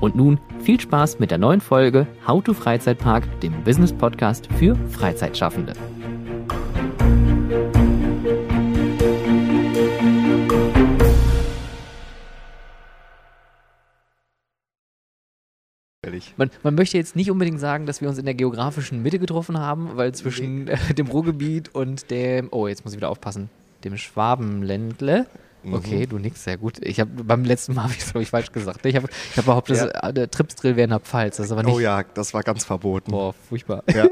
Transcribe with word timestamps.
Und 0.00 0.16
nun 0.16 0.40
viel 0.60 0.80
Spaß 0.80 1.18
mit 1.18 1.30
der 1.30 1.36
neuen 1.38 1.60
Folge 1.60 2.06
How 2.26 2.42
to 2.42 2.54
Freizeitpark, 2.54 3.40
dem 3.40 3.52
Business 3.64 3.92
Podcast 3.92 4.48
für 4.58 4.74
Freizeitschaffende. 4.88 5.74
Man, 16.38 16.50
man, 16.62 16.74
möchte 16.76 16.96
jetzt 16.96 17.14
nicht 17.14 17.30
unbedingt 17.30 17.60
sagen, 17.60 17.84
dass 17.84 18.00
wir 18.00 18.08
uns 18.08 18.16
in 18.16 18.24
der 18.24 18.32
geografischen 18.32 19.02
Mitte 19.02 19.18
getroffen 19.18 19.58
haben, 19.58 19.98
weil 19.98 20.12
zwischen 20.12 20.66
äh, 20.66 20.94
dem 20.94 21.08
Ruhrgebiet 21.08 21.74
und 21.74 22.10
dem, 22.10 22.48
oh, 22.52 22.66
jetzt 22.68 22.84
muss 22.84 22.94
ich 22.94 22.96
wieder 22.96 23.10
aufpassen, 23.10 23.50
dem 23.84 23.98
Schwabenländle. 23.98 25.26
Mhm. 25.62 25.74
Okay, 25.74 26.06
du 26.06 26.18
nix, 26.18 26.42
sehr 26.42 26.56
gut. 26.56 26.78
Ich 26.80 27.00
habe 27.00 27.10
beim 27.22 27.44
letzten 27.44 27.74
Mal 27.74 27.82
habe 27.82 27.92
ich 27.92 27.98
glaube 27.98 28.22
ich 28.22 28.30
falsch 28.30 28.50
gesagt. 28.50 28.86
Ich 28.86 28.96
habe 28.96 29.08
ich 29.30 29.36
hab 29.36 29.44
behauptet, 29.44 29.76
ja. 29.76 29.86
dass, 29.88 30.08
äh, 30.08 30.14
der 30.14 30.30
Tripsdrill 30.30 30.76
wäre 30.76 30.84
in 30.84 30.90
der 30.90 31.00
Pfalz, 31.00 31.36
das 31.36 31.52
aber 31.52 31.64
nicht. 31.64 31.74
Oh 31.74 31.80
ja, 31.80 32.02
das 32.14 32.32
war 32.32 32.44
ganz 32.44 32.64
verboten. 32.64 33.10
Boah, 33.10 33.34
furchtbar. 33.34 33.82
Ja. 33.94 34.06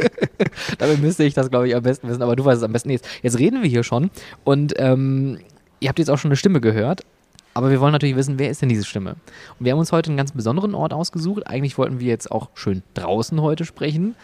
Dabei 0.78 0.96
müsste 0.96 1.22
ich 1.22 1.34
das 1.34 1.48
glaube 1.48 1.68
ich 1.68 1.76
am 1.76 1.84
besten 1.84 2.08
wissen, 2.08 2.22
aber 2.22 2.34
du 2.34 2.44
weißt 2.44 2.58
es 2.58 2.64
am 2.64 2.72
besten 2.72 2.90
jetzt. 2.90 3.06
Jetzt 3.22 3.38
reden 3.38 3.62
wir 3.62 3.70
hier 3.70 3.84
schon 3.84 4.10
und 4.42 4.74
ähm, 4.78 5.38
ihr 5.78 5.90
habt 5.90 6.00
jetzt 6.00 6.10
auch 6.10 6.18
schon 6.18 6.30
eine 6.30 6.36
Stimme 6.36 6.60
gehört, 6.60 7.04
aber 7.54 7.70
wir 7.70 7.80
wollen 7.80 7.92
natürlich 7.92 8.16
wissen, 8.16 8.38
wer 8.38 8.50
ist 8.50 8.62
denn 8.62 8.68
diese 8.68 8.84
Stimme? 8.84 9.12
Und 9.58 9.64
wir 9.64 9.72
haben 9.72 9.78
uns 9.78 9.92
heute 9.92 10.10
einen 10.10 10.16
ganz 10.16 10.32
besonderen 10.32 10.74
Ort 10.74 10.92
ausgesucht. 10.92 11.46
Eigentlich 11.46 11.78
wollten 11.78 12.00
wir 12.00 12.08
jetzt 12.08 12.30
auch 12.30 12.50
schön 12.54 12.82
draußen 12.94 13.40
heute 13.40 13.64
sprechen. 13.64 14.16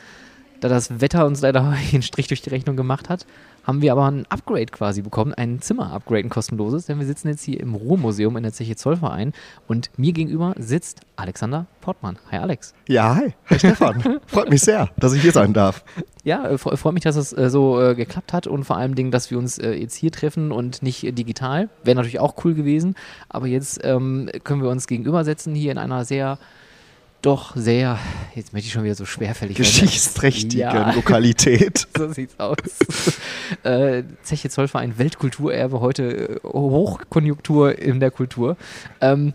Da 0.61 0.69
das 0.69 1.00
Wetter 1.00 1.27
uns 1.27 1.41
leider 1.41 1.62
einen 1.92 2.03
Strich 2.03 2.27
durch 2.27 2.42
die 2.42 2.50
Rechnung 2.50 2.77
gemacht 2.77 3.09
hat, 3.09 3.27
haben 3.64 3.83
wir 3.83 3.92
aber 3.92 4.11
ein 4.11 4.27
Upgrade 4.28 4.66
quasi 4.66 5.03
bekommen, 5.03 5.34
ein 5.34 5.61
Zimmer-Upgrade, 5.61 6.25
ein 6.25 6.30
kostenloses, 6.30 6.86
denn 6.86 6.98
wir 6.98 7.06
sitzen 7.06 7.28
jetzt 7.28 7.42
hier 7.42 7.61
im 7.61 7.75
Ruhrmuseum 7.75 8.36
in 8.36 8.42
der 8.42 8.53
Zeche 8.53 8.77
Zollverein 8.77 9.33
und 9.69 9.91
mir 9.97 10.12
gegenüber 10.12 10.55
sitzt 10.58 11.00
Alexander 11.16 11.66
Portmann. 11.81 12.19
Hi 12.31 12.38
Alex. 12.38 12.75
Ja, 12.88 13.14
hi. 13.14 13.34
Hi 13.48 13.58
Stefan. 13.58 14.21
Freut 14.26 14.50
mich 14.50 14.62
sehr, 14.62 14.88
dass 14.97 15.12
ich 15.12 15.22
hier 15.22 15.32
sein 15.32 15.53
darf. 15.53 15.84
Ja, 16.25 16.48
äh, 16.48 16.59
freut 16.59 16.93
mich, 16.93 17.03
dass 17.03 17.16
es 17.16 17.32
äh, 17.32 17.50
so 17.50 17.81
äh, 17.81 17.94
geklappt 17.94 18.32
hat 18.32 18.47
und 18.47 18.65
vor 18.65 18.76
allem 18.76 18.94
Dingen, 18.94 19.10
dass 19.10 19.31
wir 19.31 19.38
uns 19.38 19.59
äh, 19.59 19.72
jetzt 19.72 19.94
hier 19.94 20.12
treffen 20.12 20.53
und 20.53 20.82
nicht 20.82 21.04
äh, 21.04 21.12
digital. 21.12 21.69
Wäre 21.84 21.97
natürlich 21.97 22.21
auch 22.21 22.44
cool 22.44 22.54
gewesen, 22.54 22.94
aber 23.28 23.47
jetzt 23.47 23.81
ähm, 23.84 24.31
können 24.44 24.62
wir 24.62 24.71
uns 24.71 24.87
gegenübersetzen 24.87 25.54
hier 25.54 25.72
in 25.72 25.78
einer 25.78 26.04
sehr 26.04 26.38
doch 27.22 27.54
sehr, 27.56 27.98
jetzt 28.34 28.53
möchte 28.53 28.66
ich 28.66 28.72
schon 28.72 28.84
wieder 28.84 28.94
so 28.94 29.04
schwerfällig 29.04 29.56
Geschichtsträchtige 29.56 30.62
ja. 30.62 30.92
Lokalität. 30.94 31.86
so 31.97 32.12
sieht's 32.12 32.38
aus. 32.38 32.56
äh, 33.62 34.04
Zeche 34.22 34.48
Zollverein 34.48 34.98
Weltkulturerbe, 34.98 35.80
heute 35.80 36.41
äh, 36.42 36.48
Hochkonjunktur 36.48 37.78
in 37.78 38.00
der 38.00 38.10
Kultur. 38.10 38.56
Ähm, 39.00 39.34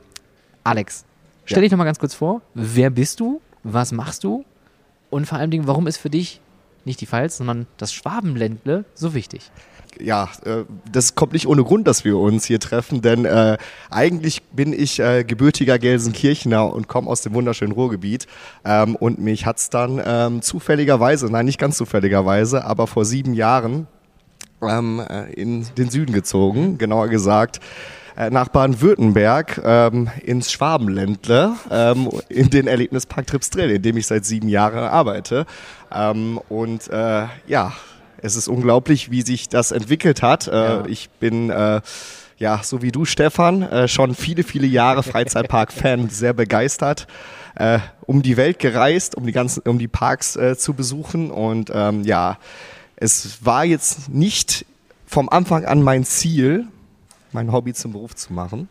Alex, 0.63 1.06
stell 1.45 1.57
ja. 1.57 1.62
dich 1.62 1.72
doch 1.72 1.78
mal 1.78 1.85
ganz 1.85 2.00
kurz 2.00 2.16
vor. 2.16 2.41
Wer 2.53 2.90
bist 2.90 3.19
du? 3.19 3.41
Was 3.63 3.91
machst 3.91 4.24
du? 4.24 4.45
Und 5.09 5.28
vor 5.28 5.38
allen 5.38 5.51
Dingen, 5.51 5.68
warum 5.68 5.88
ist 5.88 5.97
für 5.97 6.09
dich 6.09 6.41
nicht 6.85 7.01
die 7.01 7.06
Pfalz, 7.06 7.38
sondern 7.38 7.68
das 7.78 7.94
Schwabenländle 7.94 8.85
so 8.94 9.13
wichtig? 9.13 9.51
ja, 10.00 10.29
äh, 10.46 10.63
das 10.91 11.16
kommt 11.16 11.34
nicht 11.34 11.47
ohne 11.47 11.63
Grund, 11.63 11.88
dass 11.88 12.06
wir 12.06 12.18
uns 12.18 12.46
hier 12.46 12.59
treffen, 12.59 13.01
denn 13.01 13.25
äh, 13.25 13.57
eigentlich 13.90 14.44
bin 14.44 14.73
ich 14.73 15.00
äh, 15.00 15.24
gebürtiger 15.24 15.79
Gelsenkirchener 15.79 16.72
und 16.72 16.88
komme 16.88 17.09
aus 17.09 17.22
dem 17.22 17.34
wunderschönen 17.34 17.72
Ruhrgebiet. 17.72 18.28
Ähm, 18.63 18.95
und 18.95 19.19
mich 19.19 19.45
hat 19.45 19.57
es 19.57 19.69
dann 19.69 20.01
ähm, 20.06 20.41
zufälligerweise, 20.41 21.31
nein, 21.31 21.45
nicht 21.45 21.59
ganz 21.59 21.78
zufälligerweise, 21.78 22.66
aber 22.66 22.88
vor 22.88 23.06
sieben 23.06 23.34
Jahren 23.34 23.88
ähm, 24.62 25.01
äh, 25.07 25.31
in 25.34 25.66
den 25.78 25.90
Süden 25.90 26.13
gezogen, 26.13 26.78
genauer 26.78 27.09
gesagt 27.09 27.59
nach 28.30 28.48
Baden-Württemberg 28.48 29.62
ähm, 29.64 30.09
ins 30.24 30.52
Schwabenländle, 30.52 31.53
ähm, 31.70 32.09
in 32.30 32.50
den 32.50 32.68
Erlebnispark 32.68 33.28
Tripsdrill, 33.28 33.72
in 33.72 33.81
dem 33.81 33.98
ich 33.98 34.08
seit 34.08 34.26
sieben 34.26 34.48
Jahren 34.48 34.80
arbeite. 34.80 35.46
Ähm, 35.94 36.40
und 36.50 36.88
äh, 36.90 37.25
ja, 37.48 37.74
es 38.22 38.36
ist 38.36 38.48
unglaublich, 38.48 39.12
wie 39.12 39.22
sich 39.22 39.50
das 39.50 39.72
entwickelt 39.72 40.22
hat. 40.22 40.48
Äh, 40.48 40.52
ja. 40.52 40.86
Ich 40.88 41.09
bin 41.09 41.50
äh, 41.50 41.81
ja, 42.38 42.62
so 42.64 42.81
wie 42.81 42.92
du, 42.92 43.06
Stefan, 43.06 43.62
äh, 43.62 43.88
schon 43.88 44.16
viele, 44.16 44.44
viele 44.44 44.68
Jahre 44.68 45.04
Freizeitpark-Fan, 45.04 46.09
sehr 46.09 46.34
begeistert. 46.34 47.08
Äh, 47.56 47.80
um 48.06 48.22
die 48.22 48.36
Welt 48.36 48.59
gereist, 48.59 49.16
um 49.16 49.25
die 49.25 49.31
ganzen, 49.31 49.62
um 49.62 49.80
die 49.80 49.88
Parks 49.88 50.36
äh, 50.36 50.58
zu 50.58 50.74
besuchen. 50.74 51.31
Und 51.31 51.72
ähm, 51.74 52.04
ja, 52.04 52.38
es 52.98 53.46
war 53.46 53.64
jetzt 53.64 54.09
nicht 54.09 54.66
vom 55.06 55.30
Anfang 55.30 55.64
an 55.64 55.81
mein 55.81 56.04
Ziel, 56.04 56.68
mein 57.35 57.51
Hobby 57.51 57.73
zum 57.73 57.91
Beruf 57.91 58.16
zu 58.16 58.34
machen 58.34 58.68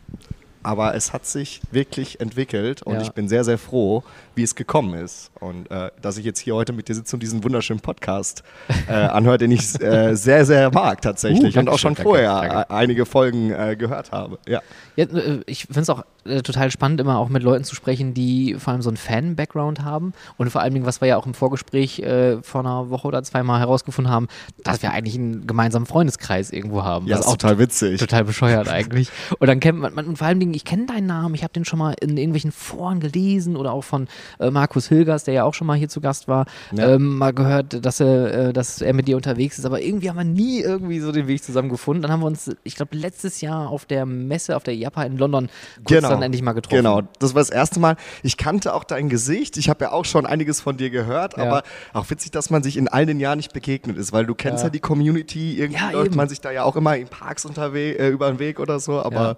aber 0.65 0.95
es 0.95 1.13
hat 1.13 1.25
sich 1.27 1.61
wirklich 1.71 2.19
entwickelt 2.19 2.81
und 2.81 2.95
ja. 2.95 3.01
ich 3.01 3.11
bin 3.11 3.29
sehr, 3.29 3.43
sehr 3.43 3.59
froh, 3.59 4.03
wie 4.35 4.43
es 4.43 4.55
gekommen 4.55 4.93
ist. 4.95 5.31
Und 5.39 5.69
äh, 5.71 5.91
dass 6.01 6.17
ich 6.17 6.25
jetzt 6.25 6.39
hier 6.39 6.55
heute 6.55 6.73
mit 6.73 6.87
dir 6.87 6.95
sitze 6.95 7.15
und 7.15 7.21
diesen 7.21 7.43
wunderschönen 7.43 7.79
Podcast 7.79 8.43
äh, 8.87 8.93
anhöre, 8.93 9.37
den 9.37 9.51
ich 9.51 9.79
äh, 9.81 10.15
sehr, 10.15 10.45
sehr 10.45 10.71
mag 10.71 11.01
tatsächlich 11.01 11.55
uh, 11.55 11.59
und 11.59 11.69
auch 11.69 11.79
schon 11.79 11.95
vorher 11.95 12.41
danke, 12.41 12.69
einige 12.69 13.05
Folgen 13.05 13.51
äh, 13.51 13.75
gehört 13.75 14.11
habe. 14.11 14.39
Ja. 14.47 14.61
ja 14.95 15.05
äh, 15.05 15.41
ich 15.45 15.65
finde 15.65 15.81
es 15.81 15.89
auch 15.89 16.03
äh, 16.25 16.41
total 16.41 16.71
spannend, 16.71 16.99
immer 16.99 17.17
auch 17.17 17.29
mit 17.29 17.43
Leuten 17.43 17.63
zu 17.63 17.75
sprechen, 17.75 18.13
die 18.13 18.55
vor 18.55 18.73
allem 18.73 18.81
so 18.81 18.89
einen 18.89 18.97
Fan-Background 18.97 19.83
haben 19.83 20.13
und 20.37 20.49
vor 20.49 20.61
allem, 20.61 20.85
was 20.85 21.01
wir 21.01 21.07
ja 21.07 21.17
auch 21.17 21.25
im 21.25 21.33
Vorgespräch 21.33 22.03
vor 22.41 22.61
einer 22.61 22.89
Woche 22.89 23.07
oder 23.07 23.23
zweimal 23.23 23.59
herausgefunden 23.59 24.11
haben, 24.11 24.27
dass 24.63 24.81
wir 24.81 24.91
eigentlich 24.91 25.15
einen 25.15 25.47
gemeinsamen 25.47 25.85
Freundeskreis 25.85 26.51
irgendwo 26.51 26.83
haben. 26.83 27.07
Ja, 27.07 27.17
das 27.17 27.25
ist 27.25 27.31
auch 27.31 27.37
total 27.37 27.59
witzig. 27.59 27.99
Total 27.99 28.23
bescheuert 28.23 28.69
eigentlich. 28.69 29.09
Und 29.39 29.47
dann 29.47 29.59
kennt 29.59 29.79
man, 29.79 29.93
man 29.93 30.07
und 30.07 30.17
vor 30.17 30.27
allem 30.27 30.41
ich 30.53 30.65
kenne 30.65 30.85
deinen 30.85 31.07
Namen, 31.07 31.35
ich 31.35 31.43
habe 31.43 31.53
den 31.53 31.65
schon 31.65 31.79
mal 31.79 31.95
in 31.99 32.17
irgendwelchen 32.17 32.51
Foren 32.51 32.99
gelesen 32.99 33.55
oder 33.55 33.71
auch 33.71 33.83
von 33.83 34.07
äh, 34.39 34.49
Markus 34.49 34.87
Hilgers, 34.87 35.23
der 35.23 35.33
ja 35.33 35.43
auch 35.43 35.53
schon 35.53 35.67
mal 35.67 35.77
hier 35.77 35.89
zu 35.89 36.01
Gast 36.01 36.27
war, 36.27 36.45
ja. 36.71 36.95
ähm, 36.95 37.17
mal 37.17 37.33
gehört, 37.33 37.85
dass 37.85 37.99
er, 37.99 38.49
äh, 38.49 38.53
dass 38.53 38.81
er 38.81 38.93
mit 38.93 39.07
dir 39.07 39.15
unterwegs 39.15 39.57
ist. 39.59 39.65
Aber 39.65 39.81
irgendwie 39.81 40.09
haben 40.09 40.17
wir 40.17 40.23
nie 40.23 40.61
irgendwie 40.61 40.99
so 40.99 41.11
den 41.11 41.27
Weg 41.27 41.43
zusammen 41.43 41.69
gefunden. 41.69 42.01
Dann 42.01 42.11
haben 42.11 42.21
wir 42.21 42.27
uns, 42.27 42.55
ich 42.63 42.75
glaube, 42.75 42.95
letztes 42.95 43.41
Jahr 43.41 43.69
auf 43.69 43.85
der 43.85 44.05
Messe, 44.05 44.55
auf 44.55 44.63
der 44.63 44.75
Japa 44.75 45.03
in 45.03 45.17
London, 45.17 45.49
kurz 45.77 45.89
genau. 45.89 46.09
dann 46.09 46.21
endlich 46.21 46.41
mal 46.41 46.53
getroffen. 46.53 46.77
Genau, 46.77 47.01
das 47.19 47.33
war 47.33 47.41
das 47.41 47.49
erste 47.49 47.79
Mal. 47.79 47.95
Ich 48.23 48.37
kannte 48.37 48.73
auch 48.73 48.83
dein 48.83 49.09
Gesicht. 49.09 49.57
Ich 49.57 49.69
habe 49.69 49.85
ja 49.85 49.91
auch 49.91 50.05
schon 50.05 50.25
einiges 50.25 50.61
von 50.61 50.77
dir 50.77 50.89
gehört, 50.89 51.37
ja. 51.37 51.43
aber 51.43 51.63
auch 51.93 52.09
witzig, 52.09 52.31
dass 52.31 52.49
man 52.49 52.63
sich 52.63 52.77
in 52.77 52.87
all 52.87 53.05
den 53.05 53.19
Jahren 53.19 53.37
nicht 53.37 53.53
begegnet 53.53 53.97
ist, 53.97 54.11
weil 54.13 54.25
du 54.25 54.35
kennst 54.35 54.63
ja, 54.63 54.67
ja 54.67 54.71
die 54.71 54.79
Community. 54.79 55.59
Irgendwie 55.59 55.91
läuft 55.91 56.07
eben. 56.07 56.15
man 56.15 56.29
sich 56.29 56.41
da 56.41 56.51
ja 56.51 56.63
auch 56.63 56.75
immer 56.75 56.97
in 56.97 57.07
Parks 57.07 57.45
unterwegs, 57.45 57.99
äh, 57.99 58.09
über 58.09 58.29
den 58.29 58.39
Weg 58.39 58.59
oder 58.59 58.79
so, 58.79 59.01
aber 59.01 59.37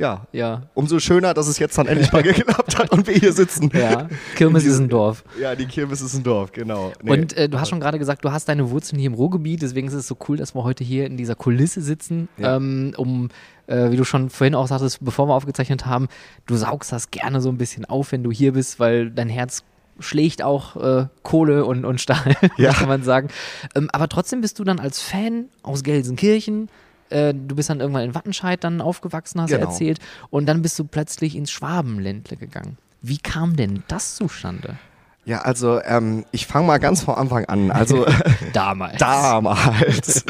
ja, 0.00 0.26
ja. 0.32 0.62
Umso 0.72 0.98
schöner, 0.98 1.34
dass 1.34 1.46
es 1.46 1.58
jetzt 1.58 1.76
dann 1.76 1.86
endlich 1.86 2.10
mal 2.10 2.22
geklappt 2.24 2.78
hat 2.78 2.90
und 2.90 3.06
wir 3.06 3.14
hier 3.14 3.34
sitzen. 3.34 3.70
Ja, 3.74 4.08
Kirmes 4.34 4.64
ist 4.64 4.78
ein 4.78 4.88
Dorf. 4.88 5.22
Ja, 5.38 5.54
die 5.54 5.66
Kirmes 5.66 6.00
ist 6.00 6.14
ein 6.14 6.22
Dorf, 6.22 6.52
genau. 6.52 6.92
Nee. 7.02 7.10
Und 7.10 7.36
äh, 7.36 7.48
du 7.50 7.60
hast 7.60 7.68
schon 7.68 7.80
gerade 7.80 7.98
gesagt, 7.98 8.24
du 8.24 8.32
hast 8.32 8.48
deine 8.48 8.70
Wurzeln 8.70 8.98
hier 8.98 9.08
im 9.08 9.14
Ruhrgebiet, 9.14 9.60
deswegen 9.60 9.88
ist 9.88 9.94
es 9.94 10.06
so 10.06 10.16
cool, 10.28 10.38
dass 10.38 10.54
wir 10.54 10.64
heute 10.64 10.84
hier 10.84 11.04
in 11.04 11.18
dieser 11.18 11.34
Kulisse 11.34 11.82
sitzen, 11.82 12.30
ja. 12.38 12.56
ähm, 12.56 12.94
um 12.96 13.28
äh, 13.66 13.90
wie 13.90 13.96
du 13.96 14.04
schon 14.04 14.30
vorhin 14.30 14.54
auch 14.54 14.66
sagtest, 14.66 15.04
bevor 15.04 15.28
wir 15.28 15.34
aufgezeichnet 15.34 15.84
haben, 15.84 16.08
du 16.46 16.56
saugst 16.56 16.92
das 16.92 17.10
gerne 17.10 17.42
so 17.42 17.50
ein 17.50 17.58
bisschen 17.58 17.84
auf, 17.84 18.12
wenn 18.12 18.22
du 18.22 18.32
hier 18.32 18.54
bist, 18.54 18.80
weil 18.80 19.10
dein 19.10 19.28
Herz 19.28 19.64
schlägt 19.98 20.40
auch 20.40 20.76
äh, 20.76 21.06
Kohle 21.22 21.66
und, 21.66 21.84
und 21.84 22.00
Stahl, 22.00 22.36
ja. 22.56 22.72
kann 22.72 22.88
man 22.88 23.02
sagen. 23.02 23.28
Ähm, 23.74 23.90
aber 23.92 24.08
trotzdem 24.08 24.40
bist 24.40 24.58
du 24.58 24.64
dann 24.64 24.78
als 24.80 25.02
Fan 25.02 25.50
aus 25.62 25.82
Gelsenkirchen 25.82 26.70
äh, 27.10 27.34
du 27.34 27.54
bist 27.56 27.70
dann 27.70 27.80
irgendwann 27.80 28.04
in 28.04 28.14
Wattenscheid 28.14 28.62
dann 28.64 28.80
aufgewachsen, 28.80 29.40
hast 29.40 29.50
Genau. 29.50 29.66
du 29.66 29.70
erzählt. 29.72 29.98
Und 30.30 30.46
dann 30.46 30.62
bist 30.62 30.78
du 30.78 30.84
plötzlich 30.84 31.36
ins 31.36 31.50
Schwabenländle 31.50 32.36
gegangen. 32.36 32.78
Wie 33.02 33.18
kam 33.18 33.56
denn 33.56 33.82
das 33.88 34.14
zustande? 34.14 34.76
Ja, 35.26 35.42
also 35.42 35.80
ähm, 35.82 36.24
ich 36.32 36.46
fange 36.46 36.66
mal 36.66 36.78
ganz 36.78 37.02
vor 37.02 37.18
Anfang 37.18 37.44
an. 37.44 37.70
Also 37.70 38.06
Damals. 38.54 38.98
damals, 38.98 40.24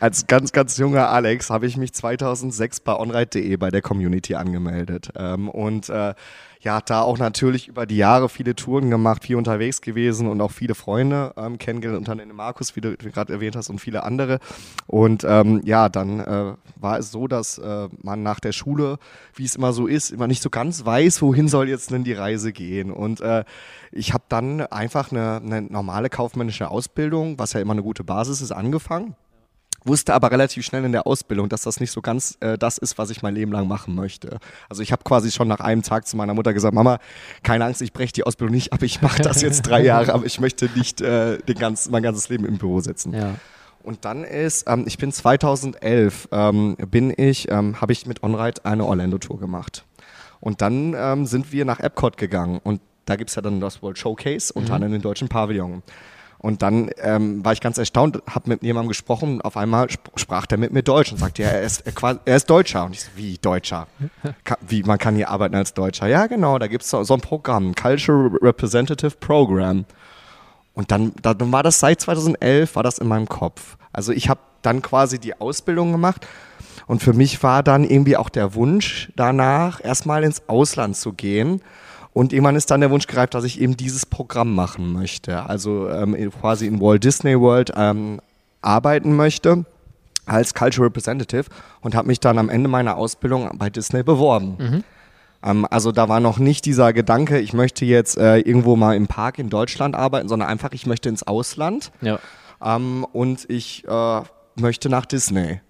als 0.00 0.26
ganz, 0.26 0.52
ganz 0.52 0.76
junger 0.76 1.08
Alex, 1.08 1.50
habe 1.50 1.66
ich 1.66 1.76
mich 1.76 1.92
2006 1.92 2.80
bei 2.80 2.94
onride.de 2.94 3.56
bei 3.56 3.70
der 3.70 3.80
Community 3.80 4.34
angemeldet. 4.34 5.10
Ähm, 5.16 5.48
und 5.48 5.88
äh, 5.88 6.14
ja, 6.64 6.80
da 6.80 7.02
auch 7.02 7.18
natürlich 7.18 7.68
über 7.68 7.84
die 7.84 7.98
Jahre 7.98 8.30
viele 8.30 8.56
Touren 8.56 8.88
gemacht, 8.88 9.22
viel 9.24 9.36
unterwegs 9.36 9.82
gewesen 9.82 10.26
und 10.26 10.40
auch 10.40 10.50
viele 10.50 10.74
Freunde 10.74 11.34
ähm, 11.36 11.58
kennengelernt, 11.58 11.98
unter 11.98 12.12
anderem 12.12 12.34
Markus, 12.34 12.74
wie 12.74 12.80
du 12.80 12.96
gerade 12.96 13.34
erwähnt 13.34 13.54
hast, 13.54 13.68
und 13.68 13.80
viele 13.80 14.02
andere. 14.02 14.38
Und 14.86 15.24
ähm, 15.28 15.60
ja, 15.64 15.90
dann 15.90 16.20
äh, 16.20 16.54
war 16.76 16.98
es 16.98 17.12
so, 17.12 17.28
dass 17.28 17.58
äh, 17.58 17.88
man 18.02 18.22
nach 18.22 18.40
der 18.40 18.52
Schule, 18.52 18.98
wie 19.34 19.44
es 19.44 19.56
immer 19.56 19.74
so 19.74 19.86
ist, 19.86 20.10
immer 20.10 20.26
nicht 20.26 20.42
so 20.42 20.48
ganz 20.48 20.86
weiß, 20.86 21.20
wohin 21.20 21.48
soll 21.48 21.68
jetzt 21.68 21.90
denn 21.90 22.02
die 22.02 22.14
Reise 22.14 22.52
gehen. 22.52 22.90
Und 22.90 23.20
äh, 23.20 23.44
ich 23.92 24.14
habe 24.14 24.24
dann 24.30 24.62
einfach 24.62 25.12
eine, 25.12 25.36
eine 25.36 25.62
normale 25.62 26.08
kaufmännische 26.08 26.70
Ausbildung, 26.70 27.38
was 27.38 27.52
ja 27.52 27.60
immer 27.60 27.72
eine 27.72 27.82
gute 27.82 28.04
Basis 28.04 28.40
ist, 28.40 28.52
angefangen 28.52 29.14
wusste 29.84 30.14
aber 30.14 30.30
relativ 30.30 30.64
schnell 30.64 30.84
in 30.84 30.92
der 30.92 31.06
Ausbildung, 31.06 31.48
dass 31.48 31.62
das 31.62 31.78
nicht 31.78 31.90
so 31.90 32.00
ganz 32.00 32.36
äh, 32.40 32.56
das 32.56 32.78
ist, 32.78 32.98
was 32.98 33.10
ich 33.10 33.22
mein 33.22 33.34
Leben 33.34 33.52
lang 33.52 33.68
machen 33.68 33.94
möchte. 33.94 34.38
Also 34.68 34.82
ich 34.82 34.92
habe 34.92 35.04
quasi 35.04 35.30
schon 35.30 35.46
nach 35.46 35.60
einem 35.60 35.82
Tag 35.82 36.06
zu 36.06 36.16
meiner 36.16 36.34
Mutter 36.34 36.54
gesagt, 36.54 36.74
Mama, 36.74 36.98
keine 37.42 37.66
Angst, 37.66 37.82
ich 37.82 37.92
breche 37.92 38.12
die 38.12 38.24
Ausbildung 38.24 38.54
nicht 38.54 38.72
ab, 38.72 38.82
ich 38.82 39.02
mache 39.02 39.22
das 39.22 39.42
jetzt 39.42 39.62
drei 39.62 39.82
Jahre, 39.82 40.14
aber 40.14 40.24
ich 40.24 40.40
möchte 40.40 40.70
nicht 40.74 41.00
äh, 41.00 41.38
den 41.38 41.58
ganz, 41.58 41.88
mein 41.90 42.02
ganzes 42.02 42.28
Leben 42.28 42.46
im 42.46 42.58
Büro 42.58 42.80
sitzen. 42.80 43.12
Ja. 43.12 43.34
Und 43.82 44.06
dann 44.06 44.24
ist, 44.24 44.64
ähm, 44.66 44.84
ich 44.86 44.96
bin 44.96 45.12
2011, 45.12 46.28
ähm, 46.32 46.76
bin 46.90 47.12
ich, 47.14 47.50
ähm, 47.50 47.80
habe 47.80 47.92
ich 47.92 48.06
mit 48.06 48.22
OnRide 48.22 48.64
eine 48.64 48.86
Orlando-Tour 48.86 49.38
gemacht. 49.38 49.84
Und 50.40 50.62
dann 50.62 50.94
ähm, 50.96 51.26
sind 51.26 51.52
wir 51.52 51.66
nach 51.66 51.80
Epcot 51.80 52.16
gegangen 52.16 52.60
und 52.62 52.80
da 53.04 53.16
gibt's 53.16 53.34
ja 53.34 53.42
dann 53.42 53.60
das 53.60 53.82
World 53.82 53.98
Showcase, 53.98 54.52
unter 54.54 54.74
anderem 54.74 54.92
den 54.92 55.02
deutschen 55.02 55.28
Pavillon. 55.28 55.82
Und 56.44 56.60
dann 56.60 56.90
ähm, 56.98 57.42
war 57.42 57.54
ich 57.54 57.62
ganz 57.62 57.78
erstaunt, 57.78 58.22
habe 58.28 58.50
mit 58.50 58.62
jemandem 58.62 58.88
gesprochen 58.88 59.40
auf 59.40 59.56
einmal 59.56 59.86
sp 59.88 60.12
sprach 60.16 60.44
der 60.44 60.58
mit 60.58 60.74
mir 60.74 60.82
Deutsch 60.82 61.10
und 61.10 61.16
sagte, 61.16 61.42
ja, 61.42 61.48
er 61.48 61.62
ist, 61.62 61.86
er, 61.86 61.92
qua- 61.92 62.18
er 62.26 62.36
ist 62.36 62.50
Deutscher. 62.50 62.84
Und 62.84 62.92
ich 62.92 63.00
so, 63.00 63.10
wie 63.16 63.38
Deutscher? 63.38 63.86
Ka 64.44 64.58
wie, 64.60 64.82
man 64.82 64.98
kann 64.98 65.16
hier 65.16 65.30
arbeiten 65.30 65.54
als 65.54 65.72
Deutscher? 65.72 66.06
Ja, 66.06 66.26
genau, 66.26 66.58
da 66.58 66.66
gibt's 66.66 66.90
so, 66.90 67.02
so 67.02 67.14
ein 67.14 67.22
Programm, 67.22 67.74
Cultural 67.74 68.30
Representative 68.42 69.12
Program. 69.20 69.86
Und 70.74 70.90
dann, 70.90 71.12
dann 71.22 71.50
war 71.50 71.62
das 71.62 71.80
seit 71.80 72.02
2011, 72.02 72.76
war 72.76 72.82
das 72.82 72.98
in 72.98 73.08
meinem 73.08 73.26
Kopf. 73.26 73.78
Also 73.94 74.12
ich 74.12 74.28
habe 74.28 74.40
dann 74.60 74.82
quasi 74.82 75.18
die 75.18 75.40
Ausbildung 75.40 75.92
gemacht 75.92 76.26
und 76.86 77.02
für 77.02 77.14
mich 77.14 77.42
war 77.42 77.62
dann 77.62 77.84
irgendwie 77.84 78.18
auch 78.18 78.28
der 78.28 78.54
Wunsch 78.54 79.10
danach, 79.16 79.82
erstmal 79.82 80.24
ins 80.24 80.42
Ausland 80.46 80.94
zu 80.96 81.14
gehen. 81.14 81.62
Und 82.14 82.32
irgendwann 82.32 82.56
ist 82.56 82.70
dann 82.70 82.80
der 82.80 82.90
Wunsch 82.90 83.06
gereift, 83.06 83.34
dass 83.34 83.44
ich 83.44 83.60
eben 83.60 83.76
dieses 83.76 84.06
Programm 84.06 84.54
machen 84.54 84.92
möchte. 84.92 85.42
Also 85.42 85.88
ähm, 85.90 86.16
quasi 86.40 86.66
in 86.66 86.80
Walt 86.80 87.04
Disney 87.04 87.38
World 87.38 87.72
ähm, 87.76 88.20
arbeiten 88.62 89.14
möchte 89.16 89.66
als 90.24 90.54
Cultural 90.54 90.86
Representative 90.86 91.44
und 91.82 91.94
habe 91.94 92.06
mich 92.08 92.20
dann 92.20 92.38
am 92.38 92.48
Ende 92.48 92.68
meiner 92.68 92.96
Ausbildung 92.96 93.50
bei 93.58 93.68
Disney 93.68 94.02
beworben. 94.02 94.84
Ähm, 95.42 95.66
also 95.70 95.92
da 95.92 96.08
war 96.08 96.20
noch 96.20 96.38
nicht 96.38 96.64
dieser 96.64 96.92
Gedanke, 96.92 97.40
ich 97.40 97.52
möchte 97.52 97.84
jetzt 97.84 98.16
äh, 98.16 98.38
irgendwo 98.38 98.76
mal 98.76 98.96
im 98.96 99.06
Park 99.08 99.38
in 99.38 99.50
Deutschland 99.50 99.94
arbeiten, 99.96 100.28
sondern 100.28 100.48
einfach, 100.48 100.70
ich 100.72 100.86
möchte 100.86 101.08
ins 101.08 101.24
Ausland 101.24 101.90
Ja. 102.00 102.18
ähm, 102.64 103.04
und 103.12 103.44
ich 103.50 103.84
äh, 103.86 104.22
möchte 104.54 104.88
nach 104.88 105.04
Disney. 105.04 105.60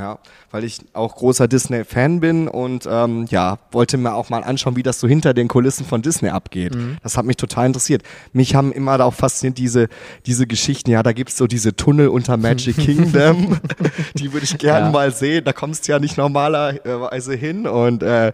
Ja, 0.00 0.18
weil 0.50 0.64
ich 0.64 0.80
auch 0.94 1.14
großer 1.16 1.46
Disney-Fan 1.46 2.20
bin 2.20 2.48
und 2.48 2.88
ähm, 2.90 3.26
ja, 3.28 3.58
wollte 3.70 3.98
mir 3.98 4.14
auch 4.14 4.30
mal 4.30 4.42
anschauen, 4.42 4.74
wie 4.76 4.82
das 4.82 4.98
so 4.98 5.06
hinter 5.06 5.34
den 5.34 5.46
Kulissen 5.46 5.84
von 5.84 6.00
Disney 6.00 6.30
abgeht. 6.30 6.74
Das 7.02 7.16
hat 7.18 7.26
mich 7.26 7.36
total 7.36 7.66
interessiert. 7.66 8.02
Mich 8.32 8.54
haben 8.54 8.72
immer 8.72 8.98
auch 9.04 9.12
fasziniert 9.14 9.58
diese, 9.58 9.88
diese 10.24 10.46
Geschichten, 10.46 10.90
ja, 10.90 11.02
da 11.02 11.12
gibt's 11.12 11.36
so 11.36 11.46
diese 11.46 11.76
Tunnel 11.76 12.08
unter 12.08 12.36
Magic 12.38 12.76
Kingdom, 12.78 13.58
die 14.14 14.32
würde 14.32 14.44
ich 14.44 14.56
gerne 14.58 14.86
Ja. 14.86 14.90
mal 14.92 15.12
sehen. 15.12 15.44
Da 15.44 15.52
kommst 15.52 15.86
du 15.86 15.92
ja 15.92 15.98
nicht 15.98 16.16
normalerweise 16.16 17.34
hin 17.34 17.66
und 17.66 18.02
äh, 18.02 18.32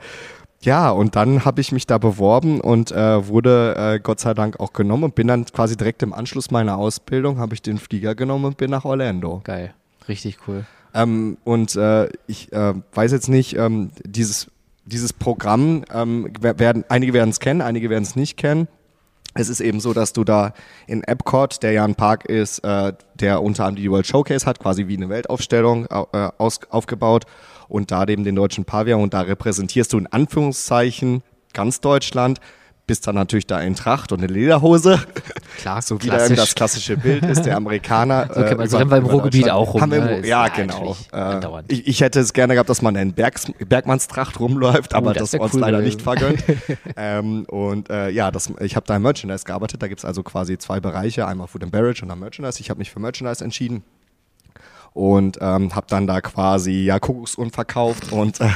ja, 0.62 0.90
und 0.90 1.14
dann 1.16 1.44
habe 1.44 1.60
ich 1.60 1.70
mich 1.70 1.86
da 1.86 1.98
beworben 1.98 2.60
und 2.60 2.90
äh, 2.90 3.26
wurde 3.28 3.74
äh, 3.76 4.00
Gott 4.00 4.20
sei 4.20 4.34
Dank 4.34 4.58
auch 4.58 4.72
genommen 4.72 5.04
und 5.04 5.14
bin 5.14 5.26
dann 5.28 5.44
quasi 5.44 5.76
direkt 5.76 6.02
im 6.02 6.12
Anschluss 6.12 6.50
meiner 6.50 6.76
Ausbildung, 6.78 7.38
habe 7.38 7.54
ich 7.54 7.62
den 7.62 7.78
Flieger 7.78 8.14
genommen 8.14 8.46
und 8.46 8.56
bin 8.56 8.70
nach 8.70 8.84
Orlando. 8.84 9.42
Geil. 9.44 9.74
Richtig 10.08 10.38
cool. 10.48 10.64
Ähm, 10.96 11.36
und 11.44 11.76
äh, 11.76 12.08
ich 12.26 12.50
äh, 12.52 12.74
weiß 12.94 13.12
jetzt 13.12 13.28
nicht, 13.28 13.56
ähm, 13.56 13.90
dieses, 14.04 14.50
dieses 14.86 15.12
Programm, 15.12 15.84
ähm, 15.92 16.32
wer- 16.40 16.58
werden, 16.58 16.84
einige 16.88 17.12
werden 17.12 17.30
es 17.30 17.38
kennen, 17.40 17.60
einige 17.60 17.90
werden 17.90 18.02
es 18.04 18.16
nicht 18.16 18.36
kennen. 18.36 18.66
Es 19.34 19.50
ist 19.50 19.60
eben 19.60 19.80
so, 19.80 19.92
dass 19.92 20.14
du 20.14 20.24
da 20.24 20.54
in 20.86 21.04
Epcot, 21.04 21.62
der 21.62 21.72
ja 21.72 21.84
ein 21.84 21.94
Park 21.94 22.24
ist, 22.24 22.60
äh, 22.64 22.94
der 23.14 23.42
unter 23.42 23.66
anderem 23.66 23.82
die 23.84 23.90
World 23.90 24.06
Showcase 24.06 24.46
hat, 24.46 24.58
quasi 24.58 24.88
wie 24.88 24.96
eine 24.96 25.10
Weltaufstellung 25.10 25.86
au- 25.90 26.08
äh, 26.14 26.30
aus, 26.38 26.60
aufgebaut 26.70 27.24
und 27.68 27.90
da 27.90 28.04
eben 28.06 28.24
den 28.24 28.34
deutschen 28.34 28.64
Pavillon 28.64 29.02
und 29.02 29.12
da 29.12 29.20
repräsentierst 29.20 29.92
du 29.92 29.98
in 29.98 30.06
Anführungszeichen 30.06 31.22
ganz 31.52 31.80
Deutschland, 31.82 32.38
bist 32.86 33.06
dann 33.06 33.14
natürlich 33.16 33.46
da 33.46 33.60
in 33.60 33.74
Tracht 33.74 34.12
und 34.12 34.22
in 34.22 34.28
Lederhose, 34.28 35.00
Klar, 35.58 35.82
so 35.82 36.00
wie 36.02 36.08
da 36.08 36.24
eben 36.24 36.36
das 36.36 36.54
klassische 36.54 36.96
Bild 36.96 37.24
ist, 37.24 37.42
der 37.42 37.56
Amerikaner. 37.56 38.28
So 38.36 38.42
kennt 38.42 38.58
man- 38.58 38.68
so 38.68 38.76
rennen 38.76 38.90
wir 38.90 38.98
im 38.98 39.06
Ruhrgebiet 39.06 39.50
auch 39.50 39.74
rum, 39.74 39.82
im 39.84 39.88
ne? 39.90 40.18
Ist 40.18 40.26
ja, 40.28 40.46
ja 40.46 40.52
genau. 40.52 40.96
Äh, 41.12 41.40
ich, 41.68 41.86
ich 41.86 42.00
hätte 42.00 42.20
es 42.20 42.32
gerne 42.32 42.54
gehabt, 42.54 42.68
dass 42.68 42.82
man 42.82 42.94
in 42.96 43.12
Bergs, 43.12 43.46
Bergmannstracht 43.66 44.38
rumläuft, 44.38 44.94
aber 44.94 45.10
Oh, 45.10 45.14
das 45.14 45.30
das, 45.32 45.40
uns 45.40 45.54
cool 45.54 45.60
leider 45.60 45.80
nicht 45.80 46.02
vergönnt. 46.02 46.42
ähm, 46.96 47.44
und 47.46 47.90
äh, 47.90 48.10
ja, 48.10 48.30
das, 48.30 48.52
ich 48.60 48.76
habe 48.76 48.86
da 48.86 48.96
im 48.96 49.02
Merchandise 49.02 49.44
gearbeitet. 49.44 49.82
Da 49.82 49.88
gibt 49.88 50.00
es 50.00 50.04
also 50.04 50.22
quasi 50.22 50.58
zwei 50.58 50.80
Bereiche, 50.80 51.26
einmal 51.26 51.46
Food 51.48 51.64
and 51.64 51.72
Beverage 51.72 52.02
und 52.02 52.08
dann 52.08 52.18
Merchandise. 52.20 52.60
Ich 52.60 52.70
habe 52.70 52.78
mich 52.78 52.90
für 52.90 53.00
Merchandise 53.00 53.42
entschieden 53.42 53.82
und 54.96 55.36
ähm, 55.42 55.74
habe 55.74 55.86
dann 55.90 56.06
da 56.06 56.22
quasi 56.22 56.84
ja 56.84 56.98
Kuckucksuhren 56.98 57.50
verkauft 57.50 58.12
und 58.12 58.40
äh, 58.40 58.48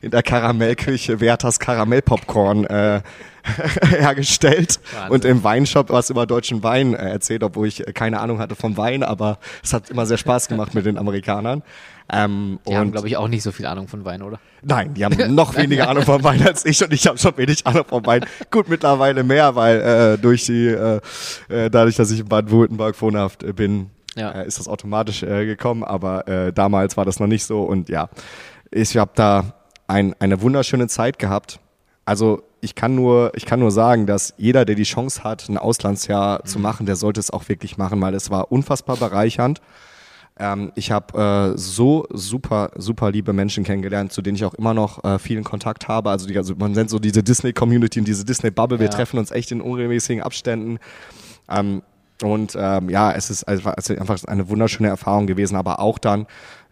in 0.00 0.12
der 0.12 0.22
Karamellküche 0.22 1.18
Werthers 1.18 1.58
Karamellpopcorn 1.58 2.64
äh, 2.66 3.00
hergestellt 3.82 4.78
Wahnsinn. 4.92 5.10
und 5.12 5.24
im 5.24 5.42
Weinshop 5.42 5.90
was 5.90 6.08
über 6.08 6.26
deutschen 6.26 6.62
Wein 6.62 6.94
äh, 6.94 7.10
erzählt, 7.10 7.42
obwohl 7.42 7.66
ich 7.66 7.88
äh, 7.88 7.92
keine 7.92 8.20
Ahnung 8.20 8.38
hatte 8.38 8.54
vom 8.54 8.76
Wein, 8.76 9.02
aber 9.02 9.38
es 9.64 9.72
hat 9.72 9.90
immer 9.90 10.06
sehr 10.06 10.16
Spaß 10.18 10.46
gemacht 10.46 10.74
mit 10.74 10.86
den 10.86 10.96
Amerikanern. 10.96 11.64
Ähm, 12.12 12.60
Die 12.68 12.76
haben, 12.76 12.92
glaube 12.92 13.08
ich, 13.08 13.16
auch 13.16 13.28
nicht 13.28 13.42
so 13.42 13.50
viel 13.52 13.66
Ahnung 13.66 13.88
von 13.88 14.04
Wein, 14.04 14.22
oder? 14.22 14.38
Nein, 14.62 14.94
die 14.94 15.04
haben 15.04 15.34
noch 15.34 15.56
weniger 15.56 15.88
Ahnung 15.88 16.04
vom 16.04 16.22
Wein 16.22 16.44
als 16.46 16.64
ich 16.64 16.82
und 16.84 16.92
ich 16.92 17.06
habe 17.06 17.18
schon 17.18 17.36
wenig 17.36 17.66
Ahnung 17.66 17.84
vom 17.88 18.04
Wein. 18.06 18.24
Gut, 18.50 18.68
mittlerweile 18.68 19.24
mehr, 19.24 19.54
weil 19.56 19.80
äh, 19.80 20.18
durch 20.18 20.44
die, 20.46 20.68
äh, 20.68 21.00
äh, 21.48 21.70
dadurch, 21.70 21.96
dass 21.96 22.10
ich 22.10 22.20
in 22.20 22.28
Baden-Württemberg 22.28 23.00
wohnhaft 23.00 23.42
äh, 23.42 23.52
bin, 23.52 23.90
Ja. 24.16 24.30
äh, 24.32 24.46
ist 24.46 24.58
das 24.58 24.68
automatisch 24.68 25.22
äh, 25.22 25.46
gekommen, 25.46 25.84
aber 25.84 26.26
äh, 26.28 26.52
damals 26.52 26.96
war 26.96 27.04
das 27.04 27.20
noch 27.20 27.26
nicht 27.28 27.44
so 27.44 27.62
und 27.62 27.88
ja, 27.88 28.08
ich 28.70 28.96
habe 28.96 29.12
da 29.14 29.54
ein, 29.86 30.14
eine 30.20 30.40
wunderschöne 30.42 30.88
Zeit 30.88 31.18
gehabt. 31.18 31.60
Also 32.04 32.42
ich 32.60 32.74
kann 32.74 32.94
nur, 32.94 33.32
ich 33.34 33.46
kann 33.46 33.60
nur 33.60 33.70
sagen, 33.70 34.06
dass 34.06 34.34
jeder, 34.36 34.64
der 34.64 34.74
die 34.74 34.82
Chance 34.82 35.24
hat, 35.24 35.48
ein 35.48 35.56
Auslandsjahr 35.58 36.44
zu 36.44 36.58
machen, 36.58 36.86
der 36.86 36.96
sollte 36.96 37.20
es 37.20 37.30
auch 37.30 37.48
wirklich 37.48 37.78
machen, 37.78 38.00
weil 38.00 38.14
es 38.14 38.30
war 38.30 38.50
unfassbar 38.52 38.96
bereichernd. 38.96 39.60
Ähm, 40.38 40.72
ich 40.74 40.90
habe 40.90 41.52
äh, 41.54 41.58
so 41.58 42.06
super, 42.10 42.70
super 42.76 43.10
liebe 43.10 43.32
Menschen 43.32 43.62
kennengelernt, 43.64 44.12
zu 44.12 44.22
denen 44.22 44.36
ich 44.36 44.44
auch 44.44 44.54
immer 44.54 44.74
noch 44.74 45.02
äh, 45.04 45.18
vielen 45.18 45.44
Kontakt 45.44 45.88
habe. 45.88 46.10
Also, 46.10 46.26
die, 46.26 46.36
also 46.36 46.54
man 46.56 46.72
nennt 46.72 46.90
so 46.90 46.98
diese 46.98 47.22
Disney-Community 47.22 47.98
und 48.00 48.08
diese 48.08 48.24
Disney-Bubble. 48.24 48.78
Wir 48.78 48.86
Ja. 48.86 48.92
treffen 48.92 49.18
uns 49.18 49.30
echt 49.30 49.52
in 49.52 49.60
unregelmäßigen 49.60 50.22
Abständen. 50.22 50.78
Ähm, 51.48 51.82
und 52.22 52.56
ähm, 52.58 52.88
ja, 52.90 53.12
es 53.12 53.30
ist 53.30 53.44
einfach, 53.44 53.74
eine 54.26 54.48
wunderschöne 54.48 54.88
Erfahrung 54.88 55.26
gewesen, 55.26 55.56
aber 55.56 55.80
auch 55.80 55.98
dann 55.98 56.26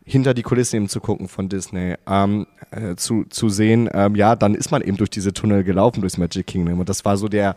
hinter 0.04 0.32
die 0.32 0.42
Kulissen 0.42 0.76
eben 0.76 0.88
zu 0.88 1.00
gucken 1.00 1.28
von 1.28 1.48
Disney, 1.48 1.94
ähm, 2.08 2.46
äh, 2.70 2.96
zu, 2.96 3.24
zu 3.28 3.50
sehen, 3.50 3.90
ähm, 3.92 4.14
ja, 4.14 4.36
dann 4.36 4.54
ist 4.54 4.70
man 4.70 4.80
eben 4.82 4.96
durch 4.96 5.10
diese 5.10 5.32
Tunnel 5.32 5.64
gelaufen, 5.64 6.00
durchs 6.00 6.16
Magic 6.16 6.46
Kingdom. 6.46 6.80
Und 6.80 6.88
das 6.88 7.04
war 7.04 7.16
so 7.18 7.28
der, 7.28 7.56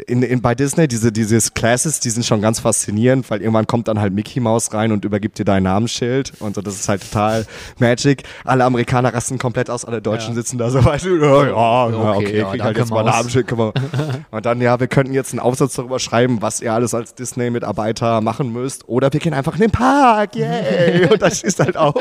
in, 0.00 0.22
in, 0.22 0.40
bei 0.42 0.54
Disney, 0.54 0.88
diese, 0.88 1.12
dieses 1.12 1.54
Classes, 1.54 2.00
die 2.00 2.10
sind 2.10 2.24
schon 2.24 2.40
ganz 2.40 2.60
faszinierend, 2.60 3.30
weil 3.30 3.40
irgendwann 3.40 3.66
kommt 3.66 3.88
dann 3.88 4.00
halt 4.00 4.12
Mickey 4.12 4.40
Mouse 4.40 4.72
rein 4.74 4.92
und 4.92 5.04
übergibt 5.04 5.38
dir 5.38 5.44
dein 5.44 5.62
Namensschild 5.64 6.32
und 6.40 6.54
so, 6.54 6.62
das 6.62 6.74
ist 6.74 6.88
halt 6.88 7.02
total 7.02 7.46
Magic. 7.78 8.24
Alle 8.44 8.64
Amerikaner 8.64 9.12
rasten 9.14 9.38
komplett 9.38 9.70
aus, 9.70 9.84
alle 9.84 10.02
Deutschen 10.02 10.30
Ja. 10.30 10.34
sitzen 10.36 10.58
da 10.58 10.70
so, 10.70 10.84
weißt 10.84 11.04
du, 11.06 11.16
ja, 11.16 11.46
ja, 11.46 11.86
Okay, 11.86 12.26
okay, 12.26 12.38
ja, 12.38 12.50
krieg 12.50 12.62
halt 12.62 12.76
jetzt 12.78 12.90
mal 12.90 13.00
ein. 13.00 13.06
Namensschild, 13.06 13.46
können 13.46 13.60
wir. 13.60 13.72
Und 14.30 14.46
dann, 14.46 14.60
ja, 14.60 14.78
wir 14.80 14.86
könnten 14.88 15.14
jetzt 15.14 15.32
einen 15.32 15.40
Aufsatz 15.40 15.74
darüber 15.74 15.98
schreiben, 15.98 16.42
was 16.42 16.60
ihr 16.60 16.72
alles 16.72 16.94
als 16.94 17.14
Disney-Mitarbeiter 17.14 18.20
machen 18.20 18.52
müsst, 18.52 18.88
oder 18.88 19.12
wir 19.12 19.20
gehen 19.20 19.34
einfach 19.34 19.54
in 19.54 19.60
den 19.62 19.70
Park, 19.70 20.36
yay! 20.36 21.06
Und 21.10 21.22
dann 21.22 21.32
du 21.32 21.64
halt 21.64 21.76
auf 21.76 21.94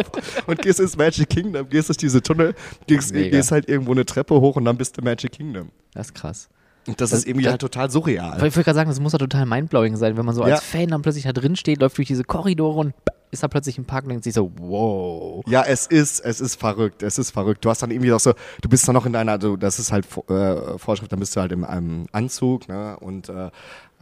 und 0.47 0.61
gehst 0.61 0.79
ins 0.79 0.97
Magic 0.97 1.29
Kingdom, 1.29 1.69
gehst 1.69 1.89
durch 1.89 1.97
diese 1.97 2.21
Tunnel, 2.21 2.55
gehst, 2.87 3.13
Mega. 3.13 3.29
gehst 3.37 3.51
halt 3.51 3.67
irgendwo 3.67 3.91
eine 3.91 4.05
Treppe 4.05 4.35
hoch 4.35 4.55
und 4.55 4.65
dann 4.65 4.77
bist 4.77 4.97
du 4.97 5.01
Magic 5.03 5.31
Kingdom. 5.31 5.69
Das 5.93 6.07
ist 6.07 6.15
krass. 6.15 6.49
Und 6.87 6.99
das, 6.99 7.13
ist 7.13 7.25
irgendwie 7.25 7.43
das- 7.45 7.51
halt 7.51 7.61
total 7.61 7.89
surreal. 7.89 8.35
Ich 8.37 8.41
wollte 8.41 8.63
gerade 8.63 8.75
sagen, 8.75 8.89
das 8.89 8.99
muss 8.99 9.13
ja 9.13 9.19
total 9.19 9.45
mindblowing 9.45 9.95
sein, 9.95 10.17
wenn 10.17 10.25
man 10.25 10.35
so 10.35 10.43
als 10.43 10.51
Ja. 10.51 10.79
Fan 10.79 10.89
dann 10.89 11.01
plötzlich 11.01 11.23
da 11.23 11.31
drin 11.33 11.55
steht, 11.55 11.79
läuft 11.79 11.97
durch 11.97 12.07
diese 12.09 12.23
Korridore 12.23 12.79
und 12.79 12.93
ist 13.31 13.41
da 13.41 13.47
plötzlich 13.47 13.77
im 13.79 13.85
Park 13.85 14.03
und 14.03 14.09
denkt 14.09 14.25
sich 14.25 14.33
so, 14.33 14.51
wow. 14.57 15.43
Ja, 15.47 15.63
es 15.63 15.87
ist, 15.87 16.19
es 16.19 16.39
ist 16.41 16.55
verrückt, 16.59 17.01
es 17.01 17.17
ist 17.17 17.31
verrückt. 17.31 17.65
Du 17.65 17.69
hast 17.69 17.81
dann 17.81 17.89
irgendwie 17.89 18.11
auch 18.13 18.19
so, 18.19 18.33
du 18.61 18.69
bist 18.69 18.87
dann 18.87 18.93
noch 18.93 19.05
in 19.07 19.13
deiner, 19.13 19.31
also 19.31 19.55
das 19.55 19.79
ist 19.79 19.91
halt 19.91 20.05
äh, 20.29 20.77
Vorschrift, 20.77 21.11
dann 21.11 21.19
bist 21.19 21.35
du 21.35 21.39
halt 21.41 21.51
in 21.51 21.63
einem 21.63 22.05
Anzug, 22.11 22.67
ne, 22.67 22.95
und 22.99 23.29
äh, 23.29 23.49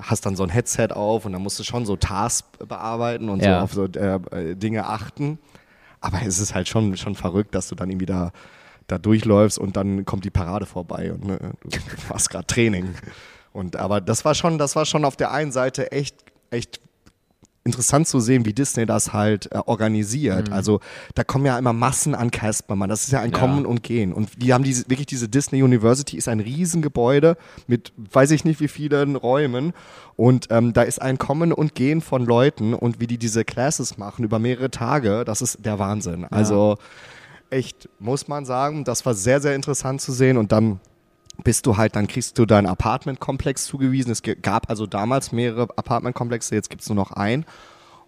hast 0.01 0.25
dann 0.25 0.35
so 0.35 0.43
ein 0.43 0.49
Headset 0.49 0.87
auf 0.91 1.25
und 1.25 1.31
dann 1.33 1.41
musst 1.43 1.59
du 1.59 1.63
schon 1.63 1.85
so 1.85 1.95
Tasks 1.95 2.47
bearbeiten 2.67 3.29
und 3.29 3.41
Ja. 3.43 3.59
so 3.59 3.63
auf 3.63 3.73
so 3.73 3.99
äh, 3.99 4.55
Dinge 4.55 4.85
achten. 4.87 5.37
Aber 6.01 6.17
es 6.25 6.39
ist 6.39 6.55
halt 6.55 6.67
schon, 6.67 6.97
schon 6.97 7.13
verrückt, 7.15 7.53
dass 7.55 7.69
du 7.69 7.75
dann 7.75 7.89
irgendwie 7.89 8.07
da, 8.07 8.31
da 8.91 8.97
durchläufst 8.97 9.57
und 9.57 9.77
dann 9.77 10.05
kommt 10.05 10.25
die 10.25 10.29
Parade 10.29 10.65
vorbei 10.65 11.11
und 11.13 11.25
ne, 11.25 11.53
du 11.63 11.79
machst 12.09 12.29
gerade 12.29 12.47
Training. 12.47 12.93
Und 13.53 13.75
aber 13.75 14.01
das 14.01 14.23
war 14.25 14.35
schon, 14.35 14.57
das 14.57 14.75
war 14.75 14.85
schon 14.85 15.05
auf 15.05 15.15
der 15.15 15.31
einen 15.31 15.51
Seite 15.51 15.91
echt, 15.91 16.15
echt 16.51 16.79
interessant 17.63 18.07
zu 18.07 18.19
sehen, 18.19 18.45
wie 18.45 18.53
Disney 18.53 18.85
das 18.85 19.13
halt 19.13 19.51
äh, 19.51 19.59
organisiert. 19.65 20.51
Also 20.51 20.79
da 21.13 21.23
kommen 21.23 21.45
ja 21.45 21.59
immer 21.59 21.73
Massen 21.73 22.15
an 22.15 22.31
Caspermann. 22.31 22.89
Das 22.89 23.03
ist 23.03 23.11
ja 23.11 23.21
ein 23.21 23.31
Ja. 23.31 23.37
Kommen 23.37 23.65
und 23.65 23.83
Gehen. 23.83 24.13
Und 24.13 24.41
die 24.41 24.53
haben 24.53 24.63
diese, 24.63 24.89
wirklich 24.89 25.05
diese 25.05 25.29
Disney 25.29 25.61
University 25.61 26.17
ist 26.17 26.27
ein 26.27 26.39
Riesengebäude 26.39 27.37
mit 27.67 27.93
weiß 27.97 28.31
ich 28.31 28.45
nicht 28.45 28.59
wie 28.61 28.67
vielen 28.67 29.15
Räumen. 29.15 29.73
Und 30.15 30.47
ähm, 30.49 30.73
da 30.73 30.81
ist 30.81 31.01
ein 31.01 31.19
Kommen 31.19 31.53
und 31.53 31.75
Gehen 31.75 32.01
von 32.01 32.25
Leuten 32.25 32.73
und 32.73 32.99
wie 32.99 33.07
die 33.07 33.19
diese 33.19 33.45
Classes 33.45 33.97
machen 33.97 34.25
über 34.25 34.39
mehrere 34.39 34.71
Tage, 34.71 35.23
das 35.23 35.41
ist 35.41 35.63
der 35.63 35.77
Wahnsinn. 35.77 36.25
Also 36.25 36.77
echt, 37.51 37.89
muss 37.99 38.27
man 38.27 38.45
sagen, 38.45 38.83
das 38.83 39.05
war 39.05 39.13
sehr, 39.13 39.41
sehr 39.41 39.55
interessant 39.55 40.01
zu 40.01 40.11
sehen. 40.11 40.37
Und 40.37 40.51
dann 40.51 40.79
bist 41.43 41.65
du 41.65 41.77
halt, 41.77 41.95
dann 41.95 42.07
kriegst 42.07 42.37
du 42.37 42.45
deinen 42.45 42.67
Apartmentkomplex 42.67 43.65
zugewiesen. 43.65 44.11
Es 44.11 44.21
gab 44.41 44.69
also 44.69 44.87
damals 44.87 45.31
mehrere 45.31 45.67
Apartmentkomplexe, 45.75 46.55
jetzt 46.55 46.69
gibt 46.69 46.81
es 46.81 46.89
nur 46.89 46.95
noch 46.95 47.11
einen. 47.11 47.45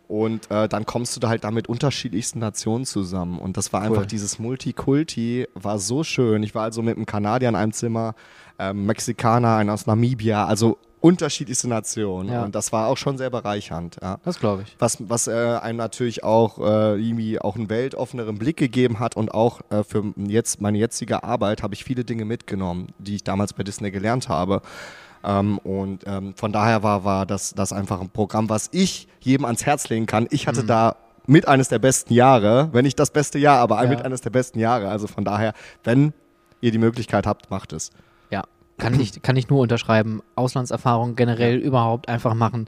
Und 0.08 0.52
äh, 0.52 0.68
dann 0.68 0.86
kommst 0.86 1.16
du 1.16 1.20
da 1.20 1.30
halt 1.30 1.44
da 1.44 1.52
mit 1.52 1.68
unterschiedlichsten 1.68 2.40
Nationen 2.40 2.86
zusammen. 2.86 3.40
Und 3.40 3.58
das 3.58 3.74
war 3.74 3.82
einfach 3.82 4.02
Cool. 4.02 4.08
dieses 4.08 4.38
Multikulti, 4.38 5.48
war 5.56 5.80
so 5.80 6.04
schön. 6.04 6.44
Ich 6.44 6.54
war 6.54 6.64
also 6.64 6.82
mit 6.82 6.98
einem 6.98 7.06
Kanadier 7.06 7.50
in 7.50 7.56
einem 7.56 7.72
Zimmer, 7.72 8.14
ähm, 8.60 8.86
Mexikaner, 8.86 9.56
einer 9.56 9.74
aus 9.74 9.88
Namibia, 9.88 10.46
also 10.46 10.78
unterschiedlichste 11.04 11.68
Nationen. 11.68 12.32
Ja. 12.32 12.44
Und 12.46 12.56
das 12.56 12.72
war 12.72 12.88
auch 12.88 12.96
schon 12.96 13.18
sehr 13.18 13.30
bereichernd. 13.30 13.98
Ja. 14.02 14.20
Das 14.24 14.40
glaube 14.40 14.62
ich. 14.62 14.74
Was, 14.80 14.98
was 15.10 15.28
äh, 15.28 15.34
einem 15.62 15.78
natürlich 15.78 16.24
auch 16.24 16.60
äh, 16.60 16.96
irgendwie 16.96 17.42
auch 17.42 17.58
einen 17.58 17.70
weltoffeneren 17.70 18.38
Blick 18.38 18.56
gegeben 18.56 19.00
hat 19.00 19.18
und 19.18 19.34
auch 19.34 19.60
äh, 19.70 19.84
für 19.84 20.14
jetzt 20.16 20.62
meine 20.62 20.78
jetzige 20.78 21.24
Arbeit 21.26 21.62
habe 21.62 21.74
ich 21.74 21.84
viele 21.84 22.06
Dinge 22.06 22.24
mitgenommen, 22.24 22.94
die 23.00 23.16
ich 23.16 23.24
damals 23.26 23.52
bei 23.52 23.64
Disney 23.64 23.92
gelernt 23.92 24.30
habe. 24.30 24.62
Ähm, 25.26 25.58
und 25.58 26.04
ähm, 26.08 26.36
von 26.38 26.54
daher 26.54 26.84
war, 26.84 27.04
war 27.04 27.26
das, 27.26 27.54
das 27.54 27.74
einfach 27.74 28.00
ein 28.00 28.10
Programm, 28.10 28.48
was 28.48 28.70
ich 28.72 29.10
jedem 29.20 29.44
ans 29.44 29.66
Herz 29.66 29.90
legen 29.90 30.06
kann. 30.06 30.28
Ich 30.32 30.48
hatte 30.48 30.64
da 30.64 30.96
mit 31.28 31.50
eines 31.50 31.68
der 31.68 31.80
besten 31.80 32.14
Jahre, 32.14 32.70
wenn 32.72 32.86
nicht 32.86 32.98
das 32.98 33.12
beste 33.12 33.40
Jahr, 33.40 33.60
aber 33.60 33.84
Ja. 33.84 33.90
mit 33.90 34.02
eines 34.04 34.22
der 34.22 34.30
besten 34.30 34.60
Jahre. 34.60 34.88
Also 34.88 35.08
von 35.08 35.26
daher, 35.26 35.54
wenn 35.84 36.14
ihr 36.62 36.72
die 36.72 36.78
Möglichkeit 36.78 37.28
habt, 37.28 37.52
macht 37.52 37.74
es. 37.74 37.92
Kann 38.84 39.00
ich, 39.00 39.22
kann 39.22 39.36
ich 39.36 39.50
nur 39.50 39.60
unterschreiben. 39.62 40.22
Auslandserfahrung 40.36 41.16
generell 41.16 41.58
überhaupt 41.58 42.10
einfach 42.10 42.34
machen. 42.34 42.68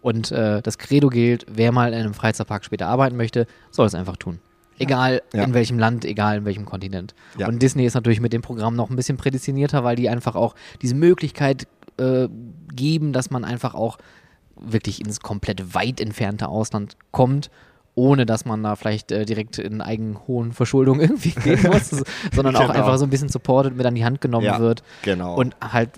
Und 0.00 0.30
äh, 0.30 0.62
das 0.62 0.78
Credo 0.78 1.08
gilt, 1.08 1.46
wer 1.50 1.72
mal 1.72 1.92
in 1.92 1.98
einem 2.00 2.14
Freizeitpark 2.14 2.64
später 2.64 2.86
arbeiten 2.86 3.16
möchte, 3.16 3.46
soll 3.70 3.86
es 3.86 3.94
einfach 3.94 4.16
tun. 4.16 4.38
Egal 4.78 5.22
Ja. 5.32 5.42
in 5.44 5.54
welchem 5.54 5.78
Land, 5.78 6.04
egal 6.04 6.38
in 6.38 6.44
welchem 6.44 6.64
Kontinent. 6.66 7.14
Ja. 7.38 7.48
Und 7.48 7.60
Disney 7.62 7.86
ist 7.86 7.94
natürlich 7.94 8.20
mit 8.20 8.32
dem 8.32 8.42
Programm 8.42 8.76
noch 8.76 8.90
ein 8.90 8.96
bisschen 8.96 9.16
prädestinierter, 9.16 9.84
weil 9.84 9.96
die 9.96 10.08
einfach 10.08 10.36
auch 10.36 10.54
diese 10.82 10.94
Möglichkeit 10.94 11.66
äh, 11.98 12.28
geben, 12.74 13.12
dass 13.12 13.30
man 13.30 13.44
einfach 13.44 13.74
auch 13.74 13.98
wirklich 14.54 15.00
ins 15.00 15.20
komplett 15.20 15.74
weit 15.74 16.00
entfernte 16.00 16.48
Ausland 16.48 16.96
kommt, 17.10 17.50
ohne 17.96 18.26
dass 18.26 18.44
man 18.44 18.62
da 18.62 18.76
vielleicht 18.76 19.10
äh, 19.10 19.24
direkt 19.24 19.58
in 19.58 19.80
eigenhohen 19.80 20.52
Verschuldung 20.52 21.00
irgendwie 21.00 21.30
gehen 21.30 21.60
muss, 21.64 21.90
sondern 22.32 22.54
auch 22.54 22.60
Genau. 22.60 22.72
einfach 22.74 22.96
so 22.98 23.04
ein 23.04 23.10
bisschen 23.10 23.28
supported 23.30 23.74
mit 23.76 23.84
an 23.84 23.96
die 23.96 24.04
Hand 24.04 24.20
genommen 24.20 24.46
Ja, 24.46 24.60
wird 24.60 24.84
genau. 25.02 25.34
und 25.34 25.56
halt 25.60 25.90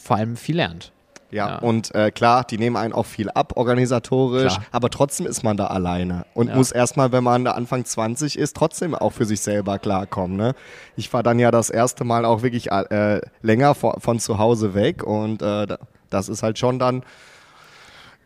vor 0.00 0.16
allem 0.16 0.36
viel 0.36 0.56
lernt. 0.56 0.92
Ja, 1.30 1.48
Ja. 1.48 1.58
und 1.58 1.94
äh, 1.94 2.10
klar, 2.10 2.44
die 2.44 2.56
nehmen 2.56 2.76
einen 2.76 2.94
auch 2.94 3.04
viel 3.04 3.28
ab, 3.30 3.52
organisatorisch, 3.56 4.54
Klar. 4.54 4.66
aber 4.72 4.88
trotzdem 4.88 5.26
ist 5.26 5.42
man 5.42 5.56
da 5.58 5.66
alleine 5.66 6.24
und 6.34 6.48
Ja. 6.48 6.56
muss 6.56 6.72
erstmal, 6.72 7.12
wenn 7.12 7.22
man 7.24 7.44
da 7.44 7.50
Anfang 7.52 7.84
20 7.84 8.38
ist, 8.38 8.56
trotzdem 8.56 8.94
auch 8.94 9.12
für 9.12 9.26
sich 9.26 9.40
selber 9.40 9.78
klarkommen. 9.78 10.36
Ne? 10.38 10.54
Ich 10.96 11.12
war 11.12 11.22
dann 11.22 11.38
ja 11.38 11.50
das 11.50 11.68
erste 11.70 12.04
Mal 12.04 12.24
auch 12.24 12.42
wirklich 12.42 12.70
äh, 12.70 13.20
länger 13.42 13.74
von, 13.74 14.00
von 14.00 14.18
zu 14.20 14.38
Hause 14.38 14.72
weg 14.74 15.02
und 15.04 15.42
äh, 15.42 15.66
da- 15.66 15.78
das 16.10 16.30
ist 16.30 16.42
halt 16.42 16.58
schon 16.58 16.78
dann, 16.78 17.02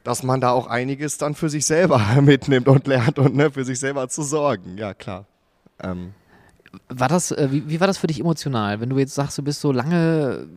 dass 0.05 0.23
man 0.23 0.41
da 0.41 0.51
auch 0.51 0.67
einiges 0.67 1.19
dann 1.19 1.35
für 1.35 1.49
sich 1.49 1.67
selber 1.67 2.01
mitnimmt 2.21 2.69
und 2.69 2.87
lernt 2.87 3.19
und 3.19 3.35
ne, 3.35 3.51
für 3.51 3.65
sich 3.65 3.79
selber 3.79 4.09
zu 4.09 4.23
sorgen. 4.23 4.77
Ja, 4.77 4.95
klar. 4.95 5.27
Ähm, 5.81 6.13
War 6.89 7.09
das, 7.09 7.31
äh, 7.31 7.49
wie, 7.51 7.69
wie 7.69 7.81
war 7.81 7.87
das 7.87 7.99
für 7.99 8.07
dich 8.07 8.21
emotional, 8.21 8.81
wenn 8.81 8.91
du 8.91 8.99
jetzt 8.99 9.15
sagst, 9.15 9.39
du 9.39 9.43
bist 9.43 9.61
so 9.61 9.73
lange 9.73 10.49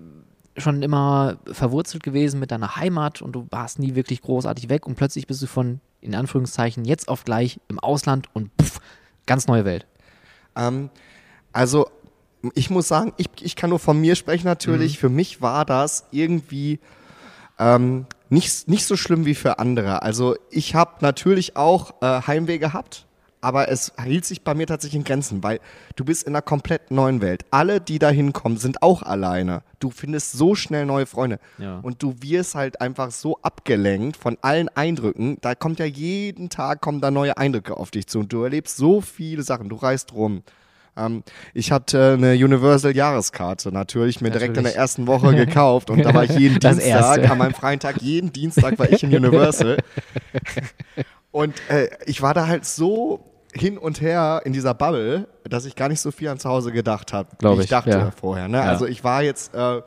schon 0.58 0.82
immer 0.82 1.38
verwurzelt 1.52 2.04
gewesen 2.04 2.40
mit 2.40 2.52
deiner 2.52 2.78
Heimat 2.78 3.22
und 3.22 3.34
du 3.34 3.48
warst 3.50 3.80
nie 3.80 3.96
wirklich 3.96 4.22
großartig 4.22 4.70
weg 4.70 4.86
und 4.88 4.96
plötzlich 4.96 5.28
bist 5.28 5.42
du 5.42 5.48
von, 5.48 5.82
in 6.02 6.16
Anführungszeichen, 6.16 6.86
jetzt 6.86 7.10
auf 7.10 7.26
gleich 7.26 7.60
im 7.68 7.80
Ausland 7.80 8.30
und 8.34 8.56
puff, 8.56 8.80
ganz 9.26 9.48
neue 9.48 9.66
Welt. 9.66 9.86
Ähm, 10.56 10.90
also, 11.52 11.90
ich 12.54 12.70
muss 12.70 12.88
sagen, 12.88 13.14
ich, 13.18 13.28
ich 13.42 13.56
kann 13.56 13.70
nur 13.70 13.80
von 13.80 14.00
mir 14.00 14.16
sprechen 14.16 14.46
natürlich. 14.46 15.00
Für 15.00 15.10
mich 15.10 15.42
war 15.42 15.66
das 15.66 16.06
irgendwie 16.12 16.80
ähm, 17.58 18.06
nicht, 18.30 18.68
nicht 18.68 18.86
so 18.86 18.96
schlimm 18.96 19.26
wie 19.26 19.36
für 19.36 19.60
andere. 19.60 20.02
Also, 20.02 20.36
ich 20.50 20.76
habe 20.76 20.96
natürlich 21.02 21.56
auch 21.56 22.02
äh, 22.02 22.22
Heimweh 22.28 22.58
gehabt, 22.58 23.06
aber 23.46 23.70
es 23.70 23.94
hielt 24.04 24.26
sich 24.26 24.44
bei 24.44 24.56
mir 24.56 24.66
tatsächlich 24.66 24.98
in 24.98 25.04
Grenzen, 25.04 25.44
weil 25.44 25.60
du 25.96 26.04
bist 26.04 26.24
in 26.24 26.34
einer 26.34 26.42
komplett 26.42 26.90
neuen 26.90 27.22
Welt. 27.22 27.46
Alle, 27.52 27.80
die 27.80 28.00
da 28.00 28.10
hinkommen, 28.10 28.58
sind 28.58 28.82
auch 28.82 29.04
alleine. 29.04 29.62
Du 29.80 29.92
findest 29.92 30.32
so 30.32 30.56
schnell 30.56 30.88
neue 30.88 31.06
Freunde. 31.06 31.40
Ja. 31.60 31.78
Und 31.84 32.02
du 32.02 32.16
wirst 32.22 32.56
halt 32.56 32.82
einfach 32.82 33.12
so 33.12 33.38
abgelenkt 33.44 34.18
von 34.18 34.40
allen 34.42 34.68
Eindrücken. 34.70 35.38
Da 35.42 35.54
kommt 35.54 35.78
ja 35.78 35.86
jeden 35.86 36.50
Tag 36.50 36.82
kommen 36.82 37.02
da 37.02 37.12
neue 37.12 37.38
Eindrücke 37.38 37.78
auf 37.78 37.92
dich 37.92 38.08
zu. 38.08 38.20
Und 38.20 38.34
du 38.34 38.42
erlebst 38.42 38.78
so 38.78 39.00
viele 39.00 39.44
Sachen. 39.44 39.70
Du 39.70 39.76
reist 39.76 40.14
rum. 40.14 40.42
Ähm, 40.98 41.24
ich 41.54 41.72
hatte 41.72 42.14
eine 42.14 42.34
Universal-Jahreskarte 42.34 43.72
natürlich 43.72 44.22
mir 44.22 44.30
direkt 44.30 44.50
in 44.50 44.64
Natürlich. 44.64 44.74
der 44.74 44.82
ersten 44.82 45.08
Woche 45.08 45.36
gekauft. 45.36 45.90
Und 45.90 46.04
da 46.04 46.14
war 46.14 46.24
ich 46.24 46.32
jeden 46.38 46.60
Dienstag, 46.60 46.86
Erste. 46.86 47.32
an 47.32 47.38
meinem 47.38 47.54
freien 47.54 47.80
Tag, 47.80 48.02
jeden 48.02 48.32
Dienstag 48.32 48.80
war 48.80 48.90
ich 48.90 49.04
in 49.04 49.16
Universal. 49.16 49.78
Und 51.32 51.54
äh, 51.70 51.90
ich 52.06 52.22
war 52.22 52.34
da 52.34 52.48
halt 52.48 52.66
so 52.66 53.20
hin 53.54 53.78
und 53.78 54.02
her 54.02 54.42
in 54.46 54.54
dieser 54.54 54.74
Bubble, 54.74 55.28
dass 55.44 55.66
ich 55.66 55.76
gar 55.76 55.90
nicht 55.90 56.00
so 56.02 56.12
viel 56.12 56.28
an 56.30 56.40
zu 56.40 56.50
Hause 56.50 56.72
gedacht 56.72 57.14
habe, 57.14 57.30
wie 57.40 57.54
ich, 57.54 57.60
ich 57.62 57.70
dachte 57.70 57.90
ja. 57.90 58.12
vorher. 58.12 58.48
Ne? 58.48 58.58
Ja. 58.58 58.64
Also 58.64 58.86
ich 58.86 59.04
war 59.04 59.22
jetzt, 59.22 59.54
äh, 59.54 59.82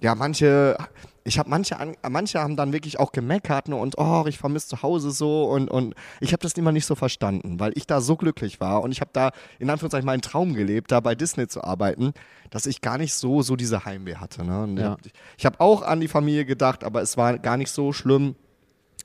ja, 0.00 0.14
manche, 0.14 0.76
ich 1.24 1.38
habe 1.38 1.48
manche, 1.50 1.78
an, 1.78 1.94
manche 2.08 2.40
haben 2.40 2.56
dann 2.56 2.72
wirklich 2.72 2.98
auch 2.98 3.12
gemeckert 3.12 3.68
ne, 3.68 3.76
und 3.76 3.96
oh, 3.98 4.24
ich 4.26 4.38
vermisse 4.38 4.68
zu 4.68 4.82
Hause 4.82 5.10
so 5.10 5.44
und, 5.44 5.70
und 5.70 5.94
ich 6.20 6.32
habe 6.32 6.42
das 6.42 6.54
immer 6.54 6.72
nicht 6.72 6.86
so 6.86 6.94
verstanden, 6.94 7.60
weil 7.60 7.72
ich 7.76 7.86
da 7.86 8.00
so 8.00 8.16
glücklich 8.16 8.60
war 8.60 8.82
und 8.82 8.92
ich 8.92 9.00
habe 9.00 9.10
da 9.12 9.30
in 9.58 9.70
Anführungszeichen 9.70 10.06
meinen 10.06 10.22
Traum 10.22 10.54
gelebt, 10.54 10.90
da 10.90 11.00
bei 11.00 11.14
Disney 11.14 11.46
zu 11.46 11.62
arbeiten, 11.62 12.12
dass 12.50 12.66
ich 12.66 12.80
gar 12.80 12.98
nicht 12.98 13.14
so, 13.14 13.42
so 13.42 13.56
diese 13.56 13.84
Heimweh 13.84 14.16
hatte. 14.16 14.44
Ne? 14.44 14.80
Ja. 14.80 14.96
Ich, 15.04 15.12
ich 15.38 15.46
habe 15.46 15.60
auch 15.60 15.82
an 15.82 16.00
die 16.00 16.08
Familie 16.08 16.44
gedacht, 16.44 16.84
aber 16.84 17.02
es 17.02 17.16
war 17.16 17.38
gar 17.38 17.56
nicht 17.56 17.70
so 17.70 17.92
schlimm, 17.92 18.34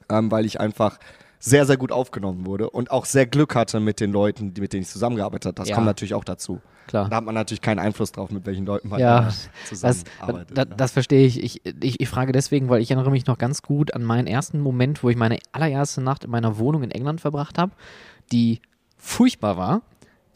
ähm, 0.09 0.31
weil 0.31 0.45
ich 0.45 0.59
einfach 0.59 0.97
sehr, 1.39 1.65
sehr 1.65 1.77
gut 1.77 1.91
aufgenommen 1.91 2.45
wurde 2.45 2.69
und 2.69 2.89
auch 2.91 3.05
sehr 3.05 3.25
Glück 3.27 3.55
hatte 3.55 3.79
mit 3.79 3.99
den 3.99 4.11
Leuten, 4.11 4.53
die, 4.53 4.61
mit 4.61 4.73
denen 4.73 4.83
ich 4.83 4.89
zusammengearbeitet 4.89 5.45
habe. 5.45 5.55
Das 5.55 5.69
Ja. 5.69 5.75
kommt 5.75 5.85
natürlich 5.87 6.13
auch 6.13 6.23
dazu. 6.23 6.61
Klar. 6.87 7.09
Da 7.09 7.17
hat 7.17 7.25
man 7.25 7.35
natürlich 7.35 7.61
keinen 7.61 7.79
Einfluss 7.79 8.11
drauf, 8.13 8.31
mit 8.31 8.45
welchen 8.45 8.65
Leuten 8.65 8.87
man 8.89 8.99
Ja, 8.99 9.19
da 9.19 9.25
das, 9.25 9.49
zusammenarbeitet. 9.65 10.57
da, 10.57 10.65
ne? 10.65 10.73
das 10.77 10.91
verstehe 10.93 11.27
ich. 11.27 11.43
Ich, 11.43 11.61
ich. 11.83 11.99
ich 11.99 12.09
frage 12.09 12.31
deswegen, 12.31 12.69
weil 12.69 12.81
ich 12.81 12.89
erinnere 12.91 13.11
mich 13.11 13.25
noch 13.27 13.37
ganz 13.37 13.61
gut 13.61 13.93
an 13.93 14.03
meinen 14.03 14.25
ersten 14.25 14.59
Moment, 14.61 15.03
wo 15.03 15.09
ich 15.09 15.17
meine 15.17 15.37
allererste 15.51 16.01
Nacht 16.01 16.23
in 16.23 16.31
meiner 16.31 16.57
Wohnung 16.57 16.83
in 16.83 16.91
England 16.91 17.19
verbracht 17.21 17.57
habe, 17.57 17.73
die 18.31 18.61
furchtbar 18.97 19.57
war. 19.57 19.81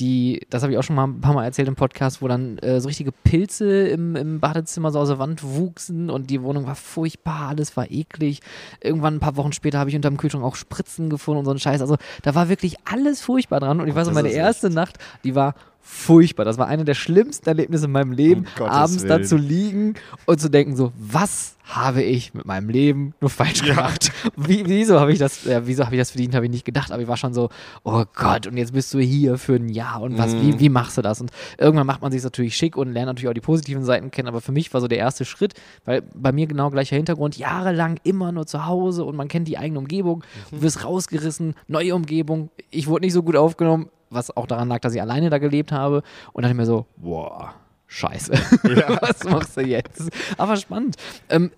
Die, 0.02 0.42
das 0.50 0.64
habe 0.64 0.74
ich 0.74 0.80
auch 0.80 0.84
schon 0.84 0.96
mal 0.96 1.06
ein 1.06 1.22
paar 1.22 1.36
Mal 1.36 1.46
erzählt 1.46 1.68
im 1.68 1.76
Podcast, 1.76 2.24
wo 2.24 2.28
dann 2.28 2.58
äh, 2.58 2.82
so 2.82 2.88
richtige 2.88 3.12
Pilze 3.12 3.88
im, 3.88 4.16
im 4.16 4.40
Badezimmer 4.40 4.90
so 4.90 4.98
aus 4.98 5.10
der 5.10 5.20
Wand 5.20 5.44
wuchsen 5.44 6.10
und 6.10 6.32
die 6.32 6.42
Wohnung 6.42 6.66
war 6.66 6.74
furchtbar, 6.74 7.50
alles 7.50 7.78
war 7.78 7.92
eklig. 7.92 8.40
Irgendwann 8.82 9.18
ein 9.18 9.20
paar 9.20 9.38
Wochen 9.38 9.52
später 9.52 9.78
habe 9.78 9.92
ich 9.92 9.96
unterm 9.96 10.18
Kühlschrank 10.18 10.44
auch 10.44 10.56
Spritzen 10.56 11.12
gefunden 11.12 11.40
und 11.40 11.46
so 11.46 11.52
einen 11.52 11.60
Scheiß. 11.60 11.82
Also 11.82 11.98
da 12.24 12.34
war 12.34 12.50
wirklich 12.50 12.78
alles 12.84 13.22
furchtbar 13.22 13.60
dran 13.60 13.80
und 13.80 13.88
ich 13.88 13.94
weiß 13.94 14.08
noch, 14.08 14.16
meine 14.16 14.30
erste 14.30 14.72
Nacht, 14.72 14.98
die 15.24 15.36
war 15.36 15.54
furchtbar. 15.82 16.46
Das 16.46 16.58
war 16.58 16.68
eine 16.68 16.86
der 16.86 16.94
schlimmsten 16.94 17.48
Erlebnisse 17.48 17.86
in 17.86 17.92
meinem 17.92 18.12
Leben, 18.12 18.46
Um 18.60 18.66
abends 18.66 19.04
da 19.06 19.16
Willen. 19.16 19.26
zu 19.26 19.36
liegen 19.38 19.94
und 20.26 20.40
zu 20.40 20.50
denken 20.50 20.76
so, 20.76 20.92
was 20.98 21.56
habe 21.64 22.04
ich 22.04 22.34
mit 22.34 22.46
meinem 22.46 22.70
Leben 22.70 23.14
nur 23.22 23.30
falsch 23.30 23.64
gemacht? 23.64 24.12
Wie, 24.36 24.64
wieso 24.66 25.00
habe 25.00 25.14
ich 25.14 25.20
das, 25.20 25.46
äh, 25.48 25.62
wieso 25.66 25.86
habe 25.86 25.96
ich 25.96 26.02
das 26.02 26.12
verdient, 26.12 26.36
habe 26.36 26.46
ich 26.46 26.52
nicht 26.52 26.66
gedacht, 26.66 26.92
aber 26.92 27.02
ich 27.02 27.08
war 27.08 27.16
schon 27.18 27.34
so, 27.34 27.50
oh 27.84 28.04
Gott, 28.14 28.46
und 28.48 28.58
jetzt 28.58 28.74
bist 28.74 28.94
du 28.94 29.00
hier 29.00 29.38
für 29.38 29.56
ein 29.56 29.70
Jahr 29.70 30.02
und 30.02 30.18
was, 30.18 30.34
Mhm. 30.34 30.42
wie, 30.42 30.60
wie 30.60 30.70
machst 30.70 30.98
du 30.98 31.02
das? 31.02 31.22
Und 31.22 31.32
irgendwann 31.58 31.88
macht 31.88 32.02
man 32.02 32.12
sich 32.12 32.24
natürlich 32.24 32.56
schick 32.58 32.76
und 32.78 32.92
lernt 32.92 33.08
natürlich 33.08 33.30
auch 33.30 33.34
die 33.34 33.42
positiven 33.42 33.84
Seiten 33.86 34.12
kennen, 34.12 34.28
aber 34.28 34.42
für 34.42 34.52
mich 34.52 34.74
war 34.74 34.82
so 34.82 34.88
der 34.88 34.98
erste 34.98 35.24
Schritt, 35.24 35.54
weil 35.86 36.02
bei 36.14 36.32
mir 36.32 36.46
genau 36.48 36.70
gleicher 36.72 36.96
Hintergrund, 36.98 37.38
jahrelang 37.38 38.00
immer 38.04 38.32
nur 38.32 38.46
zu 38.48 38.66
Hause 38.66 39.06
und 39.06 39.16
man 39.16 39.28
kennt 39.30 39.48
die 39.48 39.58
eigene 39.58 39.80
Umgebung, 39.80 40.24
Mhm. 40.52 40.58
du 40.58 40.62
wirst 40.64 40.84
rausgerissen, 40.84 41.56
neue 41.68 41.96
Umgebung, 41.96 42.50
ich 42.70 42.88
wurde 42.88 43.06
nicht 43.06 43.14
so 43.14 43.24
gut 43.24 43.36
aufgenommen, 43.38 43.88
was 44.12 44.36
auch 44.38 44.46
daran 44.46 44.68
lag, 44.68 44.80
dass 44.80 44.94
ich 44.94 45.02
alleine 45.02 45.30
da 45.30 45.38
gelebt 45.40 45.72
habe 45.72 46.04
und 46.34 46.44
dann 46.46 46.56
mir 46.56 46.66
so, 46.66 46.86
boah, 46.98 47.54
scheiße, 47.88 48.32
was 49.02 49.24
machst 49.24 49.58
du 49.58 49.62
jetzt? 49.62 50.10
Aber 50.38 50.56
spannend. 50.58 50.96
Ähm, 51.30 51.52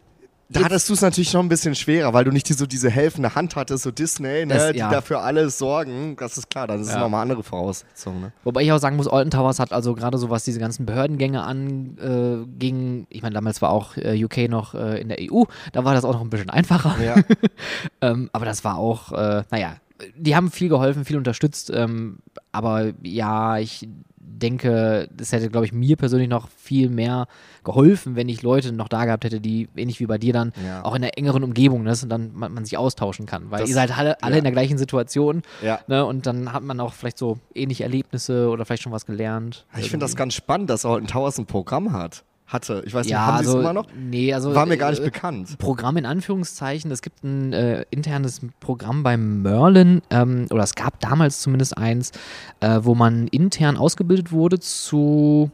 Da 0.50 0.64
hattest 0.66 0.88
du 0.90 0.94
es 0.94 1.02
natürlich 1.02 1.30
schon 1.32 1.46
ein 1.46 1.50
bisschen 1.50 1.74
schwerer, 1.74 2.14
weil 2.14 2.26
du 2.26 2.32
nicht 2.32 2.48
die, 2.48 2.54
so 2.54 2.68
diese 2.68 2.90
helfende 2.92 3.34
Hand 3.34 3.56
hattest, 3.56 3.84
so 3.84 3.92
Disney, 3.92 4.46
ne, 4.46 4.54
Das- 4.54 4.72
die 4.74 4.78
ja. 4.80 4.90
dafür 4.92 5.22
alles 5.22 5.58
sorgen. 5.58 6.16
Das 6.20 6.38
ist 6.38 6.48
klar, 6.50 6.68
dann 6.68 6.82
ist 6.82 6.92
Ja. 6.92 7.00
nochmal 7.00 7.24
andere 7.24 7.42
Voraussetzungen. 7.42 8.22
Ne? 8.22 8.32
Wobei 8.44 8.62
ich 8.62 8.72
auch 8.72 8.78
sagen 8.78 8.96
muss, 8.98 9.08
Alton 9.08 9.32
Towers 9.32 9.58
hat 9.60 9.72
also 9.74 9.96
gerade 9.96 10.18
so 10.20 10.30
was 10.30 10.44
diese 10.44 10.60
ganzen 10.60 10.86
Behördengänge 10.86 11.42
anging, 11.44 13.08
ich 13.10 13.22
meine, 13.22 13.34
damals 13.34 13.62
war 13.62 13.72
auch 13.72 13.98
äh, 13.98 14.22
UK 14.24 14.50
noch 14.50 14.76
äh, 14.76 15.02
in 15.02 15.10
der 15.10 15.18
EU, 15.22 15.44
da 15.72 15.86
war 15.86 15.94
das 15.94 16.06
auch 16.06 16.14
noch 16.14 16.22
ein 16.22 16.30
bisschen 16.30 16.50
einfacher. 16.50 16.96
Ja. 17.04 17.16
ähm, 18.02 18.30
aber 18.34 18.46
das 18.46 18.64
war 18.64 18.78
auch, 18.78 19.12
äh, 19.12 19.44
naja, 19.50 19.78
die 20.16 20.36
haben 20.36 20.52
viel 20.52 20.70
geholfen, 20.70 21.06
viel 21.06 21.18
unterstützt, 21.18 21.72
ähm, 21.74 22.20
aber 22.52 22.94
ja, 23.04 23.58
ich 23.58 23.88
denke, 24.26 25.08
das 25.16 25.32
hätte, 25.32 25.50
glaube 25.50 25.66
ich, 25.66 25.74
mir 25.74 25.96
persönlich 25.96 26.28
noch 26.28 26.50
viel 26.50 26.90
mehr 26.90 27.28
geholfen, 27.64 28.16
wenn 28.16 28.28
ich 28.30 28.42
Leute 28.42 28.72
noch 28.74 28.88
da 28.90 29.06
gehabt 29.06 29.24
hätte, 29.24 29.40
die 29.40 29.70
ähnlich 29.76 30.00
wie 30.00 30.06
bei 30.06 30.18
dir 30.18 30.34
dann 30.34 30.52
Ja. 30.66 30.84
auch 30.84 30.96
in 30.96 31.02
der 31.02 31.18
engeren 31.18 31.44
Umgebung 31.44 31.86
ist 31.88 32.04
und 32.04 32.10
dann 32.10 32.32
man, 32.34 32.54
man 32.54 32.66
sich 32.66 32.78
austauschen 32.78 33.26
kann, 33.26 33.52
weil 33.52 33.62
Das- 33.62 33.70
ihr 33.70 33.76
seid 33.76 33.98
alle, 33.98 34.22
alle 34.22 34.34
ja. 34.34 34.38
in 34.40 34.44
der 34.44 34.52
gleichen 34.52 34.78
Situation 34.78 35.44
Ja. 35.62 35.80
ne, 35.88 36.06
und 36.06 36.26
dann 36.26 36.52
hat 36.52 36.64
man 36.64 36.80
auch 36.80 36.94
vielleicht 36.94 37.18
so 37.18 37.38
ähnliche 37.56 37.84
Erlebnisse 37.84 38.50
oder 38.50 38.66
vielleicht 38.66 38.84
schon 38.84 38.92
was 38.92 39.06
gelernt. 39.06 39.66
Ich 39.78 39.90
finde 39.90 40.04
das 40.06 40.16
ganz 40.16 40.34
spannend, 40.34 40.70
dass 40.70 40.86
Alton 40.86 41.08
Towers 41.08 41.38
ein 41.38 41.46
Programm 41.46 41.94
hat. 41.94 42.24
Hatte. 42.54 42.84
Ich 42.86 42.94
weiß 42.94 43.06
nicht, 43.06 43.12
ja, 43.12 43.26
haben 43.26 43.38
sie 43.40 43.48
also, 43.48 43.58
es 43.58 43.64
immer 43.64 43.74
noch? 43.74 43.88
Nee, 43.96 44.32
also 44.32 44.54
War 44.54 44.68
mir 44.68 44.78
gar 44.78 44.92
nicht 44.92 45.02
äh, 45.02 45.06
bekannt. 45.06 45.58
Programm 45.58 45.98
in 45.98 46.06
Anführungszeichen. 46.06 46.92
Es 46.92 47.02
gibt 47.02 47.24
ein 47.24 47.52
äh, 47.52 47.84
internes 47.90 48.42
Programm 48.60 49.02
bei 49.02 49.18
Merlin, 49.18 50.04
ähm, 50.12 50.46
oder 50.52 50.64
es 50.64 50.76
gab 50.76 51.00
damals 51.00 51.42
zumindest 51.42 51.78
eins, 51.78 52.12
äh, 52.60 52.80
wo 52.84 52.94
man 52.94 53.28
intern 53.28 53.76
ausgebildet 53.76 54.32
wurde 54.32 54.60
zu 54.60 55.52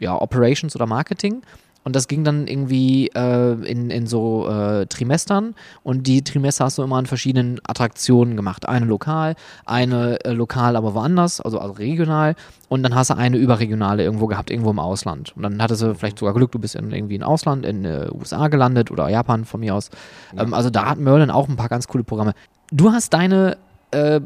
ja, 0.00 0.20
Operations 0.20 0.74
oder 0.74 0.86
Marketing. 0.86 1.42
Und 1.82 1.96
das 1.96 2.08
ging 2.08 2.24
dann 2.24 2.46
irgendwie 2.46 3.08
äh, 3.08 3.52
in, 3.64 3.90
in 3.90 4.06
so 4.06 4.46
äh, 4.48 4.86
Trimestern. 4.86 5.54
Und 5.82 6.06
die 6.06 6.22
Trimester 6.22 6.66
hast 6.66 6.76
du 6.78 6.82
immer 6.82 6.96
an 6.96 7.06
verschiedenen 7.06 7.58
Attraktionen 7.66 8.36
gemacht. 8.36 8.68
Eine 8.68 8.84
lokal, 8.84 9.34
eine 9.64 10.22
äh, 10.24 10.32
lokal, 10.32 10.76
aber 10.76 10.94
woanders, 10.94 11.40
also, 11.40 11.58
also 11.58 11.72
regional. 11.72 12.34
Und 12.68 12.82
dann 12.82 12.94
hast 12.94 13.10
du 13.10 13.16
eine 13.16 13.38
überregionale 13.38 14.04
irgendwo 14.04 14.26
gehabt, 14.26 14.50
irgendwo 14.50 14.70
im 14.70 14.78
Ausland. 14.78 15.34
Und 15.36 15.42
dann 15.42 15.62
hattest 15.62 15.82
du 15.82 15.94
vielleicht 15.94 16.18
sogar 16.18 16.34
Glück, 16.34 16.52
du 16.52 16.58
bist 16.58 16.74
in, 16.74 16.92
irgendwie 16.92 17.14
in 17.14 17.22
Ausland, 17.22 17.64
in 17.64 17.84
äh, 17.84 18.08
USA 18.12 18.48
gelandet 18.48 18.90
oder 18.90 19.08
Japan 19.08 19.46
von 19.46 19.60
mir 19.60 19.74
aus. 19.74 19.90
Ähm, 20.36 20.52
also 20.52 20.68
da 20.68 20.90
hat 20.90 20.98
Merlin 20.98 21.30
auch 21.30 21.48
ein 21.48 21.56
paar 21.56 21.68
ganz 21.68 21.88
coole 21.88 22.04
Programme. 22.04 22.34
Du 22.70 22.92
hast 22.92 23.14
deine 23.14 23.56
äh, 23.90 24.20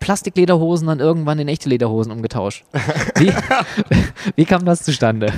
Plastiklederhosen 0.00 0.88
dann 0.88 0.98
irgendwann 0.98 1.38
in 1.38 1.46
echte 1.46 1.68
Lederhosen 1.68 2.10
umgetauscht. 2.10 2.64
Wie, 3.16 3.32
wie 4.36 4.44
kam 4.44 4.64
das 4.64 4.82
zustande? 4.82 5.32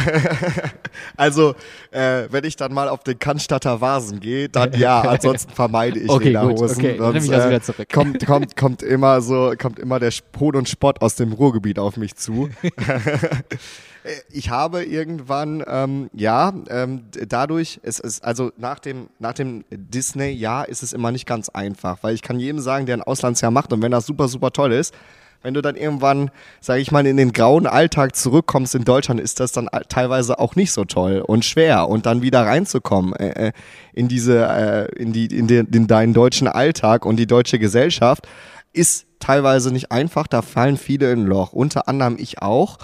Also, 1.16 1.54
äh, 1.90 2.24
wenn 2.30 2.44
ich 2.44 2.56
dann 2.56 2.72
mal 2.72 2.88
auf 2.88 3.02
den 3.02 3.18
Cannstatter 3.18 3.80
Vasen 3.80 4.20
gehe, 4.20 4.48
dann 4.48 4.72
ja, 4.78 5.00
ansonsten 5.08 5.52
vermeide 5.52 5.98
ich 5.98 6.08
Okay, 6.08 6.32
gut, 6.32 6.42
Lederhosen. 6.42 6.76
okay, 6.78 6.96
dann 6.98 7.12
nehme 7.12 7.24
ich 7.24 7.30
das 7.30 7.46
wieder 7.46 7.62
zurück. 7.62 7.88
Kommt, 7.92 8.26
kommt, 8.26 8.56
kommt 8.56 8.82
immer 8.82 9.20
so, 9.20 9.52
kommt 9.58 9.78
immer 9.78 9.98
der 10.00 10.12
Hohn 10.38 10.56
und 10.56 10.68
Spott 10.68 11.02
aus 11.02 11.16
dem 11.16 11.32
Ruhrgebiet 11.32 11.78
auf 11.78 11.96
mich 11.96 12.16
zu. 12.16 12.48
ich 14.30 14.50
habe 14.50 14.84
irgendwann, 14.84 15.62
ähm, 15.66 16.10
ja, 16.12 16.52
ähm, 16.68 17.04
dadurch, 17.28 17.80
es 17.82 17.98
ist, 17.98 18.24
also 18.24 18.52
nach 18.56 18.78
dem, 18.78 19.08
nach 19.18 19.34
dem 19.34 19.64
Disney-Jahr 19.70 20.68
ist 20.68 20.82
es 20.82 20.92
immer 20.92 21.12
nicht 21.12 21.26
ganz 21.26 21.48
einfach, 21.48 21.98
weil 22.02 22.14
ich 22.14 22.22
kann 22.22 22.38
jedem 22.38 22.60
sagen, 22.60 22.86
der 22.86 22.96
ein 22.96 23.02
Auslandsjahr 23.02 23.50
macht 23.50 23.72
und 23.72 23.82
wenn 23.82 23.92
das 23.92 24.06
super, 24.06 24.28
super 24.28 24.50
toll 24.50 24.72
ist, 24.72 24.94
wenn 25.42 25.54
du 25.54 25.62
dann 25.62 25.76
irgendwann, 25.76 26.30
sage 26.60 26.80
ich 26.80 26.92
mal, 26.92 27.06
in 27.06 27.16
den 27.16 27.32
grauen 27.32 27.66
Alltag 27.66 28.16
zurückkommst 28.16 28.74
in 28.74 28.84
Deutschland, 28.84 29.20
ist 29.20 29.40
das 29.40 29.52
dann 29.52 29.68
teilweise 29.88 30.38
auch 30.38 30.56
nicht 30.56 30.72
so 30.72 30.84
toll 30.84 31.22
und 31.26 31.44
schwer 31.44 31.88
und 31.88 32.06
dann 32.06 32.22
wieder 32.22 32.46
reinzukommen 32.46 33.14
äh, 33.14 33.48
äh, 33.48 33.52
in 33.92 34.08
diese, 34.08 34.46
äh, 34.46 35.00
in 35.00 35.12
die, 35.12 35.26
in 35.26 35.46
den, 35.46 35.66
in 35.66 35.86
deinen 35.86 36.14
deutschen 36.14 36.48
Alltag 36.48 37.04
und 37.04 37.16
die 37.16 37.26
deutsche 37.26 37.58
Gesellschaft 37.58 38.26
ist 38.72 39.06
teilweise 39.20 39.72
nicht 39.72 39.90
einfach. 39.92 40.26
Da 40.26 40.42
fallen 40.42 40.76
viele 40.76 41.10
in 41.12 41.26
Loch, 41.26 41.52
unter 41.52 41.88
anderem 41.88 42.16
ich 42.18 42.42
auch 42.42 42.78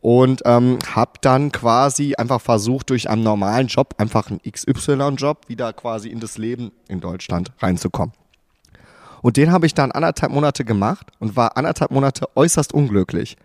und 0.00 0.42
ähm, 0.44 0.78
habe 0.94 1.12
dann 1.20 1.50
quasi 1.50 2.14
einfach 2.16 2.40
versucht, 2.40 2.90
durch 2.90 3.10
einen 3.10 3.24
normalen 3.24 3.66
Job, 3.66 3.94
einfach 3.98 4.30
einen 4.30 4.40
XY-Job, 4.40 5.48
wieder 5.48 5.72
quasi 5.72 6.10
in 6.10 6.20
das 6.20 6.38
Leben 6.38 6.70
in 6.88 7.00
Deutschland 7.00 7.50
reinzukommen. 7.58 8.14
Und 9.22 9.36
den 9.36 9.52
habe 9.52 9.66
ich 9.66 9.74
dann 9.74 9.92
anderthalb 9.92 10.32
Monate 10.32 10.64
gemacht 10.64 11.06
und 11.18 11.36
war 11.36 11.56
anderthalb 11.56 11.90
Monate 11.90 12.28
äußerst 12.34 12.72
unglücklich. 12.72 13.36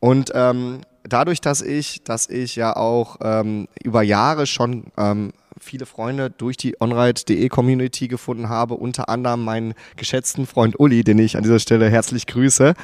Und 0.00 0.32
ähm, 0.34 0.80
dadurch, 1.04 1.40
dass 1.40 1.62
ich, 1.62 2.02
dass 2.04 2.28
ich 2.28 2.56
ja 2.56 2.74
auch 2.76 3.18
ähm, 3.22 3.68
über 3.82 4.02
Jahre 4.02 4.46
schon 4.46 4.84
ähm, 4.96 5.32
viele 5.60 5.86
Freunde 5.86 6.30
durch 6.30 6.56
die 6.56 6.80
onride.de 6.80 7.48
Community 7.48 8.08
gefunden 8.08 8.48
habe, 8.48 8.74
unter 8.74 9.08
anderem 9.08 9.44
meinen 9.44 9.74
geschätzten 9.96 10.46
Freund 10.46 10.78
Uli, 10.80 11.04
den 11.04 11.18
ich 11.18 11.36
an 11.36 11.42
dieser 11.42 11.58
Stelle 11.58 11.90
herzlich 11.90 12.26
grüße, 12.26 12.74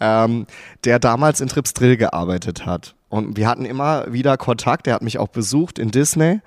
ähm, 0.00 0.46
der 0.84 0.98
damals 0.98 1.40
in 1.40 1.48
Trips 1.48 1.72
Drill 1.72 1.96
gearbeitet 1.96 2.66
hat. 2.66 2.94
Und 3.08 3.36
wir 3.36 3.48
hatten 3.48 3.64
immer 3.64 4.12
wieder 4.12 4.36
Kontakt, 4.36 4.86
der 4.86 4.94
hat 4.94 5.02
mich 5.02 5.18
auch 5.18 5.28
besucht 5.28 5.78
in 5.78 5.90
Disney. 5.90 6.40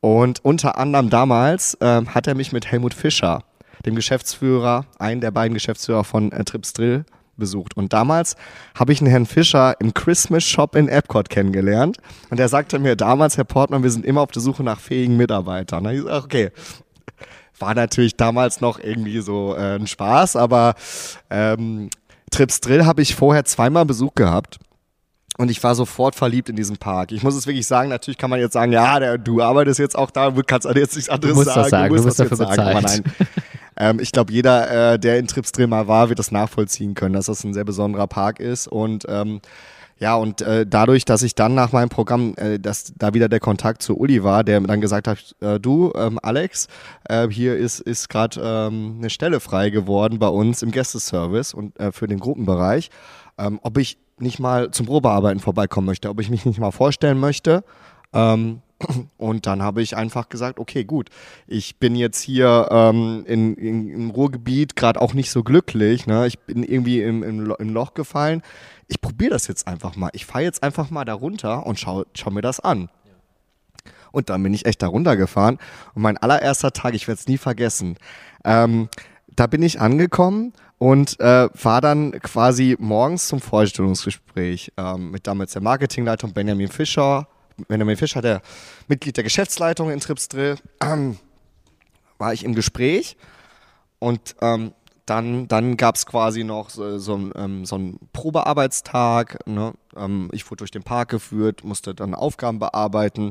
Und 0.00 0.44
unter 0.44 0.78
anderem 0.78 1.10
damals 1.10 1.76
ähm, 1.80 2.14
hat 2.14 2.26
er 2.26 2.34
mich 2.34 2.52
mit 2.52 2.70
Helmut 2.70 2.94
Fischer, 2.94 3.42
dem 3.86 3.94
Geschäftsführer, 3.94 4.86
einen 4.98 5.20
der 5.20 5.30
beiden 5.30 5.54
Geschäftsführer 5.54 6.04
von 6.04 6.32
äh, 6.32 6.44
Trips 6.44 6.72
Drill, 6.72 7.04
besucht. 7.40 7.76
Und 7.76 7.92
damals 7.92 8.36
habe 8.78 8.92
ich 8.92 9.00
einen 9.00 9.10
Herrn 9.10 9.26
Fischer 9.26 9.74
im 9.80 9.92
Christmas 9.92 10.44
Shop 10.44 10.76
in 10.76 10.88
Epcot 10.88 11.28
kennengelernt. 11.28 11.96
Und 12.28 12.38
er 12.38 12.48
sagte 12.48 12.78
mir 12.78 12.94
damals, 12.94 13.36
Herr 13.36 13.44
Portmann, 13.44 13.82
wir 13.82 13.90
sind 13.90 14.06
immer 14.06 14.20
auf 14.20 14.30
der 14.30 14.42
Suche 14.42 14.62
nach 14.62 14.78
fähigen 14.78 15.16
Mitarbeitern. 15.16 15.84
Und 15.84 15.94
ich 15.94 16.02
sag, 16.02 16.24
okay. 16.24 16.50
War 17.58 17.74
natürlich 17.74 18.16
damals 18.16 18.62
noch 18.62 18.78
irgendwie 18.78 19.20
so 19.20 19.54
äh, 19.54 19.74
ein 19.74 19.86
Spaß, 19.86 20.36
aber 20.36 20.74
ähm, 21.28 21.90
Trips 22.30 22.60
Drill 22.60 22.86
habe 22.86 23.02
ich 23.02 23.14
vorher 23.14 23.44
zweimal 23.44 23.84
Besuch 23.84 24.14
gehabt. 24.14 24.58
Und 25.36 25.50
ich 25.50 25.62
war 25.62 25.74
sofort 25.74 26.14
verliebt 26.14 26.48
in 26.48 26.56
diesen 26.56 26.78
Park. 26.78 27.12
Ich 27.12 27.22
muss 27.22 27.34
es 27.34 27.46
wirklich 27.46 27.66
sagen, 27.66 27.90
natürlich 27.90 28.16
kann 28.16 28.30
man 28.30 28.40
jetzt 28.40 28.54
sagen, 28.54 28.72
ja, 28.72 28.98
der, 28.98 29.18
du 29.18 29.42
arbeitest 29.42 29.78
jetzt 29.78 29.96
auch 29.96 30.10
da, 30.10 30.30
du 30.30 30.42
kannst 30.42 30.66
jetzt 30.74 30.96
nichts 30.96 31.10
anderes 31.10 31.34
musst 31.34 31.48
das 31.48 31.54
sagen. 31.54 31.68
sagen, 31.70 31.94
du 31.94 32.02
musst 32.02 32.18
bist 32.18 32.20
das 32.30 32.38
dafür 32.38 32.46
jetzt 32.46 32.84
sagen. 32.84 33.04
Ähm, 33.80 33.98
ich 33.98 34.12
glaube, 34.12 34.32
jeder, 34.32 34.92
äh, 34.92 34.98
der 34.98 35.18
in 35.18 35.26
Trips 35.26 35.52
Drill 35.52 35.66
mal 35.66 35.88
war, 35.88 36.10
wird 36.10 36.18
das 36.18 36.30
nachvollziehen 36.30 36.94
können, 36.94 37.14
dass 37.14 37.26
das 37.26 37.42
ein 37.42 37.54
sehr 37.54 37.64
besonderer 37.64 38.06
Park 38.06 38.38
ist. 38.38 38.68
Und 38.68 39.06
ähm, 39.08 39.40
ja, 39.98 40.16
und 40.16 40.42
äh, 40.42 40.66
dadurch, 40.66 41.04
dass 41.06 41.22
ich 41.22 41.34
dann 41.34 41.54
nach 41.54 41.72
meinem 41.72 41.88
Programm, 41.88 42.34
äh, 42.36 42.58
dass 42.58 42.92
da 42.96 43.14
wieder 43.14 43.28
der 43.30 43.40
Kontakt 43.40 43.82
zu 43.82 43.98
Uli 43.98 44.22
war, 44.22 44.44
der 44.44 44.60
dann 44.60 44.80
gesagt 44.82 45.08
hat, 45.08 45.34
äh, 45.40 45.58
du, 45.58 45.92
ähm, 45.96 46.18
Alex, 46.22 46.68
äh, 47.08 47.28
hier 47.28 47.56
ist, 47.56 47.80
ist 47.80 48.10
gerade 48.10 48.40
ähm, 48.42 48.96
eine 48.98 49.10
Stelle 49.10 49.40
frei 49.40 49.70
geworden 49.70 50.18
bei 50.18 50.28
uns 50.28 50.62
im 50.62 50.72
Gästeservice 50.72 51.54
und 51.54 51.78
äh, 51.80 51.90
für 51.90 52.06
den 52.06 52.20
Gruppenbereich, 52.20 52.90
ähm, 53.38 53.60
ob 53.62 53.78
ich 53.78 53.96
nicht 54.18 54.38
mal 54.40 54.70
zum 54.70 54.86
Probearbeiten 54.86 55.40
vorbeikommen 55.40 55.86
möchte, 55.86 56.10
ob 56.10 56.20
ich 56.20 56.28
mich 56.28 56.44
nicht 56.44 56.60
mal 56.60 56.70
vorstellen 56.70 57.18
möchte. 57.18 57.64
Ähm, 58.12 58.60
und 59.18 59.46
dann 59.46 59.62
habe 59.62 59.82
ich 59.82 59.96
einfach 59.96 60.28
gesagt, 60.28 60.58
okay, 60.58 60.84
gut, 60.84 61.10
ich 61.46 61.76
bin 61.76 61.94
jetzt 61.94 62.20
hier 62.20 62.68
ähm, 62.70 63.24
in, 63.26 63.54
in, 63.54 63.88
im 63.90 64.10
Ruhrgebiet 64.10 64.76
gerade 64.76 65.00
auch 65.00 65.14
nicht 65.14 65.30
so 65.30 65.42
glücklich. 65.42 66.06
Ne? 66.06 66.26
Ich 66.26 66.38
bin 66.38 66.62
irgendwie 66.62 67.02
im, 67.02 67.22
im, 67.22 67.54
im 67.58 67.68
Loch 67.70 67.94
gefallen. 67.94 68.42
Ich 68.88 69.00
probiere 69.00 69.30
das 69.30 69.46
jetzt 69.46 69.66
einfach 69.66 69.96
mal. 69.96 70.10
Ich 70.14 70.26
fahre 70.26 70.44
jetzt 70.44 70.62
einfach 70.62 70.90
mal 70.90 71.04
da 71.04 71.14
runter 71.14 71.66
und 71.66 71.78
schau, 71.78 72.04
schau 72.14 72.30
mir 72.30 72.42
das 72.42 72.60
an. 72.60 72.88
Und 74.12 74.28
dann 74.28 74.42
bin 74.42 74.54
ich 74.54 74.66
echt 74.66 74.82
da 74.82 74.88
runtergefahren. 74.88 75.58
Und 75.94 76.02
mein 76.02 76.18
allererster 76.18 76.72
Tag, 76.72 76.94
ich 76.94 77.06
werde 77.06 77.20
es 77.20 77.28
nie 77.28 77.38
vergessen, 77.38 77.96
ähm, 78.44 78.88
da 79.28 79.46
bin 79.46 79.62
ich 79.62 79.80
angekommen 79.80 80.52
und 80.78 81.20
äh, 81.20 81.48
war 81.62 81.80
dann 81.80 82.12
quasi 82.12 82.76
morgens 82.80 83.28
zum 83.28 83.40
Vorstellungsgespräch 83.40 84.72
ähm, 84.76 85.10
mit 85.10 85.26
damals 85.26 85.52
der 85.52 85.62
Marketingleitung 85.62 86.32
Benjamin 86.32 86.68
Fischer. 86.68 87.28
Benjamin 87.68 87.96
Fischer, 87.96 88.22
der 88.22 88.42
Mitglied 88.88 89.16
der 89.16 89.24
Geschäftsleitung 89.24 89.90
in 89.90 90.00
Trips 90.00 90.28
Drill, 90.28 90.56
ähm, 90.82 91.18
war 92.18 92.32
ich 92.32 92.44
im 92.44 92.54
Gespräch 92.54 93.16
und 93.98 94.36
ähm, 94.40 94.72
dann, 95.10 95.48
dann 95.48 95.76
gab 95.76 95.96
es 95.96 96.06
quasi 96.06 96.44
noch 96.44 96.70
so, 96.70 96.98
so, 96.98 97.18
ähm, 97.34 97.64
so 97.64 97.74
einen 97.74 97.98
Probearbeitstag. 98.12 99.44
Ne? 99.46 99.72
Ähm, 99.96 100.28
ich 100.32 100.46
wurde 100.46 100.58
durch 100.58 100.70
den 100.70 100.84
Park 100.84 101.08
geführt, 101.08 101.64
musste 101.64 101.94
dann 101.96 102.14
Aufgaben 102.14 102.60
bearbeiten. 102.60 103.30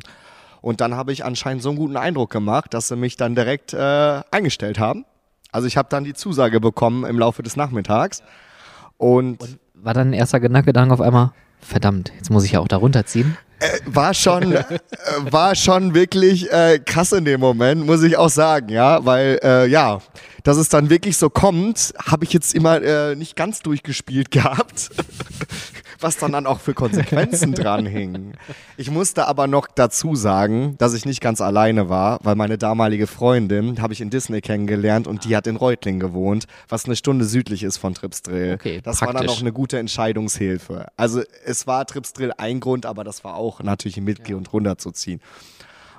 Und 0.62 0.82
dann 0.82 0.96
habe 0.96 1.14
ich 1.14 1.24
anscheinend 1.24 1.64
so 1.64 1.70
einen 1.70 1.78
guten 1.78 1.96
Eindruck 1.96 2.32
gemacht, 2.32 2.74
dass 2.74 2.90
sie 2.90 2.98
mich 2.98 3.16
dann 3.16 3.34
direkt 3.34 3.74
äh, 3.74 4.22
eingestellt 4.30 4.78
haben. 4.78 5.06
Also 5.54 5.68
ich 5.68 5.78
habe 5.78 5.88
dann 5.90 6.04
die 6.04 6.14
Zusage 6.14 6.60
bekommen 6.60 7.06
im 7.06 7.18
Laufe 7.18 7.44
des 7.44 7.56
Nachmittags. 7.56 8.24
Und, 8.98 9.42
Und 9.42 9.60
war 9.74 9.94
dann 9.94 10.10
ein 10.10 10.14
erster 10.14 10.42
Gedanke 10.42 10.94
auf 10.94 11.00
einmal, 11.00 11.32
verdammt, 11.62 12.12
jetzt 12.18 12.30
muss 12.30 12.44
ich 12.44 12.54
ja 12.54 12.60
auch 12.60 12.68
da 12.68 12.78
runterziehen? 12.78 13.38
Äh, 13.60 13.80
war 13.86 14.14
schon, 14.14 14.54
äh, 14.54 14.64
war 15.20 15.54
schon 15.54 15.94
wirklich 15.94 16.50
äh, 16.52 16.80
krass 16.80 17.12
in 17.12 17.26
dem 17.26 17.42
Moment, 17.42 17.86
muss 17.86 18.04
ich 18.04 18.16
auch 18.16 18.30
sagen, 18.30 18.70
ja, 18.70 19.04
weil 19.06 19.40
äh, 19.44 19.68
ja, 19.68 20.02
dass 20.44 20.56
es 20.56 20.70
dann 20.70 20.90
wirklich 20.90 21.18
so 21.18 21.30
kommt, 21.30 21.94
habe 22.06 22.24
ich 22.24 22.32
jetzt 22.32 22.56
immer 22.56 22.82
äh, 22.82 23.16
nicht 23.16 23.36
ganz 23.36 23.62
durchgespielt 23.62 24.32
gehabt, 24.32 24.90
was 26.00 26.18
dann 26.18 26.32
dann 26.32 26.46
auch 26.46 26.60
für 26.60 26.74
Konsequenzen 26.74 27.54
dran 27.54 27.86
hingen. 27.86 28.34
Ich 28.78 28.90
musste 28.90 29.28
aber 29.28 29.48
noch 29.48 29.68
dazu 29.74 30.16
sagen, 30.16 30.76
dass 30.78 30.94
ich 30.94 31.06
nicht 31.06 31.22
ganz 31.22 31.42
alleine 31.42 31.90
war, 31.90 32.20
weil 32.24 32.36
meine 32.36 32.58
damalige 32.58 33.08
Freundin 33.08 33.82
habe 33.82 33.94
ich 33.94 34.02
in 34.02 34.10
Disney 34.10 34.42
kennengelernt 34.42 35.08
und 35.08 35.26
die 35.26 35.36
hat 35.36 35.48
in 35.48 35.56
Reutlingen 35.56 36.00
gewohnt, 36.00 36.46
was 36.68 36.86
eine 36.86 36.96
Stunde 36.96 37.26
südlich 37.26 37.64
ist 37.64 37.78
von 37.78 37.94
Tripsdrill. 37.94 38.54
Okay, 38.56 38.82
das 38.82 39.02
war 39.02 39.08
dann 39.08 39.18
praktisch. 39.18 39.36
noch 39.36 39.42
eine 39.42 39.54
gute 39.54 39.80
Entscheidungshilfe. 39.80 40.88
Also 40.96 41.22
es 41.46 41.68
war 41.68 41.86
Tripsdrill 41.86 42.34
ein 42.38 42.60
Grund, 42.60 42.86
aber 42.86 43.04
das 43.04 43.24
war 43.24 43.36
auch 43.36 43.62
natürlich 43.62 43.98
ein 43.98 44.04
Mitglied 44.04 44.36
und 44.36 44.52
runterzuziehen. 44.52 45.22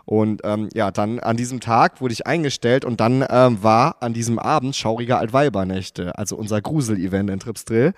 Und 0.04 0.40
ähm, 0.44 0.68
ja, 0.74 0.90
dann 0.90 1.20
an 1.20 1.36
diesem 1.36 1.60
Tag 1.60 2.00
wurde 2.00 2.12
ich 2.12 2.26
eingestellt 2.26 2.84
und 2.84 3.00
dann 3.00 3.24
ähm, 3.28 3.62
war 3.62 3.96
an 4.00 4.12
diesem 4.12 4.38
Abend 4.38 4.74
Schaurige 4.74 5.18
Altweibernächte, 5.18 6.18
also 6.18 6.36
unser 6.36 6.60
Grusel-Event 6.60 7.30
in 7.30 7.38
Tripsdrill. 7.38 7.94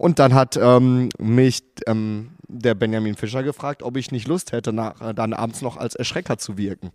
Und 0.00 0.18
dann 0.18 0.32
hat 0.32 0.56
ähm, 0.56 1.10
mich 1.18 1.62
ähm, 1.86 2.30
der 2.48 2.74
Benjamin 2.74 3.16
Fischer 3.16 3.42
gefragt, 3.42 3.82
ob 3.82 3.98
ich 3.98 4.10
nicht 4.12 4.26
Lust 4.28 4.50
hätte, 4.52 4.72
nach, 4.72 4.98
äh, 5.02 5.12
dann 5.12 5.34
abends 5.34 5.60
noch 5.60 5.76
als 5.76 5.94
Erschrecker 5.94 6.38
zu 6.38 6.56
wirken. 6.56 6.90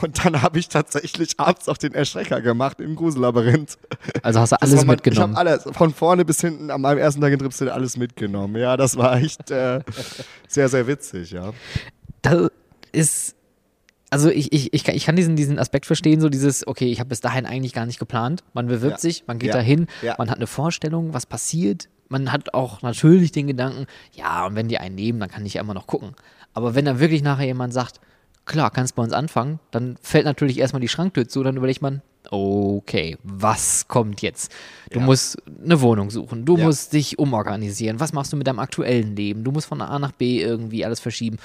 Und 0.00 0.24
dann 0.24 0.40
habe 0.40 0.58
ich 0.58 0.68
tatsächlich 0.70 1.38
abends 1.38 1.68
auch 1.68 1.76
den 1.76 1.92
Erschrecker 1.94 2.40
gemacht 2.40 2.80
im 2.80 2.96
Grusellabyrinth. 2.96 3.76
Also 4.22 4.40
hast 4.40 4.52
du 4.52 4.62
alles 4.62 4.76
mein- 4.76 4.86
mitgenommen. 4.94 5.34
Ich 5.34 5.38
habe 5.38 5.50
alles, 5.50 5.64
von 5.76 5.92
vorne 5.92 6.24
bis 6.24 6.40
hinten 6.40 6.70
an 6.70 6.80
meinem 6.80 6.96
ersten 6.96 7.20
Tag 7.20 7.34
in 7.34 7.38
Tripsdrill 7.38 7.68
alles 7.68 7.98
mitgenommen. 7.98 8.56
Ja, 8.56 8.78
das 8.78 8.96
war 8.96 9.18
echt 9.18 9.50
äh, 9.50 9.80
sehr, 10.48 10.70
sehr 10.70 10.86
witzig, 10.86 11.32
ja. 11.32 11.52
das 12.22 12.48
ist, 12.92 13.36
also 14.08 14.30
ich, 14.30 14.52
ich, 14.54 14.72
ich, 14.72 14.84
kann, 14.84 14.94
ich 14.94 15.04
kann 15.04 15.16
diesen, 15.16 15.36
diesen 15.36 15.58
Aspekt 15.58 15.84
verstehen, 15.84 16.22
so 16.22 16.30
dieses, 16.30 16.66
okay, 16.66 16.90
ich 16.90 16.98
habe 16.98 17.08
bis 17.10 17.20
dahin 17.20 17.44
eigentlich 17.44 17.74
gar 17.74 17.84
nicht 17.84 17.98
geplant. 17.98 18.42
Man 18.54 18.68
bewirbt 18.68 18.94
Ja. 18.94 18.98
sich, 19.00 19.24
man 19.26 19.38
geht 19.38 19.48
Ja. 19.50 19.54
dahin, 19.56 19.86
Ja. 20.00 20.14
man 20.16 20.30
hat 20.30 20.38
eine 20.38 20.46
Vorstellung, 20.46 21.12
was 21.12 21.26
passiert. 21.26 21.90
Man 22.12 22.30
hat 22.30 22.52
auch 22.52 22.82
natürlich 22.82 23.32
den 23.32 23.46
Gedanken, 23.46 23.86
ja, 24.12 24.46
und 24.46 24.54
wenn 24.54 24.68
die 24.68 24.76
einen 24.78 24.94
nehmen, 24.94 25.18
dann 25.18 25.30
kann 25.30 25.46
ich 25.46 25.54
ja 25.54 25.62
immer 25.62 25.72
noch 25.74 25.86
gucken. 25.86 26.12
Aber 26.52 26.74
wenn 26.74 26.84
dann 26.84 27.00
wirklich 27.00 27.22
nachher 27.22 27.46
jemand 27.46 27.72
sagt, 27.72 28.00
klar, 28.44 28.70
kannst 28.70 28.94
bei 28.96 29.02
uns 29.02 29.14
anfangen, 29.14 29.60
dann 29.70 29.96
fällt 30.02 30.26
natürlich 30.26 30.58
erstmal 30.58 30.80
die 30.80 30.88
Schranktür 30.88 31.26
zu, 31.26 31.42
dann 31.42 31.56
überlegt 31.56 31.80
man, 31.80 32.02
okay, 32.30 33.16
was 33.22 33.88
kommt 33.88 34.20
jetzt? 34.20 34.52
Du 34.90 34.98
Ja. 35.00 35.04
musst 35.06 35.38
eine 35.64 35.80
Wohnung 35.80 36.10
suchen, 36.10 36.44
du 36.44 36.58
Ja. 36.58 36.64
musst 36.66 36.92
dich 36.92 37.18
umorganisieren, 37.18 37.98
was 37.98 38.12
machst 38.12 38.32
du 38.32 38.36
mit 38.36 38.46
deinem 38.46 38.58
aktuellen 38.58 39.16
Leben? 39.16 39.42
Du 39.42 39.50
musst 39.50 39.66
von 39.66 39.80
A 39.80 39.98
nach 39.98 40.12
B 40.12 40.42
irgendwie 40.42 40.84
alles 40.84 41.00
verschieben. 41.00 41.38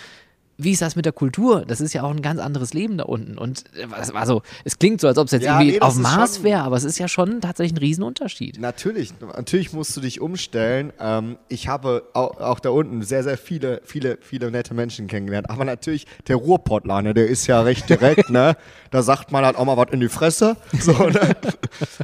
Wie 0.60 0.72
ist 0.72 0.82
das 0.82 0.96
mit 0.96 1.06
der 1.06 1.14
Kultur? 1.14 1.66
Das 1.68 1.80
ist 1.82 1.94
ja 1.94 2.02
auch 2.04 2.10
ein 2.10 2.22
ganz 2.22 2.40
anderes 2.40 2.74
Leben 2.74 2.98
da 2.98 3.04
unten. 3.04 3.38
Und 3.38 3.64
äh, 3.76 3.86
was- 3.90 4.12
also, 4.12 4.42
es 4.64 4.80
klingt 4.80 5.02
so, 5.02 5.08
als 5.08 5.18
ob 5.18 5.26
es 5.28 5.32
jetzt 5.32 5.44
Ja, 5.44 5.60
irgendwie 5.60 5.78
nee, 5.78 5.82
auf 5.82 5.96
Mars 5.96 6.42
wäre, 6.44 6.62
aber 6.64 6.76
es 6.78 6.84
ist 6.84 6.98
ja 6.98 7.08
schon 7.08 7.42
tatsächlich 7.42 7.74
ein 7.74 7.78
Riesenunterschied. 7.78 8.60
Natürlich, 8.60 9.14
natürlich 9.20 9.74
musst 9.74 9.96
du 9.96 10.02
dich 10.02 10.20
umstellen. 10.20 10.92
Ähm, 11.00 11.38
ich 11.48 11.68
habe 11.68 12.04
auch, 12.14 12.40
auch 12.40 12.60
da 12.60 12.70
unten 12.72 13.04
sehr, 13.04 13.24
sehr 13.24 13.38
viele, 13.38 13.82
viele, 13.86 14.18
viele 14.22 14.50
nette 14.50 14.74
Menschen 14.74 15.08
kennengelernt. 15.08 15.50
Aber 15.50 15.64
natürlich, 15.64 16.08
der 16.28 16.38
Ruhrpottler, 16.38 17.02
ne, 17.04 17.14
der 17.14 17.28
ist 17.28 17.46
ja 17.48 17.62
recht 17.62 17.90
direkt, 17.90 18.30
ne? 18.30 18.56
Da 18.90 19.02
sagt 19.04 19.34
man 19.34 19.44
halt 19.44 19.58
auch 19.58 19.66
mal 19.66 19.76
was 19.76 19.90
in 19.92 20.00
die 20.00 20.08
Fresse. 20.08 20.56
So, 20.80 20.94
ne? 20.94 21.36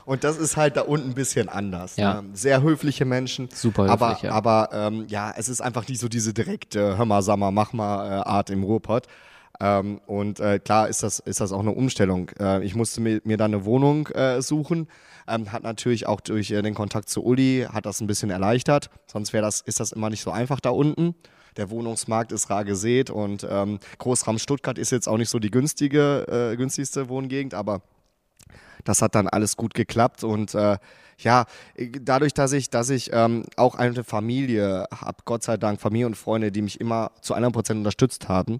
Und 0.04 0.26
das 0.26 0.38
ist 0.38 0.58
halt 0.58 0.76
da 0.76 0.82
unten 0.82 1.12
ein 1.12 1.13
bisschen 1.13 1.48
anders. 1.48 1.96
Ja. 1.96 2.22
Ne? 2.22 2.30
Sehr 2.34 2.62
höfliche 2.62 3.06
Menschen. 3.06 3.48
Super 3.54 3.89
aber, 3.89 4.10
höflich, 4.10 4.24
ja. 4.24 4.32
Aber 4.32 4.70
ähm, 4.74 5.06
ja, 5.08 5.34
es 5.38 5.48
ist 5.48 5.62
einfach 5.62 5.88
nicht 5.88 6.02
so 6.02 6.10
diese 6.10 6.34
direkte 6.34 6.98
Hör 6.98 7.06
mal, 7.06 7.22
sag 7.22 7.38
mal, 7.38 7.52
mach 7.52 7.72
mal 7.72 8.06
äh, 8.20 8.24
Art 8.26 8.42
im 8.49 8.63
Ruhrpott. 8.63 9.08
Ähm, 9.60 10.01
und 10.08 10.39
äh, 10.39 10.60
klar 10.60 10.89
ist 10.89 11.03
das, 11.03 11.19
ist 11.19 11.39
das 11.39 11.51
auch 11.51 11.60
eine 11.60 11.71
Umstellung. 11.71 12.29
Äh, 12.39 12.63
ich 12.65 12.75
musste 12.75 13.01
mir, 13.01 13.21
mir 13.23 13.38
dann 13.38 13.53
eine 13.53 13.65
Wohnung 13.65 14.08
äh, 14.08 14.41
suchen. 14.41 14.88
Ähm, 15.27 15.51
hat 15.51 15.63
natürlich 15.63 16.08
auch 16.08 16.21
durch 16.21 16.51
äh, 16.51 16.62
den 16.62 16.73
Kontakt 16.73 17.10
zu 17.10 17.23
Uli 17.23 17.67
hat 17.71 17.86
das 17.86 18.01
ein 18.01 18.08
bisschen 18.08 18.29
erleichtert. 18.29 18.89
Sonst 19.08 19.32
wäre 19.32 19.43
das, 19.43 19.62
ist 19.62 19.79
das 19.79 19.91
immer 19.91 20.10
nicht 20.10 20.21
so 20.21 20.32
einfach 20.32 20.60
da 20.60 20.69
unten. 20.69 21.15
Der 21.56 21.69
Wohnungsmarkt 21.69 22.32
ist 22.32 22.49
rar 22.49 22.65
gesät 22.65 23.10
und 23.12 23.45
ähm, 23.49 23.79
Großraum 23.99 24.39
Stuttgart 24.39 24.77
ist 24.79 24.91
jetzt 24.91 25.08
auch 25.08 25.17
nicht 25.17 25.29
so 25.29 25.38
die 25.38 25.51
günstige, 25.51 26.51
äh, 26.51 26.58
günstigste 26.58 27.10
Wohngegend, 27.10 27.53
aber 27.53 27.82
das 28.84 29.02
hat 29.02 29.16
dann 29.16 29.28
alles 29.28 29.58
gut 29.58 29.74
geklappt 29.74 30.24
und 30.24 30.54
äh, 30.56 30.78
ja, 31.20 31.46
dadurch, 32.02 32.34
dass 32.34 32.52
ich, 32.54 32.70
dass 32.70 32.89
ich 32.89 33.12
ähm, 33.13 33.46
auch 33.56 33.76
eine 33.76 34.04
Familie 34.04 34.88
habe, 34.94 35.18
Gott 35.26 35.44
sei 35.44 35.58
Dank, 35.58 35.80
Familie 35.80 36.08
und 36.08 36.16
Freunde, 36.16 36.52
die 36.52 36.62
mich 36.62 36.82
immer 36.82 37.12
zu 37.22 37.34
100 37.34 37.54
Prozent 37.54 37.78
unterstützt 37.78 38.28
haben, 38.28 38.58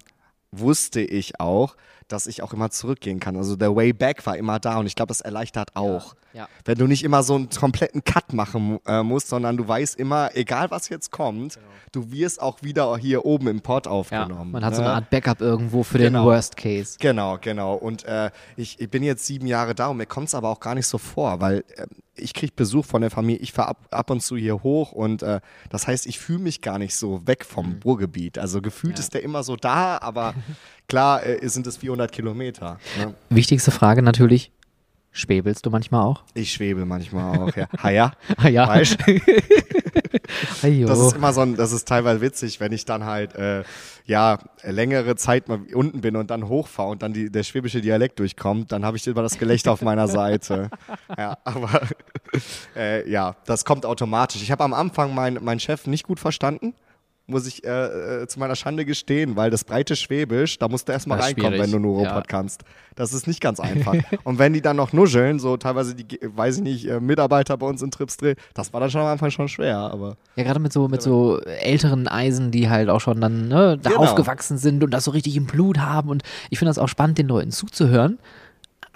wusste 0.52 1.00
ich 1.00 1.40
auch, 1.40 1.76
dass 2.08 2.26
ich 2.26 2.42
auch 2.42 2.52
immer 2.52 2.70
zurückgehen 2.70 3.20
kann. 3.20 3.36
Also 3.36 3.56
der 3.56 3.74
Way 3.74 3.92
Back 3.92 4.24
war 4.26 4.36
immer 4.36 4.58
da 4.60 4.78
und 4.78 4.86
ich 4.86 4.94
glaube, 4.94 5.08
das 5.08 5.20
erleichtert 5.20 5.74
auch. 5.74 6.14
ja. 6.32 6.48
Wenn 6.64 6.78
du 6.78 6.86
nicht 6.86 7.04
immer 7.04 7.22
so 7.22 7.34
einen 7.34 7.48
kompletten 7.50 8.02
Cut 8.04 8.32
machen 8.32 8.78
äh, 8.86 9.02
musst, 9.02 9.28
sondern 9.28 9.56
du 9.56 9.66
weißt 9.66 9.98
immer, 9.98 10.30
egal 10.34 10.70
was 10.70 10.88
jetzt 10.88 11.10
kommt, 11.10 11.58
du 11.92 12.10
wirst 12.10 12.40
auch 12.42 12.62
wieder 12.62 12.96
hier 12.96 13.24
oben 13.24 13.46
im 13.48 13.60
Pod 13.60 13.86
Ja, 13.86 13.92
aufgenommen. 13.92 14.50
man 14.52 14.64
hat 14.64 14.74
so 14.74 14.80
ne? 14.82 14.88
eine 14.88 14.96
Art 14.96 15.10
Backup 15.10 15.40
irgendwo 15.40 15.82
für 15.82 15.98
Genau. 15.98 16.22
den 16.24 16.26
Worst 16.26 16.56
Case. 16.56 16.96
Genau, 17.00 17.38
genau. 17.40 17.74
Und 17.74 18.04
äh, 18.04 18.30
ich, 18.56 18.80
ich 18.80 18.90
bin 18.90 19.02
jetzt 19.02 19.26
sieben 19.26 19.46
Jahre 19.46 19.74
da 19.74 19.88
und 19.88 19.96
mir 19.96 20.06
kommt 20.06 20.28
es 20.28 20.34
aber 20.34 20.48
auch 20.48 20.60
gar 20.60 20.74
nicht 20.74 20.86
so 20.86 20.98
vor, 20.98 21.40
weil 21.40 21.64
äh, 21.76 21.86
ich 22.16 22.32
kriege 22.32 22.52
Besuch 22.54 22.84
von 22.84 23.00
der 23.00 23.10
Familie, 23.10 23.40
ich 23.42 23.52
fahre 23.52 23.70
ab, 23.70 23.88
ab 23.90 24.10
und 24.10 24.22
zu 24.22 24.36
hier 24.36 24.62
hoch 24.62 24.92
und 24.92 25.22
äh, 25.24 25.40
das 25.70 25.86
heißt, 25.88 26.06
ich 26.06 26.18
fühle 26.20 26.38
mich 26.40 26.60
gar 26.60 26.78
nicht 26.78 26.94
so 26.94 27.26
weg 27.26 27.44
vom 27.44 27.80
Ruhrgebiet. 27.84 28.38
Also 28.38 28.60
gefühlt 28.62 28.98
Ja. 28.98 29.00
ist 29.00 29.14
der 29.14 29.22
immer 29.24 29.42
so 29.42 29.56
da, 29.56 29.98
aber 30.00 30.34
klar 30.88 31.24
äh, 31.24 31.48
sind 31.48 31.66
es 31.66 31.76
400 31.76 32.10
Kilometer. 32.10 32.78
Ne? 32.98 33.14
Wichtigste 33.30 33.70
Frage 33.70 34.02
natürlich, 34.02 34.52
schwebelst 35.12 35.64
du 35.64 35.70
manchmal 35.70 36.02
auch? 36.02 36.24
Ich 36.34 36.52
schwebe 36.52 36.84
manchmal 36.84 37.38
auch, 37.38 37.56
ja. 37.56 37.66
Ha, 37.82 37.90
ja. 37.90 38.12
Ah 38.36 38.48
ja. 38.48 38.68
Weißt? 38.68 38.98
Das 40.62 41.00
ist 41.00 41.16
immer 41.16 41.32
so 41.32 41.42
ein, 41.42 41.56
das 41.56 41.72
ist 41.72 41.86
teilweise 41.86 42.20
witzig, 42.20 42.58
wenn 42.58 42.72
ich 42.72 42.84
dann 42.84 43.04
halt 43.04 43.34
äh, 43.34 43.62
ja 44.06 44.38
längere 44.62 45.16
Zeit 45.16 45.48
mal 45.48 45.60
unten 45.74 46.00
bin 46.00 46.16
und 46.16 46.30
dann 46.30 46.48
hochfahre 46.48 46.88
und 46.90 47.02
dann 47.02 47.12
die, 47.12 47.30
der 47.30 47.42
schwäbische 47.42 47.80
Dialekt 47.80 48.18
durchkommt, 48.18 48.72
dann 48.72 48.84
habe 48.84 48.96
ich 48.96 49.06
immer 49.06 49.22
das 49.22 49.38
Gelächter 49.38 49.72
auf 49.72 49.82
meiner 49.82 50.08
Seite. 50.08 50.70
Ja, 51.18 51.38
aber 51.44 51.82
äh, 52.74 53.08
ja, 53.08 53.36
das 53.46 53.64
kommt 53.64 53.86
automatisch. 53.86 54.42
Ich 54.42 54.50
habe 54.50 54.64
am 54.64 54.74
Anfang 54.74 55.14
meinen 55.14 55.44
mein 55.44 55.60
Chef 55.60 55.86
nicht 55.86 56.04
gut 56.04 56.18
verstanden. 56.18 56.74
Muss 57.26 57.46
ich 57.46 57.64
äh, 57.64 58.22
äh, 58.22 58.26
zu 58.26 58.38
meiner 58.38 58.54
Schande 58.54 58.84
gestehen, 58.84 59.34
weil 59.34 59.50
das 59.50 59.64
breite 59.64 59.96
Schwäbisch, 59.96 60.58
da 60.58 60.68
musst 60.68 60.88
du 60.88 60.92
erstmal 60.92 61.18
reinkommen, 61.18 61.52
wenn 61.52 61.70
schwierig, 61.70 61.72
du 61.72 61.78
nur 61.78 62.02
ja. 62.02 62.08
Ruhrpott 62.10 62.28
kannst. 62.28 62.64
Das 62.96 63.14
ist 63.14 63.26
nicht 63.26 63.40
ganz 63.40 63.60
einfach. 63.60 63.94
und 64.24 64.38
wenn 64.38 64.52
die 64.52 64.60
dann 64.60 64.76
noch 64.76 64.92
nuscheln, 64.92 65.38
so 65.38 65.56
teilweise 65.56 65.94
die, 65.94 66.18
weiß 66.22 66.58
ich 66.58 66.62
nicht, 66.62 66.86
äh, 66.86 67.00
Mitarbeiter 67.00 67.56
bei 67.56 67.66
uns 67.66 67.80
in 67.80 67.90
Tripsdrill, 67.90 68.36
das 68.52 68.74
war 68.74 68.80
dann 68.80 68.90
schon 68.90 69.00
am 69.00 69.06
Anfang 69.06 69.30
schon 69.30 69.48
schwer, 69.48 69.78
aber 69.78 70.18
Ja, 70.36 70.44
gerade 70.44 70.60
mit 70.60 70.74
so, 70.74 70.86
mit 70.88 71.00
so 71.00 71.40
älteren 71.40 72.08
Eisen, 72.08 72.50
die 72.50 72.68
halt 72.68 72.90
auch 72.90 73.00
schon 73.00 73.22
dann 73.22 73.48
ne, 73.48 73.78
da 73.82 73.88
Genau. 73.90 74.02
aufgewachsen 74.02 74.58
sind 74.58 74.84
und 74.84 74.90
das 74.90 75.04
so 75.04 75.10
richtig 75.12 75.34
im 75.36 75.46
Blut 75.46 75.78
haben. 75.78 76.10
Und 76.10 76.22
ich 76.50 76.58
finde 76.58 76.68
das 76.70 76.78
auch 76.78 76.88
spannend, 76.88 77.16
den 77.16 77.28
Leuten 77.28 77.52
zuzuhören. 77.52 78.18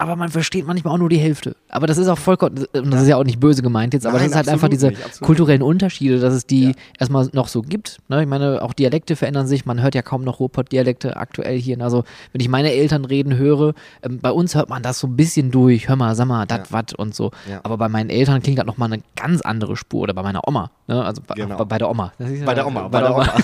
Aber 0.01 0.15
man 0.15 0.29
versteht 0.29 0.65
manchmal 0.65 0.93
auch 0.93 0.97
nur 0.97 1.09
die 1.09 1.17
Hälfte. 1.17 1.55
Aber 1.67 1.85
das 1.85 1.97
ist 1.97 2.07
auch 2.07 2.17
vollkommen, 2.17 2.65
und 2.73 2.89
das 2.91 3.01
ist 3.01 3.09
ja 3.09 3.17
auch 3.17 3.23
nicht 3.25 3.39
böse 3.39 3.61
gemeint 3.61 3.93
jetzt, 3.93 4.05
aber 4.07 4.17
Nein, 4.17 4.23
das 4.27 4.31
ist 4.31 4.35
halt 4.37 4.47
einfach 4.49 4.69
diese 4.69 4.87
nicht, 4.87 5.19
kulturellen 5.21 5.61
Unterschiede, 5.61 6.19
dass 6.19 6.33
es 6.33 6.45
die 6.47 6.67
Ja. 6.67 6.71
erstmal 6.97 7.27
noch 7.33 7.49
so 7.49 7.61
gibt. 7.61 7.99
Ne? 8.07 8.21
Ich 8.23 8.27
meine, 8.29 8.61
auch 8.61 8.71
Dialekte 8.73 9.15
verändern 9.17 9.45
sich. 9.45 9.65
Man 9.65 9.81
hört 9.81 9.95
ja 9.95 10.01
kaum 10.01 10.23
noch 10.23 10.39
Ruhrpott-Dialekte 10.39 11.17
aktuell 11.17 11.59
hier. 11.59 11.79
Also, 11.81 12.05
wenn 12.31 12.39
ich 12.41 12.47
meine 12.47 12.71
Eltern 12.71 13.03
reden 13.05 13.35
höre, 13.37 13.73
ähm, 14.01 14.19
bei 14.21 14.31
uns 14.31 14.55
hört 14.55 14.69
man 14.69 14.81
das 14.83 14.99
so 14.99 15.07
ein 15.07 15.15
bisschen 15.17 15.51
durch. 15.51 15.89
Hör 15.89 15.97
mal, 15.97 16.15
sag 16.15 16.27
mal, 16.27 16.45
dat, 16.45 16.67
Ja. 16.67 16.71
wat 16.73 16.93
und 16.93 17.13
so. 17.13 17.31
Ja. 17.49 17.59
Aber 17.63 17.77
bei 17.77 17.89
meinen 17.89 18.09
Eltern 18.09 18.41
klingt 18.41 18.57
das 18.57 18.65
nochmal 18.65 18.91
eine 18.93 19.03
ganz 19.17 19.41
andere 19.41 19.75
Spur. 19.75 20.01
Oder 20.03 20.13
bei 20.13 20.23
meiner 20.23 20.47
Oma. 20.47 20.71
Ne? 20.87 21.03
Also 21.03 21.21
bei, 21.27 21.35
Genau. 21.35 21.57
bei, 21.57 21.65
bei 21.65 21.77
der 21.77 21.89
Oma. 21.89 22.13
Ja- 22.19 22.45
Bei 22.45 22.53
der 22.55 22.65
Oma, 22.65 22.87
bei 22.87 23.01
der 23.01 23.13
Oma. 23.15 23.33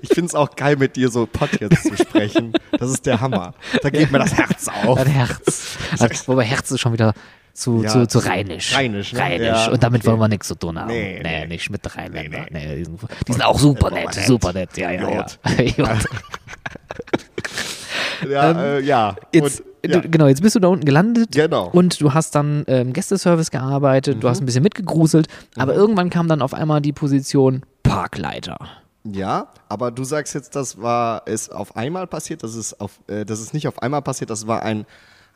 Ich 0.00 0.10
finde 0.14 0.26
es 0.28 0.34
auch 0.34 0.54
geil, 0.56 0.76
mit 0.76 0.96
dir 0.96 1.10
so 1.10 1.26
Pott 1.26 1.60
jetzt 1.60 1.82
zu 1.82 1.96
sprechen. 1.96 2.52
Das 2.78 2.90
ist 2.90 3.04
der 3.06 3.20
Hammer. 3.20 3.54
Da 3.82 3.90
geht 3.90 4.10
mir 4.10 4.18
das 4.18 4.32
Herz 4.34 4.68
auf. 4.68 4.98
Das 4.98 5.08
Herz. 5.08 5.67
Also, 5.98 6.06
wobei 6.26 6.44
Herz 6.44 6.70
ist 6.70 6.80
schon 6.80 6.92
wieder 6.92 7.14
zu, 7.54 7.82
Ja, 7.82 7.88
zu, 7.90 8.06
zu 8.06 8.18
rheinisch. 8.20 8.74
rheinisch, 8.74 9.12
ne? 9.12 9.18
Rheinisch. 9.20 9.46
Ja, 9.48 9.70
Und 9.70 9.82
damit 9.82 10.02
okay. 10.02 10.10
wollen 10.10 10.20
wir 10.20 10.28
nichts 10.28 10.46
zu 10.48 10.54
tun 10.54 10.78
haben. 10.78 10.88
Nee, 10.88 11.20
Nee, 11.22 11.40
nee. 11.40 11.46
nicht 11.46 11.70
mit 11.70 11.96
Rheinländern. 11.96 12.46
Nee, 12.50 12.66
Nee, 12.66 12.76
die, 12.76 12.84
sind, 12.84 13.00
die 13.26 13.32
sind 13.32 13.42
auch 13.44 13.58
super 13.58 13.90
nett, 13.90 14.14
nett. 14.14 14.26
super 14.26 14.52
nett. 14.52 14.76
Ja, 14.76 14.90
ja, 14.92 15.00
ja. 15.10 15.16
Jod. 15.16 15.38
Jod. 15.76 15.88
Ja, 18.28 18.50
äh, 18.50 18.80
ja. 18.82 19.14
Jetzt, 19.32 19.62
Und 19.84 19.94
du, 19.94 20.00
genau, 20.08 20.26
jetzt 20.26 20.42
bist 20.42 20.56
du 20.56 20.60
da 20.60 20.68
unten 20.68 20.84
gelandet 20.84 21.30
Genau. 21.32 21.68
und 21.68 22.00
du 22.00 22.14
hast 22.14 22.34
dann 22.34 22.64
äh, 22.66 22.80
im 22.80 22.92
Gästeservice 22.92 23.50
gearbeitet, 23.52 24.22
du 24.22 24.28
hast 24.28 24.40
ein 24.40 24.46
bisschen 24.46 24.64
mitgegruselt, 24.64 25.28
aber 25.56 25.74
irgendwann 25.74 26.10
kam 26.10 26.26
dann 26.28 26.42
auf 26.42 26.52
einmal 26.52 26.80
die 26.80 26.92
Position 26.92 27.62
Parkleiter. 27.84 28.58
Ja, 29.04 29.52
aber 29.68 29.92
du 29.92 30.02
sagst 30.04 30.34
jetzt, 30.34 30.56
das 30.56 30.82
war 30.82 31.26
ist 31.28 31.52
auf 31.52 31.76
einmal 31.76 32.06
passiert, 32.08 32.42
das 32.42 32.56
ist 32.56 32.80
auf, 32.80 32.98
äh, 33.06 33.24
das 33.24 33.40
ist 33.40 33.54
nicht 33.54 33.68
auf 33.68 33.80
einmal 33.82 34.02
passiert, 34.02 34.30
das 34.30 34.46
war 34.48 34.62
ein, 34.64 34.84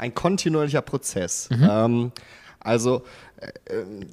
ein 0.03 0.15
kontinuierlicher 0.15 0.83
Prozess. 0.83 1.49
Ähm, 1.71 2.13
also 2.59 3.03
äh, 3.37 3.49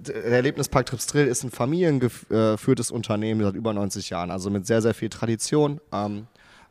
der 0.07 0.25
Erlebnispark 0.25 0.85
Tripsdrill 0.85 1.27
ist 1.27 1.43
ein 1.43 1.51
familiengeführtes 1.51 2.91
Unternehmen 2.91 3.41
seit 3.41 3.55
über 3.55 3.73
90 3.73 4.09
Jahren, 4.09 4.31
also 4.31 4.49
mit 4.49 4.65
sehr, 4.67 4.81
sehr 4.81 4.93
viel 4.93 5.09
Tradition 5.09 5.81
ähm, 5.91 6.27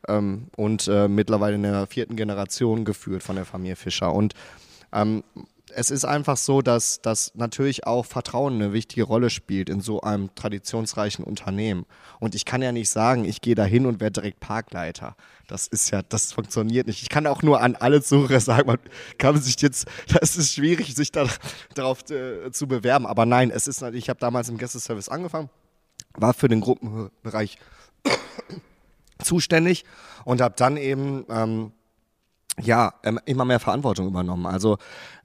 ähm, 0.06 0.46
und 0.56 0.88
äh, 0.88 1.08
mittlerweile 1.08 1.56
in 1.56 1.62
der 1.62 1.86
vierten 1.86 2.16
Generation 2.16 2.84
geführt 2.84 3.22
von 3.22 3.36
der 3.36 3.44
Familie 3.44 3.76
Fischer. 3.76 4.12
Und 4.12 4.34
ähm, 4.92 5.22
es 5.74 5.90
ist 5.90 6.04
einfach 6.04 6.36
so, 6.36 6.62
dass, 6.62 7.00
dass 7.00 7.34
natürlich 7.34 7.86
auch 7.86 8.04
Vertrauen 8.04 8.54
eine 8.54 8.72
wichtige 8.72 9.04
Rolle 9.04 9.30
spielt 9.30 9.68
in 9.68 9.80
so 9.80 10.00
einem 10.00 10.34
traditionsreichen 10.34 11.24
Unternehmen. 11.24 11.86
Und 12.20 12.34
ich 12.34 12.44
kann 12.44 12.62
ja 12.62 12.72
nicht 12.72 12.90
sagen, 12.90 13.24
ich 13.24 13.40
gehe 13.40 13.54
da 13.54 13.64
hin 13.64 13.86
und 13.86 14.00
werde 14.00 14.20
direkt 14.20 14.40
Parkleiter. 14.40 15.16
Das 15.46 15.66
ist 15.66 15.90
ja, 15.90 16.02
das 16.02 16.32
funktioniert 16.32 16.86
nicht. 16.86 17.02
Ich 17.02 17.08
kann 17.08 17.26
auch 17.26 17.42
nur 17.42 17.60
an 17.60 17.76
alle 17.76 18.02
Zuhörer 18.02 18.40
sagen, 18.40 18.66
man 18.66 18.78
kann 19.18 19.40
sich 19.40 19.60
jetzt, 19.60 19.86
das 20.20 20.36
ist 20.36 20.54
schwierig, 20.54 20.94
sich 20.94 21.12
da 21.12 21.26
darauf 21.74 22.08
äh, 22.10 22.50
zu 22.52 22.66
bewerben. 22.66 23.06
Aber 23.06 23.26
nein, 23.26 23.50
es 23.50 23.66
ist, 23.66 23.82
ich 23.82 24.08
habe 24.08 24.20
damals 24.20 24.48
im 24.48 24.58
Gästeservice 24.58 25.08
angefangen, 25.08 25.50
war 26.14 26.34
für 26.34 26.48
den 26.48 26.60
Gruppenbereich 26.60 27.58
zuständig 29.22 29.84
und 30.24 30.40
habe 30.40 30.54
dann 30.56 30.76
eben 30.76 31.24
ähm, 31.28 31.72
ja 32.60 32.94
ähm, 33.04 33.20
immer 33.24 33.44
mehr 33.44 33.60
Verantwortung 33.60 34.06
übernommen. 34.08 34.46
Also 34.46 34.78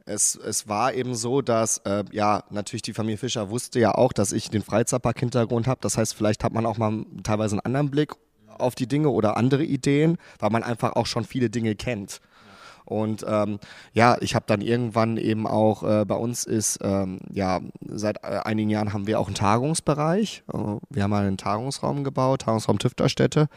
es, 0.06 0.36
es 0.36 0.67
war 0.67 0.93
eben 0.93 1.15
so, 1.15 1.41
dass 1.41 1.80
äh, 1.80 2.04
ja 2.12 2.43
natürlich 2.50 2.82
die 2.82 2.93
Familie 2.93 3.17
Fischer 3.17 3.50
wusste 3.50 3.80
ja 3.80 3.96
auch, 3.96 4.13
dass 4.13 4.32
ich 4.32 4.50
den 4.50 4.62
Freizeitpark-Hintergrund 4.62 5.67
habe. 5.67 5.80
Das 5.82 5.98
heißt, 5.98 6.13
vielleicht 6.13 6.43
hat 6.43 6.54
man 6.54 6.65
auch 6.65 6.78
mal 6.78 7.06
teilweise 7.24 7.54
einen 7.54 7.65
anderen 7.65 7.91
Blick 7.91 8.13
auf 8.48 8.76
die 8.76 8.88
Dinge 8.88 9.10
oder 9.10 9.38
andere 9.38 9.63
Ideen, 9.63 10.17
weil 10.39 10.50
man 10.50 10.63
einfach 10.63 10.93
auch 10.96 11.06
schon 11.06 11.26
viele 11.26 11.50
Dinge 11.50 11.76
kennt. 11.76 12.22
Und 12.86 13.26
ähm, 13.28 13.60
ja, 13.93 14.17
ich 14.19 14.36
habe 14.36 14.46
dann 14.48 14.62
irgendwann 14.62 15.17
eben 15.17 15.48
auch, 15.48 15.84
äh, 15.84 16.06
bei 16.06 16.15
uns 16.15 16.43
ist, 16.43 16.80
ähm, 16.82 17.19
ja, 17.32 17.62
seit 17.88 18.17
äh, 18.24 18.41
einigen 18.43 18.69
Jahren 18.69 18.91
haben 18.91 19.08
wir 19.08 19.19
auch 19.19 19.28
einen 19.28 19.36
Tagungsbereich. 19.36 20.43
Äh, 20.52 20.58
wir 20.89 21.04
haben 21.04 21.13
einen 21.13 21.38
Tagungsraum 21.38 22.04
gebaut, 22.04 22.41
Tagungsraum 22.41 22.80
Tüfterstätte. 22.80 23.48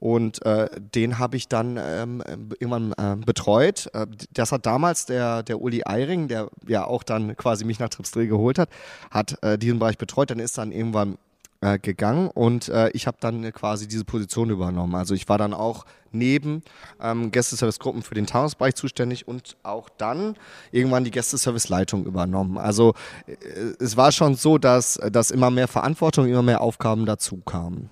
Und 0.00 0.44
äh, 0.46 0.68
den 0.94 1.18
habe 1.18 1.36
ich 1.36 1.48
dann 1.48 1.78
ähm, 1.80 2.22
irgendwann 2.60 2.92
äh, 2.92 3.16
betreut. 3.16 3.90
Das 4.32 4.52
hat 4.52 4.64
damals 4.64 5.06
der, 5.06 5.42
der 5.42 5.60
Uli 5.60 5.82
Eiring, 5.84 6.28
der 6.28 6.50
ja 6.66 6.84
auch 6.84 7.02
dann 7.02 7.36
quasi 7.36 7.64
mich 7.64 7.78
nach 7.78 7.88
Tripsdrill 7.88 8.28
geholt 8.28 8.58
hat, 8.58 8.68
hat 9.10 9.42
äh, 9.42 9.58
diesen 9.58 9.78
Bereich 9.78 9.98
betreut. 9.98 10.30
Dann 10.30 10.38
ist 10.38 10.56
dann 10.56 10.70
irgendwann 10.70 11.18
äh, 11.60 11.80
gegangen 11.80 12.28
und 12.28 12.68
äh, 12.68 12.90
ich 12.90 13.08
habe 13.08 13.16
dann 13.20 13.52
quasi 13.52 13.88
diese 13.88 14.04
Position 14.04 14.50
übernommen. 14.50 14.94
Also 14.94 15.14
ich 15.14 15.28
war 15.28 15.38
dann 15.38 15.52
auch 15.52 15.86
neben 16.12 16.62
ähm, 17.02 17.32
Gästeservice-Gruppen 17.32 18.02
für 18.02 18.14
den 18.14 18.26
Tagungsbereich 18.26 18.76
zuständig 18.76 19.26
und 19.26 19.56
auch 19.64 19.88
dann 19.88 20.36
irgendwann 20.70 21.02
die 21.02 21.10
Gästeservice-Leitung 21.10 22.04
übernommen. 22.06 22.58
Also 22.58 22.94
äh, 23.26 23.34
es 23.80 23.96
war 23.96 24.12
schon 24.12 24.36
so, 24.36 24.58
dass, 24.58 25.00
dass 25.10 25.32
immer 25.32 25.50
mehr 25.50 25.66
Verantwortung, 25.66 26.28
immer 26.28 26.42
mehr 26.42 26.60
Aufgaben 26.60 27.06
dazu 27.06 27.38
kamen. 27.38 27.90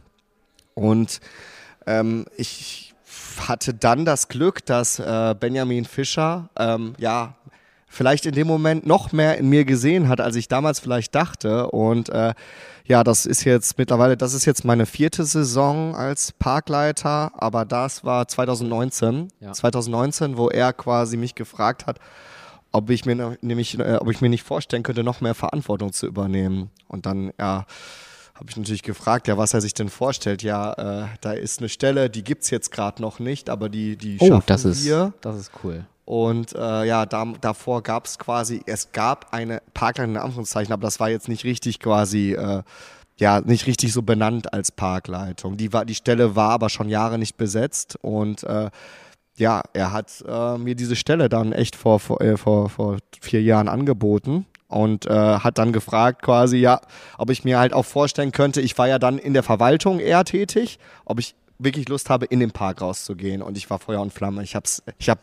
Und 0.74 1.20
ähm, 1.86 2.26
ich 2.36 2.94
hatte 3.38 3.74
dann 3.74 4.04
das 4.04 4.28
Glück, 4.28 4.64
dass 4.64 4.98
äh, 4.98 5.34
Benjamin 5.38 5.84
Fischer 5.84 6.48
ähm, 6.58 6.94
ja 6.98 7.34
vielleicht 7.86 8.26
in 8.26 8.34
dem 8.34 8.46
Moment 8.46 8.86
noch 8.86 9.12
mehr 9.12 9.38
in 9.38 9.48
mir 9.48 9.64
gesehen 9.64 10.08
hat, 10.08 10.20
als 10.20 10.36
ich 10.36 10.48
damals 10.48 10.80
vielleicht 10.80 11.14
dachte. 11.14 11.70
Und 11.70 12.08
äh, 12.10 12.34
ja, 12.84 13.02
das 13.02 13.26
ist 13.26 13.44
jetzt 13.44 13.78
mittlerweile, 13.78 14.16
das 14.16 14.34
ist 14.34 14.44
jetzt 14.44 14.64
meine 14.64 14.86
vierte 14.86 15.24
Saison 15.24 15.96
als 15.96 16.32
Parkleiter, 16.32 17.32
aber 17.36 17.64
das 17.64 18.04
war 18.04 18.28
2019. 18.28 19.28
Ja. 19.40 19.52
2019, 19.52 20.36
wo 20.36 20.48
er 20.50 20.72
quasi 20.72 21.16
mich 21.16 21.34
gefragt 21.34 21.86
hat, 21.86 21.98
ob 22.70 22.90
ich 22.90 23.06
mir 23.06 23.38
nämlich, 23.40 23.78
äh, 23.78 23.96
ob 23.96 24.10
ich 24.10 24.20
mir 24.20 24.28
nicht 24.28 24.44
vorstellen 24.44 24.82
könnte, 24.82 25.02
noch 25.02 25.20
mehr 25.20 25.34
Verantwortung 25.34 25.92
zu 25.92 26.06
übernehmen. 26.06 26.70
Und 26.88 27.06
dann, 27.06 27.32
ja, 27.38 27.66
habe 28.36 28.50
ich 28.50 28.56
natürlich 28.56 28.82
gefragt, 28.82 29.28
ja, 29.28 29.38
was 29.38 29.54
er 29.54 29.60
sich 29.60 29.72
denn 29.74 29.88
vorstellt. 29.88 30.42
Ja, 30.42 31.04
äh, 31.04 31.06
da 31.22 31.32
ist 31.32 31.60
eine 31.60 31.68
Stelle, 31.68 32.10
die 32.10 32.22
gibt's 32.22 32.50
jetzt 32.50 32.70
gerade 32.70 33.00
noch 33.00 33.18
nicht, 33.18 33.48
aber 33.48 33.68
die, 33.68 33.96
die 33.96 34.18
Oh, 34.20 34.26
schaffen 34.26 34.44
das 34.46 34.64
ist, 34.64 34.84
wir. 34.84 35.14
das 35.22 35.36
ist 35.36 35.50
cool. 35.64 35.86
Und 36.04 36.54
äh, 36.54 36.84
ja, 36.84 37.06
da, 37.06 37.24
davor 37.40 37.82
gab 37.82 38.06
es 38.06 38.18
quasi, 38.18 38.62
es 38.66 38.92
gab 38.92 39.32
eine 39.32 39.62
Parkleitung 39.74 40.14
in 40.14 40.20
Anführungszeichen, 40.20 40.72
aber 40.72 40.82
das 40.82 41.00
war 41.00 41.08
jetzt 41.10 41.28
nicht 41.28 41.44
richtig 41.44 41.80
quasi, 41.80 42.34
äh, 42.34 42.62
ja, 43.18 43.40
nicht 43.40 43.66
richtig 43.66 43.92
so 43.92 44.02
benannt 44.02 44.52
als 44.52 44.70
Parkleitung. 44.70 45.56
Die, 45.56 45.72
war, 45.72 45.84
die 45.86 45.94
Stelle 45.94 46.36
war 46.36 46.50
aber 46.50 46.68
schon 46.68 46.88
Jahre 46.90 47.18
nicht 47.18 47.36
besetzt 47.38 47.98
und 48.02 48.44
äh, 48.44 48.70
ja, 49.38 49.62
er 49.72 49.92
hat 49.92 50.24
äh, 50.28 50.58
mir 50.58 50.74
diese 50.76 50.96
Stelle 50.96 51.28
dann 51.28 51.52
echt 51.52 51.74
vor, 51.74 51.98
vor, 52.00 52.20
äh, 52.20 52.36
vor, 52.36 52.68
vor 52.68 52.98
vier 53.20 53.42
Jahren 53.42 53.68
angeboten 53.68 54.46
und 54.68 55.06
äh, 55.06 55.10
hat 55.10 55.58
dann 55.58 55.72
gefragt 55.72 56.22
quasi, 56.22 56.58
ja, 56.58 56.80
ob 57.18 57.30
ich 57.30 57.44
mir 57.44 57.58
halt 57.58 57.72
auch 57.72 57.84
vorstellen 57.84 58.32
könnte, 58.32 58.60
ich 58.60 58.76
war 58.78 58.88
ja 58.88 58.98
dann 58.98 59.18
in 59.18 59.34
der 59.34 59.42
Verwaltung 59.42 60.00
eher 60.00 60.24
tätig, 60.24 60.78
ob 61.04 61.20
ich 61.20 61.34
wirklich 61.58 61.88
Lust 61.88 62.10
habe, 62.10 62.26
in 62.26 62.40
den 62.40 62.50
Park 62.50 62.80
rauszugehen 62.80 63.42
und 63.42 63.56
ich 63.56 63.68
war 63.70 63.78
Feuer 63.78 64.00
und 64.00 64.12
Flamme. 64.12 64.42
Ich 64.42 64.54
hab's, 64.54 64.82
ich 64.98 65.08
hab, 65.08 65.18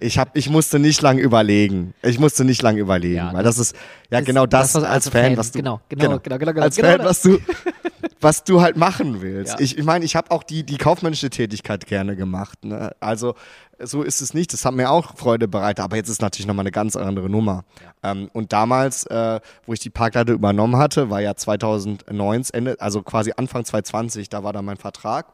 ich 0.00 0.18
hab, 0.18 0.36
ich 0.36 0.48
musste 0.48 0.78
nicht 0.78 1.00
lang 1.02 1.18
überlegen. 1.18 1.94
Ich 2.02 2.18
musste 2.18 2.44
nicht 2.44 2.62
lang 2.62 2.76
überlegen, 2.76 3.16
Ja, 3.16 3.32
weil 3.32 3.44
das 3.44 3.58
ist 3.58 3.74
ja 4.10 4.20
genau 4.20 4.46
das, 4.46 4.72
das, 4.72 4.82
was 4.82 4.88
als 4.90 5.08
Fan, 5.08 5.24
Fan, 5.24 5.36
was 5.36 5.52
du 5.52 5.58
genau, 5.58 5.80
genau, 5.88 6.18
genau, 6.18 6.38
genau, 6.38 6.52
genau, 6.52 6.62
als 6.62 6.76
genau 6.76 6.88
Fan, 6.88 6.98
das. 6.98 7.06
was 7.08 7.22
du 7.22 7.38
was 8.20 8.44
du 8.44 8.60
halt 8.60 8.76
machen 8.76 9.20
willst. 9.20 9.54
Ja. 9.54 9.60
Ich, 9.60 9.78
ich 9.78 9.84
meine, 9.84 10.04
ich 10.04 10.16
habe 10.16 10.30
auch 10.30 10.42
die, 10.42 10.64
die 10.64 10.76
kaufmännische 10.76 11.30
Tätigkeit 11.30 11.86
gerne 11.86 12.16
gemacht. 12.16 12.64
Ne? 12.64 12.92
Also 13.00 13.34
so 13.78 14.02
ist 14.02 14.20
es 14.20 14.34
nicht. 14.34 14.52
Das 14.52 14.64
hat 14.64 14.74
mir 14.74 14.90
auch 14.90 15.16
Freude 15.16 15.48
bereitet, 15.48 15.84
aber 15.84 15.96
jetzt 15.96 16.08
ist 16.08 16.20
natürlich 16.20 16.46
nochmal 16.46 16.64
eine 16.64 16.72
ganz 16.72 16.96
andere 16.96 17.28
Nummer. 17.28 17.64
Ähm, 18.02 18.28
und 18.32 18.52
damals, 18.52 19.06
äh, 19.06 19.40
wo 19.66 19.72
ich 19.72 19.80
die 19.80 19.90
Parkleiter 19.90 20.32
übernommen 20.32 20.76
hatte, 20.76 21.10
war 21.10 21.20
ja 21.20 21.34
2019, 21.34 22.54
Ende, 22.54 22.76
also 22.80 23.02
quasi 23.02 23.32
Anfang 23.36 23.64
2020, 23.64 24.28
da 24.28 24.42
war 24.42 24.52
dann 24.52 24.64
mein 24.64 24.76
Vertrag. 24.76 25.26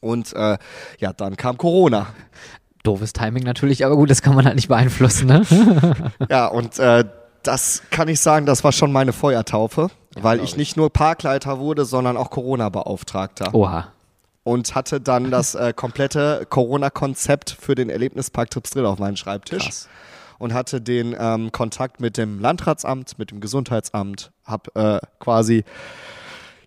Und 0.00 0.32
äh, 0.34 0.58
ja, 0.98 1.12
dann 1.12 1.36
kam 1.36 1.58
Corona. 1.58 2.06
Doofes 2.82 3.12
Timing 3.12 3.44
natürlich, 3.44 3.84
aber 3.84 3.96
gut, 3.96 4.10
das 4.10 4.22
kann 4.22 4.34
man 4.34 4.46
halt 4.46 4.56
nicht 4.56 4.68
beeinflussen, 4.68 5.26
ne? 5.26 5.42
Ja, 6.30 6.46
und 6.46 6.78
äh, 6.78 7.04
das 7.42 7.82
kann 7.90 8.08
ich 8.08 8.20
sagen, 8.20 8.46
das 8.46 8.64
war 8.64 8.72
schon 8.72 8.90
meine 8.92 9.12
Feuertaufe, 9.12 9.88
weil 10.14 10.36
glaub 10.38 10.44
ich 10.44 10.52
ich. 10.52 10.56
nicht 10.56 10.76
nur 10.78 10.90
Parkleiter 10.90 11.58
wurde, 11.58 11.84
sondern 11.84 12.16
auch 12.16 12.30
Corona-Beauftragter. 12.30 13.54
Oha. 13.54 13.88
und 14.42 14.74
hatte 14.74 15.00
dann 15.02 15.30
das 15.30 15.54
äh, 15.54 15.74
komplette 15.74 16.46
Corona-Konzept 16.48 17.50
für 17.50 17.74
den 17.74 17.90
Erlebnispark 17.90 18.50
Tripsdrill 18.50 18.86
auf 18.86 18.98
meinen 18.98 19.18
Schreibtisch 19.18 19.64
Krass. 19.64 19.88
und 20.38 20.54
hatte 20.54 20.80
den 20.80 21.14
ähm, 21.18 21.52
Kontakt 21.52 22.00
mit 22.00 22.16
dem 22.16 22.40
Landratsamt, 22.40 23.18
mit 23.18 23.30
dem 23.30 23.40
Gesundheitsamt, 23.40 24.32
hab 24.46 24.74
äh, 24.74 24.98
quasi 25.18 25.64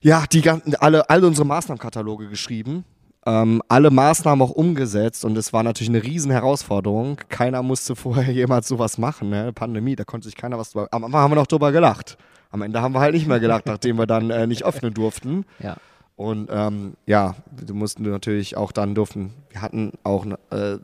ja 0.02 0.26
die 0.32 0.42
ganzen 0.42 0.76
alle 0.76 1.10
alle 1.10 1.26
unsere 1.26 1.48
Maßnahmenkataloge 1.48 2.30
geschrieben. 2.30 2.86
Ähm, 3.26 3.62
alle 3.70 3.90
Maßnahmen 3.90 4.46
auch 4.46 4.52
umgesetzt 4.52 5.24
und 5.24 5.38
es 5.38 5.54
war 5.54 5.64
natürlich 5.64 5.90
eine 5.90 6.04
riesen 6.04 6.32
Herausforderung. 6.32 7.18
Keiner 7.30 7.64
musste 7.64 7.96
vorher 7.98 8.34
jemals 8.34 8.68
sowas 8.68 8.98
machen, 8.98 9.30
ne? 9.30 9.54
Pandemie, 9.54 9.96
da 9.96 10.04
konnte 10.04 10.26
sich 10.28 10.36
keiner 10.36 10.58
was 10.58 10.72
drüber. 10.72 10.90
Am 10.92 11.06
Anfang 11.06 11.22
haben 11.22 11.32
wir 11.32 11.36
noch 11.36 11.48
drüber 11.48 11.72
gelacht. 11.72 12.18
Am 12.52 12.62
Ende 12.62 12.82
haben 12.82 12.94
wir 12.94 13.00
halt 13.00 13.14
nicht 13.14 13.28
mehr 13.28 13.40
gelacht, 13.40 13.66
nachdem 13.66 13.98
wir 13.98 14.08
dann 14.08 14.30
äh, 14.30 14.46
nicht 14.46 14.66
öffnen 14.66 14.94
durften. 14.94 15.46
Ja. 15.60 15.78
Und 16.16 16.50
ähm, 16.52 16.94
ja, 17.06 17.36
wir 17.52 17.74
mussten 17.74 18.04
natürlich 18.04 18.56
auch 18.56 18.72
dann 18.72 18.94
durften, 18.94 19.34
wir 19.50 19.62
hatten 19.62 19.94
auch 20.04 20.26
äh, 20.52 20.78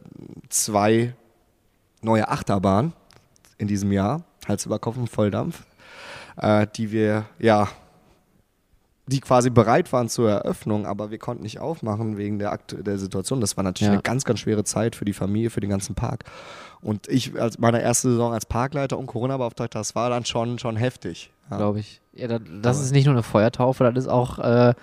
zwei 0.50 1.14
neue 2.02 2.28
Achterbahnen 2.30 2.94
in 3.58 3.68
diesem 3.68 3.92
Jahr, 3.92 4.24
Hals 4.48 4.66
über 4.66 4.80
Kopf 4.80 4.98
und 4.98 5.10
Volldampf, 5.10 5.66
äh, 6.38 6.66
die 6.76 6.92
wir, 6.92 7.26
ja, 7.38 7.68
die 9.10 9.20
quasi 9.22 9.50
bereit 9.50 9.92
waren 9.92 10.08
zur 10.08 10.30
Eröffnung, 10.30 10.86
aber 10.86 11.10
wir 11.10 11.18
konnten 11.18 11.44
nicht 11.44 11.60
aufmachen 11.60 12.18
wegen 12.18 12.38
der, 12.38 12.52
Akt 12.52 12.76
der 12.80 13.00
Situation. 13.00 13.42
Das 13.42 13.58
war 13.58 13.64
natürlich 13.64 13.88
Ja. 13.88 13.94
eine 13.94 14.02
ganz, 14.04 14.24
ganz 14.24 14.40
schwere 14.40 14.64
Zeit 14.64 14.96
für 14.96 15.06
die 15.06 15.14
Familie, 15.14 15.50
für 15.50 15.62
den 15.62 15.70
ganzen 15.70 15.96
Park. 15.96 16.26
Und 16.82 17.08
ich, 17.08 17.40
als 17.40 17.58
meine 17.58 17.82
erste 17.82 18.12
Saison 18.12 18.34
als 18.34 18.46
Parkleiter 18.46 18.98
und 18.98 19.08
Corona-Beauftragter, 19.08 19.80
das 19.80 19.96
war 19.96 20.10
dann 20.10 20.26
schon, 20.26 20.60
schon 20.60 20.76
heftig. 20.76 21.32
Ja. 21.50 21.58
glaube 21.58 21.80
ich. 21.80 22.02
Ja, 22.14 22.28
das, 22.40 22.80
ist 22.80 22.92
nicht 22.92 23.06
nur 23.06 23.16
eine 23.16 23.24
Feuertaufe, 23.24 23.84
das 23.84 24.06
ist 24.06 24.10
auch 24.10 24.38
äh, 24.38 24.74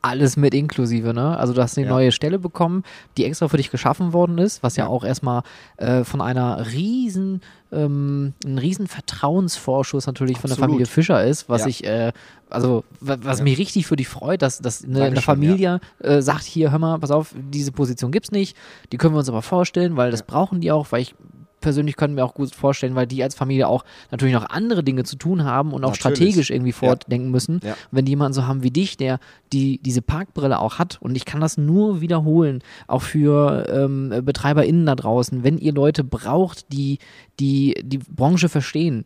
alles 0.00 0.36
mit 0.36 0.54
inklusive, 0.54 1.12
ne? 1.12 1.36
Also 1.36 1.52
du 1.54 1.60
hast 1.60 1.76
eine 1.76 1.86
Ja. 1.86 1.92
neue 1.92 2.12
Stelle 2.12 2.38
bekommen, 2.38 2.84
die 3.16 3.24
extra 3.24 3.48
für 3.48 3.56
dich 3.56 3.70
geschaffen 3.70 4.12
worden 4.12 4.38
ist, 4.38 4.62
was 4.62 4.76
ja, 4.76 4.84
Ja. 4.84 4.90
auch 4.90 5.04
erstmal 5.04 5.42
äh, 5.76 6.04
von 6.04 6.20
einer 6.20 6.64
riesen, 6.72 7.40
ähm, 7.72 8.32
ein 8.44 8.58
riesen 8.58 8.86
Vertrauensvorschuss 8.86 10.06
natürlich 10.06 10.38
von 10.38 10.48
der 10.48 10.52
Absolut. 10.54 10.70
Familie 10.70 10.86
Fischer 10.86 11.24
ist, 11.24 11.48
was 11.48 11.62
Ja. 11.62 11.66
ich, 11.68 11.84
äh, 11.84 12.12
also 12.48 12.84
wa- 13.00 13.18
was 13.22 13.42
mich 13.42 13.58
richtig 13.58 13.86
für 13.86 13.96
dich 13.96 14.08
freut, 14.08 14.40
dass, 14.42 14.58
dass 14.60 14.84
eine, 14.84 15.02
eine 15.04 15.20
Familie 15.20 15.80
äh, 15.98 16.22
sagt, 16.22 16.44
hier, 16.44 16.70
hör 16.70 16.78
mal, 16.78 16.98
pass 16.98 17.10
auf, 17.10 17.34
diese 17.36 17.72
Position 17.72 18.12
gibt's 18.12 18.30
nicht, 18.30 18.56
die 18.92 18.98
können 18.98 19.14
wir 19.14 19.18
uns 19.18 19.28
aber 19.28 19.42
vorstellen, 19.42 19.96
weil 19.96 20.10
das 20.12 20.22
brauchen 20.22 20.60
die 20.60 20.70
auch, 20.72 20.86
weil 20.92 21.02
ich 21.02 21.14
persönlich 21.60 21.96
können 21.96 22.14
mir 22.14 22.24
auch 22.24 22.34
gut 22.34 22.54
vorstellen, 22.54 22.94
weil 22.94 23.06
die 23.06 23.22
als 23.22 23.34
Familie 23.34 23.68
auch 23.68 23.84
natürlich 24.10 24.34
noch 24.34 24.48
andere 24.50 24.82
Dinge 24.84 25.04
zu 25.04 25.16
tun 25.16 25.44
haben 25.44 25.72
und 25.72 25.84
auch 25.84 25.90
Natürlich. 25.92 26.16
strategisch 26.18 26.50
irgendwie 26.50 26.72
fortdenken 26.72 27.30
müssen. 27.30 27.60
Ja. 27.62 27.76
Wenn 27.90 28.04
die 28.04 28.12
jemanden 28.12 28.34
so 28.34 28.46
haben 28.46 28.62
wie 28.62 28.70
dich, 28.70 28.96
der 28.96 29.18
die 29.52 29.78
diese 29.78 30.02
Parkbrille 30.02 30.58
auch 30.58 30.78
hat, 30.78 30.98
und 31.00 31.16
ich 31.16 31.24
kann 31.24 31.40
das 31.40 31.56
nur 31.58 32.00
wiederholen, 32.00 32.62
auch 32.86 33.02
für 33.02 33.66
ähm, 33.70 34.12
BetreiberInnen 34.24 34.86
da 34.86 34.94
draußen, 34.94 35.42
wenn 35.44 35.58
ihr 35.58 35.72
Leute 35.72 36.04
braucht, 36.04 36.72
die 36.72 36.98
die, 37.40 37.74
die 37.82 37.98
Branche 37.98 38.48
verstehen, 38.48 39.04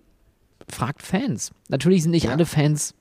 fragt 0.69 1.03
Fans. 1.03 1.51
Natürlich 1.69 2.03
sind 2.03 2.13
nicht 2.13 2.25
Ja. 2.25 2.33
alle 2.33 2.47
Fans 2.47 2.95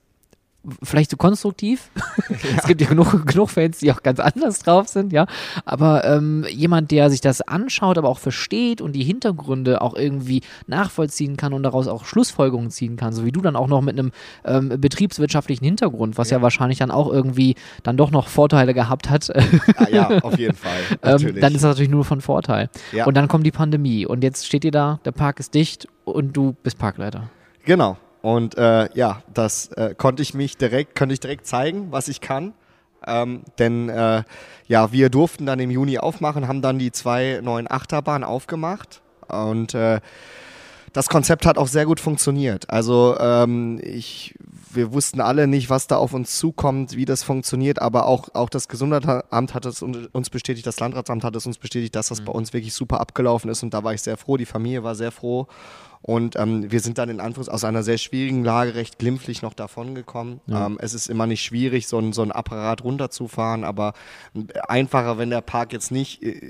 vielleicht 0.82 1.10
so 1.10 1.16
konstruktiv. 1.16 1.90
es 2.56 2.64
gibt 2.66 2.80
ja 2.80 2.88
genug, 2.88 3.26
genug 3.26 3.50
Fans, 3.50 3.78
die 3.78 3.92
auch 3.92 4.02
ganz 4.02 4.20
anders 4.20 4.60
drauf 4.60 4.88
sind, 4.88 5.12
ja. 5.12 5.26
Aber 5.64 6.04
ähm, 6.04 6.44
jemand, 6.50 6.90
der 6.90 7.10
sich 7.10 7.20
das 7.20 7.40
anschaut, 7.42 7.98
aber 7.98 8.08
auch 8.08 8.18
versteht 8.18 8.80
und 8.80 8.92
die 8.92 9.04
Hintergründe 9.04 9.80
auch 9.80 9.94
irgendwie 9.94 10.42
nachvollziehen 10.66 11.36
kann 11.36 11.52
und 11.52 11.62
daraus 11.62 11.88
auch 11.88 12.04
Schlussfolgerungen 12.04 12.70
ziehen 12.70 12.96
kann, 12.96 13.12
so 13.12 13.24
wie 13.24 13.32
du 13.32 13.40
dann 13.40 13.56
auch 13.56 13.68
noch 13.68 13.80
mit 13.80 13.98
einem 13.98 14.12
ähm, 14.44 14.68
betriebswirtschaftlichen 14.80 15.64
Hintergrund, 15.64 16.18
was 16.18 16.30
ja. 16.30 16.38
Ja. 16.38 16.42
wahrscheinlich 16.42 16.78
dann 16.78 16.90
auch 16.90 17.10
irgendwie 17.10 17.56
dann 17.82 17.96
doch 17.96 18.10
noch 18.10 18.28
Vorteile 18.28 18.74
gehabt 18.74 19.10
hat, 19.10 19.30
Ah, 19.76 19.88
ja, 19.90 20.08
auf 20.22 20.38
jeden 20.38 20.56
Fall. 20.56 20.80
ähm, 21.02 21.40
dann 21.40 21.54
ist 21.54 21.62
das 21.62 21.70
natürlich 21.70 21.90
nur 21.90 22.04
von 22.04 22.20
Vorteil. 22.20 22.70
Ja. 22.92 23.06
Und 23.06 23.16
dann 23.16 23.28
kommt 23.28 23.46
die 23.46 23.50
Pandemie 23.50 24.06
und 24.06 24.22
jetzt 24.22 24.46
steht 24.46 24.64
ihr 24.64 24.70
da, 24.70 25.00
der 25.04 25.12
Park 25.12 25.40
ist 25.40 25.54
dicht 25.54 25.86
und 26.04 26.36
du 26.36 26.54
bist 26.62 26.78
Parkleiter. 26.78 27.28
Genau. 27.64 27.96
Und 28.22 28.56
äh, 28.56 28.88
ja, 28.94 29.22
das 29.34 29.68
äh, 29.72 29.94
konnte 29.96 30.22
ich 30.22 30.32
mich 30.32 30.56
direkt, 30.56 30.96
konnte 30.96 31.12
ich 31.12 31.20
direkt 31.20 31.46
zeigen, 31.46 31.90
was 31.90 32.08
ich 32.08 32.20
kann. 32.20 32.54
Ähm, 33.04 33.42
denn 33.58 33.88
äh, 33.88 34.22
ja, 34.68 34.92
wir 34.92 35.10
durften 35.10 35.44
dann 35.44 35.58
im 35.58 35.72
Juni 35.72 35.98
aufmachen, 35.98 36.46
haben 36.46 36.62
dann 36.62 36.78
die 36.78 36.92
zwei 36.92 37.40
neuen 37.42 37.68
Achterbahnen 37.68 38.22
aufgemacht 38.22 39.02
und 39.26 39.74
äh, 39.74 40.00
das 40.92 41.08
Konzept 41.08 41.46
hat 41.46 41.58
auch 41.58 41.66
sehr 41.66 41.84
gut 41.84 41.98
funktioniert. 41.98 42.70
Also 42.70 43.16
ähm, 43.18 43.80
ich, 43.82 44.36
wir 44.70 44.92
wussten 44.92 45.20
alle 45.20 45.48
nicht, 45.48 45.68
was 45.68 45.88
da 45.88 45.96
auf 45.96 46.14
uns 46.14 46.38
zukommt, 46.38 46.94
wie 46.94 47.06
das 47.06 47.24
funktioniert, 47.24 47.82
aber 47.82 48.06
auch, 48.06 48.28
auch 48.34 48.50
das 48.50 48.68
Gesundheitsamt 48.68 49.52
hat 49.54 49.66
es 49.66 49.82
un- 49.82 50.06
uns 50.12 50.30
bestätigt, 50.30 50.66
das 50.66 50.78
Landratsamt 50.78 51.24
hat 51.24 51.34
es 51.34 51.44
uns 51.44 51.58
bestätigt, 51.58 51.96
dass 51.96 52.08
das 52.08 52.20
bei 52.20 52.30
uns 52.30 52.52
wirklich 52.52 52.72
super 52.72 53.00
abgelaufen 53.00 53.50
ist 53.50 53.64
und 53.64 53.74
da 53.74 53.82
war 53.82 53.94
ich 53.94 54.02
sehr 54.02 54.16
froh, 54.16 54.36
die 54.36 54.46
Familie 54.46 54.84
war 54.84 54.94
sehr 54.94 55.10
froh 55.10 55.48
und 56.02 56.36
ähm, 56.36 56.70
wir 56.70 56.80
sind 56.80 56.98
dann 56.98 57.08
in 57.08 57.20
Anführungs 57.20 57.48
aus 57.48 57.62
einer 57.64 57.82
sehr 57.84 57.96
schwierigen 57.98 58.44
Lage 58.44 58.74
recht 58.74 58.98
glimpflich 58.98 59.40
noch 59.42 59.54
davon 59.54 59.94
gekommen. 59.94 60.40
Ähm, 60.50 60.78
es 60.80 60.94
ist 60.94 61.08
immer 61.08 61.26
nicht 61.28 61.42
schwierig, 61.44 61.86
so 61.86 61.98
ein, 61.98 62.12
so 62.12 62.22
ein 62.22 62.32
Apparat 62.32 62.82
runterzufahren, 62.82 63.62
aber 63.62 63.92
einfacher, 64.68 65.18
wenn 65.18 65.30
der 65.30 65.42
Park 65.42 65.72
jetzt 65.72 65.92
nicht 65.92 66.22
äh, 66.22 66.40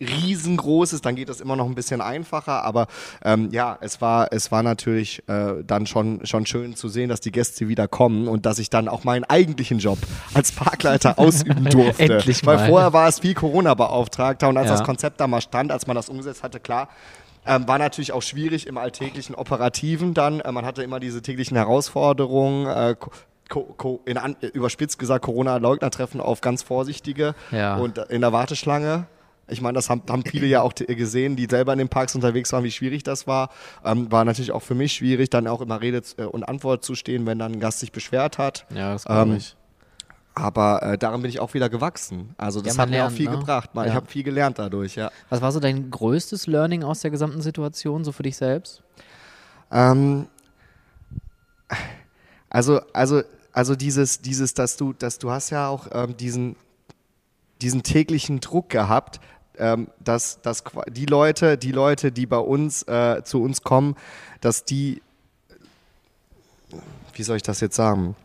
riesengroß 0.00 0.92
ist, 0.92 1.04
dann 1.04 1.16
geht 1.16 1.28
das 1.28 1.40
immer 1.40 1.56
noch 1.56 1.66
ein 1.66 1.74
bisschen 1.74 2.00
einfacher. 2.00 2.64
Aber 2.64 2.86
ähm, 3.24 3.50
ja, 3.52 3.76
es 3.80 4.00
war, 4.00 4.28
es 4.32 4.50
war 4.50 4.62
natürlich 4.62 5.22
äh, 5.28 5.62
dann 5.66 5.86
schon, 5.86 6.24
schon 6.24 6.46
schön 6.46 6.76
zu 6.76 6.88
sehen, 6.88 7.08
dass 7.08 7.20
die 7.20 7.32
Gäste 7.32 7.68
wieder 7.68 7.88
kommen 7.88 8.28
und 8.28 8.46
dass 8.46 8.58
ich 8.58 8.70
dann 8.70 8.88
auch 8.88 9.04
meinen 9.04 9.24
eigentlichen 9.24 9.78
Job 9.78 9.98
als 10.34 10.52
Parkleiter 10.52 11.18
ausüben 11.18 11.64
durfte. 11.66 12.02
Endlich 12.14 12.44
Weil 12.46 12.56
mal. 12.56 12.68
vorher 12.68 12.92
war 12.92 13.08
es 13.08 13.22
wie 13.22 13.34
Corona-Beauftragter 13.34 14.48
und 14.48 14.56
als 14.56 14.68
Ja. 14.68 14.76
das 14.76 14.84
Konzept 14.84 15.20
da 15.20 15.26
mal 15.26 15.40
stand, 15.40 15.72
als 15.72 15.86
man 15.86 15.94
das 15.96 16.08
umgesetzt 16.08 16.42
hatte, 16.42 16.60
klar, 16.60 16.88
ähm, 17.46 17.68
war 17.68 17.78
natürlich 17.78 18.12
auch 18.12 18.22
schwierig 18.22 18.66
im 18.66 18.78
alltäglichen 18.78 19.34
Operativen 19.34 20.14
dann. 20.14 20.40
Äh, 20.40 20.52
man 20.52 20.64
hatte 20.64 20.82
immer 20.82 21.00
diese 21.00 21.22
täglichen 21.22 21.56
Herausforderungen. 21.56 22.66
Äh, 22.66 22.96
in 24.06 24.18
an, 24.18 24.34
überspitzt 24.54 24.98
gesagt, 24.98 25.24
Corona-Leugner-Treffen 25.24 26.20
auf 26.20 26.40
ganz 26.40 26.62
Vorsichtige 26.62 27.34
Ja. 27.52 27.76
und 27.76 27.98
in 27.98 28.20
der 28.20 28.32
Warteschlange. 28.32 29.06
Ich 29.48 29.60
meine, 29.60 29.74
das 29.74 29.88
haben, 29.88 30.02
haben 30.10 30.24
viele 30.24 30.46
ja 30.48 30.62
auch 30.62 30.72
gesehen, 30.74 31.36
die 31.36 31.46
selber 31.48 31.72
in 31.72 31.78
den 31.78 31.88
Parks 31.88 32.16
unterwegs 32.16 32.52
waren, 32.52 32.64
wie 32.64 32.72
schwierig 32.72 33.04
das 33.04 33.28
war. 33.28 33.50
Ähm, 33.84 34.10
war 34.10 34.24
natürlich 34.24 34.50
auch 34.50 34.62
für 34.62 34.74
mich 34.74 34.94
schwierig, 34.94 35.30
dann 35.30 35.46
auch 35.46 35.60
immer 35.60 35.80
Rede 35.80 36.02
äh, 36.16 36.24
und 36.24 36.42
Antwort 36.42 36.84
zu 36.84 36.96
stehen, 36.96 37.26
wenn 37.26 37.38
dann 37.38 37.52
ein 37.52 37.60
Gast 37.60 37.78
sich 37.78 37.92
beschwert 37.92 38.38
hat. 38.38 38.66
Ja, 38.74 38.94
das 38.94 39.04
glaub 39.04 39.28
Ähm, 39.28 39.38
Aber 40.38 40.82
äh, 40.82 40.98
daran 40.98 41.22
bin 41.22 41.30
ich 41.30 41.40
auch 41.40 41.54
wieder 41.54 41.70
gewachsen. 41.70 42.34
Also 42.36 42.60
das 42.60 42.76
Ja, 42.76 42.82
hat 42.82 42.90
mir 42.90 43.06
auch 43.06 43.10
viel 43.10 43.24
ne? 43.30 43.38
gebracht. 43.38 43.74
Man, 43.74 43.86
Ich 43.86 43.90
Ja. 43.90 43.96
habe 43.96 44.06
viel 44.06 44.22
gelernt 44.22 44.58
dadurch, 44.58 44.94
ja. 44.94 45.10
Was 45.30 45.40
war 45.40 45.50
so 45.50 45.60
dein 45.60 45.90
größtes 45.90 46.46
Learning 46.46 46.84
aus 46.84 47.00
der 47.00 47.10
gesamten 47.10 47.40
Situation, 47.40 48.04
so 48.04 48.12
für 48.12 48.22
dich 48.22 48.36
selbst? 48.36 48.82
Ähm, 49.72 50.26
also, 52.50 52.80
also, 52.92 53.22
also 53.52 53.74
dieses, 53.76 54.20
dieses, 54.20 54.52
dass 54.52 54.76
du, 54.76 54.92
dass 54.92 55.18
du 55.18 55.30
hast 55.30 55.48
ja 55.48 55.68
auch 55.68 55.86
ähm, 55.92 56.14
diesen, 56.18 56.56
diesen 57.62 57.82
täglichen 57.82 58.40
Druck 58.40 58.68
gehabt, 58.68 59.20
ähm, 59.56 59.88
dass, 60.04 60.42
dass 60.42 60.62
die 60.90 61.06
Leute, 61.06 61.56
die 61.56 61.72
Leute, 61.72 62.12
die 62.12 62.26
bei 62.26 62.36
uns 62.36 62.82
äh, 62.82 63.22
zu 63.24 63.42
uns 63.42 63.62
kommen, 63.62 63.96
dass 64.42 64.66
die, 64.66 65.00
wie 67.14 67.22
soll 67.22 67.36
ich 67.38 67.42
das 67.42 67.60
jetzt 67.60 67.76
sagen? 67.76 68.16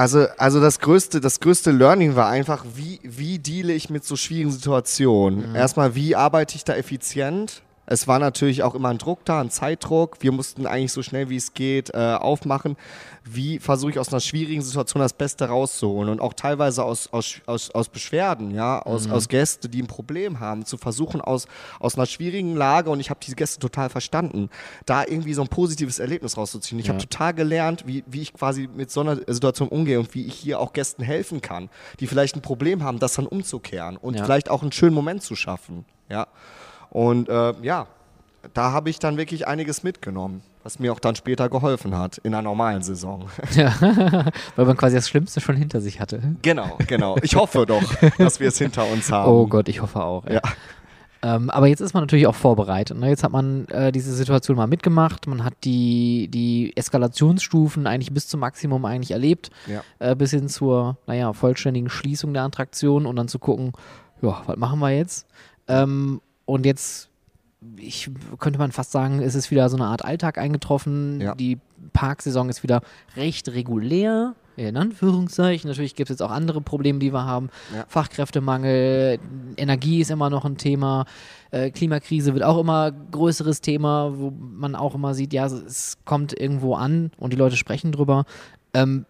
Also, 0.00 0.28
also 0.38 0.62
das 0.62 0.78
größte, 0.78 1.20
das 1.20 1.40
größte 1.40 1.72
Learning 1.72 2.16
war 2.16 2.30
einfach, 2.30 2.64
wie, 2.74 3.00
wie 3.02 3.38
deale 3.38 3.74
ich 3.74 3.90
mit 3.90 4.02
so 4.02 4.16
schwierigen 4.16 4.50
Situationen? 4.50 5.54
Erstmal, 5.54 5.94
wie 5.94 6.16
arbeite 6.16 6.56
ich 6.56 6.64
da 6.64 6.74
effizient? 6.74 7.60
Es 7.90 8.06
war 8.06 8.20
natürlich 8.20 8.62
auch 8.62 8.76
immer 8.76 8.88
ein 8.90 8.98
Druck 8.98 9.24
da, 9.24 9.40
ein 9.40 9.50
Zeitdruck. 9.50 10.18
Wir 10.20 10.30
mussten 10.30 10.64
eigentlich 10.64 10.92
so 10.92 11.02
schnell 11.02 11.28
wie 11.28 11.34
es 11.34 11.54
geht 11.54 11.92
äh, 11.92 12.14
aufmachen. 12.14 12.76
Wie 13.24 13.58
versuche 13.58 13.90
ich 13.90 13.98
aus 13.98 14.10
einer 14.10 14.20
schwierigen 14.20 14.62
Situation 14.62 15.02
das 15.02 15.12
Beste 15.12 15.46
rauszuholen? 15.46 16.08
Und 16.08 16.20
auch 16.20 16.32
teilweise 16.32 16.84
aus, 16.84 17.12
aus, 17.12 17.40
aus, 17.46 17.70
aus 17.72 17.88
Beschwerden, 17.88 18.52
ja, 18.52 18.80
aus, 18.80 19.10
aus 19.10 19.28
Gästen, 19.28 19.72
die 19.72 19.82
ein 19.82 19.88
Problem 19.88 20.38
haben, 20.38 20.64
zu 20.64 20.76
versuchen 20.78 21.20
aus, 21.20 21.48
aus 21.80 21.96
einer 21.96 22.06
schwierigen 22.06 22.54
Lage, 22.54 22.90
und 22.90 23.00
ich 23.00 23.10
habe 23.10 23.18
diese 23.22 23.34
Gäste 23.34 23.58
total 23.58 23.90
verstanden, 23.90 24.50
da 24.86 25.02
irgendwie 25.02 25.34
so 25.34 25.42
ein 25.42 25.48
positives 25.48 25.98
Erlebnis 25.98 26.36
rauszuziehen. 26.36 26.78
Ich 26.78 26.88
habe 26.88 26.98
total 27.00 27.34
gelernt, 27.34 27.88
wie, 27.88 28.04
wie 28.06 28.22
ich 28.22 28.32
quasi 28.32 28.68
mit 28.72 28.92
so 28.92 29.00
einer 29.00 29.16
Situation 29.26 29.66
umgehe 29.68 29.98
und 29.98 30.14
wie 30.14 30.26
ich 30.26 30.34
hier 30.34 30.60
auch 30.60 30.72
Gästen 30.72 31.02
helfen 31.02 31.40
kann, 31.40 31.70
die 31.98 32.06
vielleicht 32.06 32.36
ein 32.36 32.42
Problem 32.42 32.84
haben, 32.84 33.00
das 33.00 33.14
dann 33.14 33.26
umzukehren 33.26 33.96
und 33.96 34.14
Ja. 34.14 34.24
vielleicht 34.24 34.48
auch 34.48 34.62
einen 34.62 34.70
schönen 34.72 34.94
Moment 34.94 35.24
zu 35.24 35.34
schaffen. 35.34 35.84
Ja. 36.08 36.28
Und 36.90 37.28
äh, 37.28 37.54
ja, 37.62 37.86
da 38.54 38.72
habe 38.72 38.90
ich 38.90 38.98
dann 38.98 39.16
wirklich 39.16 39.46
einiges 39.46 39.82
mitgenommen, 39.82 40.42
was 40.62 40.78
mir 40.78 40.92
auch 40.92 41.00
dann 41.00 41.14
später 41.14 41.48
geholfen 41.48 41.96
hat 41.96 42.18
in 42.18 42.34
einer 42.34 42.42
normalen 42.42 42.82
Saison. 42.82 43.26
Weil 44.56 44.66
man 44.66 44.76
quasi 44.76 44.96
das 44.96 45.08
Schlimmste 45.08 45.40
schon 45.40 45.56
hinter 45.56 45.80
sich 45.80 46.00
hatte. 46.00 46.20
genau, 46.42 46.78
genau. 46.86 47.16
Ich 47.22 47.36
hoffe 47.36 47.66
doch, 47.66 47.82
dass 48.18 48.40
wir 48.40 48.48
es 48.48 48.58
hinter 48.58 48.86
uns 48.86 49.10
haben. 49.10 49.30
Oh 49.30 49.46
Gott, 49.46 49.68
ich 49.68 49.80
hoffe 49.82 50.02
auch. 50.02 50.26
ey. 50.26 50.34
Ja. 50.34 50.42
Ähm, 51.22 51.50
aber 51.50 51.66
jetzt 51.66 51.80
ist 51.80 51.92
man 51.92 52.02
natürlich 52.02 52.26
auch 52.26 52.34
vorbereitet. 52.34 52.98
Ne? 52.98 53.08
Jetzt 53.10 53.22
hat 53.24 53.32
man 53.32 53.66
äh, 53.68 53.92
diese 53.92 54.14
Situation 54.14 54.56
mal 54.56 54.66
mitgemacht. 54.66 55.26
Man 55.26 55.44
hat 55.44 55.52
die, 55.64 56.28
die 56.28 56.74
Eskalationsstufen 56.76 57.86
eigentlich 57.86 58.12
bis 58.14 58.26
zum 58.28 58.40
Maximum 58.40 58.84
eigentlich 58.86 59.10
erlebt. 59.10 59.50
Ja. 59.66 59.82
Äh, 59.98 60.16
bis 60.16 60.30
hin 60.30 60.48
zur, 60.48 60.96
naja, 61.06 61.32
vollständigen 61.34 61.90
Schließung 61.90 62.32
der 62.32 62.44
Attraktion 62.44 63.04
und 63.04 63.16
dann 63.16 63.28
zu 63.28 63.38
gucken, 63.38 63.72
ja, 64.22 64.40
was 64.46 64.56
machen 64.56 64.78
wir 64.80 64.90
jetzt? 64.90 65.26
Ähm, 65.68 66.22
und 66.50 66.66
jetzt, 66.66 67.08
ich 67.76 68.10
könnte 68.38 68.58
man 68.58 68.72
fast 68.72 68.90
sagen, 68.90 69.22
es 69.22 69.34
ist 69.34 69.50
wieder 69.50 69.68
so 69.68 69.76
eine 69.76 69.86
Art 69.86 70.04
Alltag 70.04 70.36
eingetroffen. 70.36 71.20
Ja. 71.20 71.34
Die 71.36 71.58
Parksaison 71.92 72.48
ist 72.48 72.62
wieder 72.62 72.82
recht 73.16 73.48
regulär. 73.50 74.34
In 74.56 74.76
Anführungszeichen. 74.76 75.70
Natürlich 75.70 75.94
gibt 75.94 76.10
es 76.10 76.14
jetzt 76.14 76.22
auch 76.22 76.30
andere 76.30 76.60
Probleme, 76.60 76.98
die 76.98 77.14
wir 77.14 77.24
haben. 77.24 77.48
Ja. 77.74 77.84
Fachkräftemangel, 77.88 79.18
Energie 79.56 80.00
ist 80.00 80.10
immer 80.10 80.28
noch 80.28 80.44
ein 80.44 80.58
Thema. 80.58 81.06
Äh, 81.50 81.70
Klimakrise 81.70 82.34
wird 82.34 82.42
auch 82.42 82.58
immer 82.58 82.90
größeres 82.90 83.62
Thema, 83.62 84.12
wo 84.18 84.30
man 84.30 84.74
auch 84.74 84.94
immer 84.94 85.14
sieht, 85.14 85.32
ja, 85.32 85.46
es 85.46 85.96
kommt 86.04 86.38
irgendwo 86.38 86.74
an 86.74 87.10
und 87.16 87.32
die 87.32 87.38
Leute 87.38 87.56
sprechen 87.56 87.90
drüber. 87.90 88.24
Ähm, 88.74 89.06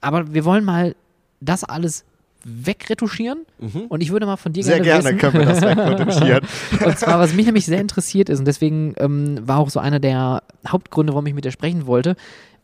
aber 0.00 0.32
wir 0.32 0.44
wollen 0.44 0.64
mal 0.64 0.94
das 1.40 1.64
alles 1.64 2.04
wegretuschieren. 2.44 3.44
Und 3.88 4.02
ich 4.02 4.10
würde 4.10 4.26
mal 4.26 4.36
von 4.36 4.52
dir 4.52 4.60
Mhm. 4.62 4.66
Sehr 4.66 4.80
gerne 4.80 5.14
gerne 5.14 5.16
wissen, 5.16 5.18
können 5.18 5.46
wir 5.46 5.46
das 5.46 5.62
wegretuschieren. 5.62 6.46
und 6.84 6.98
zwar, 6.98 7.18
was 7.18 7.34
mich 7.34 7.46
nämlich 7.46 7.66
sehr 7.66 7.80
interessiert 7.80 8.28
ist, 8.28 8.38
und 8.40 8.44
deswegen 8.46 8.94
ähm, 8.98 9.38
war 9.46 9.58
auch 9.58 9.70
so 9.70 9.80
einer 9.80 10.00
der 10.00 10.42
Hauptgründe, 10.66 11.12
warum 11.12 11.26
ich 11.26 11.34
mit 11.34 11.44
dir 11.44 11.52
sprechen 11.52 11.86
wollte, 11.86 12.16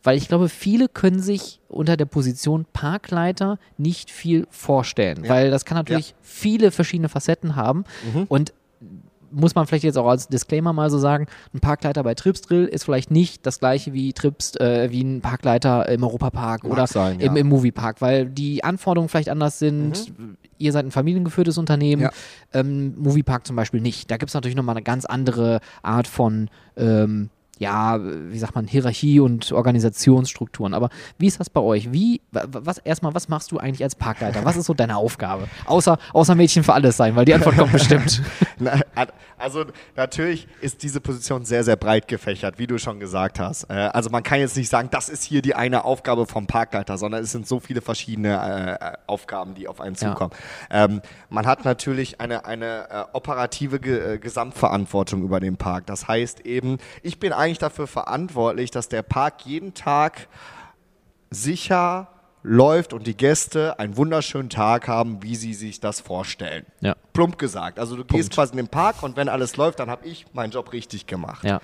weil 0.03 0.17
ich 0.17 0.27
glaube, 0.29 0.47
viele 0.47 0.87
können 0.87 1.19
sich 1.19 1.59
unter 1.67 1.97
der 1.97 2.05
Position 2.05 2.65
Parkleiter 2.71 3.59
nicht 3.77 4.11
viel 4.11 4.47
vorstellen, 4.49 5.23
Ja. 5.25 5.29
weil 5.29 5.51
das 5.51 5.65
kann 5.65 5.75
natürlich 5.77 6.15
viele 6.21 6.71
verschiedene 6.71 7.09
Facetten 7.09 7.55
haben. 7.57 7.83
Mhm. 8.13 8.23
Und 8.29 8.53
muss 9.31 9.55
man 9.55 9.67
vielleicht 9.67 9.83
jetzt 9.83 9.97
auch 9.97 10.07
als 10.07 10.27
Disclaimer 10.27 10.73
mal 10.73 10.89
so 10.89 10.97
sagen, 10.97 11.27
ein 11.53 11.59
Parkleiter 11.59 12.03
bei 12.03 12.15
Tripsdrill 12.15 12.65
ist 12.65 12.83
vielleicht 12.83 13.11
nicht 13.11 13.45
das 13.45 13.59
gleiche 13.59 13.93
wie 13.93 14.13
Trips, 14.13 14.55
äh, 14.55 14.89
wie 14.91 15.03
ein 15.03 15.21
Parkleiter 15.21 15.87
im 15.89 16.03
Europapark 16.03 16.63
Mag 16.63 16.71
oder 16.71 16.87
sein, 16.87 17.19
im, 17.19 17.35
ja. 17.35 17.41
im 17.41 17.47
Moviepark, 17.47 18.01
weil 18.01 18.25
die 18.27 18.63
Anforderungen 18.63 19.09
vielleicht 19.09 19.29
anders 19.29 19.59
sind. 19.59 20.13
Ihr 20.57 20.71
seid 20.71 20.85
ein 20.85 20.91
familiengeführtes 20.91 21.57
Unternehmen, 21.57 22.01
Ja. 22.01 22.11
ähm, 22.53 22.95
Moviepark 22.97 23.47
zum 23.47 23.55
Beispiel 23.55 23.81
nicht. 23.81 24.11
Da 24.11 24.17
gibt 24.17 24.29
es 24.29 24.33
natürlich 24.33 24.57
nochmal 24.57 24.75
eine 24.75 24.83
ganz 24.83 25.05
andere 25.05 25.59
Art 25.81 26.07
von 26.07 26.49
ähm, 26.75 27.29
ja, 27.59 27.99
wie 28.01 28.39
sagt 28.39 28.55
man, 28.55 28.65
Hierarchie 28.67 29.19
und 29.19 29.51
Organisationsstrukturen. 29.51 30.73
Aber 30.73 30.89
wie 31.17 31.27
ist 31.27 31.39
das 31.39 31.49
bei 31.49 31.61
euch? 31.61 31.91
Wie, 31.91 32.21
wa- 32.31 32.45
was, 32.47 32.77
erstmal, 32.79 33.13
was 33.13 33.27
machst 33.29 33.51
du 33.51 33.57
eigentlich 33.57 33.83
als 33.83 33.95
Parkleiter? 33.95 34.43
Was 34.45 34.55
ist 34.57 34.65
so 34.65 34.73
deine 34.73 34.97
Aufgabe? 34.97 35.47
Außer, 35.65 35.97
außer 36.13 36.35
Mädchen 36.35 36.63
für 36.63 36.73
alles 36.73 36.97
sein, 36.97 37.15
weil 37.15 37.25
die 37.25 37.33
Antwort 37.33 37.57
kommt 37.57 37.71
bestimmt. 37.73 38.21
Na, 38.59 38.79
Also 39.37 39.65
natürlich 39.95 40.47
ist 40.61 40.83
diese 40.83 40.99
Position 41.01 41.45
sehr, 41.45 41.63
sehr 41.63 41.75
breit 41.75 42.07
gefächert, 42.07 42.59
wie 42.59 42.67
du 42.67 42.77
schon 42.77 42.99
gesagt 42.99 43.39
hast. 43.39 43.65
Äh, 43.69 43.73
Also 43.73 44.09
man 44.09 44.23
kann 44.23 44.39
jetzt 44.39 44.55
nicht 44.57 44.69
sagen, 44.69 44.89
das 44.91 45.09
ist 45.09 45.23
hier 45.23 45.41
die 45.41 45.53
eine 45.55 45.83
Aufgabe 45.85 46.25
vom 46.25 46.47
Parkleiter, 46.47 46.97
sondern 46.97 47.23
es 47.23 47.31
sind 47.31 47.47
so 47.47 47.59
viele 47.59 47.81
verschiedene 47.81 48.77
äh, 48.79 48.97
Aufgaben, 49.07 49.53
die 49.55 49.67
auf 49.67 49.81
einen 49.81 49.95
Ja. 49.95 50.09
zukommen. 50.09 50.31
Ähm, 50.69 51.01
man 51.29 51.45
hat 51.45 51.65
natürlich 51.65 52.21
eine, 52.21 52.45
eine 52.45 52.89
äh, 52.89 53.03
operative 53.13 53.79
Ge 53.79 54.17
Gesamtverantwortung 54.19 55.23
über 55.23 55.39
den 55.39 55.57
Park. 55.57 55.85
Das 55.87 56.07
heißt 56.07 56.41
eben, 56.45 56.77
ich 57.03 57.19
bin 57.19 57.33
eigentlich 57.33 57.48
dafür 57.57 57.87
verantwortlich, 57.87 58.71
dass 58.71 58.89
der 58.89 59.01
Park 59.01 59.45
jeden 59.45 59.73
Tag 59.73 60.27
sicher 61.31 62.07
läuft 62.41 62.93
und 62.93 63.05
die 63.05 63.17
Gäste 63.17 63.79
einen 63.79 63.97
wunderschönen 63.97 64.49
Tag 64.49 64.87
haben, 64.87 65.21
wie 65.23 65.35
sie 65.35 65.53
sich 65.53 65.79
das 65.79 65.99
vorstellen. 65.99 66.65
Ja. 66.79 66.95
Plump 67.13 67.37
gesagt. 67.37 67.79
Also 67.79 67.97
du 67.97 68.05
gehst 68.05 68.31
quasi 68.31 68.51
in 68.51 68.57
den 68.57 68.69
Park 68.69 69.03
und 69.03 69.17
wenn 69.17 69.27
alles 69.27 69.57
läuft, 69.57 69.79
dann 69.79 69.89
habe 69.89 70.07
ich 70.07 70.25
meinen 70.33 70.51
Job 70.51 70.71
richtig 70.71 71.05
gemacht. 71.05 71.43
Ja. 71.43 71.59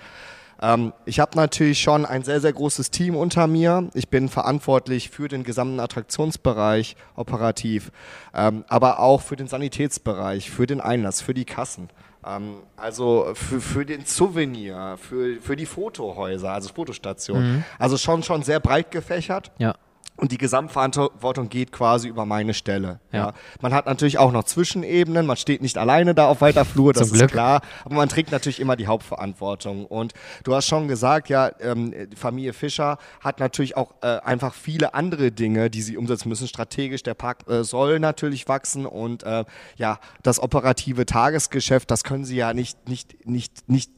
Ähm, 0.62 0.94
ich 1.06 1.20
habe 1.20 1.38
natürlich 1.38 1.82
schon 1.82 2.06
ein 2.06 2.24
sehr, 2.24 2.42
sehr 2.42 2.54
großes 2.54 2.92
Team 2.92 3.16
unter 3.16 3.48
mir. 3.48 3.90
Ich 3.94 4.10
bin 4.10 4.30
verantwortlich 4.30 5.10
für 5.10 5.28
den 5.28 5.44
gesamten 5.44 5.80
Attraktionsbereich 5.80 6.96
operativ, 7.16 7.92
ähm, 8.34 8.66
aber 8.68 9.00
auch 9.00 9.22
für 9.22 9.36
den 9.36 9.48
Sanitätsbereich, 9.48 10.50
für 10.50 10.66
den 10.66 10.82
Einlass, 10.82 11.22
für 11.22 11.34
die 11.34 11.46
Kassen. 11.46 11.90
Ähm, 12.26 12.64
also 12.76 13.32
für, 13.34 13.62
für 13.62 13.86
den 13.86 14.06
Souvenir, 14.06 14.98
für, 15.00 15.40
für 15.42 15.56
die 15.56 15.66
Fotohäuser, 15.66 16.52
also 16.52 16.74
Fotostationen. 16.74 17.64
Also 17.78 17.98
schon, 17.98 18.24
schon 18.24 18.44
sehr 18.44 18.60
breit 18.60 18.92
gefächert. 18.92 19.52
Ja. 19.58 19.76
Und 20.18 20.32
die 20.32 20.38
Gesamtverantwortung 20.38 21.50
geht 21.50 21.74
quasi 21.74 22.08
über 22.08 22.26
meine 22.26 22.54
Stelle. 22.54 23.02
Ja. 23.12 23.20
Ja. 23.20 23.34
Man 23.62 23.74
hat 23.74 23.86
natürlich 23.86 24.18
auch 24.18 24.32
noch 24.32 24.46
Zwischenebenen, 24.46 25.26
man 25.26 25.36
steht 25.36 25.62
nicht 25.62 25.78
alleine 25.78 26.16
da 26.16 26.28
auf 26.28 26.40
weiter 26.40 26.64
Flur, 26.64 26.94
das 26.94 27.08
Zum 27.10 27.16
ist 27.16 27.20
Glück. 27.20 27.32
klar. 27.32 27.62
Aber 27.84 27.96
man 27.96 28.08
trägt 28.08 28.32
natürlich 28.32 28.62
immer 28.62 28.78
die 28.78 28.88
Hauptverantwortung. 28.88 29.86
Und 29.86 30.14
du 30.46 30.56
hast 30.56 30.68
schon 30.68 30.88
gesagt, 30.88 31.28
ja, 31.28 31.52
ähm, 31.60 31.94
die 32.12 32.16
Familie 32.16 32.54
Fischer 32.54 32.98
hat 33.20 33.42
natürlich 33.42 33.76
auch 33.76 33.94
äh, 34.02 34.20
einfach 34.20 34.54
viele 34.54 34.94
andere 34.94 35.32
Dinge, 35.32 35.70
die 35.70 35.82
sie 35.82 35.98
umsetzen 35.98 36.30
müssen. 36.30 36.48
Strategisch, 36.48 37.04
der 37.04 37.14
Park 37.14 37.48
äh, 37.50 37.64
soll 37.66 38.00
natürlich 38.00 38.48
wachsen 38.48 38.86
und 38.86 39.24
äh, 39.24 39.44
ja, 39.76 40.00
das 40.24 40.40
operative 40.40 41.06
Tagesgeschäft, 41.06 41.92
das 41.92 42.06
können 42.06 42.24
sie 42.24 42.38
ja 42.38 42.54
nicht, 42.54 42.88
nicht, 42.88 43.28
nicht, 43.28 43.68
nicht 43.68 43.92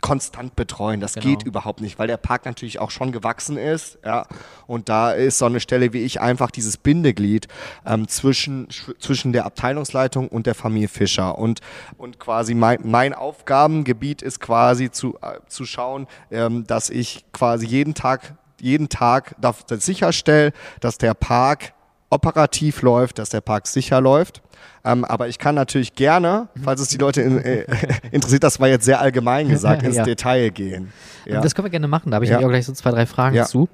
konstant 0.00 0.56
betreuen. 0.56 1.00
Das 1.00 1.14
Genau. 1.14 1.26
geht 1.26 1.42
überhaupt 1.44 1.80
nicht, 1.80 1.98
weil 1.98 2.06
der 2.06 2.16
Park 2.16 2.44
natürlich 2.44 2.78
auch 2.78 2.90
schon 2.90 3.12
gewachsen 3.12 3.56
ist. 3.56 3.98
Ja. 4.04 4.26
Und 4.66 4.88
da 4.88 5.12
ist 5.12 5.38
so 5.38 5.46
eine 5.46 5.60
Stelle 5.60 5.92
wie 5.92 6.02
ich 6.02 6.20
einfach 6.20 6.50
dieses 6.50 6.76
Bindeglied 6.76 7.48
ähm, 7.86 8.08
zwischen, 8.08 8.68
sch- 8.68 8.98
zwischen 8.98 9.32
der 9.32 9.44
Abteilungsleitung 9.46 10.28
und 10.28 10.46
der 10.46 10.54
Familie 10.54 10.88
Fischer. 10.88 11.38
Und, 11.38 11.60
und 11.98 12.18
quasi 12.18 12.54
mein, 12.54 12.78
mein 12.84 13.12
Aufgabengebiet 13.14 14.22
ist 14.22 14.40
quasi 14.40 14.90
zu, 14.90 15.16
äh, 15.22 15.38
zu 15.48 15.64
schauen, 15.64 16.06
ähm, 16.30 16.66
dass 16.66 16.90
ich 16.90 17.24
quasi 17.32 17.66
jeden 17.66 17.94
Tag, 17.94 18.34
jeden 18.60 18.88
Tag 18.88 19.34
sicherstelle, 19.68 20.52
dass 20.80 20.98
der 20.98 21.14
Park 21.14 21.72
operativ 22.10 22.82
läuft, 22.82 23.18
dass 23.18 23.30
der 23.30 23.40
Park 23.40 23.66
sicher 23.66 24.00
läuft. 24.00 24.42
Ähm, 24.84 25.04
aber 25.04 25.28
ich 25.28 25.38
kann 25.38 25.54
natürlich 25.54 25.94
gerne, 25.94 26.48
falls 26.62 26.80
es 26.80 26.88
die 26.88 26.96
Leute 26.96 27.20
in, 27.22 27.38
äh, 27.38 27.64
interessiert, 28.12 28.42
das 28.42 28.60
war 28.60 28.68
jetzt 28.68 28.84
sehr 28.84 29.00
allgemein 29.00 29.48
gesagt, 29.48 29.82
ins 29.84 29.96
Ja. 29.96 30.04
Detail 30.04 30.50
gehen. 30.50 30.92
Ja. 31.26 31.40
Das 31.40 31.54
können 31.54 31.66
wir 31.66 31.70
gerne 31.70 31.88
machen. 31.88 32.10
Da 32.10 32.16
habe 32.16 32.24
ich 32.24 32.30
Ja. 32.30 32.38
auch 32.38 32.48
gleich 32.48 32.66
so 32.66 32.72
zwei, 32.72 32.90
drei 32.90 33.06
Fragen 33.06 33.36
Ja. 33.36 33.44
zu. 33.44 33.68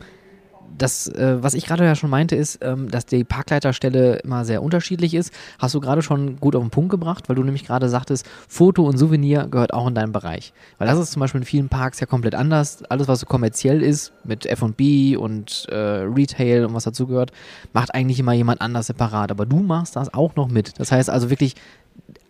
Das, 0.77 1.09
äh, 1.09 1.43
was 1.43 1.55
ich 1.55 1.67
gerade 1.67 1.85
ja 1.85 1.95
schon 1.95 2.11
meinte, 2.11 2.37
ist, 2.37 2.59
ähm, 2.62 2.91
dass 2.91 3.07
die 3.07 3.25
Parkleiterstelle 3.25 4.17
immer 4.17 4.45
sehr 4.45 4.62
unterschiedlich 4.62 5.14
ist. 5.14 5.33
Hast 5.59 5.75
du 5.75 5.81
gerade 5.81 6.03
schon 6.03 6.39
gut 6.39 6.55
auf 6.57 6.62
den 6.62 6.71
Punkt 6.71 6.91
gebracht, 6.91 7.29
weil 7.29 7.37
du 7.37 7.43
nämlich 7.43 7.64
gerade 7.64 7.89
sagtest, 7.89 8.27
Foto 8.49 8.85
und 8.85 8.99
Souvenir 8.99 9.49
gehört 9.49 9.73
auch 9.73 9.87
in 9.87 9.95
deinen 9.95 10.12
Bereich. 10.12 10.53
Weil 10.79 10.89
das 10.89 10.99
ist 10.99 11.12
zum 11.12 11.21
Beispiel 11.21 11.41
in 11.41 11.47
vielen 11.47 11.69
Parks 11.69 12.01
ja 12.01 12.07
komplett 12.07 12.35
anders. 12.35 12.83
Alles, 12.85 13.09
was 13.09 13.21
so 13.21 13.27
kommerziell 13.27 13.83
ist, 13.83 14.12
mit 14.25 14.47
F&B 14.47 15.17
und 15.17 15.67
äh, 15.71 15.77
Retail 15.77 16.67
und 16.67 16.75
was 16.75 16.85
dazugehört, 16.85 17.33
macht 17.73 17.95
eigentlich 17.95 18.19
immer 18.19 18.33
jemand 18.33 18.61
anders 18.61 18.87
separat. 18.87 19.31
Aber 19.31 19.47
du 19.47 19.61
machst 19.61 19.97
das 19.97 20.12
auch 20.12 20.37
noch 20.37 20.49
mit. 20.49 20.79
Das 20.79 20.93
heißt 20.93 21.11
also 21.11 21.31
wirklich, 21.31 21.55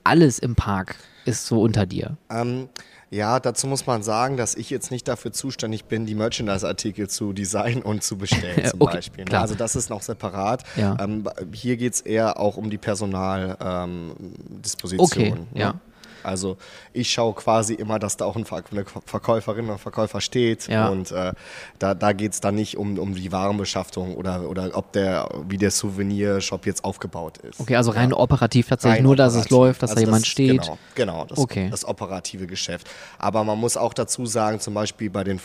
alles 0.04 0.38
im 0.38 0.54
Park 0.54 0.96
ist 1.24 1.46
so 1.46 1.60
unter 1.60 1.86
dir. 1.86 2.16
Ähm, 2.30 2.68
ja, 3.10 3.38
dazu 3.40 3.66
muss 3.68 3.86
man 3.86 4.02
sagen, 4.02 4.36
dass 4.36 4.54
ich 4.56 4.68
jetzt 4.70 4.90
nicht 4.90 5.06
dafür 5.06 5.32
zuständig 5.32 5.84
bin, 5.84 6.06
die 6.06 6.14
Merchandise-Artikel 6.16 7.08
zu 7.08 7.32
designen 7.32 7.82
und 7.82 8.02
zu 8.02 8.18
bestellen 8.18 8.64
zum 8.70 8.80
Okay, 8.80 8.96
Beispiel. 8.96 9.24
ne? 9.24 9.30
klar. 9.30 9.42
Also 9.42 9.54
das 9.54 9.76
ist 9.76 9.90
noch 9.90 10.02
separat. 10.02 10.64
Ja. 10.76 10.96
Ähm, 11.00 11.28
hier 11.52 11.76
geht 11.76 11.94
es 11.94 12.00
eher 12.00 12.40
auch 12.40 12.56
um 12.56 12.68
die 12.68 12.78
Personaldisposition. 12.78 14.98
Ähm, 14.98 15.00
Okay, 15.00 15.30
ne? 15.30 15.46
ja. 15.54 15.74
Also 16.26 16.56
ich 16.92 17.10
schaue 17.10 17.34
quasi 17.34 17.74
immer, 17.74 17.98
dass 17.98 18.16
da 18.16 18.24
auch 18.24 18.36
ein 18.36 18.44
Ver 18.44 18.62
eine 18.70 18.84
Verkäuferin 19.04 19.66
oder 19.66 19.78
Verkäufer 19.78 20.20
steht 20.20 20.66
Ja. 20.68 20.88
und 20.88 21.12
äh, 21.12 21.32
da, 21.78 21.94
da 21.94 22.12
geht 22.12 22.32
es 22.32 22.40
dann 22.40 22.54
nicht 22.56 22.76
um, 22.76 22.98
um 22.98 23.14
die 23.14 23.30
Warenbeschaffung 23.32 24.16
oder, 24.16 24.48
oder 24.48 24.70
ob 24.74 24.92
der, 24.92 25.28
wie 25.48 25.56
der 25.56 25.70
Souvenirshop 25.70 26.66
jetzt 26.66 26.84
aufgebaut 26.84 27.38
ist. 27.38 27.60
Okay, 27.60 27.76
also 27.76 27.92
rein 27.92 28.12
operativ 28.12 28.68
tatsächlich 28.68 28.98
Rein 28.98 29.04
nur, 29.04 29.16
dass 29.16 29.34
es 29.34 29.46
operativ. 29.46 29.50
läuft, 29.56 29.82
dass 29.82 29.90
Also 29.90 30.00
da 30.02 30.06
jemand 30.06 30.22
das- 30.24 30.28
steht. 30.30 30.60
Genau, 30.62 30.78
genau 30.94 31.24
das, 31.26 31.38
Okay. 31.38 31.68
das 31.70 31.84
operative 31.84 32.46
Geschäft. 32.46 32.88
Aber 33.18 33.44
man 33.44 33.58
muss 33.58 33.76
auch 33.76 33.94
dazu 33.94 34.26
sagen, 34.26 34.58
zum 34.60 34.74
Beispiel 34.74 35.10
bei 35.10 35.22
den 35.24 35.38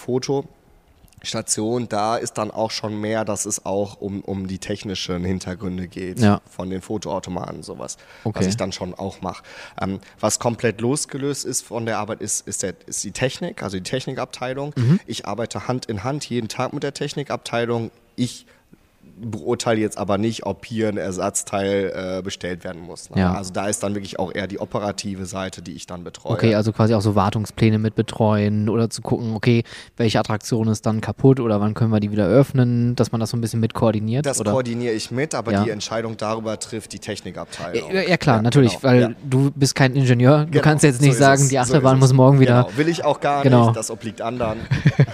Fotostationen, 1.23 1.87
da 1.87 2.17
ist 2.17 2.37
dann 2.39 2.49
auch 2.49 2.71
schon 2.71 2.99
mehr, 2.99 3.23
dass 3.25 3.45
es 3.45 3.63
auch 3.65 4.01
um, 4.01 4.21
um 4.21 4.47
die 4.47 4.57
technischen 4.57 5.23
Hintergründe 5.23 5.87
geht 5.87 6.19
Ja. 6.19 6.41
von 6.49 6.69
den 6.71 6.81
Fotoautomaten 6.81 7.57
und 7.57 7.63
sowas, 7.63 7.97
Okay. 8.23 8.39
was 8.39 8.47
ich 8.47 8.57
dann 8.57 8.71
schon 8.71 8.95
auch 8.95 9.21
mache. 9.21 9.43
Ähm, 9.79 9.99
was 10.19 10.39
komplett 10.39 10.81
losgelöst 10.81 11.45
ist 11.45 11.61
von 11.61 11.85
der 11.85 11.99
Arbeit, 11.99 12.21
ist, 12.21 12.47
ist, 12.47 12.63
der, 12.63 12.73
ist 12.87 13.03
die 13.03 13.11
Technik, 13.11 13.61
also 13.61 13.77
die 13.77 13.83
Technikabteilung. 13.83 14.73
Mhm. 14.75 14.99
Ich 15.05 15.25
arbeite 15.27 15.67
Hand 15.67 15.85
in 15.85 16.03
Hand 16.03 16.27
jeden 16.29 16.47
Tag 16.47 16.73
mit 16.73 16.81
der 16.81 16.93
Technikabteilung. 16.95 17.91
Ich 18.15 18.47
beurteile 19.23 19.79
jetzt 19.79 19.97
aber 19.97 20.17
nicht, 20.17 20.45
ob 20.45 20.65
hier 20.65 20.89
ein 20.89 20.97
Ersatzteil 20.97 22.17
äh, 22.19 22.21
bestellt 22.21 22.63
werden 22.63 22.81
muss. 22.81 23.09
Ne? 23.09 23.21
Ja. 23.21 23.33
Also 23.33 23.53
da 23.53 23.67
ist 23.67 23.83
dann 23.83 23.93
wirklich 23.93 24.19
auch 24.19 24.33
eher 24.33 24.47
die 24.47 24.59
operative 24.59 25.25
Seite, 25.25 25.61
die 25.61 25.73
ich 25.73 25.85
dann 25.87 26.03
betreue. 26.03 26.33
Okay, 26.33 26.55
also 26.55 26.71
quasi 26.71 26.93
auch 26.93 27.01
so 27.01 27.15
Wartungspläne 27.15 27.77
mit 27.79 27.95
betreuen 27.95 28.69
oder 28.69 28.89
zu 28.89 29.01
gucken, 29.01 29.33
okay, 29.35 29.63
welche 29.97 30.19
Attraktion 30.19 30.67
ist 30.67 30.85
dann 30.85 31.01
kaputt 31.01 31.39
oder 31.39 31.59
wann 31.61 31.73
können 31.73 31.91
wir 31.91 31.99
die 31.99 32.11
wieder 32.11 32.25
öffnen, 32.25 32.95
dass 32.95 33.11
man 33.11 33.19
das 33.21 33.29
so 33.29 33.37
ein 33.37 33.41
bisschen 33.41 33.59
mit 33.59 33.73
koordiniert. 33.73 34.25
das 34.25 34.39
oder? 34.39 34.51
koordiniere 34.51 34.93
ich 34.93 35.11
mit, 35.11 35.35
aber 35.35 35.51
Ja. 35.51 35.63
die 35.63 35.69
Entscheidung 35.69 36.17
darüber 36.17 36.57
trifft 36.59 36.93
die 36.93 36.99
Technikabteilung. 36.99 37.91
ja, 37.93 38.01
ja, 38.01 38.17
klar, 38.17 38.41
natürlich, 38.41 38.79
genau, 38.79 38.83
weil 38.83 39.15
du 39.23 39.51
bist 39.55 39.75
kein 39.75 39.95
Ingenieur. 39.95 40.45
Du 40.45 40.51
Genau, 40.51 40.63
kannst 40.63 40.83
jetzt 40.83 40.97
so 40.99 41.03
nicht 41.03 41.11
ist 41.13 41.19
sagen, 41.19 41.41
es, 41.43 41.49
die 41.49 41.55
so 41.55 41.61
Achterbahn 41.61 41.95
es. 41.95 41.99
muss 42.01 42.13
morgen 42.13 42.39
wieder. 42.39 42.63
Genau. 42.65 42.77
Will 42.77 42.87
ich 42.89 43.03
auch 43.05 43.19
gar 43.19 43.43
Genau. 43.43 43.65
nicht, 43.67 43.75
das 43.77 43.91
obliegt 43.91 44.21
anderen. 44.21 44.59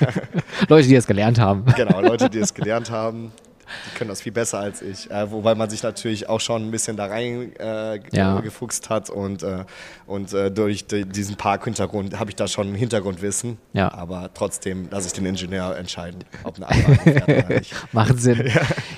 Leute, 0.70 0.88
die 0.88 0.96
das 0.96 1.08
gelernt 1.08 1.40
haben. 1.40 1.66
genau, 1.76 2.02
Leute, 2.02 2.30
die 2.30 2.40
es 2.40 2.54
gelernt 2.54 2.90
haben, 2.92 3.32
die 3.86 3.98
können 3.98 4.10
das 4.10 4.22
viel 4.22 4.32
besser 4.32 4.60
als 4.60 4.82
ich. 4.82 5.10
Äh, 5.12 5.32
wobei 5.32 5.56
man 5.56 5.70
sich 5.70 5.84
natürlich 5.84 6.30
auch 6.30 6.40
schon 6.40 6.68
ein 6.68 6.72
bisschen 6.72 6.98
da 6.98 7.06
rein 7.06 7.54
äh, 7.60 8.00
Ja. 8.12 8.42
hat 8.90 9.10
und, 9.10 9.44
äh, 9.44 9.66
und 10.06 10.34
äh, 10.34 10.52
durch 10.52 10.86
die, 10.88 11.06
diesen 11.06 11.36
Park-Hintergrund 11.36 12.20
habe 12.20 12.30
ich 12.32 12.36
da 12.36 12.48
schon 12.48 12.70
ein 12.72 12.76
Hintergrundwissen. 12.76 13.58
Ja. 13.74 13.92
Aber 13.94 14.30
trotzdem 14.34 14.88
lasse 14.90 15.08
ich 15.08 15.14
den 15.14 15.26
Ingenieur 15.26 15.76
entscheiden, 15.78 16.24
ob 16.44 16.56
eine 16.62 16.98
fährt 16.98 17.24
oder 17.28 17.50
nicht. 17.60 17.76
Macht 17.94 18.20
Sinn. 18.20 18.52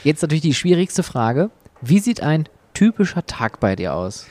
Jetzt 0.03 0.21
natürlich 0.21 0.41
die 0.43 0.53
schwierigste 0.53 1.03
Frage. 1.03 1.49
Wie 1.81 1.99
sieht 1.99 2.21
ein 2.21 2.47
typischer 2.73 3.25
Tag 3.25 3.59
bei 3.59 3.75
dir 3.75 3.93
aus? 3.93 4.27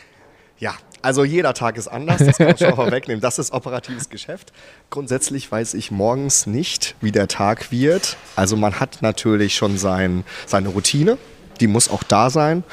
Ja, 0.58 0.74
also 1.02 1.24
jeder 1.24 1.54
Tag 1.54 1.76
ist 1.76 1.88
anders, 1.88 2.18
das 2.18 2.38
kann 2.38 2.48
man 2.48 2.58
schon 2.58 2.74
vorwegnehmen. 2.76 3.20
Das 3.20 3.38
ist 3.38 3.52
operatives 3.52 4.08
Geschäft. 4.08 4.52
Grundsätzlich 4.90 5.50
weiß 5.50 5.74
ich 5.74 5.90
morgens 5.90 6.46
nicht, 6.46 6.94
wie 7.00 7.12
der 7.12 7.28
Tag 7.28 7.70
wird. 7.70 8.16
Also 8.36 8.56
man 8.56 8.80
hat 8.80 8.98
natürlich 9.00 9.54
schon 9.54 9.78
sein, 9.78 10.24
seine 10.46 10.68
Routine, 10.68 11.18
die 11.60 11.66
muss 11.66 11.88
auch 11.90 12.02
da 12.02 12.30
sein. 12.30 12.64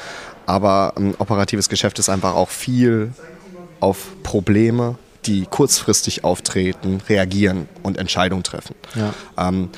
Aber 0.46 0.92
ein 0.96 1.14
operatives 1.16 1.68
Geschäft 1.68 1.98
ist 1.98 2.08
einfach 2.08 2.34
auch 2.34 2.50
viel 2.50 3.12
auf 3.80 4.22
Probleme, 4.22 4.96
die 5.26 5.46
kurzfristig 5.46 6.24
auftreten, 6.24 7.02
reagieren 7.08 7.68
und 7.82 7.98
Entscheidungen 7.98 8.44
treffen. 8.44 8.74
Ja. 8.94 9.12
Ähm, 9.36 9.70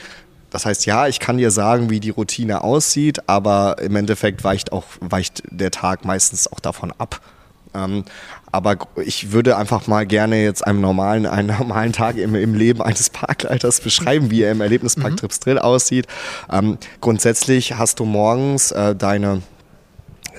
das 0.51 0.64
heißt, 0.64 0.86
ja, 0.86 1.09
ich 1.09 1.20
kann 1.20 1.38
dir 1.38 1.51
sagen, 1.51 1.90
wie 1.90 2.01
die 2.01 2.11
Routine 2.11 2.62
aussieht, 2.64 3.28
aber 3.28 3.76
im 3.80 3.96
Endeffekt 3.96 4.44
weicht, 4.44 4.72
auch, 4.72 4.84
weicht 5.01 5.42
der 5.51 5.70
Tag 5.70 6.05
meistens 6.05 6.51
auch 6.51 6.61
davon 6.61 6.92
ab. 6.96 7.20
Ähm, 7.74 8.05
aber 8.53 8.76
ich 9.05 9.32
würde 9.32 9.57
einfach 9.57 9.86
mal 9.86 10.07
gerne 10.07 10.42
jetzt 10.42 10.66
einem 10.66 10.80
normalen, 10.80 11.26
einen 11.26 11.49
normalen 11.59 11.92
Tag 11.92 12.16
im, 12.16 12.34
im 12.34 12.55
Leben 12.55 12.82
eines 12.82 13.11
Parkleiters 13.11 13.80
beschreiben, 13.80 14.30
wie 14.30 14.42
er 14.42 14.53
im 14.53 14.61
Erlebnispark 14.61 15.12
mhm. 15.12 15.16
Trips 15.16 15.40
Drill 15.40 15.59
aussieht. 15.59 16.07
Ähm, 16.51 16.78
grundsätzlich 17.01 17.74
hast 17.74 18.01
du 18.01 18.05
morgens 18.05 18.72
äh, 18.72 18.94
deine 18.94 19.42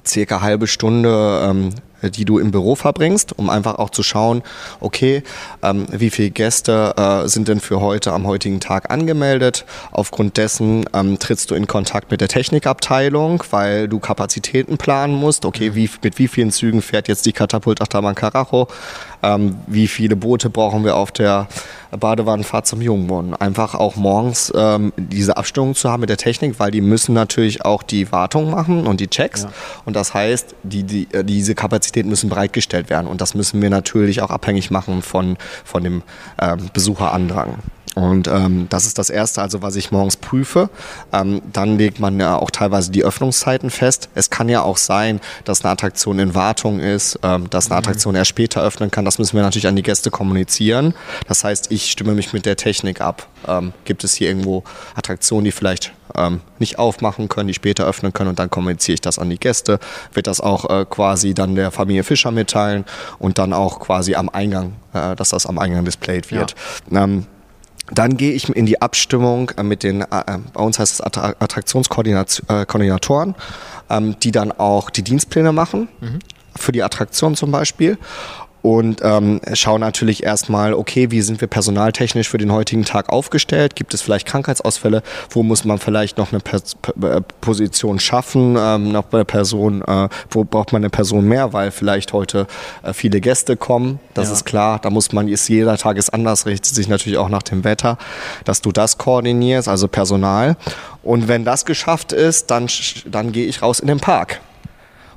circa 0.05 0.41
halbe 0.41 0.67
Stunde 0.67 1.41
ähm, 1.43 1.73
die 2.03 2.25
du 2.25 2.39
im 2.39 2.51
Büro 2.51 2.75
verbringst, 2.75 3.37
um 3.37 3.49
einfach 3.49 3.75
auch 3.75 3.89
zu 3.89 4.03
schauen, 4.03 4.43
okay, 4.79 5.23
ähm, 5.63 5.85
wie 5.91 6.09
viele 6.09 6.29
Gäste 6.29 6.93
äh, 6.97 7.27
sind 7.27 7.47
denn 7.47 7.59
für 7.59 7.81
heute 7.81 8.13
am 8.13 8.27
heutigen 8.27 8.59
Tag 8.59 8.91
angemeldet. 8.91 9.65
Aufgrund 9.91 10.37
dessen 10.37 10.85
ähm, 10.93 11.19
trittst 11.19 11.51
du 11.51 11.55
in 11.55 11.67
Kontakt 11.67 12.11
mit 12.11 12.21
der 12.21 12.27
Technikabteilung, 12.27 13.43
weil 13.51 13.87
du 13.87 13.99
Kapazitäten 13.99 14.77
planen 14.77 15.13
musst. 15.13 15.45
Okay, 15.45 15.75
wie, 15.75 15.89
mit 16.03 16.17
wie 16.17 16.27
vielen 16.27 16.51
Zügen 16.51 16.81
fährt 16.81 17.07
jetzt 17.07 17.25
die 17.25 17.33
Katapultachterbahn 17.33 18.15
Karacho? 18.15 18.67
Ähm, 19.21 19.57
wie 19.67 19.87
viele 19.87 20.15
Boote 20.15 20.49
brauchen 20.49 20.83
wir 20.83 20.95
auf 20.95 21.11
der 21.11 21.47
Badewannenfahrt 21.91 22.67
zum 22.67 22.81
Jungbrunnen? 22.81 23.35
Einfach 23.35 23.75
auch 23.75 23.95
morgens 23.95 24.51
ähm, 24.55 24.93
diese 24.97 25.37
Abstimmung 25.37 25.75
zu 25.75 25.89
haben 25.89 26.01
mit 26.01 26.09
der 26.09 26.17
Technik, 26.17 26.59
weil 26.59 26.71
die 26.71 26.81
müssen 26.81 27.13
natürlich 27.13 27.65
auch 27.65 27.83
die 27.83 28.11
Wartung 28.11 28.49
machen 28.49 28.87
und 28.87 28.99
die 28.99 29.07
Checks. 29.07 29.43
Ja. 29.43 29.49
Und 29.85 29.95
das 29.95 30.13
heißt, 30.13 30.55
die, 30.63 30.83
die, 30.83 31.07
äh, 31.11 31.23
diese 31.23 31.55
Kapazitäten 31.55 32.09
müssen 32.09 32.29
bereitgestellt 32.29 32.89
werden. 32.89 33.07
Und 33.07 33.21
das 33.21 33.33
müssen 33.33 33.61
wir 33.61 33.69
natürlich 33.69 34.21
auch 34.21 34.29
abhängig 34.29 34.71
machen 34.71 35.01
von, 35.01 35.37
von 35.65 35.83
dem 35.83 36.03
ähm, 36.41 36.69
Besucherandrang. 36.73 37.55
Und 37.95 38.27
ähm, 38.27 38.67
das 38.69 38.85
ist 38.85 38.97
das 38.97 39.09
Erste, 39.09 39.41
also 39.41 39.61
was 39.61 39.75
ich 39.75 39.91
morgens 39.91 40.17
prüfe. 40.17 40.69
Ähm, 41.11 41.41
dann 41.51 41.77
legt 41.77 41.99
man 41.99 42.19
ja 42.19 42.37
auch 42.37 42.51
teilweise 42.51 42.91
die 42.91 43.03
Öffnungszeiten 43.03 43.69
fest. 43.69 44.09
Es 44.15 44.29
kann 44.29 44.47
ja 44.47 44.61
auch 44.61 44.77
sein, 44.77 45.19
dass 45.43 45.63
eine 45.63 45.71
Attraktion 45.71 46.19
in 46.19 46.35
Wartung 46.35 46.79
ist, 46.79 47.19
ähm, 47.23 47.49
dass 47.49 47.65
eine 47.65 47.75
mhm. 47.75 47.79
Attraktion 47.79 48.15
erst 48.15 48.29
später 48.29 48.61
öffnen 48.61 48.91
kann. 48.91 49.05
Das 49.05 49.17
müssen 49.17 49.35
wir 49.35 49.41
natürlich 49.41 49.67
an 49.67 49.75
die 49.75 49.83
Gäste 49.83 50.11
kommunizieren. 50.11 50.93
Das 51.27 51.43
heißt, 51.43 51.71
ich 51.71 51.91
stimme 51.91 52.13
mich 52.13 52.31
mit 52.31 52.45
der 52.45 52.57
Technik 52.57 53.01
ab. 53.01 53.27
Ähm, 53.47 53.73
gibt 53.85 54.03
es 54.03 54.13
hier 54.13 54.29
irgendwo 54.29 54.63
Attraktionen, 54.95 55.45
die 55.45 55.51
vielleicht 55.51 55.91
ähm, 56.15 56.41
nicht 56.59 56.79
aufmachen 56.79 57.29
können, 57.29 57.47
die 57.47 57.53
später 57.53 57.85
öffnen 57.85 58.13
können 58.13 58.29
und 58.29 58.39
dann 58.39 58.49
kommuniziere 58.49 58.95
ich 58.95 59.01
das 59.01 59.19
an 59.19 59.29
die 59.29 59.37
Gäste, 59.37 59.79
wird 60.13 60.27
das 60.27 60.41
auch 60.41 60.69
äh, 60.69 60.85
quasi 60.89 61.33
dann 61.33 61.55
der 61.55 61.71
Familie 61.71 62.03
Fischer 62.03 62.31
mitteilen 62.31 62.85
und 63.19 63.37
dann 63.37 63.53
auch 63.53 63.79
quasi 63.79 64.15
am 64.15 64.29
Eingang, 64.29 64.73
äh, 64.93 65.15
dass 65.15 65.29
das 65.29 65.45
am 65.45 65.57
Eingang 65.57 65.85
displayed 65.85 66.31
wird. 66.31 66.55
Ja. 66.91 66.97
Dann 67.91 68.17
gehe 68.17 68.33
ich 68.33 68.49
in 68.49 68.65
die 68.65 68.81
Abstimmung 68.81 69.51
äh, 69.57 69.63
mit 69.63 69.83
den, 69.83 70.01
äh, 70.01 70.39
bei 70.53 70.61
uns 70.61 70.79
heißt 70.79 70.93
es 70.93 71.01
Attraktionskoordinatoren, 71.01 73.35
ähm, 73.89 74.19
die 74.19 74.31
dann 74.31 74.51
auch 74.51 74.89
die 74.89 75.03
Dienstpläne 75.03 75.51
machen, 75.51 75.89
mhm. 75.99 76.19
für 76.55 76.71
die 76.71 76.81
Attraktion 76.83 77.35
zum 77.35 77.51
Beispiel 77.51 77.97
und 78.61 79.01
ähm, 79.03 79.39
schauen 79.53 79.81
natürlich 79.81 80.23
erstmal, 80.23 80.73
okay, 80.73 81.11
wie 81.11 81.21
sind 81.21 81.39
wir 81.39 81.47
personaltechnisch 81.47 82.27
für 82.27 82.37
den 82.37 82.51
heutigen 82.51 82.83
Tag 82.83 83.09
aufgestellt? 83.09 83.75
Gibt 83.75 83.93
es 83.93 84.01
vielleicht 84.01 84.27
Krankheitsausfälle? 84.27 85.01
Wo 85.29 85.43
muss 85.43 85.63
man 85.63 85.77
vielleicht 85.77 86.17
noch 86.17 86.31
eine 86.31 86.41
Pers 86.41 86.75
äh, 87.01 87.21
Position 87.41 87.99
schaffen? 87.99 88.57
Ähm, 88.59 88.91
noch 88.91 89.11
eine 89.13 89.23
Person, 89.23 89.81
äh, 89.81 90.09
wo 90.29 90.43
braucht 90.43 90.73
man 90.73 90.81
eine 90.81 90.89
Person 90.89 91.25
mehr? 91.25 91.53
Weil 91.53 91.71
vielleicht 91.71 92.11
heute 92.11 92.47
äh, 92.83 92.93
viele 92.93 93.21
Gäste 93.21 93.55
kommen. 93.55 93.99
Das 94.13 94.27
ja. 94.27 94.33
ist 94.33 94.45
klar. 94.45 94.79
Da 94.79 94.89
muss 94.89 95.13
man, 95.13 95.29
ist 95.29 95.47
jeder 95.47 95.77
Tag 95.77 95.97
ist 95.97 96.09
anders, 96.13 96.45
richtet 96.45 96.75
sich 96.75 96.89
natürlich 96.89 97.17
auch 97.17 97.29
nach 97.29 97.43
dem 97.43 97.63
Wetter, 97.63 97.97
dass 98.43 98.61
du 98.61 98.71
das 98.71 98.97
koordinierst, 98.97 99.69
also 99.69 99.87
Personal. 99.87 100.57
Und 101.01 101.29
wenn 101.29 101.45
das 101.45 101.65
geschafft 101.65 102.11
ist, 102.11 102.51
dann, 102.51 102.67
dann 103.05 103.31
gehe 103.31 103.45
ich 103.45 103.61
raus 103.61 103.79
in 103.79 103.87
den 103.87 103.99
Park. 103.99 104.41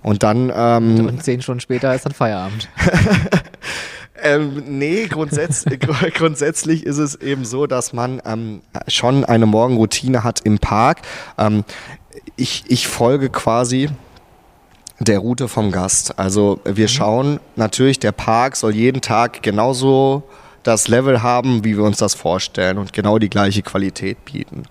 Und 0.02 0.22
dann. 0.22 0.52
Ähm, 0.54 1.06
und 1.06 1.22
zehn 1.22 1.42
Stunden 1.42 1.60
später 1.60 1.94
ist 1.94 2.04
dann 2.04 2.12
Feierabend. 2.12 2.68
ähm, 4.22 4.62
nee, 4.66 5.06
grundsätz 5.06 5.64
grundsätzlich 6.14 6.84
ist 6.84 6.98
es 6.98 7.14
eben 7.14 7.44
so, 7.44 7.66
dass 7.66 7.92
man 7.92 8.20
ähm, 8.24 8.62
schon 8.88 9.24
eine 9.24 9.46
Morgenroutine 9.46 10.24
hat 10.24 10.40
im 10.40 10.58
Park. 10.58 11.02
Ähm, 11.38 11.64
ich, 12.36 12.64
ich 12.68 12.88
folge 12.88 13.30
quasi 13.30 13.88
der 14.98 15.18
Route 15.18 15.48
vom 15.48 15.72
Gast. 15.72 16.18
Also 16.18 16.60
wir 16.64 16.84
mhm. 16.84 16.88
schauen 16.88 17.40
natürlich, 17.56 17.98
der 17.98 18.12
Park 18.12 18.56
soll 18.56 18.74
jeden 18.74 19.00
Tag 19.00 19.42
genauso 19.42 20.22
das 20.62 20.88
Level 20.88 21.22
haben, 21.22 21.64
wie 21.64 21.76
wir 21.76 21.84
uns 21.84 21.98
das 21.98 22.14
vorstellen 22.14 22.78
und 22.78 22.92
genau 22.92 23.18
die 23.18 23.30
gleiche 23.30 23.62
Qualität 23.62 24.24
bieten. 24.24 24.64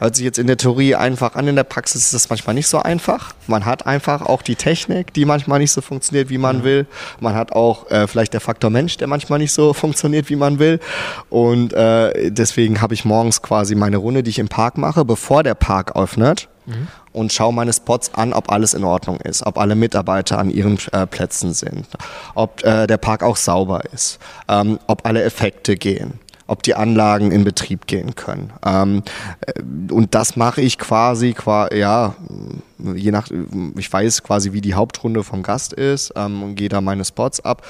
Hört 0.00 0.16
sich 0.16 0.24
jetzt 0.24 0.38
in 0.38 0.46
der 0.46 0.56
Theorie 0.56 0.94
einfach 0.94 1.34
an, 1.34 1.46
in 1.46 1.56
der 1.56 1.64
Praxis 1.64 2.06
ist 2.06 2.14
das 2.14 2.30
manchmal 2.30 2.54
nicht 2.54 2.68
so 2.68 2.78
einfach. 2.78 3.34
Man 3.46 3.66
hat 3.66 3.84
einfach 3.84 4.22
auch 4.22 4.40
die 4.40 4.56
Technik, 4.56 5.12
die 5.12 5.26
manchmal 5.26 5.58
nicht 5.58 5.72
so 5.72 5.82
funktioniert, 5.82 6.30
wie 6.30 6.38
man 6.38 6.60
ja. 6.60 6.64
will. 6.64 6.86
Man 7.20 7.34
hat 7.34 7.52
auch 7.52 7.90
äh, 7.90 8.06
vielleicht 8.06 8.32
der 8.32 8.40
Faktor 8.40 8.70
Mensch, 8.70 8.96
der 8.96 9.08
manchmal 9.08 9.38
nicht 9.38 9.52
so 9.52 9.72
funktioniert, 9.74 10.30
wie 10.30 10.36
man 10.36 10.58
will. 10.58 10.80
Und 11.28 11.74
äh, 11.74 12.30
deswegen 12.30 12.80
habe 12.80 12.94
ich 12.94 13.04
morgens 13.04 13.42
quasi 13.42 13.74
meine 13.74 13.98
Runde, 13.98 14.22
die 14.22 14.30
ich 14.30 14.38
im 14.38 14.48
Park 14.48 14.78
mache, 14.78 15.04
bevor 15.04 15.42
der 15.42 15.54
Park 15.54 15.94
öffnet. 15.96 16.48
Mhm. 16.64 16.88
Und 17.12 17.34
schaue 17.34 17.52
meine 17.52 17.74
Spots 17.74 18.14
an, 18.14 18.32
ob 18.32 18.50
alles 18.50 18.72
in 18.72 18.84
Ordnung 18.84 19.20
ist, 19.20 19.44
ob 19.44 19.58
alle 19.58 19.74
Mitarbeiter 19.74 20.38
an 20.38 20.48
ihren 20.48 20.78
äh, 20.92 21.06
Plätzen 21.06 21.52
sind, 21.52 21.84
ob 22.34 22.64
äh, 22.64 22.86
der 22.86 22.96
Park 22.96 23.22
auch 23.22 23.36
sauber 23.36 23.82
ist, 23.92 24.18
ähm, 24.48 24.78
ob 24.86 25.04
alle 25.04 25.22
Effekte 25.24 25.76
gehen 25.76 26.20
ob 26.50 26.64
die 26.64 26.74
Anlagen 26.74 27.30
in 27.30 27.44
Betrieb 27.44 27.86
gehen 27.86 28.16
können. 28.16 28.52
Ähm, 28.66 29.02
äh, 29.40 29.92
und 29.92 30.14
das 30.16 30.36
mache 30.36 30.60
ich 30.60 30.78
quasi, 30.78 31.34
ja, 31.46 32.14
je 32.94 33.10
nach, 33.12 33.28
ich 33.76 33.92
weiß 33.92 34.24
quasi, 34.24 34.52
wie 34.52 34.60
die 34.60 34.74
Hauptrunde 34.74 35.22
vom 35.22 35.44
Gast 35.44 35.72
ist 35.72 36.12
ähm, 36.16 36.42
und 36.42 36.56
gehe 36.56 36.68
da 36.68 36.80
meine 36.80 37.04
Spots 37.04 37.40
ab. 37.40 37.62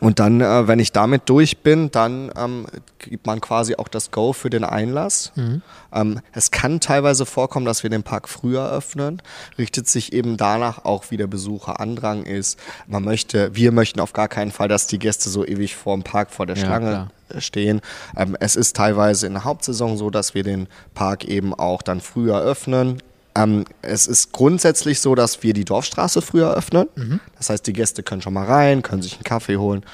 Und 0.00 0.20
dann, 0.20 0.40
äh, 0.40 0.68
wenn 0.68 0.78
ich 0.78 0.92
damit 0.92 1.28
durch 1.28 1.58
bin, 1.58 1.90
dann 1.90 2.30
ähm, 2.36 2.66
gibt 2.98 3.26
man 3.26 3.40
quasi 3.40 3.74
auch 3.76 3.88
das 3.88 4.10
Go 4.10 4.32
für 4.32 4.50
den 4.50 4.64
Einlass. 4.64 5.32
Mhm. 5.34 5.62
Ähm, 5.92 6.20
es 6.32 6.50
kann 6.50 6.80
teilweise 6.80 7.26
vorkommen, 7.26 7.66
dass 7.66 7.82
wir 7.82 7.90
den 7.90 8.04
Park 8.04 8.28
früher 8.28 8.70
öffnen. 8.70 9.20
Richtet 9.58 9.88
sich 9.88 10.12
eben 10.12 10.36
danach 10.36 10.84
auch, 10.84 11.10
wie 11.10 11.16
der 11.16 11.26
Besucherandrang 11.26 12.24
ist. 12.24 12.58
Man 12.86 13.02
möchte, 13.04 13.54
wir 13.54 13.72
möchten 13.72 14.00
auf 14.00 14.12
gar 14.12 14.28
keinen 14.28 14.52
Fall, 14.52 14.68
dass 14.68 14.86
die 14.86 14.98
Gäste 14.98 15.30
so 15.30 15.44
ewig 15.44 15.74
vor 15.74 15.96
dem 15.96 16.04
Park 16.04 16.30
vor 16.30 16.46
der 16.46 16.56
ja, 16.56 16.64
Schlange 16.64 16.90
klar 16.90 17.10
stehen. 17.38 17.80
Ähm, 18.16 18.36
es 18.40 18.56
ist 18.56 18.76
teilweise 18.76 19.26
in 19.26 19.34
der 19.34 19.44
Hauptsaison 19.44 19.96
so, 19.96 20.10
dass 20.10 20.34
wir 20.34 20.42
den 20.42 20.68
Park 20.94 21.24
eben 21.24 21.54
auch 21.54 21.82
dann 21.82 22.00
früher 22.00 22.40
öffnen. 22.40 23.02
Ähm, 23.34 23.64
es 23.82 24.06
ist 24.06 24.32
grundsätzlich 24.32 25.00
so, 25.00 25.14
dass 25.14 25.42
wir 25.42 25.52
die 25.52 25.64
Dorfstraße 25.64 26.22
früher 26.22 26.54
öffnen. 26.54 26.88
Mhm. 26.94 27.20
Das 27.36 27.50
heißt, 27.50 27.66
die 27.66 27.72
Gäste 27.72 28.02
können 28.02 28.22
schon 28.22 28.34
mal 28.34 28.46
rein, 28.46 28.82
können 28.82 29.02
sich 29.02 29.14
einen 29.14 29.24
Kaffee 29.24 29.56
holen. 29.56 29.84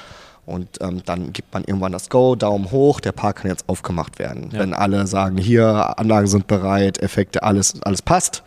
Und 0.45 0.79
ähm, 0.81 1.01
dann 1.05 1.33
gibt 1.33 1.53
man 1.53 1.63
irgendwann 1.63 1.91
das 1.91 2.09
Go, 2.09 2.35
Daumen 2.35 2.69
hoch, 2.69 2.99
der 2.99 3.11
Park 3.11 3.37
kann 3.37 3.49
jetzt 3.49 3.67
aufgemacht 3.67 4.19
werden. 4.19 4.51
Ja. 4.51 4.59
Wenn 4.59 4.73
alle 4.73 5.07
sagen, 5.07 5.37
hier, 5.37 5.97
Anlagen 5.97 6.27
sind 6.27 6.47
bereit, 6.47 6.99
Effekte, 6.99 7.41
alles, 7.41 7.81
alles 7.81 8.01
passt, 8.03 8.43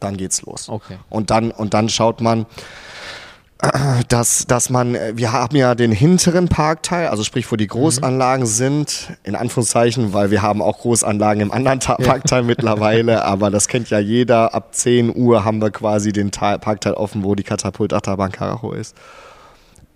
dann 0.00 0.16
geht's 0.16 0.42
los. 0.42 0.68
Okay. 0.68 0.98
Und 1.10 1.30
dann, 1.30 1.50
und 1.50 1.74
dann 1.74 1.88
schaut 1.88 2.20
man, 2.20 2.46
dass, 4.08 4.46
dass 4.46 4.70
man, 4.70 4.96
wir 5.14 5.32
haben 5.32 5.56
ja 5.56 5.74
den 5.74 5.90
hinteren 5.90 6.48
Parkteil, 6.48 7.08
also 7.08 7.24
sprich, 7.24 7.50
wo 7.50 7.56
die 7.56 7.66
Großanlagen 7.66 8.44
mhm. 8.44 8.48
sind, 8.48 9.12
in 9.24 9.34
Anführungszeichen, 9.34 10.12
weil 10.12 10.30
wir 10.30 10.42
haben 10.42 10.62
auch 10.62 10.78
Großanlagen 10.78 11.42
im 11.42 11.50
anderen 11.50 11.80
Ta 11.80 11.96
ja. 11.98 12.06
Parkteil 12.06 12.44
mittlerweile, 12.44 13.24
aber 13.26 13.50
das 13.50 13.66
kennt 13.66 13.90
ja 13.90 13.98
jeder. 13.98 14.54
Ab 14.54 14.74
10 14.74 15.14
Uhr 15.14 15.44
haben 15.44 15.60
wir 15.60 15.70
quasi 15.70 16.12
den 16.12 16.30
Teil, 16.30 16.60
Parkteil 16.60 16.94
offen, 16.94 17.24
wo 17.24 17.34
die 17.34 17.42
Katapult 17.42 17.92
Achterbahn 17.92 18.30
Karacho 18.30 18.72
ist. 18.72 18.94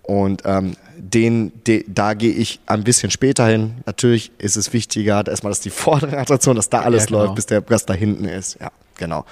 Und 0.03 0.43
ähm, 0.45 0.73
den, 0.97 1.51
de, 1.65 1.85
da 1.87 2.13
gehe 2.13 2.33
ich 2.33 2.59
ein 2.65 2.83
bisschen 2.83 3.09
später 3.09 3.47
hin. 3.47 3.75
Natürlich 3.85 4.31
ist 4.37 4.57
es 4.57 4.73
wichtiger, 4.73 5.25
erstmal, 5.25 5.51
dass 5.51 5.61
die 5.61 5.69
vordere 5.71 6.17
Attraktion, 6.17 6.55
dass 6.55 6.69
da 6.69 6.81
alles 6.81 7.03
ja, 7.03 7.07
genau. 7.07 7.19
läuft, 7.19 7.35
bis 7.35 7.45
der 7.45 7.61
Gast 7.61 7.89
da 7.89 7.93
hinten 7.93 8.25
ist. 8.25 8.57
Ja 8.59 8.71
genau. 8.97 9.25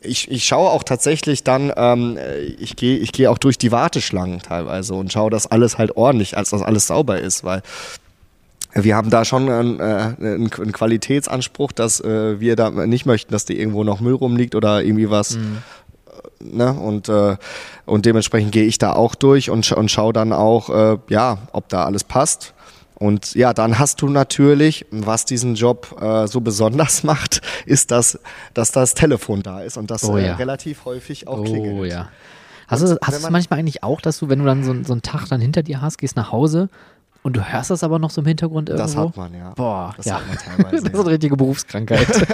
Ich, 0.00 0.30
ich 0.30 0.44
schaue 0.44 0.70
auch 0.70 0.82
tatsächlich 0.82 1.42
dann, 1.42 1.72
ähm, 1.76 2.18
ich 2.58 2.76
gehe 2.76 2.98
ich 2.98 3.12
geh 3.12 3.28
auch 3.28 3.38
durch 3.38 3.58
die 3.58 3.72
Warteschlangen 3.72 4.40
teilweise 4.40 4.94
und 4.94 5.12
schaue, 5.12 5.30
dass 5.30 5.46
alles 5.46 5.78
halt 5.78 5.96
ordentlich, 5.96 6.36
als 6.36 6.50
dass 6.50 6.62
alles 6.62 6.86
sauber 6.86 7.18
ist, 7.18 7.44
weil 7.44 7.62
wir 8.74 8.94
haben 8.94 9.10
da 9.10 9.24
schon 9.24 9.48
einen, 9.48 9.80
äh, 9.80 10.14
einen 10.20 10.72
Qualitätsanspruch, 10.72 11.72
dass 11.72 12.00
äh, 12.00 12.40
wir 12.40 12.56
da 12.56 12.70
nicht 12.70 13.06
möchten, 13.06 13.32
dass 13.32 13.46
da 13.46 13.54
irgendwo 13.54 13.84
noch 13.84 14.00
Müll 14.00 14.14
rumliegt 14.14 14.54
oder 14.54 14.82
irgendwie 14.82 15.08
was. 15.08 15.36
Mhm. 15.36 15.58
Äh, 16.40 16.56
ne? 16.56 16.72
Und, 16.72 17.08
äh, 17.08 17.36
und 17.84 18.06
dementsprechend 18.06 18.52
gehe 18.52 18.64
ich 18.64 18.78
da 18.78 18.92
auch 18.92 19.14
durch 19.14 19.50
und, 19.50 19.70
und 19.72 19.90
schaue 19.90 20.12
dann 20.12 20.32
auch, 20.32 20.70
äh, 20.70 20.98
ja, 21.08 21.38
ob 21.52 21.68
da 21.68 21.84
alles 21.84 22.04
passt. 22.04 22.54
Und 22.98 23.34
ja, 23.34 23.52
dann 23.52 23.78
hast 23.78 24.00
du 24.00 24.08
natürlich, 24.08 24.86
was 24.90 25.26
diesen 25.26 25.54
Job 25.54 26.00
äh, 26.00 26.26
so 26.26 26.40
besonders 26.40 27.02
macht, 27.02 27.42
ist, 27.66 27.90
dass, 27.90 28.18
dass 28.54 28.72
das 28.72 28.94
Telefon 28.94 29.42
da 29.42 29.60
ist 29.60 29.76
und 29.76 29.90
das 29.90 30.04
oh, 30.04 30.16
ja. 30.16 30.28
äh, 30.28 30.32
relativ 30.32 30.84
häufig 30.86 31.28
auch 31.28 31.40
oh, 31.40 31.44
klingelt. 31.44 31.92
Ja. 31.92 32.08
Hast 32.68 32.82
du, 32.82 32.98
hast 33.00 33.24
du 33.24 33.30
manchmal 33.30 33.60
eigentlich 33.60 33.82
auch, 33.82 34.00
dass 34.00 34.18
du, 34.18 34.28
wenn 34.28 34.40
du 34.40 34.44
dann 34.44 34.64
so, 34.64 34.74
so 34.82 34.92
einen 34.92 35.02
Tag 35.02 35.28
dann 35.28 35.40
hinter 35.40 35.62
dir 35.62 35.80
hast, 35.82 35.98
gehst 35.98 36.16
nach 36.16 36.32
Hause 36.32 36.68
und 37.22 37.36
du 37.36 37.42
hörst 37.42 37.70
das 37.70 37.84
aber 37.84 37.98
noch 37.98 38.10
so 38.10 38.22
im 38.22 38.26
Hintergrund 38.26 38.70
irgendwo? 38.70 38.86
Das 38.86 38.96
hat 38.96 39.16
man, 39.16 39.34
ja. 39.34 39.52
Boah, 39.54 39.92
das 39.96 40.06
ja. 40.06 40.14
hat 40.14 40.26
man 40.26 40.36
teilweise. 40.56 40.84
das 40.84 40.92
ist 40.92 41.00
eine 41.00 41.10
richtige 41.10 41.36
Berufskrankheit. 41.36 42.08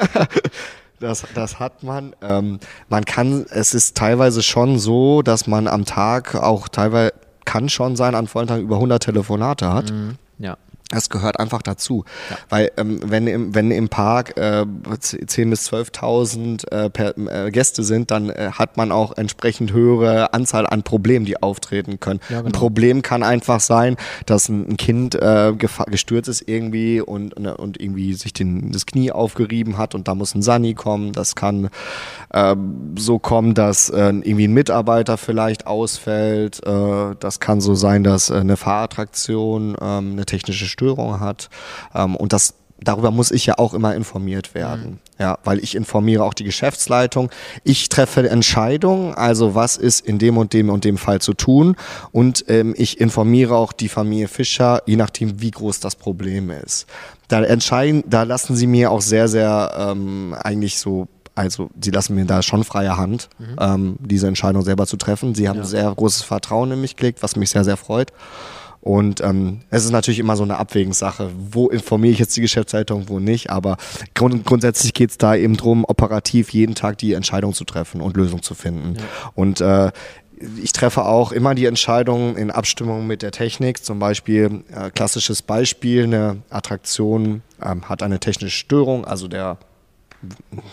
Das, 1.02 1.24
das 1.34 1.58
hat 1.58 1.82
man. 1.82 2.14
Ähm, 2.22 2.60
man 2.88 3.04
kann, 3.04 3.44
es 3.50 3.74
ist 3.74 3.96
teilweise 3.96 4.40
schon 4.42 4.78
so, 4.78 5.22
dass 5.22 5.48
man 5.48 5.66
am 5.66 5.84
Tag 5.84 6.36
auch 6.36 6.68
teilweise, 6.68 7.12
kann 7.44 7.68
schon 7.68 7.96
sein, 7.96 8.14
an 8.14 8.28
vollen 8.28 8.46
Tagen 8.46 8.62
über 8.62 8.76
100 8.76 9.02
Telefonate 9.02 9.72
hat. 9.72 9.90
Mhm. 9.90 10.14
Ja. 10.38 10.56
Das 10.92 11.08
gehört 11.08 11.40
einfach 11.40 11.62
dazu. 11.62 12.04
Ja. 12.30 12.36
Weil 12.50 12.72
ähm, 12.76 13.00
wenn, 13.04 13.26
im, 13.26 13.54
wenn 13.54 13.70
im 13.70 13.88
Park 13.88 14.36
äh, 14.36 14.64
10.000 14.64 15.50
bis 15.50 15.72
12.000 15.72 16.70
äh, 16.70 16.90
per, 16.90 17.16
äh, 17.16 17.50
Gäste 17.50 17.82
sind, 17.82 18.10
dann 18.10 18.28
äh, 18.28 18.50
hat 18.52 18.76
man 18.76 18.92
auch 18.92 19.16
entsprechend 19.16 19.72
höhere 19.72 20.34
Anzahl 20.34 20.66
an 20.66 20.82
Problemen, 20.82 21.24
die 21.24 21.42
auftreten 21.42 21.98
können. 21.98 22.20
Ja, 22.28 22.42
genau. 22.42 22.48
Ein 22.48 22.52
Problem 22.52 23.02
kann 23.02 23.22
einfach 23.22 23.60
sein, 23.60 23.96
dass 24.26 24.50
ein, 24.50 24.68
ein 24.68 24.76
Kind 24.76 25.14
äh, 25.14 25.54
gestürzt 25.86 26.28
ist 26.28 26.46
irgendwie 26.46 27.00
und, 27.00 27.38
ne, 27.38 27.56
und 27.56 27.80
irgendwie 27.80 28.12
sich 28.12 28.34
den, 28.34 28.70
das 28.70 28.84
Knie 28.84 29.12
aufgerieben 29.12 29.78
hat 29.78 29.94
und 29.94 30.08
da 30.08 30.14
muss 30.14 30.34
ein 30.34 30.42
Sani 30.42 30.74
kommen. 30.74 31.12
Das 31.12 31.34
kann 31.34 31.70
äh, 32.30 32.54
so 32.96 33.18
kommen, 33.18 33.54
dass 33.54 33.88
äh, 33.88 34.08
irgendwie 34.08 34.48
ein 34.48 34.52
Mitarbeiter 34.52 35.16
vielleicht 35.16 35.66
ausfällt. 35.66 36.60
Äh, 36.66 37.14
das 37.18 37.40
kann 37.40 37.62
so 37.62 37.74
sein, 37.74 38.04
dass 38.04 38.28
äh, 38.28 38.34
eine 38.34 38.58
Fahrattraktion, 38.58 39.74
äh, 39.74 39.84
eine 39.84 40.26
technische 40.26 40.66
Störung 40.66 40.81
Störung 40.82 41.20
hat. 41.20 41.48
Ähm, 41.94 42.16
und 42.16 42.32
das 42.32 42.54
darüber 42.84 43.10
muss 43.10 43.30
ich 43.30 43.46
ja 43.46 43.58
auch 43.58 43.74
immer 43.74 43.94
informiert 43.94 44.54
werden. 44.54 44.84
Mhm. 44.84 44.98
Ja, 45.18 45.38
weil 45.44 45.60
ich 45.60 45.76
informiere 45.76 46.24
auch 46.24 46.34
die 46.34 46.44
Geschäftsleitung. 46.44 47.30
Ich 47.62 47.88
treffe 47.88 48.28
Entscheidungen, 48.28 49.14
also 49.14 49.54
was 49.54 49.76
ist 49.76 50.04
in 50.04 50.18
dem 50.18 50.36
und 50.36 50.52
dem 50.52 50.68
und 50.68 50.84
dem 50.84 50.98
Fall 50.98 51.20
zu 51.20 51.34
tun. 51.34 51.76
Und 52.10 52.44
ähm, 52.48 52.74
ich 52.76 53.00
informiere 53.00 53.54
auch 53.54 53.72
die 53.72 53.88
Familie 53.88 54.26
Fischer, 54.26 54.82
je 54.86 54.96
nachdem, 54.96 55.40
wie 55.40 55.50
groß 55.50 55.80
das 55.80 55.94
Problem 55.94 56.50
ist. 56.50 56.86
Da 57.28 57.42
entscheiden, 57.42 58.02
da 58.06 58.24
lassen 58.24 58.56
sie 58.56 58.66
mir 58.66 58.90
auch 58.90 59.00
sehr, 59.00 59.28
sehr 59.28 59.72
ähm, 59.76 60.34
eigentlich 60.42 60.78
so 60.78 61.08
also 61.34 61.70
sie 61.80 61.90
lassen 61.90 62.14
mir 62.14 62.26
da 62.26 62.42
schon 62.42 62.62
freie 62.62 62.98
Hand, 62.98 63.30
mhm. 63.38 63.56
ähm, 63.58 63.96
diese 64.00 64.28
Entscheidung 64.28 64.62
selber 64.62 64.86
zu 64.86 64.98
treffen. 64.98 65.34
Sie 65.34 65.48
haben 65.48 65.60
ja. 65.60 65.64
sehr 65.64 65.90
großes 65.94 66.20
Vertrauen 66.22 66.72
in 66.72 66.80
mich 66.82 66.94
gelegt, 66.94 67.22
was 67.22 67.36
mich 67.36 67.48
sehr, 67.48 67.64
sehr 67.64 67.78
freut. 67.78 68.12
Und 68.82 69.20
ähm, 69.20 69.60
es 69.70 69.84
ist 69.84 69.92
natürlich 69.92 70.18
immer 70.18 70.36
so 70.36 70.42
eine 70.42 70.58
Abwägungssache, 70.58 71.30
wo 71.50 71.68
informiere 71.68 72.12
ich 72.12 72.18
jetzt 72.18 72.36
die 72.36 72.40
Geschäftsleitung, 72.40 73.08
wo 73.08 73.20
nicht. 73.20 73.48
Aber 73.48 73.76
grund 74.14 74.44
grundsätzlich 74.44 74.92
geht 74.92 75.10
es 75.10 75.18
da 75.18 75.36
eben 75.36 75.56
darum, 75.56 75.84
operativ 75.86 76.50
jeden 76.50 76.74
Tag 76.74 76.98
die 76.98 77.12
Entscheidung 77.12 77.54
zu 77.54 77.64
treffen 77.64 78.00
und 78.00 78.16
Lösung 78.16 78.42
zu 78.42 78.54
finden. 78.54 78.96
Ja. 78.96 79.02
Und 79.36 79.60
äh, 79.60 79.92
ich 80.60 80.72
treffe 80.72 81.04
auch 81.04 81.30
immer 81.30 81.54
die 81.54 81.66
Entscheidungen 81.66 82.36
in 82.36 82.50
Abstimmung 82.50 83.06
mit 83.06 83.22
der 83.22 83.30
Technik. 83.30 83.84
Zum 83.84 84.00
Beispiel, 84.00 84.64
äh, 84.74 84.90
klassisches 84.90 85.42
Beispiel, 85.42 86.02
eine 86.02 86.38
Attraktion 86.50 87.42
ähm, 87.64 87.88
hat 87.88 88.02
eine 88.02 88.18
technische 88.18 88.56
Störung, 88.56 89.04
also 89.04 89.28
der 89.28 89.58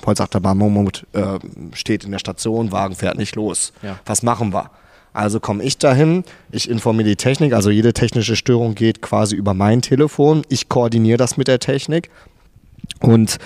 Holzachterbahn 0.06 0.58
Momot 0.58 1.06
äh, 1.14 1.40
steht 1.74 2.06
in 2.06 2.12
der 2.12 2.20
Station, 2.20 2.72
Wagen 2.72 2.96
fährt 2.96 3.18
nicht 3.18 3.36
los. 3.36 3.74
Ja. 3.84 4.00
Was 4.06 4.24
machen 4.24 4.52
wir? 4.52 4.72
Also 5.14 5.40
komme 5.40 5.64
ich 5.64 5.78
dahin, 5.78 6.24
ich 6.52 6.70
informiere 6.70 7.10
die 7.10 7.16
Technik, 7.16 7.54
also 7.54 7.70
jede 7.70 7.94
technische 7.94 8.36
Störung 8.36 8.76
geht 8.76 9.02
quasi 9.02 9.36
über 9.36 9.54
mein 9.54 9.82
Telefon. 9.82 10.44
Ich 10.50 10.70
koordiniere 10.70 11.18
das 11.18 11.38
mit 11.38 11.48
der 11.48 11.60
Technik. 11.60 12.10
Und 13.02 13.38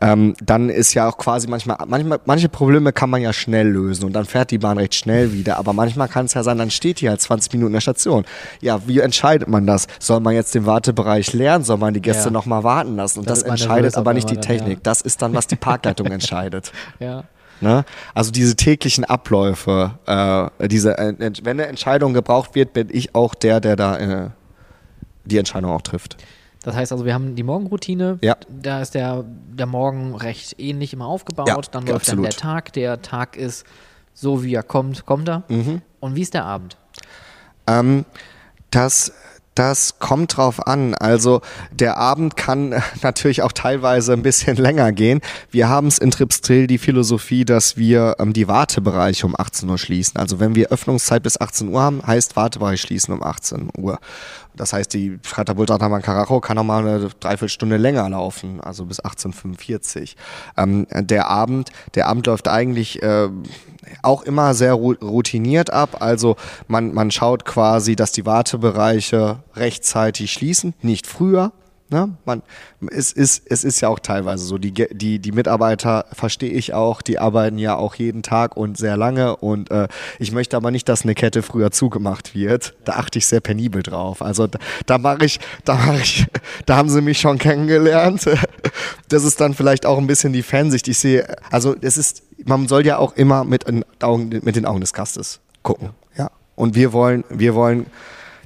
ähm, 0.00 0.34
dann 0.42 0.68
ist 0.68 0.94
ja 0.94 1.08
auch 1.08 1.16
quasi 1.16 1.46
manchmal, 1.46 1.76
manchmal, 1.86 2.18
manche 2.24 2.48
Probleme 2.48 2.92
kann 2.92 3.08
man 3.08 3.22
ja 3.22 3.32
schnell 3.32 3.68
lösen 3.68 4.04
und 4.04 4.12
dann 4.14 4.24
fährt 4.24 4.50
die 4.50 4.58
Bahn 4.58 4.78
recht 4.78 4.94
schnell 4.94 5.32
wieder. 5.32 5.58
Aber 5.58 5.72
manchmal 5.72 6.08
kann 6.08 6.26
es 6.26 6.34
ja 6.34 6.42
sein, 6.42 6.58
dann 6.58 6.70
steht 6.70 7.00
die 7.00 7.08
halt 7.08 7.20
20 7.20 7.52
Minuten 7.52 7.68
in 7.68 7.74
der 7.74 7.80
Station. 7.80 8.24
Ja, 8.60 8.80
wie 8.86 8.98
entscheidet 8.98 9.48
man 9.48 9.66
das? 9.66 9.86
Soll 10.00 10.20
man 10.20 10.34
jetzt 10.34 10.54
den 10.54 10.66
Wartebereich 10.66 11.32
leeren? 11.32 11.62
Soll 11.62 11.78
man 11.78 11.94
die 11.94 12.02
Gäste 12.02 12.26
ja. 12.26 12.30
nochmal 12.30 12.64
warten 12.64 12.96
lassen? 12.96 13.20
Und 13.20 13.30
das, 13.30 13.44
das 13.44 13.50
entscheidet 13.50 13.96
aber 13.96 14.12
nicht 14.12 14.28
die 14.28 14.38
Technik. 14.38 14.78
ja. 14.78 14.80
Das 14.82 15.02
ist 15.02 15.22
dann, 15.22 15.34
was 15.34 15.46
die 15.46 15.56
Parkleitung 15.56 16.06
entscheidet. 16.10 16.72
Ja. 16.98 17.24
Ne? 17.60 17.84
Also 18.14 18.30
diese 18.30 18.56
täglichen 18.56 19.04
Abläufe, 19.04 19.98
äh, 20.06 20.68
diese, 20.68 20.98
äh, 20.98 21.14
wenn 21.18 21.60
eine 21.60 21.66
Entscheidung 21.66 22.12
gebraucht 22.12 22.54
wird, 22.54 22.72
bin 22.72 22.88
ich 22.90 23.14
auch 23.14 23.34
der, 23.34 23.60
der 23.60 23.76
da 23.76 23.96
äh, 23.96 24.30
die 25.24 25.38
Entscheidung 25.38 25.70
auch 25.70 25.82
trifft. 25.82 26.16
Das 26.62 26.74
heißt 26.74 26.90
also, 26.90 27.04
wir 27.04 27.14
haben 27.14 27.36
die 27.36 27.44
Morgenroutine. 27.44 28.18
Ja. 28.22 28.36
Da 28.48 28.82
ist 28.82 28.94
der, 28.94 29.24
der 29.24 29.66
Morgen 29.66 30.16
recht 30.16 30.58
ähnlich 30.58 30.92
immer 30.92 31.06
aufgebaut. 31.06 31.48
Ja, 31.48 31.60
dann 31.70 31.86
läuft 31.86 32.08
absolut. 32.08 32.24
dann 32.24 32.30
der 32.30 32.38
Tag. 32.38 32.72
Der 32.72 33.02
Tag 33.02 33.36
ist 33.36 33.64
so, 34.14 34.42
wie 34.42 34.54
er 34.54 34.64
kommt, 34.64 35.06
kommt 35.06 35.28
er. 35.28 35.44
Mhm. 35.48 35.82
Und 36.00 36.16
wie 36.16 36.22
ist 36.22 36.34
der 36.34 36.44
Abend? 36.44 36.76
Ähm, 37.68 38.04
das 38.70 39.12
das 39.56 39.98
kommt 39.98 40.36
drauf 40.36 40.66
an. 40.66 40.94
Also 40.94 41.40
der 41.72 41.96
Abend 41.96 42.36
kann 42.36 42.74
natürlich 43.02 43.42
auch 43.42 43.52
teilweise 43.52 44.12
ein 44.12 44.22
bisschen 44.22 44.56
länger 44.56 44.92
gehen. 44.92 45.20
Wir 45.50 45.68
haben 45.68 45.88
es 45.88 45.98
in 45.98 46.10
Tripstrill 46.10 46.66
die 46.66 46.78
Philosophie, 46.78 47.44
dass 47.44 47.76
wir 47.76 48.16
ähm, 48.18 48.32
die 48.32 48.46
Wartebereiche 48.46 49.26
um 49.26 49.34
18 49.36 49.68
Uhr 49.68 49.78
schließen. 49.78 50.20
Also 50.20 50.38
wenn 50.38 50.54
wir 50.54 50.68
Öffnungszeit 50.68 51.22
bis 51.22 51.40
18 51.40 51.68
Uhr 51.68 51.80
haben, 51.82 52.06
heißt 52.06 52.36
Wartebereich 52.36 52.80
schließen 52.80 53.12
um 53.14 53.22
18 53.22 53.70
Uhr. 53.76 53.98
Das 54.56 54.72
heißt, 54.72 54.92
die 54.94 55.18
Katapultachterbahn 55.18 56.02
Karacho 56.02 56.40
kann 56.40 56.56
noch 56.56 56.64
mal 56.64 56.86
eine 56.86 57.08
Dreiviertelstunde 57.20 57.76
länger 57.76 58.08
laufen, 58.08 58.60
also 58.60 58.86
bis 58.86 59.02
18.45 59.02 60.14
ähm, 60.56 60.86
der 60.90 61.28
Abend, 61.28 61.70
der 61.94 62.08
Abend 62.08 62.26
läuft 62.26 62.48
eigentlich 62.48 63.02
äh, 63.02 63.28
auch 64.02 64.22
immer 64.22 64.54
sehr 64.54 64.74
routiniert 64.74 65.72
ab. 65.72 65.98
Also 66.00 66.36
man, 66.68 66.92
man 66.94 67.10
schaut 67.10 67.44
quasi, 67.44 67.96
dass 67.96 68.12
die 68.12 68.26
Wartebereiche 68.26 69.42
rechtzeitig 69.54 70.32
schließen, 70.32 70.74
nicht 70.82 71.06
früher. 71.06 71.52
Ne? 71.88 72.16
Man, 72.24 72.42
es, 72.90 73.12
ist, 73.12 73.44
es 73.48 73.62
ist 73.62 73.80
ja 73.80 73.88
auch 73.88 74.00
teilweise 74.00 74.44
so, 74.44 74.58
die, 74.58 74.72
die, 74.72 75.20
die 75.20 75.32
Mitarbeiter 75.32 76.06
verstehe 76.12 76.50
ich 76.50 76.74
auch, 76.74 77.00
die 77.00 77.20
arbeiten 77.20 77.58
ja 77.58 77.76
auch 77.76 77.94
jeden 77.94 78.24
Tag 78.24 78.56
und 78.56 78.76
sehr 78.76 78.96
lange 78.96 79.36
und 79.36 79.70
äh, 79.70 79.86
ich 80.18 80.32
möchte 80.32 80.56
aber 80.56 80.72
nicht, 80.72 80.88
dass 80.88 81.02
eine 81.02 81.14
Kette 81.14 81.42
früher 81.42 81.70
zugemacht 81.70 82.34
wird. 82.34 82.74
Da 82.84 82.94
achte 82.94 83.18
ich 83.18 83.26
sehr 83.26 83.40
penibel 83.40 83.84
drauf. 83.84 84.20
Also 84.20 84.48
da, 84.48 84.58
da 84.86 84.98
mache 84.98 85.24
ich, 85.24 85.38
da 85.64 85.74
mache 85.74 86.00
ich, 86.00 86.26
da 86.66 86.76
haben 86.76 86.88
sie 86.88 87.02
mich 87.02 87.20
schon 87.20 87.38
kennengelernt. 87.38 88.28
Das 89.08 89.22
ist 89.22 89.40
dann 89.40 89.54
vielleicht 89.54 89.86
auch 89.86 89.98
ein 89.98 90.08
bisschen 90.08 90.32
die 90.32 90.42
Fansicht. 90.42 90.88
Ich 90.88 90.98
sehe, 90.98 91.36
also 91.52 91.76
es 91.80 91.96
ist, 91.96 92.24
man 92.44 92.66
soll 92.66 92.84
ja 92.84 92.98
auch 92.98 93.14
immer 93.14 93.44
mit, 93.44 93.64
Augen, 94.02 94.28
mit 94.42 94.56
den 94.56 94.66
Augen 94.66 94.80
des 94.80 94.92
Gastes 94.92 95.40
gucken. 95.62 95.90
Ja. 96.18 96.30
Und 96.56 96.74
wir 96.74 96.92
wollen, 96.92 97.22
wir 97.28 97.54
wollen 97.54 97.86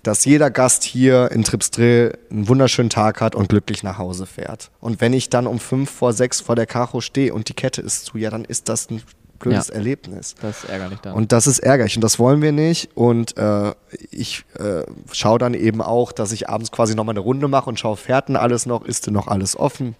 dass 0.03 0.25
jeder 0.25 0.51
Gast 0.51 0.83
hier 0.83 1.31
in 1.31 1.45
Tripsdrill 1.45 2.19
einen 2.31 2.49
wunderschönen 2.49 2.91
Tag 2.91 3.21
hat 3.21 3.35
und 3.35 3.49
glücklich 3.49 3.83
nach 3.83 3.99
Hause 3.99 4.27
fährt. 4.27 4.71
Und 4.81 5.01
wenn 5.01 5.13
ich 5.13 5.31
dann 5.31 5.47
um 5.47 5.59
fünf 5.59 5.91
vor 5.91 6.13
sechs 6.13 6.41
vor 6.41 6.57
der 6.57 6.67
Karo 6.67 7.01
stehe 7.01 7.35
und 7.35 7.49
die 7.49 7.55
Kette 7.55 7.83
ist 7.83 8.07
zu, 8.07 8.19
ja, 8.19 8.31
dann 8.31 8.45
ist 8.45 8.69
das 8.69 8.91
ein 8.91 9.03
blödes 9.41 9.69
ja, 9.69 9.75
Erlebnis. 9.75 10.35
Das 10.41 10.65
ist 10.65 10.71
ärgerlich 10.71 11.01
dann. 11.01 11.15
Und 11.15 11.33
das 11.33 11.47
ist 11.47 11.59
ärgerlich 11.59 11.97
und 11.97 12.03
das 12.03 12.19
wollen 12.19 12.43
wir 12.43 12.53
nicht. 12.53 12.91
Und 12.95 13.37
äh, 13.37 13.73
ich 14.11 14.45
äh, 14.59 14.85
schaue 15.13 15.39
dann 15.39 15.55
eben 15.55 15.83
auch, 15.83 16.13
dass 16.13 16.33
ich 16.33 16.49
abends 16.49 16.71
quasi 16.71 16.95
nochmal 16.95 17.15
eine 17.15 17.21
Runde 17.21 17.49
mache 17.49 17.69
und 17.69 17.81
schaue, 17.81 17.97
fährt 17.97 18.29
denn 18.29 18.37
alles 18.37 18.67
noch, 18.67 18.85
ist 18.85 19.07
denn 19.07 19.15
noch 19.15 19.27
alles 19.27 19.57
offen? 19.57 19.97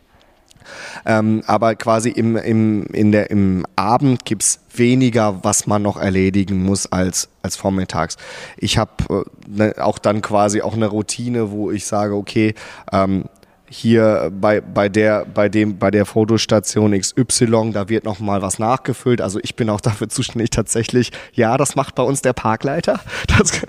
Ähm, 1.07 1.43
aber 1.47 1.75
quasi 1.75 2.11
im, 2.11 2.37
im, 2.37 2.85
in 2.93 3.13
der, 3.13 3.31
im 3.31 3.65
Abend 3.77 4.25
gibt 4.25 4.43
es 4.43 4.61
weniger, 4.75 5.43
was 5.43 5.67
man 5.67 5.83
noch 5.83 5.97
erledigen 5.97 6.63
muss 6.63 6.87
als, 6.87 7.29
als 7.43 7.57
vormittags. 7.57 8.17
Ich 8.57 8.79
habe 8.79 8.91
äh, 9.11 9.25
ne, 9.49 9.75
auch 9.79 9.99
dann 9.99 10.23
quasi 10.23 10.63
auch 10.63 10.75
eine 10.75 10.87
Routine, 10.87 11.51
wo 11.51 11.71
ich 11.71 11.87
sage, 11.87 12.15
okay, 12.15 12.55
ähm, 12.93 13.25
hier 13.71 14.33
bei, 14.35 14.61
bei, 14.61 14.89
der, 14.89 15.25
bei, 15.25 15.49
dem, 15.49 15.79
bei 15.79 15.91
der 15.91 16.05
Fotostation 16.05 16.99
XY, 16.99 17.71
da 17.73 17.89
wird 17.89 18.05
nochmal 18.05 18.43
was 18.43 18.59
nachgefüllt. 18.59 19.21
Also 19.21 19.39
ich 19.43 19.55
bin 19.55 19.71
auch 19.71 19.81
dafür 19.81 20.09
zuständig 20.09 20.51
tatsächlich, 20.51 21.13
ja, 21.33 21.57
das 21.57 21.77
macht 21.77 21.95
bei 21.95 22.03
uns 22.03 22.21
der 22.21 22.33
Parkleiter, 22.33 23.01
das, 23.39 23.63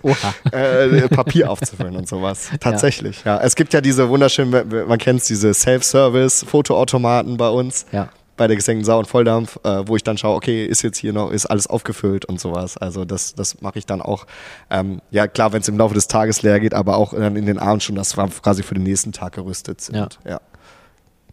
äh, 0.51 1.07
Papier 1.07 1.51
aufzufüllen 1.51 1.95
und 1.95 2.07
sowas. 2.07 2.49
Tatsächlich, 2.59 3.23
ja. 3.23 3.37
ja. 3.37 3.43
Es 3.43 3.55
gibt 3.55 3.73
ja 3.73 3.81
diese 3.81 4.09
wunderschönen, 4.09 4.87
man 4.87 4.97
kennt 4.97 5.21
es, 5.21 5.27
diese 5.27 5.53
Self-Service-Fotoautomaten 5.53 7.37
bei 7.37 7.49
uns. 7.49 7.85
Ja 7.91 8.09
bei 8.41 8.47
der 8.47 8.55
gesenkten 8.55 8.83
Sau 8.83 8.97
und 8.97 9.05
Volldampf, 9.05 9.59
äh, 9.63 9.87
wo 9.87 9.95
ich 9.95 10.01
dann 10.01 10.17
schaue, 10.17 10.35
okay, 10.35 10.65
ist 10.65 10.81
jetzt 10.81 10.97
hier 10.97 11.13
noch, 11.13 11.29
ist 11.29 11.45
alles 11.45 11.67
aufgefüllt 11.67 12.25
und 12.25 12.39
sowas. 12.39 12.75
Also 12.75 13.05
das, 13.05 13.35
das 13.35 13.61
mache 13.61 13.77
ich 13.77 13.85
dann 13.85 14.01
auch. 14.01 14.25
Ähm, 14.71 14.99
ja, 15.11 15.27
klar, 15.27 15.53
wenn 15.53 15.61
es 15.61 15.67
im 15.67 15.77
Laufe 15.77 15.93
des 15.93 16.07
Tages 16.07 16.41
leer 16.41 16.59
geht, 16.59 16.73
aber 16.73 16.97
auch 16.97 17.13
dann 17.13 17.35
in 17.35 17.45
den 17.45 17.59
Abend 17.59 17.83
schon, 17.83 17.95
dass 17.95 18.17
wir 18.17 18.27
quasi 18.41 18.63
für 18.63 18.73
den 18.73 18.81
nächsten 18.81 19.11
Tag 19.11 19.33
gerüstet 19.33 19.79
sind. 19.79 19.95
Ja. 20.25 20.31
ja. 20.31 20.41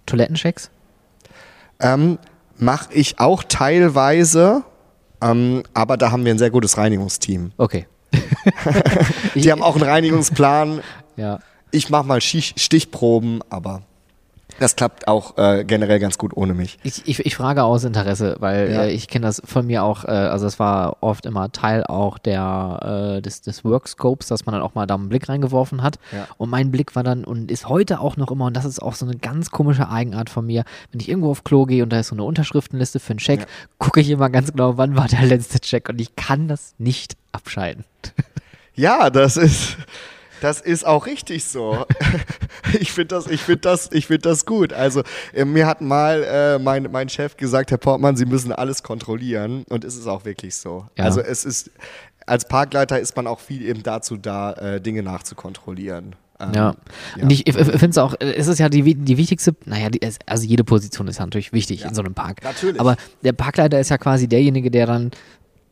Toilettenchecks? 0.04 0.68
Ähm, 1.80 2.18
mache 2.58 2.92
ich 2.92 3.18
auch 3.18 3.42
teilweise, 3.42 4.64
ähm, 5.22 5.62
aber 5.72 5.96
da 5.96 6.10
haben 6.10 6.26
wir 6.26 6.34
ein 6.34 6.38
sehr 6.38 6.50
gutes 6.50 6.76
Reinigungsteam. 6.76 7.52
Okay. 7.56 7.86
Die 9.34 9.50
haben 9.50 9.62
auch 9.62 9.76
einen 9.76 9.88
Reinigungsplan. 9.88 10.82
Ja. 11.16 11.38
Ich 11.70 11.88
mache 11.88 12.06
mal 12.06 12.20
Stichproben, 12.20 13.40
aber 13.48 13.80
Das 14.58 14.74
klappt 14.76 15.06
auch 15.06 15.38
äh, 15.38 15.64
generell 15.64 15.98
ganz 16.00 16.18
gut 16.18 16.36
ohne 16.36 16.52
mich. 16.54 16.78
Ich, 16.82 17.06
ich, 17.06 17.24
ich 17.24 17.36
frage 17.36 17.62
aus 17.62 17.84
Interesse, 17.84 18.36
weil 18.40 18.70
Ja. 18.72 18.82
äh, 18.84 18.90
ich 18.90 19.06
kenne 19.08 19.26
das 19.26 19.40
von 19.44 19.66
mir 19.66 19.84
auch, 19.84 20.04
äh, 20.04 20.08
also 20.08 20.46
es 20.46 20.58
war 20.58 20.96
oft 21.00 21.26
immer 21.26 21.52
Teil 21.52 21.84
auch 21.84 22.18
der, 22.18 23.16
äh, 23.18 23.22
des, 23.22 23.40
des 23.42 23.64
Workscopes, 23.64 24.28
dass 24.28 24.46
man 24.46 24.54
dann 24.54 24.62
auch 24.62 24.74
mal 24.74 24.86
da 24.86 24.94
einen 24.96 25.08
Blick 25.08 25.28
reingeworfen 25.28 25.82
hat. 25.82 25.98
Ja. 26.12 26.26
Und 26.38 26.50
mein 26.50 26.70
Blick 26.70 26.96
war 26.96 27.04
dann 27.04 27.24
und 27.24 27.50
ist 27.50 27.68
heute 27.68 28.00
auch 28.00 28.16
noch 28.16 28.30
immer, 28.30 28.46
und 28.46 28.56
das 28.56 28.64
ist 28.64 28.82
auch 28.82 28.94
so 28.94 29.06
eine 29.06 29.16
ganz 29.16 29.50
komische 29.50 29.88
Eigenart 29.88 30.28
von 30.30 30.44
mir, 30.46 30.64
wenn 30.90 31.00
ich 31.00 31.08
irgendwo 31.08 31.30
auf 31.30 31.44
Klo 31.44 31.64
gehe 31.64 31.82
und 31.82 31.90
da 31.92 32.00
ist 32.00 32.08
so 32.08 32.14
eine 32.16 32.24
Unterschriftenliste 32.24 32.98
für 33.00 33.10
einen 33.10 33.18
Check, 33.18 33.40
Ja. 33.40 33.46
gucke 33.78 34.00
ich 34.00 34.10
immer 34.10 34.28
ganz 34.28 34.50
genau, 34.50 34.76
wann 34.76 34.96
war 34.96 35.06
der 35.08 35.22
letzte 35.22 35.60
Check 35.60 35.88
und 35.88 36.00
ich 36.00 36.16
kann 36.16 36.48
das 36.48 36.74
nicht 36.78 37.16
abschalten. 37.32 37.84
Ja, 38.74 39.10
das 39.10 39.36
ist, 39.36 39.76
das 40.40 40.60
ist 40.60 40.86
auch 40.86 41.06
richtig 41.06 41.44
so. 41.44 41.84
ich 42.80 42.92
finde 42.92 43.14
das, 43.16 43.26
ich 43.26 43.42
finde 43.42 43.60
das, 43.60 43.90
ich 43.92 44.06
finde 44.06 44.22
das 44.22 44.46
gut. 44.46 44.72
Also 44.72 45.02
äh, 45.32 45.44
mir 45.44 45.66
hat 45.66 45.80
mal 45.80 46.24
äh, 46.24 46.58
mein, 46.58 46.88
mein 46.90 47.08
Chef 47.08 47.36
gesagt, 47.36 47.70
Herr 47.70 47.78
Portmann, 47.78 48.16
Sie 48.16 48.26
müssen 48.26 48.52
alles 48.52 48.82
kontrollieren 48.82 49.64
und 49.68 49.84
es 49.84 49.96
ist 49.96 50.06
auch 50.06 50.24
wirklich 50.24 50.56
so. 50.56 50.86
Ja. 50.96 51.04
Also 51.04 51.20
es 51.20 51.44
ist, 51.44 51.70
als 52.26 52.46
Parkleiter 52.46 53.00
ist 53.00 53.16
man 53.16 53.26
auch 53.26 53.40
viel 53.40 53.62
eben 53.62 53.82
dazu 53.82 54.16
da, 54.16 54.52
äh, 54.52 54.80
Dinge 54.80 55.02
nachzukontrollieren. 55.02 56.14
Ähm, 56.40 56.52
Ja. 56.54 56.74
Und 57.20 57.30
ich, 57.32 57.46
ich 57.46 57.54
finde 57.54 57.88
es 57.88 57.98
auch, 57.98 58.14
äh, 58.20 58.32
es 58.34 58.46
ist 58.46 58.58
ja 58.58 58.68
die, 58.68 58.94
die 58.94 59.16
wichtigste, 59.16 59.54
naja, 59.64 59.90
die, 59.90 60.00
also 60.26 60.46
jede 60.46 60.64
Position 60.64 61.08
ist 61.08 61.18
ja 61.18 61.24
natürlich 61.24 61.52
wichtig 61.52 61.84
in 61.84 61.94
so 61.94 62.02
einem 62.02 62.14
Park. 62.14 62.42
Natürlich. 62.44 62.80
Aber 62.80 62.96
der 63.22 63.32
Parkleiter 63.32 63.80
ist 63.80 63.88
ja 63.88 63.98
quasi 63.98 64.28
derjenige, 64.28 64.70
der 64.70 64.86
dann, 64.86 65.10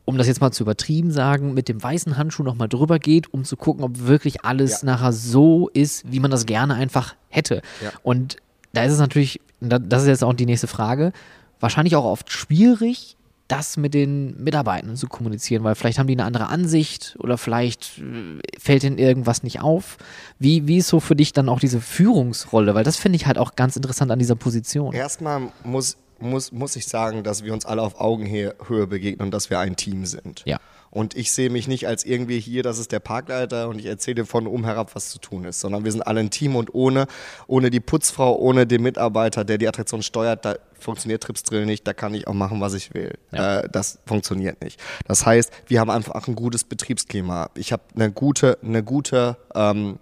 um 0.07 0.17
das 0.17 0.27
jetzt 0.27 0.41
mal 0.41 0.51
zu 0.53 0.63
übertrieben 0.63 1.11
sagen, 1.11 1.53
mit 1.53 1.69
dem 1.69 1.83
weißen 1.83 2.17
Handschuh 2.17 2.43
nochmal 2.43 2.69
drüber 2.69 2.99
geht, 2.99 3.33
um 3.35 3.45
zu 3.45 3.57
gucken, 3.59 3.85
ob 3.85 4.07
wirklich 4.07 4.45
alles 4.45 4.81
Ja. 4.81 4.87
nachher 4.87 5.13
so 5.13 5.69
ist, 5.75 6.11
wie 6.11 6.21
man 6.21 6.31
das 6.31 6.47
gerne 6.47 6.75
einfach 6.75 7.15
hätte. 7.29 7.61
Ja. 7.85 7.91
Und 8.03 8.37
da 8.73 8.85
ist 8.85 8.93
es 8.93 8.99
natürlich, 8.99 9.41
da- 9.61 9.79
das 9.79 10.03
ist 10.03 10.09
jetzt 10.09 10.25
auch 10.25 10.33
die 10.33 10.47
nächste 10.47 10.67
Frage, 10.69 11.13
wahrscheinlich 11.61 11.97
auch 11.97 12.05
oft 12.05 12.31
schwierig, 12.33 13.17
das 13.49 13.77
mit 13.77 13.95
den 13.95 14.43
Mitarbeitern 14.43 14.97
zu 14.97 15.07
kommunizieren, 15.07 15.63
weil 15.63 15.77
vielleicht 15.77 16.01
haben 16.01 16.09
die 16.09 16.15
eine 16.15 16.25
andere 16.25 16.49
Ansicht 16.49 17.15
oder 17.21 17.39
vielleicht 17.39 17.99
äh, 17.99 18.41
fällt 18.59 18.83
ihnen 18.83 18.99
irgendwas 18.99 19.45
nicht 19.45 19.61
auf. 19.61 19.99
Wie, 20.41 20.67
wie 20.67 20.79
ist 20.79 20.89
so 20.89 20.99
für 20.99 21.15
dich 21.15 21.33
dann 21.33 21.49
auch 21.49 21.61
diese 21.61 21.81
Führungsrolle? 21.81 22.75
Weil 22.75 22.83
das 22.83 22.97
finde 22.97 23.15
ich 23.17 23.27
halt 23.27 23.39
auch 23.39 23.55
ganz 23.55 23.77
interessant 23.77 24.11
an 24.11 24.19
dieser 24.19 24.35
Position. 24.35 24.93
Erstmal 24.93 25.53
muss, 25.63 25.97
muss, 26.19 26.53
muss 26.53 26.77
ich 26.77 26.87
sagen, 26.87 27.23
dass 27.23 27.45
wir 27.45 27.53
uns 27.53 27.67
alle 27.67 27.83
auf 27.83 28.01
Augenhöhe 28.01 28.55
Höhe 28.67 28.87
begegnen 28.87 29.27
und 29.27 29.31
dass 29.33 29.51
wir 29.51 29.59
ein 29.59 29.77
Team 29.77 30.07
sind. 30.07 30.43
Ja. 30.47 30.59
Und 30.91 31.15
ich 31.15 31.31
sehe 31.33 31.51
mich 31.51 31.69
nicht 31.69 31.87
als 31.87 32.05
irgendwie 32.05 32.41
hier, 32.41 32.63
das 32.63 32.79
ist 32.79 32.91
der 32.91 33.01
Parkleiter 33.01 33.69
und 33.69 33.79
ich 33.79 33.85
erzähle 33.85 34.25
von 34.25 34.47
oben 34.47 34.65
herab, 34.65 34.95
was 34.95 35.11
zu 35.11 35.19
tun 35.19 35.45
ist, 35.45 35.61
sondern 35.61 35.85
wir 35.85 35.93
sind 35.93 36.01
alle 36.01 36.21
ein 36.21 36.31
Team 36.31 36.57
und 36.57 36.75
ohne, 36.75 37.07
ohne 37.47 37.69
die 37.69 37.81
Putzfrau, 37.81 38.35
ohne 38.35 38.67
den 38.67 38.83
Mitarbeiter, 38.83 39.45
der 39.45 39.59
die 39.59 39.69
Attraktion 39.69 40.03
steuert, 40.03 40.47
da 40.47 40.57
funktioniert 40.79 41.23
Trips 41.23 41.43
Drill 41.43 41.67
nicht, 41.67 41.87
da 41.87 41.93
kann 41.93 42.15
ich 42.15 42.27
auch 42.27 42.33
machen, 42.33 42.63
was 42.63 42.73
ich 42.73 42.95
will. 42.95 43.13
Ja. 43.31 43.61
Äh, 43.61 43.69
das 43.71 43.99
funktioniert 44.07 44.63
nicht. 44.63 44.81
Das 45.07 45.27
heißt, 45.27 45.53
wir 45.67 45.81
haben 45.81 45.91
einfach 45.91 46.29
ein 46.29 46.35
gutes 46.35 46.65
Betriebsklima. 46.65 47.51
Ich 47.57 47.73
habe 47.73 47.83
eine 47.95 48.11
gute, 48.11 48.59
eine 48.63 48.83
gute, 48.83 49.37
ähm, 49.55 49.99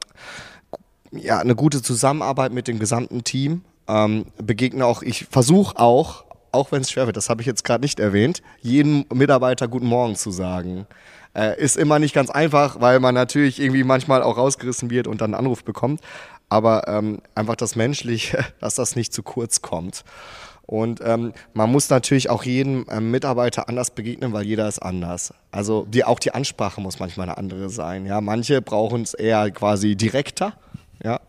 ja, 1.10 1.38
eine 1.38 1.56
gute 1.56 1.82
Zusammenarbeit 1.82 2.52
mit 2.52 2.68
dem 2.68 2.78
gesamten 2.78 3.24
Team. 3.24 3.62
Ähm, 3.88 4.26
begegne 4.38 4.86
auch, 4.86 5.02
ich 5.02 5.26
versuche 5.30 5.78
auch, 5.78 6.24
auch 6.52 6.72
wenn 6.72 6.82
es 6.82 6.90
schwer 6.90 7.06
wird, 7.06 7.16
das 7.16 7.28
habe 7.28 7.42
ich 7.42 7.46
jetzt 7.46 7.64
gerade 7.64 7.82
nicht 7.82 8.00
erwähnt, 8.00 8.42
jedem 8.60 9.04
Mitarbeiter 9.12 9.68
Guten 9.68 9.86
Morgen 9.86 10.16
zu 10.16 10.30
sagen. 10.30 10.86
Äh, 11.34 11.60
ist 11.60 11.76
immer 11.76 11.98
nicht 11.98 12.14
ganz 12.14 12.30
einfach, 12.30 12.80
weil 12.80 13.00
man 13.00 13.14
natürlich 13.14 13.60
irgendwie 13.60 13.82
manchmal 13.82 14.22
auch 14.22 14.36
rausgerissen 14.36 14.88
wird 14.88 15.08
und 15.08 15.20
dann 15.20 15.34
einen 15.34 15.46
Anruf 15.46 15.64
bekommt. 15.64 16.00
Aber 16.48 16.86
ähm, 16.86 17.20
einfach 17.34 17.56
das 17.56 17.74
Menschliche, 17.74 18.44
dass 18.60 18.76
das 18.76 18.94
nicht 18.94 19.12
zu 19.12 19.22
kurz 19.22 19.60
kommt. 19.60 20.04
Und 20.66 21.00
ähm, 21.04 21.34
man 21.52 21.70
muss 21.70 21.90
natürlich 21.90 22.30
auch 22.30 22.44
jedem 22.44 22.86
ähm, 22.88 23.10
Mitarbeiter 23.10 23.68
anders 23.68 23.90
begegnen, 23.90 24.32
weil 24.32 24.46
jeder 24.46 24.66
ist 24.66 24.78
anders. 24.78 25.34
Also 25.50 25.84
die, 25.84 26.04
auch 26.04 26.18
die 26.18 26.32
Ansprache 26.32 26.80
muss 26.80 27.00
manchmal 27.00 27.28
eine 27.28 27.36
andere 27.36 27.68
sein. 27.68 28.06
Ja, 28.06 28.20
manche 28.20 28.62
brauchen 28.62 29.02
es 29.02 29.12
eher 29.12 29.50
quasi 29.50 29.94
direkter. 29.96 30.54
Ja. 31.02 31.20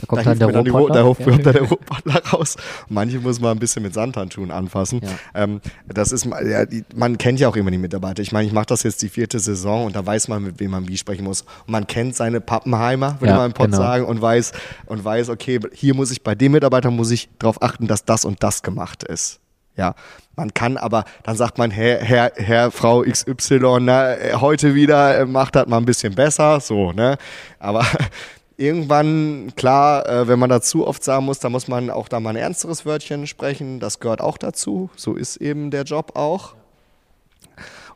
Da 0.00 0.06
kommt 0.06 0.20
da 0.26 0.34
dann 0.34 0.38
der 0.38 0.48
hilft 0.48 0.56
mir 0.58 0.64
die 0.64 0.70
Ro- 0.70 0.78
Robotler. 0.78 0.94
Da 0.96 1.02
ruft 1.02 1.20
Ja. 1.20 1.26
kommt 1.26 1.46
dann 1.46 1.52
der 1.54 1.62
Robotler 1.62 2.22
raus. 2.32 2.56
Manche 2.88 3.18
muss 3.20 3.40
man 3.40 3.52
ein 3.52 3.58
bisschen 3.58 3.82
mit 3.82 3.94
Sandhandschuhen 3.94 4.50
anfassen. 4.50 5.00
Ja. 5.02 5.42
Ähm, 5.44 5.60
das 5.86 6.12
ist, 6.12 6.24
ja, 6.26 6.64
die, 6.66 6.84
man 6.94 7.18
kennt 7.18 7.40
ja 7.40 7.48
auch 7.48 7.56
immer 7.56 7.70
die 7.70 7.78
Mitarbeiter. 7.78 8.22
Ich 8.22 8.32
meine, 8.32 8.46
ich 8.46 8.52
mache 8.52 8.66
das 8.66 8.82
jetzt 8.82 9.02
die 9.02 9.08
vierte 9.08 9.38
Saison 9.38 9.86
und 9.86 9.96
da 9.96 10.04
weiß 10.04 10.28
man, 10.28 10.42
mit 10.42 10.60
wem 10.60 10.70
man 10.72 10.88
wie 10.88 10.96
sprechen 10.96 11.24
muss. 11.24 11.42
Und 11.42 11.68
man 11.68 11.86
kennt 11.86 12.16
seine 12.16 12.40
Pappenheimer, 12.40 13.20
würde 13.20 13.34
man 13.34 13.46
im 13.46 13.52
Pod 13.52 13.66
genau. 13.66 13.76
sagen, 13.78 14.04
und 14.04 14.20
weiß, 14.20 14.52
und 14.86 15.04
weiß, 15.04 15.28
okay, 15.30 15.60
hier 15.72 15.94
muss 15.94 16.10
ich 16.10 16.22
bei 16.22 16.34
dem 16.34 16.52
Mitarbeiter 16.52 16.90
muss 16.90 17.10
ich 17.10 17.28
darauf 17.38 17.62
achten, 17.62 17.86
dass 17.86 18.04
das 18.04 18.24
und 18.24 18.42
das 18.42 18.62
gemacht 18.62 19.02
ist. 19.04 19.40
Ja, 19.76 19.96
man 20.36 20.54
kann 20.54 20.76
aber, 20.76 21.04
dann 21.24 21.36
sagt 21.36 21.58
man, 21.58 21.72
Herr, 21.72 21.98
Herr, 21.98 22.30
Herr 22.36 22.70
Frau 22.70 23.02
XY, 23.02 23.78
na, 23.80 24.14
heute 24.40 24.72
wieder 24.76 25.18
äh, 25.18 25.26
macht 25.26 25.56
das 25.56 25.66
mal 25.66 25.78
ein 25.78 25.84
bisschen 25.84 26.14
besser, 26.14 26.60
so, 26.60 26.92
ne? 26.92 27.16
Aber 27.58 27.84
irgendwann, 28.56 29.52
klar, 29.56 30.08
äh, 30.08 30.28
wenn 30.28 30.38
man 30.38 30.50
dazu 30.50 30.86
oft 30.86 31.02
sagen 31.02 31.24
muss, 31.24 31.38
da 31.38 31.48
muss 31.48 31.68
man 31.68 31.90
auch 31.90 32.08
da 32.08 32.20
mal 32.20 32.30
ein 32.30 32.36
ernsteres 32.36 32.86
Wörtchen 32.86 33.26
sprechen, 33.26 33.80
das 33.80 34.00
gehört 34.00 34.20
auch 34.20 34.38
dazu. 34.38 34.90
So 34.96 35.14
ist 35.14 35.36
eben 35.36 35.70
der 35.70 35.82
Job 35.82 36.12
auch. 36.16 36.54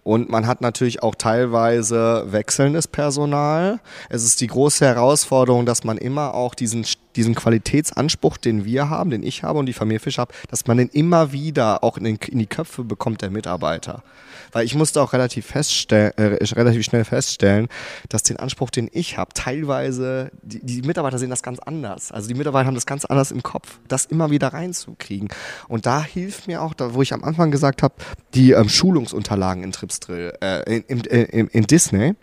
Und 0.05 0.31
man 0.31 0.47
hat 0.47 0.63
natürlich 0.63 1.03
auch 1.03 1.15
teilweise 1.15 2.25
wechselndes 2.29 2.89
Personal. 2.89 3.79
Es 4.09 4.25
ist 4.25 4.41
die 4.41 4.47
große 4.47 4.87
Herausforderung, 4.87 5.67
dass 5.67 5.85
man 5.85 5.99
immer 5.99 6.33
auch 6.33 6.55
diesen, 6.55 6.87
diesen 7.19 7.35
Qualitätsanspruch, 7.35 8.37
den 8.37 8.64
wir 8.64 8.89
haben, 8.89 9.11
den 9.11 9.25
ich 9.25 9.43
habe 9.43 9.59
und 9.59 9.66
die 9.66 9.73
Familie 9.73 9.99
Fisch 9.99 10.19
hat, 10.19 10.31
dass 10.51 10.66
man 10.66 10.77
den 10.79 10.89
immer 10.89 11.33
wieder 11.33 11.83
auch 11.83 11.99
in, 11.99 12.05
den, 12.05 12.19
in 12.29 12.39
die 12.39 12.47
Köpfe 12.47 12.85
bekommt 12.85 13.23
der 13.23 13.31
Mitarbeiter. 13.31 14.05
Weil 14.53 14.64
ich 14.64 14.75
musste 14.75 15.03
auch 15.03 15.12
relativ, 15.12 15.47
feststellen, 15.47 16.12
äh, 16.16 16.45
relativ 16.55 16.85
schnell 16.85 17.05
feststellen, 17.05 17.69
dass 18.09 18.23
den 18.23 18.39
Anspruch, 18.39 18.71
den 18.71 18.89
ich 18.93 19.19
habe, 19.19 19.33
teilweise, 19.35 20.31
die, 20.43 20.64
die 20.64 20.83
Mitarbeiter 20.83 21.19
sehen 21.19 21.29
das 21.29 21.43
ganz 21.43 21.59
anders. 21.59 22.12
Also 22.12 22.29
die 22.29 22.35
Mitarbeiter 22.35 22.66
haben 22.66 22.77
das 22.77 22.87
ganz 22.87 23.05
anders 23.05 23.33
im 23.33 23.43
Kopf, 23.43 23.81
das 23.89 24.05
immer 24.07 24.31
wieder 24.31 24.49
reinzukriegen. 24.49 25.29
Und 25.66 25.87
da 25.87 26.03
hilft 26.03 26.47
mir 26.47 26.62
auch, 26.62 26.73
da, 26.73 26.95
wo 26.95 27.03
ich 27.03 27.12
am 27.12 27.25
Anfang 27.25 27.51
gesagt 27.51 27.83
habe, 27.83 27.95
die 28.35 28.53
ähm, 28.53 28.69
Schulungsunterlagen 28.69 29.64
in 29.64 29.73
Tripsdrill, 29.73 30.33
äh, 30.41 30.79
in, 30.79 31.01
in, 31.01 31.25
in, 31.25 31.47
in 31.49 31.64
Disney, 31.64 32.14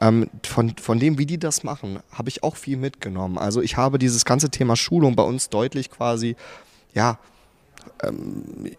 ähm, 0.00 0.28
von, 0.44 0.76
von 0.76 0.98
dem, 0.98 1.18
wie 1.18 1.26
die 1.26 1.38
das 1.38 1.62
machen, 1.62 2.00
habe 2.12 2.28
ich 2.28 2.42
auch 2.42 2.56
viel 2.56 2.76
mitgenommen. 2.76 3.38
Also 3.38 3.60
ich 3.62 3.76
habe 3.76 3.98
dieses 3.98 4.24
ganze 4.24 4.50
Thema 4.50 4.76
Schulung 4.76 5.16
bei 5.16 5.22
uns 5.22 5.48
deutlich 5.48 5.90
quasi, 5.90 6.36
ja, 6.94 7.18
ähm, 8.02 8.70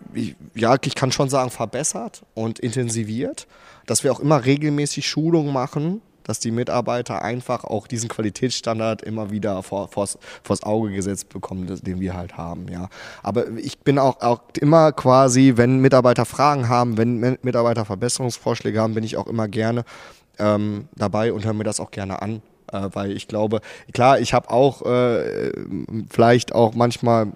ja, 0.55 0.75
ich 0.83 0.95
kann 0.95 1.11
schon 1.11 1.29
sagen, 1.29 1.51
verbessert 1.51 2.23
und 2.33 2.59
intensiviert, 2.59 3.47
dass 3.85 4.03
wir 4.03 4.11
auch 4.11 4.19
immer 4.19 4.45
regelmäßig 4.45 5.07
Schulungen 5.07 5.53
machen, 5.53 6.01
dass 6.23 6.39
die 6.39 6.49
Mitarbeiter 6.49 7.21
einfach 7.21 7.65
auch 7.65 7.85
diesen 7.85 8.09
Qualitätsstandard 8.09 9.03
immer 9.03 9.29
wieder 9.29 9.61
vor, 9.61 9.89
vors, 9.89 10.17
vors 10.41 10.63
Auge 10.63 10.91
gesetzt 10.91 11.29
bekommen, 11.29 11.67
den 11.67 11.99
wir 11.99 12.15
halt 12.15 12.35
haben, 12.35 12.67
ja. 12.67 12.89
Aber 13.21 13.47
ich 13.57 13.77
bin 13.77 13.99
auch, 13.99 14.21
auch 14.21 14.41
immer 14.59 14.91
quasi, 14.91 15.53
wenn 15.55 15.81
Mitarbeiter 15.81 16.25
Fragen 16.25 16.67
haben, 16.67 16.97
wenn 16.97 17.19
Mi- 17.23 17.37
Mitarbeiter 17.43 17.85
Verbesserungsvorschläge 17.85 18.81
haben, 18.81 18.95
bin 18.95 19.03
ich 19.03 19.17
auch 19.17 19.27
immer 19.27 19.47
gerne 19.47 19.85
ähm, 20.39 20.87
dabei 20.95 21.33
und 21.33 21.45
höre 21.45 21.53
mir 21.53 21.63
das 21.63 21.79
auch 21.79 21.91
gerne 21.91 22.21
an. 22.21 22.41
Äh, 22.71 22.89
weil 22.93 23.11
ich 23.11 23.27
glaube, 23.27 23.61
klar, 23.93 24.19
ich 24.19 24.33
habe 24.33 24.49
auch 24.49 24.81
äh, 24.83 25.51
vielleicht 26.09 26.53
auch 26.53 26.73
manchmal 26.73 27.33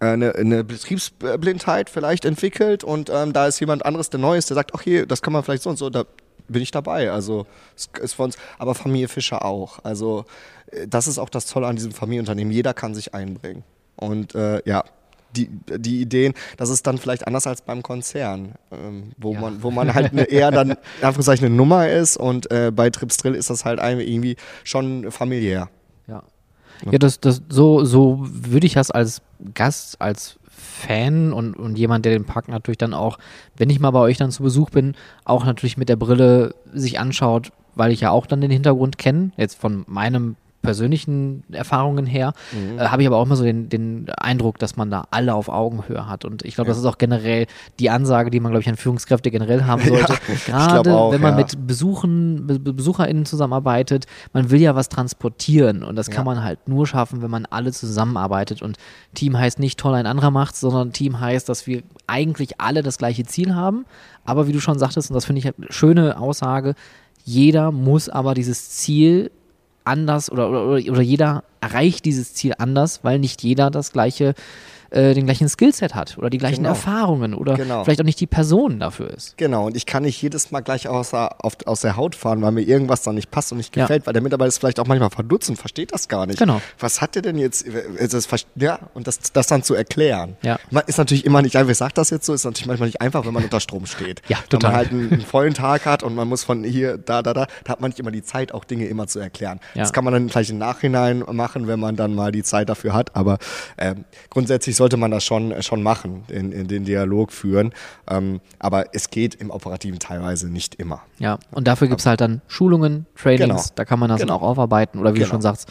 äh, 0.00 0.06
eine, 0.06 0.34
eine 0.34 0.64
Betriebsblindheit 0.64 1.90
vielleicht 1.90 2.24
entwickelt 2.24 2.84
und 2.84 3.10
ähm, 3.10 3.32
da 3.32 3.46
ist 3.46 3.60
jemand 3.60 3.84
anderes, 3.84 4.10
der 4.10 4.20
Neues, 4.20 4.46
der 4.46 4.54
sagt, 4.54 4.72
ach 4.74 4.82
hier, 4.82 5.06
das 5.06 5.22
kann 5.22 5.32
man 5.32 5.42
vielleicht 5.42 5.62
so 5.62 5.70
und 5.70 5.76
so, 5.76 5.90
da 5.90 6.04
bin 6.48 6.62
ich 6.62 6.70
dabei. 6.70 7.10
Also 7.10 7.46
es 7.76 7.90
ist 8.00 8.14
für 8.14 8.22
uns, 8.22 8.36
aber 8.58 8.74
Familie 8.74 9.08
Fischer 9.08 9.44
auch. 9.44 9.80
Also 9.84 10.24
äh, 10.70 10.86
das 10.88 11.06
ist 11.06 11.18
auch 11.18 11.28
das 11.28 11.46
Tolle 11.46 11.66
an 11.66 11.76
diesem 11.76 11.92
Familienunternehmen. 11.92 12.52
Jeder 12.52 12.74
kann 12.74 12.94
sich 12.94 13.14
einbringen. 13.14 13.64
Und 13.96 14.34
äh, 14.34 14.62
ja, 14.64 14.84
die, 15.36 15.48
die 15.78 16.00
Ideen, 16.00 16.32
das 16.56 16.70
ist 16.70 16.86
dann 16.86 16.98
vielleicht 16.98 17.26
anders 17.26 17.46
als 17.46 17.62
beim 17.62 17.82
Konzern, 17.82 18.52
ähm, 18.72 19.12
wo, 19.18 19.34
Ja. 19.34 19.40
man, 19.40 19.62
wo 19.62 19.70
man 19.70 19.94
halt 19.94 20.12
eine, 20.12 20.24
eher 20.24 20.50
dann 20.50 20.72
Anführungszeichen 21.02 21.46
eine 21.46 21.54
Nummer 21.54 21.88
ist 21.88 22.16
und 22.16 22.50
äh, 22.50 22.70
bei 22.74 22.90
Trips 22.90 23.18
Drill 23.18 23.34
ist 23.34 23.50
das 23.50 23.64
halt 23.64 23.78
ein- 23.80 24.00
irgendwie 24.00 24.36
schon 24.64 25.10
familiär. 25.10 25.68
Ja. 26.06 26.22
Ja, 26.90 26.98
das, 26.98 27.20
das, 27.20 27.42
so, 27.48 27.84
so 27.84 28.18
würde 28.22 28.66
ich 28.66 28.74
das 28.74 28.90
als 28.90 29.20
Gast, 29.54 30.00
als 30.00 30.38
Fan 30.48 31.32
und, 31.32 31.54
und 31.54 31.76
jemand, 31.78 32.04
der 32.04 32.12
den 32.12 32.24
Park 32.24 32.48
natürlich 32.48 32.78
dann 32.78 32.94
auch, 32.94 33.18
wenn 33.56 33.68
ich 33.70 33.80
mal 33.80 33.90
bei 33.90 34.00
euch 34.00 34.16
dann 34.16 34.30
zu 34.30 34.42
Besuch 34.42 34.70
bin, 34.70 34.94
auch 35.24 35.44
natürlich 35.44 35.76
mit 35.76 35.88
der 35.88 35.96
Brille 35.96 36.54
sich 36.72 36.98
anschaut, 36.98 37.52
weil 37.74 37.92
ich 37.92 38.00
ja 38.00 38.10
auch 38.10 38.26
dann 38.26 38.40
den 38.40 38.50
Hintergrund 38.50 38.96
kenne, 38.98 39.30
jetzt 39.36 39.56
von 39.60 39.84
meinem 39.88 40.36
persönlichen 40.68 41.44
Erfahrungen 41.50 42.04
her, 42.04 42.34
Mhm. 42.52 42.78
äh, 42.78 42.88
habe 42.88 43.00
ich 43.00 43.08
aber 43.08 43.16
auch 43.16 43.24
immer 43.24 43.36
so 43.36 43.44
den, 43.44 43.70
den 43.70 44.10
Eindruck, 44.10 44.58
dass 44.58 44.76
man 44.76 44.90
da 44.90 45.06
alle 45.10 45.32
auf 45.34 45.48
Augenhöhe 45.48 46.06
hat. 46.06 46.26
Und 46.26 46.44
ich 46.44 46.54
glaube, 46.56 46.68
das 46.68 46.76
ist 46.76 46.84
auch 46.84 46.98
generell 46.98 47.46
die 47.78 47.88
Ansage, 47.88 48.28
die 48.30 48.38
man, 48.38 48.52
glaube 48.52 48.60
ich, 48.62 48.68
an 48.68 48.76
Führungskräfte 48.76 49.30
generell 49.30 49.64
haben 49.64 49.82
sollte. 49.88 50.12
ich 50.32 50.44
Gerade 50.44 50.94
auch, 50.94 51.10
wenn 51.12 51.22
man 51.22 51.32
ja. 51.32 51.36
mit 51.38 51.66
Besuchen, 51.66 52.46
Be 52.46 52.58
Be- 52.58 52.74
BesucherInnen 52.74 53.24
zusammenarbeitet, 53.24 54.04
man 54.34 54.50
will 54.50 54.60
ja 54.60 54.74
was 54.74 54.90
transportieren 54.90 55.82
und 55.82 55.96
das 55.96 56.08
kann 56.10 56.26
Ja. 56.26 56.34
man 56.34 56.44
halt 56.44 56.68
nur 56.68 56.86
schaffen, 56.86 57.22
wenn 57.22 57.30
man 57.30 57.46
alle 57.46 57.72
zusammenarbeitet. 57.72 58.60
Und 58.60 58.76
Team 59.14 59.38
heißt 59.38 59.58
nicht 59.58 59.78
toll, 59.80 59.94
ein 59.94 60.06
anderer 60.06 60.30
macht's, 60.30 60.60
sondern 60.60 60.92
Team 60.92 61.18
heißt, 61.18 61.48
dass 61.48 61.66
wir 61.66 61.82
eigentlich 62.06 62.60
alle 62.60 62.82
das 62.82 62.98
gleiche 62.98 63.24
Ziel 63.24 63.54
haben. 63.54 63.86
Aber 64.26 64.46
wie 64.46 64.52
du 64.52 64.60
schon 64.60 64.78
sagtest, 64.78 65.10
und 65.10 65.14
das 65.14 65.24
finde 65.24 65.38
ich 65.38 65.46
eine 65.46 65.54
schöne 65.70 66.18
Aussage, 66.20 66.74
jeder 67.24 67.72
muss 67.72 68.08
aber 68.08 68.34
dieses 68.34 68.70
Ziel 68.70 69.30
anders 69.88 70.30
oder, 70.30 70.48
oder, 70.50 70.90
oder 70.90 71.00
jeder 71.00 71.44
erreicht 71.60 72.04
dieses 72.04 72.34
Ziel 72.34 72.54
anders, 72.58 73.00
weil 73.02 73.18
nicht 73.18 73.42
jeder 73.42 73.70
das 73.70 73.92
gleiche, 73.92 74.34
äh, 74.90 75.14
den 75.14 75.26
gleichen 75.26 75.48
Skillset 75.48 75.94
hat 75.94 76.16
oder 76.18 76.30
die 76.30 76.38
gleichen 76.38 76.58
Genau. 76.58 76.70
Erfahrungen 76.70 77.34
oder 77.34 77.54
Genau. 77.54 77.84
vielleicht 77.84 78.00
auch 78.00 78.04
nicht 78.04 78.20
die 78.20 78.26
Person 78.26 78.80
dafür 78.80 79.10
ist. 79.10 79.36
Genau, 79.36 79.66
und 79.66 79.76
ich 79.76 79.86
kann 79.86 80.02
nicht 80.02 80.20
jedes 80.22 80.50
Mal 80.50 80.60
gleich 80.60 80.88
aus 80.88 81.10
der, 81.10 81.44
auf, 81.44 81.56
aus 81.66 81.80
der 81.82 81.96
Haut 81.96 82.14
fahren, 82.14 82.42
weil 82.42 82.52
mir 82.52 82.62
irgendwas 82.62 83.02
dann 83.02 83.14
nicht 83.14 83.30
passt 83.30 83.52
und 83.52 83.58
nicht 83.58 83.76
Ja. 83.76 83.84
gefällt, 83.84 84.06
weil 84.06 84.12
der 84.12 84.22
Mitarbeiter 84.22 84.48
ist 84.48 84.58
vielleicht 84.58 84.80
auch 84.80 84.86
manchmal 84.86 85.10
verdutzt 85.10 85.50
und 85.50 85.56
versteht 85.56 85.92
das 85.92 86.08
gar 86.08 86.26
nicht. 86.26 86.38
Genau. 86.38 86.60
Was 86.78 87.00
hat 87.00 87.14
der 87.14 87.22
denn 87.22 87.38
jetzt? 87.38 87.62
Ist 87.66 88.14
das, 88.14 88.28
ja, 88.56 88.78
und 88.94 89.06
das, 89.06 89.18
das 89.32 89.46
dann 89.46 89.62
zu 89.62 89.74
erklären. 89.74 90.36
Ja. 90.42 90.58
Man 90.70 90.84
ist 90.86 90.98
natürlich 90.98 91.24
immer 91.24 91.42
nicht 91.42 91.56
einfach, 91.56 91.70
ich 91.72 91.78
sag 91.78 91.94
das 91.94 92.10
jetzt 92.10 92.26
so, 92.26 92.32
ist 92.34 92.44
natürlich 92.44 92.66
manchmal 92.66 92.88
nicht 92.88 93.00
einfach, 93.00 93.26
wenn 93.26 93.34
man 93.34 93.44
unter 93.44 93.60
Strom 93.60 93.86
steht. 93.86 94.22
Ja, 94.28 94.38
Wenn 94.38 94.48
total. 94.60 94.70
man 94.70 94.76
halt 94.78 94.90
einen, 94.90 95.12
einen 95.12 95.20
vollen 95.26 95.54
Tag 95.54 95.86
hat 95.86 96.02
und 96.02 96.14
man 96.14 96.28
muss 96.28 96.44
von 96.44 96.64
hier, 96.64 96.98
da, 96.98 97.22
da, 97.22 97.34
da, 97.34 97.46
da 97.64 97.72
hat 97.72 97.80
man 97.80 97.90
nicht 97.90 97.98
immer 98.00 98.10
die 98.10 98.22
Zeit, 98.22 98.52
auch 98.52 98.64
Dinge 98.64 98.86
immer 98.86 99.06
zu 99.06 99.18
erklären. 99.18 99.60
Ja. 99.74 99.82
Das 99.82 99.92
kann 99.92 100.04
man 100.04 100.12
dann 100.12 100.28
vielleicht 100.28 100.50
im 100.50 100.58
Nachhinein 100.58 101.24
machen, 101.32 101.66
wenn 101.66 101.80
man 101.80 101.96
dann 101.96 102.14
mal 102.14 102.32
die 102.32 102.42
Zeit 102.42 102.68
dafür 102.68 102.94
hat, 102.94 103.14
aber 103.16 103.38
ähm, 103.76 104.04
grundsätzlich 104.30 104.76
sollte 104.78 104.96
man 104.96 105.10
das 105.10 105.24
schon, 105.24 105.60
schon 105.62 105.82
machen, 105.82 106.24
in, 106.28 106.50
in 106.52 106.66
den 106.68 106.84
Dialog 106.86 107.32
führen. 107.32 107.74
Ähm, 108.08 108.40
aber 108.58 108.94
es 108.94 109.10
geht 109.10 109.34
im 109.34 109.50
Operativen 109.50 109.98
teilweise 109.98 110.48
nicht 110.48 110.76
immer. 110.76 111.02
Ja, 111.18 111.38
und 111.50 111.68
dafür 111.68 111.88
gibt 111.88 112.00
es 112.00 112.06
halt 112.06 112.22
dann 112.22 112.40
Schulungen, 112.48 113.04
Trainings, 113.14 113.40
Genau. 113.64 113.74
da 113.74 113.84
kann 113.84 113.98
man 113.98 114.08
das 114.08 114.20
Genau. 114.20 114.34
dann 114.34 114.40
auch 114.42 114.48
aufarbeiten 114.48 114.98
oder 114.98 115.10
wie 115.14 115.18
du 115.18 115.24
Genau. 115.24 115.34
schon 115.34 115.42
sagst, 115.42 115.68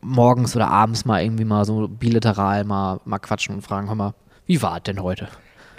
morgens 0.00 0.54
oder 0.56 0.68
abends 0.68 1.04
mal 1.04 1.22
irgendwie 1.22 1.44
mal 1.44 1.64
so 1.64 1.88
bilateral 1.88 2.64
mal, 2.64 3.00
mal 3.04 3.18
quatschen 3.18 3.54
und 3.54 3.62
fragen, 3.62 3.88
hör 3.88 3.94
mal, 3.94 4.14
wie 4.46 4.60
war 4.62 4.76
es 4.78 4.82
denn 4.84 5.02
heute? 5.02 5.28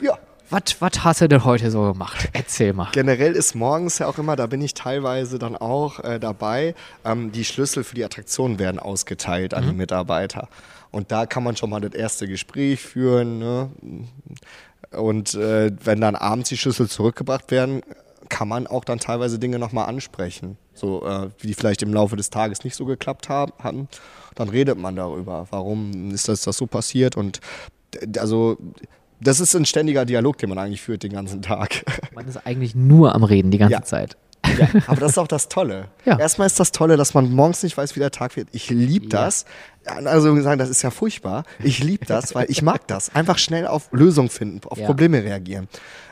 Ja. 0.01 0.17
Was 0.51 0.63
hast 1.03 1.21
du 1.21 1.27
denn 1.27 1.43
heute 1.45 1.69
so 1.69 1.83
gemacht? 1.93 2.27
Erzähl 2.33 2.73
mal. 2.73 2.87
Generell 2.91 3.33
ist 3.33 3.53
morgens 3.53 3.99
ja 3.99 4.07
auch 4.07 4.17
immer, 4.17 4.35
da 4.35 4.47
bin 4.47 4.61
ich 4.63 4.73
teilweise 4.73 5.37
dann 5.37 5.55
auch 5.55 5.99
äh, 6.03 6.19
dabei, 6.19 6.73
ähm, 7.05 7.31
die 7.31 7.45
Schlüssel 7.45 7.83
für 7.83 7.93
die 7.93 8.03
Attraktion 8.03 8.57
werden 8.57 8.79
ausgeteilt 8.79 9.53
an 9.53 9.67
die 9.67 9.73
Mitarbeiter. 9.73 10.47
Und 10.91 11.11
da 11.11 11.25
kann 11.25 11.43
man 11.43 11.55
schon 11.55 11.69
mal 11.69 11.81
das 11.81 11.93
erste 11.93 12.27
Gespräch 12.27 12.81
führen. 12.81 13.39
Ne? 13.39 13.69
Und 14.91 15.35
äh, 15.35 15.71
wenn 15.83 16.01
dann 16.01 16.15
abends 16.15 16.49
die 16.49 16.57
Schlüssel 16.57 16.87
zurückgebracht 16.89 17.51
werden, 17.51 17.81
kann 18.29 18.47
man 18.47 18.67
auch 18.67 18.83
dann 18.85 18.99
teilweise 18.99 19.39
Dinge 19.39 19.59
nochmal 19.59 19.87
ansprechen, 19.87 20.57
so 20.73 21.05
äh, 21.05 21.29
die 21.43 21.53
vielleicht 21.53 21.81
im 21.81 21.93
Laufe 21.93 22.15
des 22.15 22.29
Tages 22.29 22.63
nicht 22.63 22.75
so 22.75 22.85
geklappt 22.85 23.27
haben. 23.29 23.51
hatten. 23.59 23.87
Dann 24.35 24.49
redet 24.49 24.77
man 24.77 24.95
darüber, 24.95 25.47
warum 25.49 26.11
ist 26.11 26.27
das, 26.27 26.41
das 26.41 26.57
so 26.57 26.67
passiert 26.67 27.17
und 27.17 27.39
also 28.17 28.57
das 29.19 29.39
ist 29.39 29.55
ein 29.55 29.65
ständiger 29.65 30.05
Dialog, 30.05 30.37
den 30.37 30.49
man 30.49 30.59
eigentlich 30.59 30.81
führt 30.81 31.03
den 31.03 31.11
ganzen 31.11 31.41
Tag. 31.41 31.83
Man 32.13 32.27
ist 32.27 32.37
eigentlich 32.45 32.75
nur 32.75 33.15
am 33.15 33.23
Reden 33.23 33.51
die 33.51 33.57
ganze 33.57 33.73
Ja. 33.73 33.83
Zeit. 33.83 34.15
Ja, 34.57 34.67
aber 34.87 35.01
das 35.01 35.11
ist 35.11 35.17
auch 35.17 35.27
das 35.27 35.49
Tolle. 35.49 35.87
Ja. 36.05 36.17
Erstmal 36.17 36.47
ist 36.47 36.59
das 36.59 36.71
Tolle, 36.71 36.97
dass 36.97 37.13
man 37.13 37.29
morgens 37.31 37.61
nicht 37.61 37.77
weiß, 37.77 37.95
wie 37.95 37.99
der 37.99 38.11
Tag 38.11 38.35
wird. 38.35 38.47
Ich 38.51 38.69
liebe 38.69 39.07
das. 39.07 39.45
Also 39.85 40.39
sagen, 40.41 40.57
das 40.59 40.69
ist 40.69 40.81
ja 40.81 40.91
furchtbar. 40.91 41.43
Ich 41.59 41.83
liebe 41.83 42.05
das, 42.05 42.33
weil 42.35 42.49
ich 42.49 42.61
mag 42.61 42.87
das. 42.87 43.13
Einfach 43.13 43.37
schnell 43.37 43.67
auf 43.67 43.89
Lösungen 43.91 44.29
finden, 44.29 44.61
auf 44.67 44.77
Ja. 44.77 44.85
Probleme 44.85 45.23
reagieren. 45.23 45.67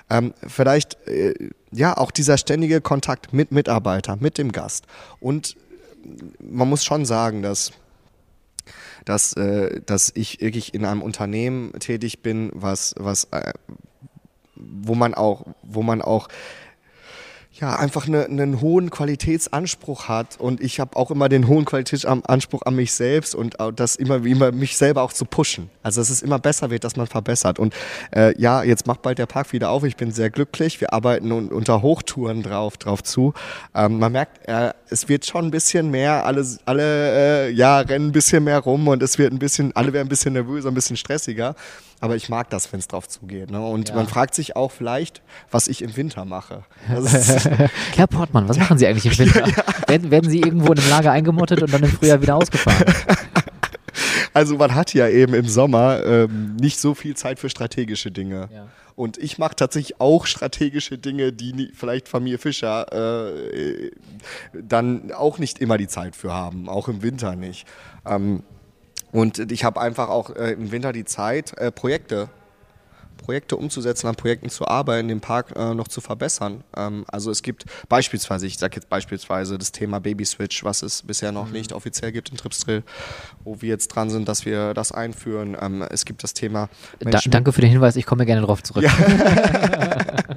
Ähm, 0.09 0.33
vielleicht, 0.45 0.97
äh, 1.07 1.33
ja, 1.71 1.97
auch 1.97 2.11
dieser 2.11 2.37
ständige 2.37 2.81
Kontakt 2.81 3.33
mit 3.33 3.51
Mitarbeitern, 3.51 4.19
mit 4.21 4.37
dem 4.37 4.51
Gast. 4.51 4.85
Und 5.19 5.55
man 6.39 6.69
muss 6.69 6.83
schon 6.85 7.05
sagen, 7.05 7.41
dass 7.41 7.71
dass, 9.05 9.33
äh, 9.33 9.79
dass 9.85 10.11
ich 10.15 10.41
wirklich 10.41 10.73
in 10.73 10.83
einem 10.83 11.01
Unternehmen 11.01 11.71
tätig 11.79 12.21
bin, 12.21 12.51
was, 12.53 12.93
was, 12.97 13.25
äh, 13.31 13.53
wo 14.55 14.95
man 14.95 15.13
auch, 15.13 15.45
wo 15.63 15.81
man 15.81 16.01
auch 16.01 16.27
ja, 17.59 17.75
einfach 17.75 18.07
eine, 18.07 18.25
einen 18.25 18.61
hohen 18.61 18.89
Qualitätsanspruch 18.89 20.07
hat 20.07 20.39
und 20.39 20.61
ich 20.61 20.79
habe 20.79 20.95
auch 20.95 21.09
immer 21.11 21.27
den 21.27 21.47
hohen 21.47 21.65
Qualitätsanspruch 21.65 22.61
an 22.63 22.75
mich 22.75 22.93
selbst 22.93 23.33
und 23.33 23.55
das 23.75 23.95
immer 23.95 24.23
immer 24.25 24.51
mich 24.51 24.77
selber 24.77 25.01
auch 25.01 25.13
zu 25.13 25.25
pushen. 25.25 25.69
Also 25.81 26.01
dass 26.01 26.09
es 26.09 26.21
immer 26.21 26.39
besser 26.39 26.69
wird, 26.69 26.83
dass 26.83 26.95
man 26.95 27.07
verbessert. 27.07 27.57
Und 27.57 27.73
äh, 28.15 28.39
ja, 28.39 28.63
jetzt 28.63 28.85
macht 28.85 29.01
bald 29.01 29.17
der 29.17 29.25
Park 29.25 29.53
wieder 29.53 29.69
auf. 29.71 29.83
Ich 29.83 29.95
bin 29.95 30.11
sehr 30.11 30.29
glücklich. 30.29 30.81
Wir 30.81 30.93
arbeiten 30.93 31.31
un 31.31 31.47
unter 31.49 31.81
Hochtouren 31.81 32.43
drauf, 32.43 32.77
drauf 32.77 33.01
zu. 33.03 33.33
Ähm, 33.73 33.99
man 33.99 34.11
merkt, 34.11 34.47
äh, 34.47 34.73
es 34.89 35.09
wird 35.09 35.25
schon 35.25 35.45
ein 35.45 35.51
bisschen 35.51 35.89
mehr, 35.89 36.25
alle, 36.25 36.45
alle 36.65 37.47
äh, 37.47 37.51
ja, 37.51 37.79
rennen 37.79 38.09
ein 38.09 38.11
bisschen 38.11 38.43
mehr 38.43 38.59
rum 38.59 38.87
und 38.87 39.01
es 39.01 39.17
wird 39.17 39.33
ein 39.33 39.39
bisschen, 39.39 39.75
alle 39.75 39.93
werden 39.93 40.07
ein 40.07 40.09
bisschen 40.09 40.33
nervöser, 40.33 40.69
ein 40.69 40.75
bisschen 40.75 40.97
stressiger. 40.97 41.55
Aber 41.99 42.15
ich 42.15 42.29
mag 42.29 42.49
das, 42.51 42.71
wenn 42.71 42.79
es 42.79 42.87
drauf 42.87 43.07
zugeht. 43.07 43.49
Ne? 43.49 43.59
Und 43.59 43.89
Ja. 43.89 43.95
man 43.95 44.07
fragt 44.07 44.35
sich 44.35 44.55
auch 44.55 44.71
vielleicht, 44.71 45.21
was 45.49 45.67
ich 45.67 45.81
im 45.81 45.95
Winter 45.97 46.25
mache. 46.25 46.63
Herr 47.95 48.07
Portmann, 48.07 48.47
was 48.47 48.57
machen 48.59 48.77
Sie 48.77 48.85
eigentlich 48.85 49.05
im 49.05 49.17
Winter? 49.17 49.47
Werden, 49.87 50.11
werden 50.11 50.29
Sie 50.29 50.41
irgendwo 50.41 50.73
in 50.73 50.79
einem 50.79 50.89
Lager 50.89 51.11
eingemottet 51.11 51.61
und 51.63 51.73
dann 51.73 51.81
im 51.83 51.89
Frühjahr 51.89 52.21
wieder 52.21 52.35
ausgefahren? 52.35 52.85
Also 54.33 54.57
man 54.57 54.75
hat 54.75 54.93
ja 54.93 55.07
eben 55.09 55.33
im 55.33 55.47
Sommer 55.47 56.03
ähm, 56.05 56.55
nicht 56.57 56.79
so 56.79 56.93
viel 56.93 57.15
Zeit 57.15 57.39
für 57.39 57.49
strategische 57.49 58.11
Dinge. 58.11 58.47
Ja. 58.53 58.67
Und 58.95 59.17
ich 59.17 59.39
mache 59.39 59.55
tatsächlich 59.55 59.99
auch 59.99 60.27
strategische 60.27 60.99
Dinge, 60.99 61.33
die 61.33 61.53
nie, 61.53 61.71
vielleicht 61.73 62.07
Familie 62.07 62.37
Fischer 62.37 62.85
äh, 63.25 63.89
dann 64.53 65.11
auch 65.11 65.39
nicht 65.39 65.57
immer 65.59 65.79
die 65.79 65.87
Zeit 65.87 66.15
für 66.15 66.31
haben, 66.33 66.69
auch 66.69 66.87
im 66.87 67.01
Winter 67.01 67.35
nicht. 67.35 67.65
Ähm, 68.05 68.43
und 69.17 69.51
ich 69.51 69.63
habe 69.63 69.81
einfach 69.81 70.09
auch 70.09 70.29
äh, 70.35 70.51
im 70.51 70.71
Winter 70.71 70.93
die 70.93 71.03
Zeit, 71.03 71.57
äh, 71.57 71.71
Projekte 71.71 72.29
Projekte 73.17 73.57
umzusetzen, 73.57 74.05
an 74.05 74.15
Projekten 74.15 74.47
zu 74.47 74.67
arbeiten, 74.67 75.07
den 75.07 75.21
Park 75.21 75.55
äh, 75.55 75.73
noch 75.73 75.87
zu 75.87 76.01
verbessern. 76.01 76.63
Ähm, 76.77 77.03
also 77.07 77.31
es 77.31 77.41
gibt 77.41 77.65
beispielsweise, 77.89 78.45
ich 78.45 78.59
sage 78.59 78.75
jetzt 78.75 78.89
beispielsweise 78.89 79.57
das 79.57 79.71
Thema 79.71 79.99
Baby 79.99 80.23
Switch, 80.23 80.63
was 80.63 80.83
es 80.83 81.01
bisher 81.01 81.31
noch 81.31 81.49
nicht 81.49 81.73
offiziell 81.73 82.11
gibt 82.11 82.29
in 82.29 82.37
Tripsdrill, 82.37 82.83
wo 83.43 83.59
wir 83.59 83.69
jetzt 83.69 83.87
dran 83.87 84.11
sind, 84.11 84.29
dass 84.29 84.45
wir 84.45 84.75
das 84.75 84.91
einführen. 84.91 85.57
Ähm, 85.59 85.83
es 85.89 86.05
gibt 86.05 86.23
das 86.23 86.35
Thema 86.35 86.69
Da, 86.99 87.19
danke 87.25 87.51
für 87.51 87.61
den 87.61 87.71
Hinweis, 87.71 87.95
ich 87.95 88.05
komme 88.05 88.23
gerne 88.27 88.43
drauf 88.43 88.61
zurück. 88.61 88.85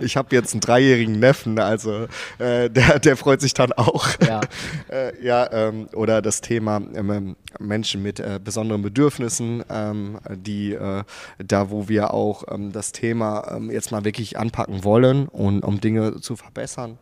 Ich 0.00 0.16
habe 0.16 0.34
jetzt 0.34 0.52
einen 0.52 0.60
dreijährigen 0.60 1.18
Neffen, 1.18 1.58
also 1.58 2.06
äh, 2.38 2.70
der, 2.70 2.98
der 2.98 3.16
freut 3.16 3.40
sich 3.40 3.54
dann 3.54 3.72
auch. 3.72 4.08
Ja. 4.26 4.40
äh, 4.90 5.24
ja 5.24 5.50
ähm, 5.52 5.88
oder 5.92 6.22
das 6.22 6.40
Thema 6.40 6.80
ähm, 6.94 7.36
Menschen 7.58 8.02
mit 8.02 8.20
äh, 8.20 8.38
besonderen 8.42 8.82
Bedürfnissen, 8.82 9.64
ähm, 9.70 10.18
die 10.30 10.72
äh, 10.72 11.02
da, 11.38 11.70
wo 11.70 11.88
wir 11.88 12.12
auch 12.12 12.44
ähm, 12.50 12.72
das 12.72 12.92
Thema 12.92 13.56
ähm, 13.56 13.70
jetzt 13.70 13.92
mal 13.92 14.04
wirklich 14.04 14.38
anpacken 14.38 14.84
wollen 14.84 15.28
und 15.28 15.62
um 15.62 15.80
Dinge 15.80 16.20
zu 16.20 16.36
verbessern. 16.36 16.98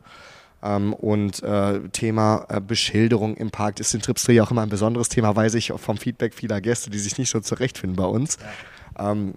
Ähm, 0.63 0.95
und 0.95 1.43
äh, 1.43 1.81
Thema 1.91 2.47
äh, 2.49 2.61
Beschilderung 2.61 3.37
im 3.37 3.51
Park 3.51 3.81
ist 3.81 3.95
in 3.95 4.01
Tripsdrill 4.01 4.37
ja 4.37 4.45
auch 4.45 4.51
immer 4.51 4.63
ein 4.63 4.71
besonderes 4.71 5.11
Thema, 5.11 5.37
weiß 5.37 5.55
ich 5.55 5.73
vom 5.77 5.99
Feedback 5.99 6.35
vieler 6.35 6.61
Gäste, 6.63 6.89
die 6.89 6.99
sich 6.99 7.19
nicht 7.19 7.31
so 7.31 7.41
zurechtfinden 7.41 7.97
bei 7.97 8.07
uns. 8.07 8.39
Ähm, 8.99 9.35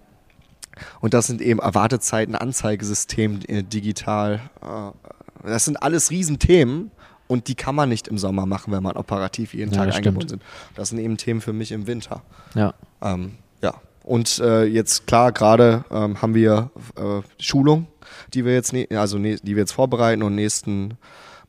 und 1.02 1.14
das 1.14 1.28
sind 1.28 1.42
eben 1.42 1.60
Erwartezeiten, 1.60 2.36
Anzeigesystem 2.36 3.40
äh, 3.48 3.64
digital. 3.64 4.42
Äh, 4.62 5.48
das 5.48 5.66
sind 5.66 5.82
alles 5.82 6.12
Riesenthemen 6.12 6.92
und 7.28 7.48
die 7.48 7.56
kann 7.56 7.76
man 7.76 7.90
nicht 7.90 8.08
im 8.08 8.18
Sommer 8.18 8.46
machen, 8.46 8.74
wenn 8.74 8.84
man 8.84 8.96
operativ 8.96 9.54
jeden 9.54 9.74
Ja, 9.74 9.86
Tag 9.86 9.96
eingebunden 9.96 10.30
sind. 10.30 10.44
Das 10.76 10.90
sind 10.90 11.00
eben 11.00 11.18
Themen 11.18 11.42
für 11.42 11.54
mich 11.54 11.72
im 11.72 11.88
Winter. 11.88 12.24
Ja. 12.56 12.74
Ähm, 13.02 13.34
ja. 13.62 13.76
Und 14.04 14.40
äh, 14.40 14.64
jetzt 14.64 15.08
klar, 15.08 15.32
gerade 15.32 15.84
ähm, 15.92 16.22
haben 16.22 16.34
wir 16.34 16.72
äh, 16.96 17.22
Schulung, 17.42 17.88
die 18.34 18.46
wir 18.46 18.54
jetzt, 18.54 18.72
ne 18.72 18.88
also 18.92 19.18
ne 19.18 19.36
die 19.36 19.56
wir 19.56 19.64
jetzt 19.64 19.74
vorbereiten 19.74 20.24
und 20.24 20.36
nächsten 20.36 20.98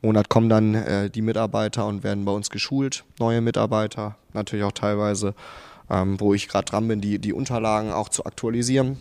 Monat 0.03 0.29
kommen 0.29 0.49
dann 0.49 0.75
äh, 0.75 1.11
die 1.11 1.23
Mitarbeiter 1.23 1.87
und 1.87 2.05
werden 2.05 2.25
bei 2.25 2.33
uns 2.33 2.51
geschult, 2.51 3.05
neue 3.19 3.41
Mitarbeiter, 3.41 4.17
natürlich 4.33 4.65
auch 4.65 4.73
teilweise, 4.73 5.35
ähm, 5.91 6.21
wo 6.21 6.35
ich 6.35 6.49
gerade 6.49 6.67
dran 6.67 6.87
bin, 6.87 7.01
die, 7.01 7.19
die 7.19 7.33
Unterlagen 7.33 7.93
auch 7.93 8.09
zu 8.09 8.25
aktualisieren 8.25 8.99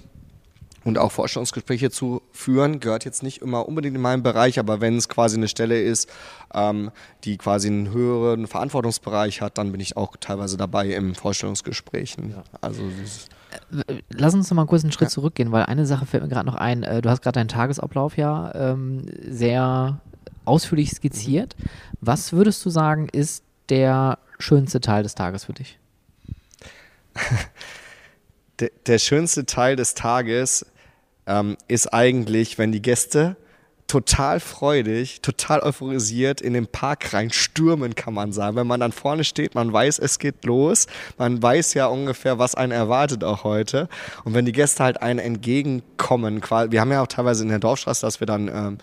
und 0.87 0.97
auch 0.97 1.11
Vorstellungsgespräche 1.11 1.91
zu 1.91 2.21
führen, 2.31 2.79
gehört 2.79 3.03
jetzt 3.05 3.21
nicht 3.21 3.41
immer 3.41 3.67
unbedingt 3.67 3.95
in 3.95 4.01
meinen 4.01 4.23
Bereich, 4.23 4.57
aber 4.57 4.79
wenn 4.81 4.95
es 4.97 5.09
quasi 5.09 5.35
eine 5.37 5.47
Stelle 5.47 5.81
ist, 5.81 6.09
ähm, 6.53 6.91
die 7.25 7.37
quasi 7.37 7.67
einen 7.67 7.91
höheren 7.91 8.47
Verantwortungsbereich 8.47 9.41
hat, 9.41 9.57
dann 9.57 9.71
bin 9.71 9.81
ich 9.81 9.97
auch 9.97 10.15
teilweise 10.19 10.55
dabei 10.57 10.87
im 10.87 11.13
Vorstellungsgesprächen. 11.13 12.35
Also 12.61 12.83
dieses- 12.99 13.27
Lass 14.09 14.33
uns 14.33 14.49
noch 14.49 14.55
mal 14.55 14.65
kurz 14.65 14.83
einen 14.83 14.91
Schritt 14.91 15.09
zurückgehen, 15.09 15.51
weil 15.51 15.65
eine 15.65 15.85
Sache 15.85 16.05
fällt 16.05 16.23
mir 16.23 16.29
gerade 16.29 16.45
noch 16.47 16.55
ein. 16.55 16.83
Äh, 16.83 17.01
Du 17.01 17.09
hast 17.09 17.21
gerade 17.21 17.39
deinen 17.39 17.47
Tagesablauf 17.47 18.17
ja 18.17 18.53
ähm, 18.55 19.05
sehr 19.27 19.99
ausführlich 20.45 20.91
skizziert. 20.91 21.55
Was 22.01 22.31
würdest 22.33 22.63
du 22.65 22.69
sagen, 22.69 23.09
ist 23.09 23.43
der 23.69 24.19
schönste 24.39 24.79
Teil 24.81 25.03
des 25.03 25.15
Tages 25.15 25.45
für 25.45 25.53
dich? 25.53 25.79
Der, 28.59 28.71
der 28.87 28.97
schönste 28.97 29.45
Teil 29.45 29.75
des 29.75 29.93
Tages 29.93 30.65
ähm, 31.27 31.57
ist 31.67 31.93
eigentlich, 31.93 32.57
wenn 32.57 32.71
die 32.71 32.81
Gäste 32.81 33.35
total 33.87 34.39
freudig, 34.39 35.21
total 35.21 35.61
euphorisiert 35.61 36.41
in 36.41 36.53
den 36.53 36.67
Park 36.67 37.13
rein 37.13 37.31
stürmen, 37.31 37.95
kann 37.95 38.13
man 38.13 38.33
sagen. 38.33 38.57
Wenn 38.57 38.67
man 38.67 38.81
dann 38.81 38.91
vorne 38.91 39.23
steht, 39.23 39.55
man 39.55 39.71
weiß, 39.71 39.99
es 39.99 40.19
geht 40.19 40.43
los, 40.45 40.87
man 41.17 41.41
weiß 41.41 41.73
ja 41.73 41.87
ungefähr, 41.87 42.37
was 42.37 42.55
einen 42.55 42.73
erwartet 42.73 43.23
auch 43.23 43.43
heute. 43.43 43.87
Und 44.25 44.33
wenn 44.33 44.45
die 44.45 44.51
Gäste 44.51 44.83
halt 44.83 45.01
einen 45.01 45.19
entgegenkommen, 45.19 46.41
wir 46.41 46.81
haben 46.81 46.91
ja 46.91 47.01
auch 47.01 47.07
teilweise 47.07 47.43
in 47.43 47.49
der 47.49 47.59
Dorfstraße, 47.59 48.05
dass 48.05 48.19
wir 48.19 48.27
dann 48.27 48.49
ähm, 48.49 48.77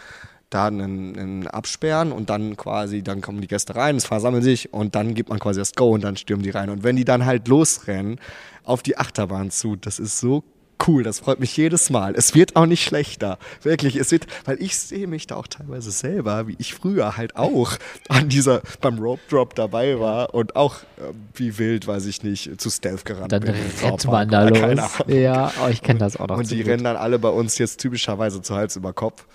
da 0.49 0.69
einen, 0.69 1.19
einen 1.19 1.47
absperren 1.49 2.13
und 2.13 2.31
dann 2.31 2.57
quasi, 2.57 3.03
dann 3.03 3.21
kommen 3.21 3.41
die 3.41 3.49
Gäste 3.49 3.77
rein, 3.77 3.97
es 3.97 4.07
versammeln 4.07 4.43
sich 4.43 4.73
und 4.73 4.95
dann 4.95 5.15
gibt 5.15 5.29
man 5.29 5.39
quasi 5.39 5.61
das 5.61 5.75
Go 5.75 5.91
und 5.91 6.03
dann 6.03 6.17
stürmen 6.17 6.45
die 6.45 6.51
rein. 6.51 6.71
Und 6.71 6.83
wenn 6.83 6.97
die 6.97 7.05
dann 7.05 7.27
halt 7.27 7.49
losrennen 7.49 8.19
auf 8.63 8.83
die 8.83 8.97
Achterbahn 8.97 9.51
zu, 9.51 9.77
das 9.77 9.99
ist 9.99 10.19
so 10.19 10.45
cool, 10.87 11.03
das 11.03 11.21
freut 11.21 11.41
mich 11.41 11.57
jedes 11.57 11.91
Mal. 11.91 12.15
Es 12.15 12.35
wird 12.35 12.57
auch 12.57 12.67
nicht 12.67 12.85
schlechter. 12.85 13.39
Wirklich, 13.63 13.97
es 13.97 14.11
wird, 14.11 14.27
weil 14.45 14.61
ich 14.63 14.77
sehe 14.77 15.07
mich 15.07 15.27
da 15.27 15.37
auch 15.37 15.47
teilweise 15.47 15.91
selber, 15.91 16.49
wie 16.49 16.57
ich 16.59 16.75
früher 16.75 17.17
halt 17.17 17.37
auch 17.37 17.73
an 18.09 18.29
dieser, 18.29 18.63
beim 18.81 18.99
Rope 18.99 19.23
Drop 19.29 19.55
dabei 19.55 19.99
war 20.01 20.35
und 20.35 20.57
auch 20.57 20.77
äh, 20.99 21.13
wie 21.35 21.59
wild, 21.59 21.87
weiß 21.87 22.07
ich 22.07 22.23
nicht, 22.23 22.61
zu 22.61 22.71
Stealth 22.71 23.05
gerannt 23.05 23.33
Dann 23.33 23.43
bin. 23.43 23.55
rennt 23.83 24.05
man 24.07 24.29
da 24.29 24.49
los. 24.49 24.79
Ja, 25.07 25.53
oh, 25.65 25.69
ich 25.69 25.83
kenne 25.83 25.99
das 25.99 26.17
auch 26.17 26.29
noch. 26.29 26.39
Und 26.39 26.51
die 26.51 26.59
gut. 26.59 26.67
rennen 26.67 26.85
dann 26.85 26.97
alle 26.97 27.19
bei 27.19 27.29
uns 27.29 27.59
jetzt 27.59 27.81
typischerweise 27.81 28.43
zu 28.43 28.55
Hals 28.55 28.77
über 28.77 28.93
Kopf. 28.93 29.27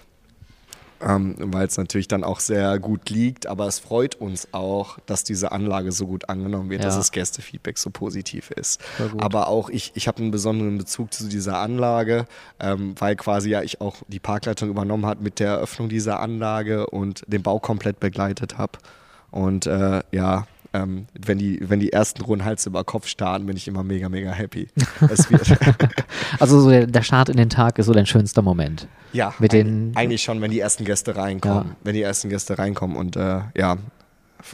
Ähm, 1.01 1.35
weil 1.39 1.65
es 1.65 1.77
natürlich 1.77 2.09
dann 2.09 2.25
auch 2.25 2.41
sehr 2.41 2.77
gut 2.77 3.09
liegt, 3.09 3.47
aber 3.47 3.67
es 3.67 3.79
freut 3.79 4.15
uns 4.15 4.49
auch, 4.51 4.97
dass 5.05 5.23
diese 5.23 5.53
Anlage 5.53 5.93
so 5.93 6.05
gut 6.07 6.27
angenommen 6.27 6.69
wird, 6.69 6.81
Ja. 6.81 6.87
dass 6.87 6.97
das 6.97 7.11
Gästefeedback 7.13 7.77
so 7.77 7.89
positiv 7.89 8.51
ist. 8.51 8.81
Aber 9.17 9.47
auch 9.47 9.69
ich, 9.69 9.93
ich 9.95 10.09
habe 10.09 10.21
einen 10.21 10.31
besonderen 10.31 10.77
Bezug 10.77 11.13
zu 11.13 11.29
dieser 11.29 11.59
Anlage, 11.59 12.25
ähm, 12.59 12.95
weil 12.99 13.15
quasi 13.15 13.49
ja 13.49 13.61
ich 13.61 13.79
auch 13.79 13.95
die 14.09 14.19
Parkleitung 14.19 14.69
übernommen 14.69 15.05
habe 15.05 15.23
mit 15.23 15.39
der 15.39 15.51
Eröffnung 15.51 15.87
dieser 15.87 16.19
Anlage 16.19 16.87
und 16.87 17.23
den 17.27 17.43
Bau 17.43 17.59
komplett 17.59 18.01
begleitet 18.01 18.57
habe. 18.57 18.73
Und 19.31 19.67
äh, 19.67 20.01
ja, 20.11 20.47
ähm, 20.73 21.07
wenn, 21.19 21.37
die, 21.39 21.59
wenn 21.69 21.79
die 21.79 21.91
ersten 21.93 22.21
Runden 22.21 22.45
Hals 22.45 22.65
über 22.65 22.83
Kopf 22.83 23.07
starten, 23.07 23.45
bin 23.45 23.57
ich 23.57 23.67
immer 23.67 23.83
mega, 23.83 24.07
mega 24.09 24.31
happy. 24.31 24.67
Also 26.39 26.59
so 26.61 26.69
der, 26.69 26.87
der 26.87 27.01
Start 27.01 27.29
in 27.29 27.37
den 27.37 27.49
Tag 27.49 27.79
ist 27.79 27.85
so 27.87 27.93
dein 27.93 28.05
schönster 28.05 28.41
Moment. 28.41 28.87
Ja, 29.13 29.33
Mit 29.39 29.51
eig- 29.53 29.63
den- 29.63 29.91
eigentlich 29.95 30.21
schon, 30.21 30.41
wenn 30.41 30.51
die 30.51 30.59
ersten 30.59 30.85
Gäste 30.85 31.15
reinkommen. 31.15 31.69
Ja. 31.69 31.75
Wenn 31.83 31.93
die 31.95 32.01
ersten 32.01 32.29
Gäste 32.29 32.57
reinkommen 32.59 32.95
und 32.97 33.15
äh, 33.15 33.39
ja, 33.57 33.77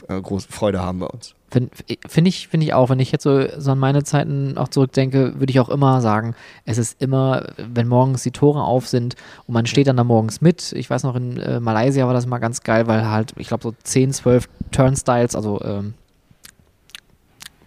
äh, 0.08 0.20
große 0.20 0.48
Freude 0.50 0.80
haben 0.80 0.98
bei 1.00 1.06
uns. 1.06 1.34
Finde 1.50 1.70
find 2.08 2.26
ich, 2.26 2.48
find 2.48 2.62
ich 2.64 2.74
auch, 2.74 2.90
wenn 2.90 2.98
ich 2.98 3.12
jetzt 3.12 3.22
so, 3.22 3.46
so 3.58 3.70
an 3.70 3.78
meine 3.78 4.02
Zeiten 4.02 4.58
auch 4.58 4.66
zurückdenke, 4.68 5.38
würde 5.38 5.50
ich 5.50 5.60
auch 5.60 5.68
immer 5.68 6.00
sagen, 6.00 6.34
es 6.64 6.76
ist 6.76 7.00
immer, 7.00 7.46
wenn 7.56 7.86
morgens 7.86 8.24
die 8.24 8.32
Tore 8.32 8.62
auf 8.64 8.88
sind 8.88 9.14
und 9.46 9.54
man 9.54 9.64
steht 9.66 9.86
dann 9.86 9.96
da 9.96 10.02
morgens 10.02 10.40
mit. 10.40 10.72
Ich 10.72 10.90
weiß 10.90 11.04
noch, 11.04 11.14
in 11.14 11.36
äh, 11.38 11.60
Malaysia 11.60 12.04
war 12.06 12.14
das 12.14 12.26
mal 12.26 12.38
ganz 12.38 12.62
geil, 12.62 12.88
weil 12.88 13.08
halt, 13.08 13.32
ich 13.36 13.46
glaube, 13.46 13.62
so 13.62 13.74
10, 13.84 14.12
12 14.12 14.48
Turnstiles, 14.72 15.36
also, 15.36 15.60
ähm, 15.62 15.94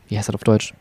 wie 0.09 0.17
heißt 0.17 0.27
das 0.27 0.35
auf 0.35 0.43
Deutsch? 0.43 0.73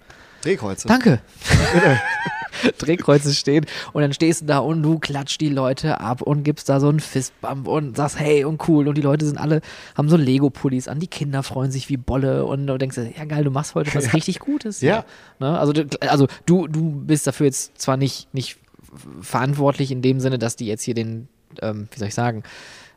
Drehkreuze. 0.42 0.86
Danke. 0.88 1.20
Drehkreuze 2.78 3.34
stehen 3.34 3.66
und 3.92 4.02
dann 4.02 4.12
stehst 4.12 4.40
du 4.42 4.46
da 4.46 4.58
und 4.58 4.82
du 4.82 4.98
klatscht 4.98 5.40
die 5.40 5.48
Leute 5.48 6.00
ab 6.00 6.22
und 6.22 6.42
gibst 6.42 6.68
da 6.68 6.80
so 6.80 6.88
einen 6.88 6.98
Fistbump 7.00 7.68
und 7.68 7.96
sagst 7.96 8.18
hey 8.18 8.44
und 8.44 8.66
cool 8.68 8.88
und 8.88 8.96
die 8.96 9.02
Leute 9.02 9.26
sind 9.26 9.38
alle, 9.38 9.60
haben 9.96 10.08
so 10.08 10.16
Lego-Pullis 10.16 10.88
an, 10.88 10.98
die 10.98 11.06
Kinder 11.06 11.42
freuen 11.42 11.70
sich 11.70 11.88
wie 11.88 11.96
Bolle 11.96 12.44
und 12.46 12.66
du 12.66 12.76
denkst, 12.78 12.96
dir, 12.96 13.12
ja 13.16 13.24
geil, 13.26 13.44
du 13.44 13.50
machst 13.50 13.74
heute 13.74 13.94
was 13.94 14.12
richtig 14.14 14.40
Gutes. 14.40 14.80
Ja. 14.80 15.04
Ne? 15.38 15.58
Also, 15.58 15.72
du- 15.72 15.86
also 16.00 16.26
du, 16.46 16.66
du 16.66 16.90
bist 16.90 17.26
dafür 17.26 17.46
jetzt 17.46 17.80
zwar 17.80 17.96
nicht, 17.96 18.32
nicht 18.34 18.58
verantwortlich 19.20 19.90
in 19.92 20.02
dem 20.02 20.18
Sinne, 20.18 20.38
dass 20.38 20.56
die 20.56 20.66
jetzt 20.66 20.82
hier 20.82 20.94
den, 20.94 21.28
ähm, 21.62 21.88
wie 21.92 21.98
soll 21.98 22.08
ich 22.08 22.14
sagen, 22.14 22.42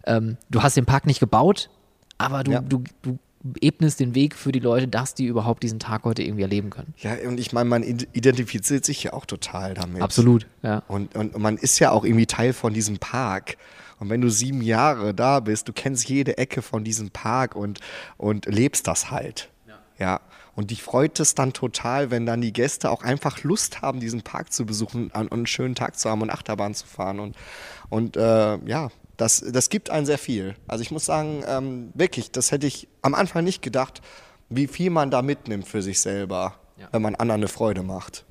ähm, 0.06 0.38
du 0.50 0.64
hast 0.64 0.76
den 0.78 0.86
Park 0.86 1.06
nicht 1.06 1.20
gebaut, 1.20 1.70
aber 2.18 2.44
du, 2.44 2.52
Ja. 2.52 2.62
du, 2.62 2.84
du 3.04 3.20
ebnest 3.60 4.00
den 4.00 4.16
Weg 4.16 4.36
für 4.36 4.52
die 4.52 4.60
Leute, 4.60 4.88
dass 4.88 5.14
die 5.14 5.26
überhaupt 5.26 5.64
diesen 5.64 5.80
Tag 5.80 6.04
heute 6.04 6.24
irgendwie 6.24 6.44
erleben 6.44 6.70
können. 6.70 6.94
Ja, 6.98 7.16
und 7.28 7.40
ich 7.40 7.54
meine, 7.54 7.70
man 7.70 7.84
id- 7.84 8.08
identifiziert 8.14 8.86
sich 8.86 9.04
ja 9.04 9.14
auch 9.14 9.26
total 9.26 9.74
damit. 9.74 10.02
Absolut, 10.02 10.48
ja. 10.62 10.84
Und, 10.88 11.16
und 11.16 11.38
man 11.38 11.58
ist 11.58 11.80
ja 11.80 11.92
auch 11.92 12.06
irgendwie 12.06 12.28
Teil 12.28 12.54
von 12.54 12.74
diesem 12.74 13.00
Park. 13.00 13.58
Und 14.00 14.10
wenn 14.10 14.22
du 14.22 14.30
sieben 14.30 14.62
Jahre 14.62 15.14
da 15.14 15.40
bist, 15.40 15.68
du 15.68 15.74
kennst 15.74 16.10
jede 16.10 16.38
Ecke 16.38 16.62
von 16.62 16.84
diesem 16.84 17.12
Park 17.12 17.56
und, 17.56 17.80
und 18.18 18.46
lebst 18.46 18.88
das 18.88 19.12
halt. 19.12 19.50
Ja. 20.00 20.22
Und 20.56 20.72
dich 20.72 20.84
freut 20.84 21.20
es 21.20 21.34
dann 21.36 21.54
total, 21.54 22.12
wenn 22.12 22.26
dann 22.26 22.42
die 22.42 22.52
Gäste 22.52 22.90
auch 22.90 23.04
einfach 23.04 23.44
Lust 23.44 23.82
haben, 23.82 24.00
diesen 24.00 24.22
Park 24.22 24.52
zu 24.52 24.66
besuchen 24.66 25.12
und 25.12 25.32
einen 25.32 25.46
schönen 25.46 25.76
Tag 25.76 25.98
zu 25.98 26.10
haben 26.10 26.22
und 26.22 26.30
Achterbahn 26.30 26.74
zu 26.74 26.88
fahren. 26.88 27.20
Und, 27.20 27.36
und 27.90 28.18
äh, 28.18 28.58
ja, 28.66 28.90
das, 29.22 29.44
das 29.48 29.70
gibt 29.70 29.90
einen 29.90 30.06
sehr 30.06 30.18
viel. 30.18 30.56
Also 30.68 30.82
ich 30.82 30.92
muss 30.92 31.06
sagen, 31.06 31.44
ähm, 31.48 31.92
wirklich, 31.94 32.32
das 32.32 32.52
hätte 32.52 32.68
ich 32.68 32.88
am 33.02 33.14
Anfang 33.16 33.44
nicht 33.44 33.62
gedacht, 33.62 34.02
wie 34.50 34.68
viel 34.68 34.90
man 34.90 35.12
da 35.12 35.22
mitnimmt 35.22 35.68
für 35.68 35.82
sich 35.82 36.02
selber, 36.02 36.56
Ja. 36.78 36.88
wenn 36.92 37.02
man 37.02 37.16
anderen 37.16 37.42
eine 37.42 37.48
Freude 37.48 37.84
macht. 37.84 38.26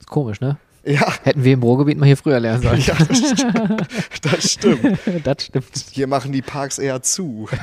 Ist 0.00 0.08
komisch, 0.08 0.40
ne? 0.40 0.58
Ja, 0.86 1.12
Hätten 1.24 1.42
wir 1.42 1.52
im 1.54 1.62
Ruhrgebiet 1.62 1.98
mal 1.98 2.06
hier 2.06 2.16
früher 2.16 2.38
lernen 2.38 2.62
sollen. 2.62 2.80
ja 2.80 2.94
das, 2.94 3.18
stimmt. 3.18 3.88
das 4.22 4.50
stimmt. 4.52 4.98
das 5.24 5.42
stimmt. 5.44 5.84
Hier 5.90 6.06
machen 6.06 6.30
die 6.32 6.42
Parks 6.42 6.78
eher 6.78 7.02
zu. 7.02 7.48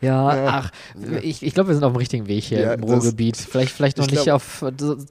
Ja, 0.00 0.28
ach, 0.48 0.70
ich, 1.22 1.42
ich 1.42 1.54
glaube, 1.54 1.68
wir 1.68 1.74
sind 1.74 1.84
auf 1.84 1.92
dem 1.92 1.96
richtigen 1.98 2.26
Weg 2.26 2.44
hier 2.44 2.60
Ja, 2.60 2.72
im 2.74 2.80
das- 2.82 2.90
Ruhrgebiet. 2.90 3.36
Vielleicht, 3.36 3.72
vielleicht 3.72 3.98
noch 3.98 4.06
ich 4.06 4.12
nicht 4.12 4.24
glaub- 4.24 4.36
auf 4.36 4.64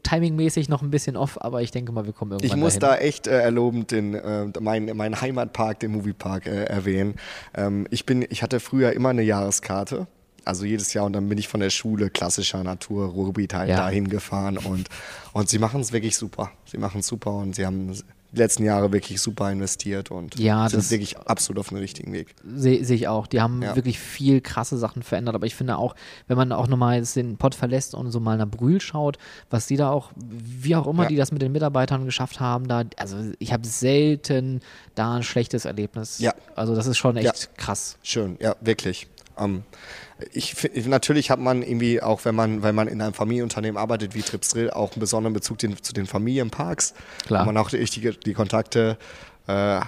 timingmäßig 0.04 0.70
noch 0.70 0.82
ein 0.82 0.90
bisschen 0.90 1.16
off, 1.16 1.38
aber 1.42 1.62
ich 1.62 1.72
denke 1.72 1.92
mal, 1.92 2.06
wir 2.06 2.14
kommen 2.14 2.32
irgendwann 2.32 2.48
Ich 2.50 2.56
muss 2.56 2.80
dahin. 2.80 2.98
da 3.00 3.06
echt 3.06 3.28
äh, 3.28 3.40
erlobend 3.40 3.92
den, 3.92 4.14
äh, 4.16 4.46
meinen 4.60 4.96
mein 4.98 5.20
Heimatpark, 5.22 5.80
den 5.80 5.92
Moviepark, 5.92 6.48
äh, 6.48 6.64
erwähnen. 6.66 7.16
Ähm, 7.56 7.88
ich, 7.92 8.06
bin, 8.06 8.26
ich 8.30 8.42
hatte 8.44 8.60
früher 8.60 8.94
immer 8.94 9.10
eine 9.10 9.22
Jahreskarte. 9.24 10.08
Also 10.48 10.66
jedes 10.66 10.94
Jahr 10.94 11.06
und 11.06 11.14
dann 11.14 11.28
bin 11.30 11.38
ich 11.38 11.48
von 11.48 11.60
der 11.60 11.70
Schule 11.70 12.10
klassischer 12.10 12.64
Natur, 12.64 13.08
Ruhrgebiet 13.08 13.54
halt 13.54 13.70
Ja. 13.70 13.78
dahin 13.78 14.08
gefahren 14.10 14.58
und, 14.58 14.88
und 15.34 15.50
sie 15.50 15.60
machen 15.60 15.82
es 15.82 15.92
wirklich 15.92 16.16
super. 16.18 16.52
Sie 16.66 16.78
machen 16.78 17.00
es 17.02 17.08
super 17.08 17.32
und 17.36 17.56
sie 17.56 17.66
haben 17.66 17.94
die 18.34 18.38
letzten 18.40 18.66
Jahre 18.66 18.92
wirklich 18.92 19.22
super 19.22 19.50
investiert 19.52 20.12
und 20.12 20.38
Ja, 20.38 20.68
sind 20.68 20.92
wirklich 20.92 21.18
absolut 21.18 21.62
auf 21.62 21.70
dem 21.70 21.78
richtigen 21.78 22.12
Weg. 22.12 22.36
Sehe 22.46 22.84
seh 22.84 22.94
ich 22.96 23.08
auch. 23.08 23.26
Die 23.26 23.40
haben 23.40 23.62
Ja. 23.62 23.76
wirklich 23.78 24.00
viel 24.00 24.42
krasse 24.42 24.78
Sachen 24.78 25.02
verändert. 25.02 25.34
Aber 25.34 25.46
ich 25.46 25.56
finde 25.56 25.78
auch, 25.78 25.96
wenn 26.28 26.36
man 26.36 26.52
auch 26.52 26.68
nochmal 26.68 26.98
jetzt 26.98 27.16
den 27.16 27.38
Pott 27.38 27.56
verlässt 27.56 27.96
und 27.96 28.12
so 28.12 28.20
mal 28.20 28.38
nach 28.38 28.48
Brühl 28.50 28.82
schaut, 28.82 29.18
was 29.50 29.66
die 29.68 29.78
da 29.78 29.92
auch, 29.92 30.12
wie 30.18 30.76
auch 30.76 30.88
immer 30.88 31.04
Ja. 31.04 31.10
die 31.10 31.16
das 31.16 31.32
mit 31.32 31.42
den 31.42 31.54
Mitarbeitern 31.54 32.04
geschafft 32.04 32.42
haben, 32.42 32.68
da, 32.68 32.84
also 32.98 33.18
ich 33.40 33.54
habe 33.54 33.66
selten 33.66 34.60
da 34.96 35.16
ein 35.16 35.24
schlechtes 35.24 35.64
Erlebnis. 35.64 36.20
Ja. 36.20 36.34
Also 36.54 36.76
das 36.76 36.86
ist 36.86 36.98
schon 36.98 37.16
echt 37.16 37.26
Ja. 37.26 37.34
krass. 37.56 37.98
Schön, 38.04 38.38
ja, 38.42 38.56
wirklich. 38.60 39.08
Ähm, 39.38 39.64
ich, 40.34 40.56
natürlich 40.88 41.30
hat 41.30 41.40
man 41.40 41.62
irgendwie, 41.62 42.02
auch 42.02 42.26
wenn 42.26 42.36
man, 42.36 42.64
wenn 42.64 42.76
man 42.76 42.88
in 42.88 43.02
einem 43.02 43.14
Familienunternehmen 43.14 43.78
arbeitet 43.78 44.16
wie 44.16 44.22
Trips 44.22 44.50
Drill, 44.50 44.72
auch 44.72 44.94
einen 44.94 45.00
besonderen 45.00 45.34
Bezug 45.34 45.60
den, 45.60 45.82
zu 45.82 45.94
den 45.94 46.06
Familienparks. 46.06 46.94
Klar. 47.26 47.42
Wo 47.42 47.46
man 47.46 47.58
auch 47.58 47.70
die, 47.70 48.18
die, 48.26 48.34
Kontakte 48.34 48.98
äh, 49.48 49.78
äh, 49.78 49.82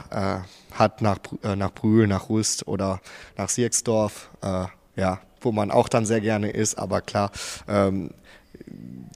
hat 0.71 1.01
nach, 1.01 1.17
äh, 1.43 1.55
nach 1.55 1.73
Brühl, 1.73 2.07
nach 2.07 2.29
Rüst 2.29 2.67
oder 2.67 3.01
nach 3.37 3.49
Sierksdorf, 3.49 4.29
äh, 4.41 4.65
ja, 4.95 5.19
wo 5.41 5.51
man 5.51 5.71
auch 5.71 5.89
dann 5.89 6.05
sehr 6.05 6.21
gerne 6.21 6.49
ist, 6.51 6.77
aber 6.77 7.01
klar, 7.01 7.31
ähm, 7.67 8.11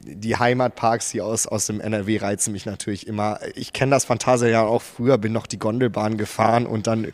die 0.06 0.36
Heimatparks 0.38 1.12
hier 1.12 1.26
aus, 1.26 1.48
aus 1.48 1.66
dem 1.66 1.80
NRW 1.80 2.18
reizen 2.18 2.52
mich 2.52 2.66
natürlich 2.66 3.08
immer. 3.08 3.40
Ich 3.56 3.74
kenne 3.74 3.92
das 3.92 4.06
Phantasialand 4.06 4.70
auch 4.70 4.82
früher, 4.82 5.18
bin 5.18 5.34
noch 5.34 5.48
die 5.48 5.60
Gondelbahn 5.60 6.18
gefahren 6.18 6.66
und 6.66 6.88
dann 6.88 7.08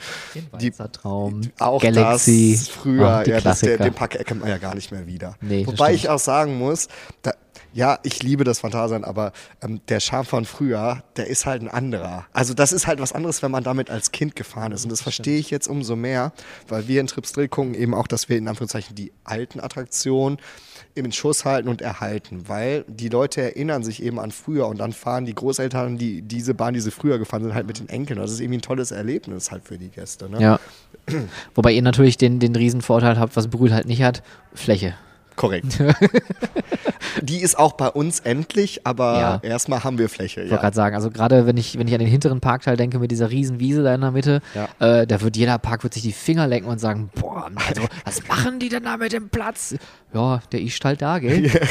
die, 0.60 0.72
Traum, 0.72 1.42
auch 1.60 1.82
Galaxy, 1.82 2.58
das 2.58 2.68
früher, 2.70 3.22
Ach, 3.22 3.28
ja, 3.28 3.42
das, 3.42 3.62
der, 3.62 3.78
den 3.78 3.94
Park 3.94 4.16
erkennt 4.16 4.42
man 4.42 4.50
ja 4.50 4.58
gar 4.58 4.76
nicht 4.76 4.92
mehr 4.92 5.08
wieder. 5.08 5.36
Nee, 5.42 5.66
Wobei 5.66 5.94
ich 5.94 6.10
auch 6.10 6.20
sagen 6.20 6.58
muss, 6.58 6.88
da, 7.22 7.32
ja, 7.74 8.00
ich 8.04 8.24
liebe 8.24 8.44
das 8.44 8.60
Phantasialand, 8.60 9.06
aber 9.06 9.32
ähm, 9.62 9.82
der 9.90 10.00
Charme 10.00 10.26
von 10.26 10.46
früher, 10.46 11.04
der 11.18 11.28
ist 11.28 11.46
halt 11.46 11.62
ein 11.62 11.68
anderer. 11.68 12.26
Also 12.34 12.54
das 12.54 12.72
ist 12.72 12.88
halt 12.88 13.00
was 13.00 13.14
anderes, 13.14 13.42
wenn 13.44 13.52
man 13.52 13.64
damit 13.64 13.90
als 13.90 14.12
Kind 14.12 14.36
gefahren 14.36 14.72
ist. 14.72 14.84
Und 14.84 14.92
das 14.92 15.02
verstehe 15.02 15.38
ich 15.38 15.52
jetzt 15.52 15.68
umso 15.68 15.96
mehr, 15.96 16.34
weil 16.68 16.88
wir 16.88 17.02
in 17.02 17.08
Trips 17.08 17.34
Drill 17.34 17.48
gucken 17.48 17.76
eben 17.76 17.94
auch, 17.94 18.08
dass 18.08 18.30
wir 18.30 18.38
in 18.38 18.48
Anführungszeichen 18.48 18.96
die 18.96 19.12
alten 19.24 19.60
Attraktionen 19.60 20.40
im 20.96 21.12
Schuss 21.12 21.46
halten 21.46 21.70
und 21.70 21.82
erhalten, 21.82 22.48
weil 22.48 22.84
die 22.88 23.10
Leute 23.10 23.42
erinnern 23.42 23.84
sich 23.84 24.02
eben 24.02 24.20
an 24.20 24.32
früher 24.32 24.68
und 24.68 24.80
dann 24.80 24.92
fahren 24.92 25.26
die 25.26 25.36
Großeltern 25.36 25.98
die 25.98 26.22
diese 26.22 26.54
Bahn, 26.54 26.74
die 26.74 26.80
sie 26.80 26.92
früher 26.92 27.20
gefahren 27.20 27.44
sind, 27.44 27.54
halt 27.54 27.68
mit 27.68 27.80
den 27.80 27.90
Enkeln. 27.90 28.20
Das 28.20 28.32
ist 28.32 28.40
irgendwie 28.40 28.58
ein 28.58 28.64
tolles 28.64 28.92
Erlebnis 28.92 29.52
halt 29.52 29.64
für 29.66 29.78
die 29.78 29.90
Gäste. 29.90 30.30
Ne? 30.30 30.42
Ja. 30.42 30.60
Wobei 31.56 31.74
ihr 31.74 31.82
natürlich 31.82 32.18
den, 32.18 32.40
den 32.40 32.56
riesen 32.56 32.82
Vorteil 32.82 33.20
habt, 33.20 33.36
was 33.36 33.48
Brühl 33.48 33.74
halt 33.74 33.88
nicht 33.88 34.02
hat, 34.04 34.24
Fläche. 34.54 34.96
Korrekt. 35.40 35.82
die 37.22 37.40
ist 37.42 37.58
auch 37.58 37.72
bei 37.74 37.88
uns 37.88 38.20
endlich, 38.20 38.86
aber 38.86 39.20
Ja. 39.20 39.40
erstmal 39.42 39.84
haben 39.84 39.98
wir 39.98 40.10
Fläche. 40.10 40.42
Ich 40.42 40.46
wollte 40.52 40.56
Ja. 40.56 40.62
gerade 40.62 40.76
sagen, 40.76 40.96
also 40.96 41.10
gerade 41.10 41.46
wenn 41.48 41.58
ich, 41.58 41.80
wenn 41.80 41.88
ich 41.88 41.94
an 41.94 42.00
den 42.00 42.10
hinteren 42.10 42.42
Parkteil 42.42 42.78
denke 42.78 43.00
mit 43.00 43.10
dieser 43.12 43.30
riesen 43.32 43.60
Wiese 43.60 43.84
da 43.84 43.96
in 43.96 44.02
der 44.02 44.12
Mitte, 44.12 44.42
Ja. 44.54 44.68
äh, 45.02 45.08
da 45.08 45.22
wird 45.22 45.38
jeder 45.38 45.58
Park 45.58 45.84
wird 45.84 45.94
sich 45.94 46.04
die 46.04 46.12
Finger 46.12 46.46
lecken 46.48 46.68
und 46.68 46.80
sagen, 46.80 47.10
boah, 47.16 47.50
also 47.68 47.84
was 48.06 48.28
machen 48.28 48.60
die 48.60 48.70
denn 48.70 48.84
da 48.84 48.98
mit 48.98 49.14
dem 49.14 49.30
Platz? 49.30 49.76
Ja, 50.14 50.42
der 50.52 50.62
ist 50.62 50.84
halt 50.84 51.02
da, 51.02 51.20
gell? 51.20 51.50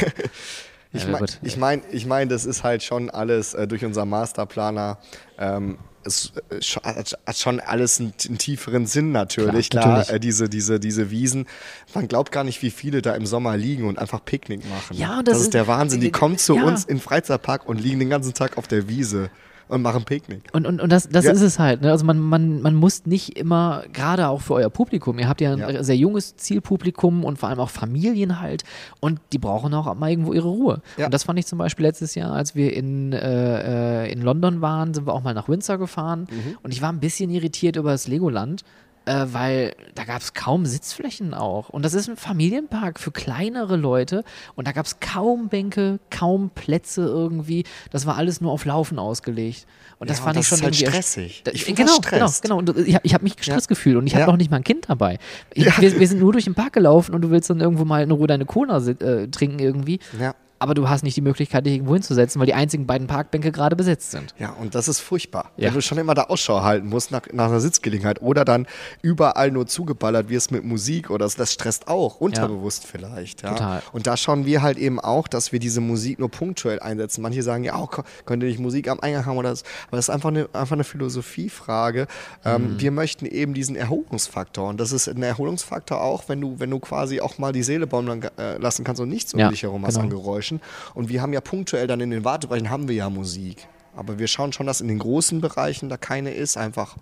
Ich 0.91 1.07
meine, 1.07 1.27
ich 1.43 1.55
mein, 1.55 1.81
ich 1.91 2.05
mein, 2.07 2.29
das 2.29 2.45
ist 2.45 2.63
halt 2.63 2.81
schon 2.81 3.11
alles 3.11 3.53
äh, 3.53 3.67
durch 3.67 3.85
unseren 3.85 4.09
Masterplaner. 4.09 4.97
Ähm, 5.37 5.77
es 6.09 6.31
äh, 6.49 7.15
hat 7.25 7.37
schon 7.37 7.59
alles 7.59 7.99
einen, 7.99 8.13
einen 8.27 8.37
tieferen 8.37 8.85
Sinn 8.85 9.11
natürlich. 9.11 9.69
Klar, 9.69 9.83
Klar, 9.83 9.97
natürlich. 9.99 10.15
Äh, 10.15 10.19
diese, 10.19 10.49
diese, 10.49 10.79
diese 10.79 11.09
Wiesen. 11.11 11.47
Man 11.93 12.07
glaubt 12.07 12.31
gar 12.31 12.43
nicht, 12.43 12.61
wie 12.61 12.71
viele 12.71 13.01
da 13.01 13.15
im 13.15 13.25
Sommer 13.25 13.55
liegen 13.57 13.87
und 13.87 13.97
einfach 13.99 14.23
Picknick 14.25 14.67
machen. 14.69 14.97
Ja, 14.97 15.23
das 15.23 15.25
das, 15.25 15.37
ist- 15.37 15.43
ist 15.45 15.53
der 15.53 15.67
Wahnsinn. 15.67 16.01
Die 16.01 16.11
kommen 16.11 16.37
zu 16.37 16.55
ja. 16.55 16.63
uns 16.63 16.85
in 16.85 16.97
den 16.97 17.01
Freizeitpark 17.01 17.67
und 17.67 17.79
liegen 17.79 17.99
den 17.99 18.09
ganzen 18.09 18.33
Tag 18.33 18.57
auf 18.57 18.67
der 18.67 18.87
Wiese 18.89 19.29
und 19.69 19.81
machen 19.81 20.03
Picknick. 20.03 20.41
Und, 20.51 20.67
und, 20.67 20.81
und 20.81 20.91
das, 20.91 21.07
das 21.07 21.23
Ja. 21.25 21.31
ist 21.31 21.41
es 21.41 21.57
halt. 21.59 21.81
Ne? 21.81 21.91
Also 21.91 22.03
man, 22.05 22.19
man, 22.19 22.61
man 22.61 22.75
muss 22.75 23.05
nicht 23.05 23.37
immer, 23.37 23.83
gerade 23.93 24.27
auch 24.27 24.41
für 24.41 24.55
euer 24.55 24.69
Publikum, 24.69 25.17
ihr 25.19 25.29
habt 25.29 25.39
ja 25.39 25.53
ein 25.53 25.59
Ja. 25.59 25.83
sehr 25.83 25.95
junges 25.95 26.35
Zielpublikum 26.35 27.23
und 27.23 27.39
vor 27.39 27.47
allem 27.49 27.59
auch 27.59 27.69
Familien 27.69 28.41
halt 28.41 28.63
und 28.99 29.21
die 29.31 29.37
brauchen 29.37 29.73
auch 29.73 29.93
mal 29.95 30.09
irgendwo 30.09 30.33
ihre 30.33 30.49
Ruhe. 30.49 30.81
Ja. 30.97 31.05
Und 31.05 31.13
das 31.13 31.23
fand 31.23 31.39
ich 31.39 31.45
zum 31.45 31.57
Beispiel 31.59 31.85
letztes 31.85 32.15
Jahr, 32.15 32.33
als 32.33 32.55
wir 32.55 32.73
in, 32.73 33.13
äh, 33.13 34.05
äh, 34.05 34.11
in 34.11 34.21
London 34.21 34.61
waren, 34.61 34.93
sind 34.93 35.05
wir 35.07 35.13
auch 35.13 35.23
mal 35.23 35.33
nach 35.33 35.47
Windsor 35.47 35.77
gefahren 35.77 36.27
Mhm. 36.29 36.57
und 36.63 36.73
ich 36.73 36.81
war 36.81 36.91
ein 36.91 36.99
bisschen 36.99 37.29
irritiert 37.29 37.75
über 37.77 37.91
das 37.91 38.07
Legoland. 38.07 38.63
Äh, 39.05 39.25
weil 39.31 39.75
da 39.95 40.03
gab 40.03 40.21
es 40.21 40.33
kaum 40.33 40.65
Sitzflächen 40.67 41.33
auch. 41.33 41.69
Und 41.69 41.83
das 41.83 41.93
ist 41.93 42.09
ein 42.09 42.17
Familienpark 42.17 42.99
für 42.99 43.11
kleinere 43.11 43.75
Leute. 43.75 44.23
Und 44.55 44.67
da 44.67 44.71
gab 44.71 44.85
es 44.85 44.99
kaum 44.99 45.47
Bänke, 45.49 45.99
kaum 46.11 46.51
Plätze 46.51 47.01
irgendwie. 47.01 47.63
Das 47.91 48.05
war 48.05 48.17
alles 48.17 48.39
nur 48.41 48.51
auf 48.51 48.65
Laufen 48.65 48.99
ausgelegt. 48.99 49.65
Und 49.97 50.09
das 50.09 50.19
Ja, 50.19 50.23
fand 50.25 50.35
und 50.37 50.41
ich 50.43 50.49
das 50.49 50.59
schon 50.59 50.69
ist 50.69 50.83
halt 50.83 50.93
stressig. 50.93 51.41
Da, 51.43 51.51
Ich 51.51 51.65
genau, 51.65 51.97
das 51.99 52.41
genau, 52.41 52.61
genau. 52.61 52.71
Und 52.73 52.87
ich, 52.87 52.97
ich 53.01 53.13
habe 53.13 53.23
mich 53.23 53.35
gestresst 53.35 53.67
gefühlt 53.67 53.95
und 53.97 54.05
ich 54.05 54.13
habe 54.13 54.21
Ja. 54.21 54.27
noch 54.27 54.37
nicht 54.37 54.51
mal 54.51 54.57
ein 54.57 54.63
Kind 54.63 54.87
dabei. 54.89 55.17
Ich, 55.53 55.65
wir, 55.81 55.99
wir 55.99 56.07
sind 56.07 56.19
nur 56.19 56.31
durch 56.33 56.45
den 56.45 56.53
Park 56.55 56.73
gelaufen 56.73 57.15
und 57.15 57.21
du 57.21 57.31
willst 57.31 57.49
dann 57.49 57.61
irgendwo 57.61 57.85
mal 57.85 58.03
in 58.03 58.11
Ruhe 58.11 58.27
deine 58.27 58.45
Cola 58.45 58.77
äh, 58.77 59.27
trinken 59.27 59.59
irgendwie. 59.59 59.99
Ja. 60.19 60.35
Aber 60.59 60.73
du 60.73 60.89
hast 60.89 61.03
nicht 61.03 61.15
die 61.17 61.21
Möglichkeit, 61.21 61.65
dich 61.65 61.73
irgendwo 61.75 61.93
hinzusetzen, 61.93 62.39
weil 62.39 62.45
die 62.45 62.53
einzigen 62.53 62.85
beiden 62.85 63.07
Parkbänke 63.07 63.51
gerade 63.51 63.75
besetzt 63.75 64.11
sind. 64.11 64.33
Ja, 64.37 64.49
und 64.51 64.75
das 64.75 64.87
ist 64.87 64.99
furchtbar. 64.99 65.51
Ja. 65.57 65.67
Wenn 65.67 65.75
du 65.75 65.81
schon 65.81 65.97
immer 65.97 66.13
da 66.13 66.23
Ausschau 66.23 66.61
halten 66.63 66.89
musst 66.89 67.11
nach, 67.11 67.21
nach 67.31 67.45
einer 67.47 67.59
Sitzgelegenheit 67.61 68.21
oder 68.21 68.43
dann 68.45 68.67
überall 69.01 69.51
nur 69.51 69.67
zugeballert 69.67 70.29
wirst 70.29 70.51
mit 70.51 70.63
Musik 70.65 71.09
oder 71.09 71.25
das, 71.25 71.35
das 71.35 71.53
stresst 71.53 71.87
auch, 71.87 72.19
unterbewusst 72.19 72.85
vielleicht. 72.85 73.41
Ja. 73.43 73.51
Total. 73.53 73.81
Und 73.93 74.05
da 74.07 74.17
schauen 74.17 74.45
wir 74.45 74.61
halt 74.61 74.77
eben 74.77 74.99
auch, 74.99 75.27
dass 75.27 75.51
wir 75.51 75.59
diese 75.59 75.81
Musik 75.81 76.19
nur 76.19 76.29
punktuell 76.29 76.79
einsetzen. 76.79 77.21
Manche 77.21 77.41
sagen, 77.43 77.63
ja, 77.63 77.79
oh, 77.81 77.87
ko- 77.87 78.03
könnt 78.25 78.43
ihr 78.43 78.49
nicht 78.49 78.59
Musik 78.59 78.87
am 78.89 78.99
Eingang 78.99 79.25
haben 79.25 79.37
oder 79.37 79.49
das. 79.51 79.63
Aber 79.87 79.97
das 79.97 80.05
ist 80.05 80.09
einfach 80.09 80.29
eine, 80.29 80.49
einfach 80.53 80.73
eine 80.73 80.83
Philosophiefrage. 80.83 82.07
Ähm, 82.45 82.59
Mhm. 82.59 82.79
Wir 82.79 82.91
möchten 82.91 83.25
eben 83.25 83.53
diesen 83.53 83.75
Erholungsfaktor. 83.75 84.67
Und 84.69 84.79
das 84.79 84.91
ist 84.91 85.07
ein 85.07 85.21
Erholungsfaktor 85.23 86.01
auch, 86.01 86.23
wenn 86.27 86.41
du, 86.41 86.59
wenn 86.59 86.69
du 86.69 86.79
quasi 86.79 87.21
auch 87.21 87.37
mal 87.37 87.51
die 87.53 87.63
Seele 87.63 87.87
baumeln 87.87 88.23
äh, 88.37 88.57
lassen 88.57 88.83
kannst 88.83 89.01
und 89.01 89.09
nichts 89.09 89.33
um 89.33 89.39
Ja, 89.39 89.49
dich 89.49 89.63
herum 89.63 89.85
hast 89.85 89.93
genau. 89.95 90.03
an 90.05 90.09
Geräuschen. 90.09 90.48
Und 90.93 91.09
wir 91.09 91.21
haben 91.21 91.33
ja 91.33 91.41
punktuell 91.41 91.87
dann 91.87 91.99
in 92.01 92.09
den 92.09 92.23
Wartebereichen 92.25 92.69
haben 92.69 92.87
wir 92.87 92.95
ja 92.95 93.09
Musik. 93.09 93.67
Aber 93.95 94.17
wir 94.19 94.27
schauen 94.27 94.53
schon, 94.53 94.65
dass 94.65 94.81
in 94.81 94.87
den 94.87 94.99
großen 94.99 95.41
Bereichen 95.41 95.89
da 95.89 95.97
keine 95.97 96.31
ist, 96.31 96.57
einfach 96.57 96.95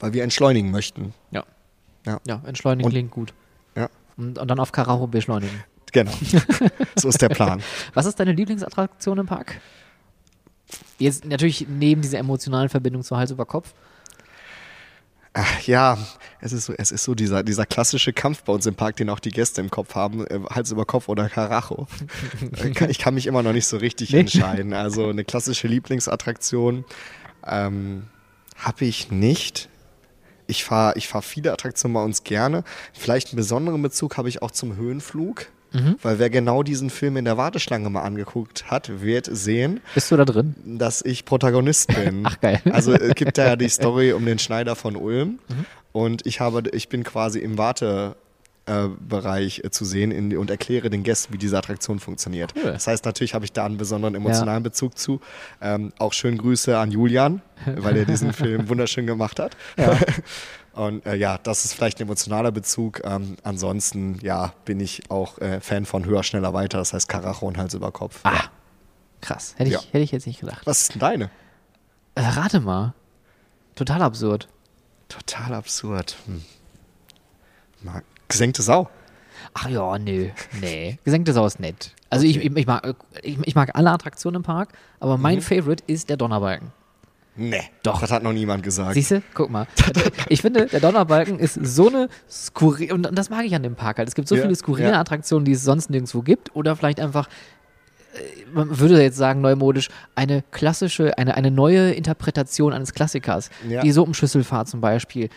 weil 0.00 0.12
wir 0.12 0.24
entschleunigen 0.24 0.70
möchten. 0.72 1.14
Ja. 1.30 1.44
Ja. 2.06 2.20
Ja, 2.26 2.42
entschleunigen 2.44 2.86
Und- 2.86 2.90
klingt 2.92 3.10
gut. 3.12 3.32
Ja, 3.76 3.88
Und, 4.16 4.38
und 4.38 4.48
dann 4.48 4.58
auf 4.58 4.72
Karacho 4.72 5.06
beschleunigen. 5.06 5.62
genau. 5.92 6.10
so 6.96 7.08
ist 7.08 7.22
der 7.22 7.28
Plan. 7.28 7.62
Was 7.94 8.06
ist 8.06 8.18
deine 8.18 8.32
Lieblingsattraktion 8.32 9.18
im 9.18 9.26
Park? 9.26 9.60
Jetzt 10.98 11.24
natürlich 11.24 11.66
neben 11.68 12.02
dieser 12.02 12.18
emotionalen 12.18 12.68
Verbindung 12.68 13.02
zu 13.02 13.16
Hals 13.16 13.30
über 13.30 13.46
Kopf. 13.46 13.74
Ach, 15.34 15.60
ja, 15.62 15.96
es 16.42 16.52
ist 16.52 16.66
so, 16.66 16.74
es 16.76 16.90
ist 16.92 17.04
so 17.04 17.14
dieser, 17.14 17.42
dieser 17.42 17.64
klassische 17.66 18.12
Kampf 18.12 18.42
bei 18.42 18.52
uns 18.52 18.66
im 18.66 18.74
Park, 18.74 18.96
den 18.96 19.08
auch 19.08 19.20
die 19.20 19.30
Gäste 19.30 19.60
im 19.60 19.70
Kopf 19.70 19.94
haben, 19.94 20.26
äh, 20.26 20.40
Hals 20.50 20.70
über 20.72 20.84
Kopf 20.84 21.08
oder 21.08 21.28
Karacho. 21.28 21.86
Ich 22.88 22.98
kann 22.98 23.14
mich 23.14 23.26
immer 23.26 23.42
noch 23.42 23.52
nicht 23.52 23.66
so 23.66 23.76
richtig 23.76 24.10
Nee. 24.12 24.20
entscheiden. 24.20 24.74
Also 24.74 25.08
eine 25.08 25.24
klassische 25.24 25.68
Lieblingsattraktion 25.68 26.84
ähm, 27.46 28.04
habe 28.56 28.84
ich 28.84 29.10
nicht. 29.10 29.68
Ich 30.46 30.64
fahre 30.64 30.98
ich 30.98 31.08
fahr 31.08 31.22
viele 31.22 31.52
Attraktionen 31.52 31.94
bei 31.94 32.02
uns 32.02 32.24
gerne. 32.24 32.64
Vielleicht 32.92 33.28
einen 33.28 33.36
besonderen 33.36 33.80
Bezug 33.80 34.16
habe 34.16 34.28
ich 34.28 34.42
auch 34.42 34.50
zum 34.50 34.76
Höhenflug. 34.76 35.46
Mhm. 35.74 35.96
Weil 36.02 36.18
wer 36.18 36.28
genau 36.28 36.62
diesen 36.62 36.90
Film 36.90 37.16
in 37.16 37.24
der 37.24 37.38
Warteschlange 37.38 37.88
mal 37.88 38.02
angeguckt 38.02 38.70
hat, 38.70 39.00
wird 39.00 39.26
sehen, 39.32 39.80
Bist 39.94 40.10
du 40.10 40.16
da 40.18 40.26
drin? 40.26 40.54
dass 40.66 41.00
ich 41.00 41.24
Protagonist 41.24 41.88
bin. 41.94 42.22
Ach, 42.26 42.38
geil. 42.42 42.60
Also 42.70 42.92
es 42.92 43.14
gibt 43.14 43.38
da 43.38 43.46
ja 43.46 43.56
die 43.56 43.70
Story 43.70 44.12
um 44.12 44.26
den 44.26 44.38
Schneider 44.38 44.76
von 44.76 44.96
Ulm 44.96 45.38
Mhm. 45.48 45.64
Und 45.92 46.26
ich 46.26 46.40
habe, 46.40 46.68
ich 46.72 46.88
bin 46.88 47.04
quasi 47.04 47.38
im 47.38 47.58
Wartebereich 47.58 48.14
äh, 48.66 48.88
Bereich, 49.08 49.60
äh, 49.64 49.70
zu 49.70 49.84
sehen 49.84 50.10
in, 50.10 50.36
und 50.36 50.50
erkläre 50.50 50.88
den 50.90 51.02
Gästen, 51.02 51.32
wie 51.32 51.38
diese 51.38 51.58
Attraktion 51.58 51.98
funktioniert. 51.98 52.54
Cool. 52.56 52.72
Das 52.72 52.86
heißt, 52.86 53.04
natürlich 53.04 53.34
habe 53.34 53.44
ich 53.44 53.52
da 53.52 53.64
einen 53.66 53.76
besonderen 53.76 54.14
emotionalen 54.14 54.62
Bezug 54.62 54.96
zu. 54.96 55.20
Ähm, 55.60 55.92
auch 55.98 56.12
schönen 56.12 56.38
Grüße 56.38 56.78
an 56.78 56.90
Julian, 56.92 57.42
weil 57.66 57.96
er 57.96 58.04
diesen 58.04 58.32
Film 58.32 58.68
wunderschön 58.68 59.06
gemacht 59.06 59.38
hat. 59.40 59.56
Ja. 59.76 59.98
Und 60.74 61.04
äh, 61.04 61.16
ja, 61.16 61.36
das 61.42 61.66
ist 61.66 61.74
vielleicht 61.74 61.98
ein 61.98 62.04
emotionaler 62.04 62.50
Bezug. 62.50 63.02
Ähm, 63.04 63.36
ansonsten, 63.42 64.18
ja, 64.22 64.54
bin 64.64 64.80
ich 64.80 65.10
auch 65.10 65.38
äh, 65.38 65.60
Fan 65.60 65.84
von 65.84 66.06
Höher, 66.06 66.22
Schneller, 66.22 66.54
Weiter. 66.54 66.78
Das 66.78 66.94
heißt 66.94 67.08
Karacho 67.10 67.46
und 67.46 67.58
Hals 67.58 67.74
über 67.74 67.92
Kopf. 67.92 68.20
Ah, 68.22 68.44
krass. 69.20 69.54
Hätte 69.58 69.68
ich, 69.68 69.74
Ja. 69.74 69.80
hätte 69.90 69.98
ich 69.98 70.12
jetzt 70.12 70.26
nicht 70.26 70.40
gedacht. 70.40 70.62
Was 70.64 70.80
ist 70.82 70.94
denn 70.94 71.00
deine? 71.00 71.30
Äh, 72.14 72.22
rate 72.22 72.60
mal. 72.60 72.94
Total 73.74 74.00
absurd. 74.00 74.48
Total 75.12 75.54
absurd. 75.54 76.16
Hm. 76.26 76.42
Gesenkte 78.28 78.62
Sau. 78.62 78.88
Ach 79.54 79.68
ja, 79.68 79.98
nö. 79.98 80.28
Nee. 80.60 80.98
Gesenkte 81.04 81.32
Sau 81.32 81.44
ist 81.46 81.60
nett. 81.60 81.92
Also 82.10 82.24
ich, 82.26 82.36
ich, 82.38 82.56
ich, 82.56 82.66
mag, 82.66 82.94
ich, 83.22 83.38
ich 83.44 83.54
mag 83.54 83.70
alle 83.74 83.90
Attraktionen 83.90 84.36
im 84.36 84.42
Park, 84.42 84.70
aber 85.00 85.18
mein 85.18 85.36
Mhm. 85.38 85.42
Favorite 85.42 85.84
ist 85.86 86.08
der 86.08 86.16
Donnerbalken. 86.16 86.72
Nee. 87.34 87.62
Doch. 87.82 88.00
Das 88.00 88.10
hat 88.10 88.22
noch 88.22 88.32
niemand 88.32 88.62
gesagt. 88.62 88.94
Siehst 88.94 89.10
du? 89.10 89.22
Guck 89.34 89.50
mal. 89.50 89.66
Ich 90.28 90.42
finde, 90.42 90.66
der 90.66 90.80
Donnerbalken 90.80 91.38
ist 91.38 91.54
so 91.62 91.88
eine 91.88 92.08
skurrile, 92.30 92.94
und 92.94 93.02
das 93.16 93.30
mag 93.30 93.44
ich 93.44 93.54
an 93.54 93.62
dem 93.62 93.74
Park 93.74 93.98
halt. 93.98 94.08
Es 94.08 94.14
gibt 94.14 94.28
so 94.28 94.36
Ja, 94.36 94.42
viele 94.42 94.54
skurrile 94.54 94.90
ja. 94.90 95.00
Attraktionen, 95.00 95.44
die 95.44 95.52
es 95.52 95.64
sonst 95.64 95.88
nirgendwo 95.90 96.22
gibt. 96.22 96.54
Oder 96.54 96.76
vielleicht 96.76 97.00
einfach, 97.00 97.28
man 98.52 98.78
würde 98.78 99.00
jetzt 99.02 99.16
sagen, 99.16 99.40
neumodisch, 99.40 99.88
eine 100.14 100.42
klassische, 100.50 101.16
eine, 101.18 101.34
eine 101.34 101.50
neue 101.50 101.92
Interpretation 101.92 102.72
eines 102.72 102.92
Klassikers. 102.92 103.50
Ja. 103.68 103.80
Die 103.80 103.92
Suppenschüsselfahrt 103.92 104.68
zum 104.68 104.80
Beispiel. 104.80 105.28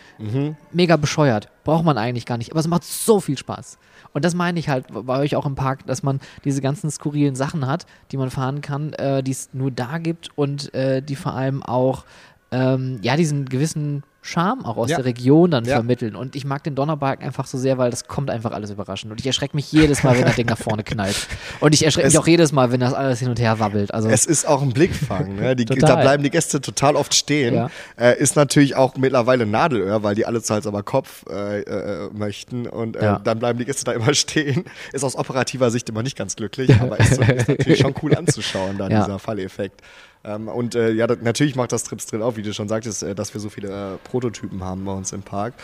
Mega 0.72 0.96
bescheuert. 0.96 1.48
Braucht 1.64 1.84
man 1.84 1.98
eigentlich 1.98 2.26
gar 2.26 2.38
nicht. 2.38 2.50
Aber 2.52 2.60
es 2.60 2.68
macht 2.68 2.84
so 2.84 3.20
viel 3.20 3.38
Spaß. 3.38 3.78
Und 4.12 4.24
das 4.24 4.34
meine 4.34 4.58
ich 4.58 4.68
halt 4.68 4.86
bei 4.90 5.18
euch 5.18 5.36
auch 5.36 5.46
im 5.46 5.54
Park, 5.54 5.86
dass 5.86 6.02
man 6.02 6.20
diese 6.44 6.60
ganzen 6.60 6.90
skurrilen 6.90 7.34
Sachen 7.34 7.66
hat, 7.66 7.86
die 8.12 8.16
man 8.16 8.30
fahren 8.30 8.60
kann, 8.60 8.92
äh, 8.94 9.22
die 9.22 9.32
es 9.32 9.50
nur 9.52 9.70
da 9.70 9.98
gibt 9.98 10.30
und 10.36 10.72
äh, 10.74 11.02
die 11.02 11.16
vor 11.16 11.34
allem 11.34 11.62
auch 11.62 12.04
ähm, 12.50 12.98
ja 13.02 13.16
diesen 13.16 13.46
gewissen 13.46 14.04
Charme 14.26 14.64
auch 14.64 14.76
aus 14.76 14.90
Ja. 14.90 14.96
der 14.96 15.06
Region 15.06 15.50
dann 15.50 15.64
Ja. 15.64 15.76
vermitteln. 15.76 16.16
Und 16.16 16.36
ich 16.36 16.44
mag 16.44 16.62
den 16.64 16.74
Donnerbalken 16.74 17.24
einfach 17.24 17.46
so 17.46 17.56
sehr, 17.56 17.78
weil 17.78 17.90
das 17.90 18.06
kommt 18.08 18.28
einfach 18.30 18.50
alles 18.52 18.70
überraschend. 18.70 19.10
Und 19.12 19.20
ich 19.20 19.26
erschrecke 19.26 19.56
mich 19.56 19.70
jedes 19.72 20.02
Mal, 20.02 20.16
wenn 20.18 20.24
das 20.24 20.34
Ding 20.36 20.46
nach 20.46 20.58
vorne 20.58 20.84
knallt. 20.84 21.26
Und 21.60 21.72
ich 21.74 21.84
erschrecke 21.84 22.08
mich 22.08 22.18
auch 22.18 22.26
jedes 22.26 22.52
Mal, 22.52 22.72
wenn 22.72 22.80
das 22.80 22.92
alles 22.92 23.20
hin 23.20 23.28
und 23.30 23.38
her 23.38 23.58
wabbelt. 23.58 23.94
Also 23.94 24.08
Es 24.08 24.26
ist 24.26 24.46
auch 24.46 24.60
ein 24.62 24.72
Blickfang. 24.72 25.36
Ne? 25.36 25.56
Die, 25.56 25.64
da 25.64 25.96
bleiben 25.96 26.22
die 26.22 26.30
Gäste 26.30 26.60
total 26.60 26.96
oft 26.96 27.14
stehen. 27.14 27.54
Ja. 27.54 27.70
Äh, 27.98 28.18
ist 28.18 28.36
natürlich 28.36 28.76
auch 28.76 28.96
mittlerweile 28.96 29.46
Nadelöhr, 29.46 30.02
weil 30.02 30.14
die 30.14 30.26
alle 30.26 30.42
zu 30.42 30.52
Hals 30.52 30.66
aber 30.66 30.82
Kopf 30.82 31.24
äh, 31.30 31.60
äh, 31.60 32.10
möchten. 32.12 32.66
Und 32.66 32.96
äh, 32.96 33.16
dann 33.22 33.38
bleiben 33.38 33.58
die 33.58 33.64
Gäste 33.64 33.84
da 33.84 33.92
immer 33.92 34.12
stehen. 34.14 34.64
Ist 34.92 35.04
aus 35.04 35.16
operativer 35.16 35.70
Sicht 35.70 35.88
immer 35.88 36.02
nicht 36.02 36.16
ganz 36.16 36.36
glücklich, 36.36 36.74
aber 36.80 36.98
ist, 36.98 37.14
so, 37.14 37.22
ist 37.22 37.48
natürlich 37.48 37.78
schon 37.80 37.94
cool 38.02 38.14
anzuschauen, 38.16 38.76
Ja. 38.78 38.88
dieser 38.88 39.18
Falleffekt. 39.18 39.80
Ähm, 40.26 40.48
und 40.48 40.74
äh, 40.74 40.90
ja, 40.90 41.06
das, 41.06 41.18
natürlich 41.22 41.54
macht 41.54 41.72
das 41.72 41.84
Trips 41.84 42.06
Drill 42.06 42.22
auch, 42.22 42.36
wie 42.36 42.42
du 42.42 42.52
schon 42.52 42.68
sagtest, 42.68 43.02
äh, 43.02 43.14
dass 43.14 43.32
wir 43.32 43.40
so 43.40 43.48
viele 43.48 43.94
äh, 43.94 43.96
Prototypen 44.08 44.64
haben 44.64 44.84
bei 44.84 44.92
uns 44.92 45.12
im 45.12 45.22
Park 45.22 45.54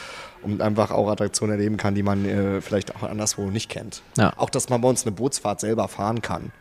und 0.43 0.63
einfach 0.63 0.93
auch 0.93 1.11
Attraktionen 1.11 1.57
erleben 1.57 1.77
kann, 1.77 1.95
die 1.95 2.03
man 2.03 2.25
äh, 2.25 2.61
vielleicht 2.61 2.95
auch 2.95 3.03
anderswo 3.03 3.51
nicht 3.51 3.69
kennt. 3.69 4.03
Ja. 4.17 4.33
Auch, 4.37 4.51
dass 4.51 4.69
man 4.69 4.81
bei 4.81 4.89
uns 4.89 5.05
eine 5.05 5.13
Bootsfahrt 5.13 5.61
selber 5.61 5.89
fahren 5.89 6.23
kann. 6.23 6.53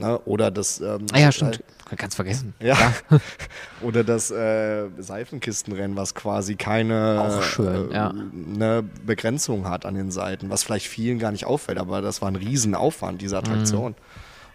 Ne? 0.00 0.18
Oder 0.20 0.50
das. 0.50 0.80
Ähm, 0.80 1.06
ah 1.12 1.18
ja, 1.18 1.32
stimmt. 1.32 1.62
Ganz 1.96 2.16
vergessen. 2.16 2.54
ja. 2.60 2.76
Oder 3.80 4.04
das 4.04 4.30
äh, 4.30 4.88
Seifenkistenrennen, 4.98 5.96
was 5.96 6.14
quasi 6.14 6.56
keine 6.56 7.40
schön, 7.42 7.90
äh, 7.90 7.94
ja. 7.94 8.12
ne 8.12 8.84
Begrenzung 9.06 9.66
hat 9.66 9.86
an 9.86 9.94
den 9.94 10.10
Seiten, 10.10 10.50
was 10.50 10.64
vielleicht 10.64 10.86
vielen 10.86 11.18
gar 11.18 11.32
nicht 11.32 11.46
auffällt, 11.46 11.78
aber 11.78 12.02
das 12.02 12.20
war 12.20 12.28
ein 12.28 12.36
Riesenaufwand, 12.36 13.22
diese 13.22 13.38
Attraktion 13.38 13.94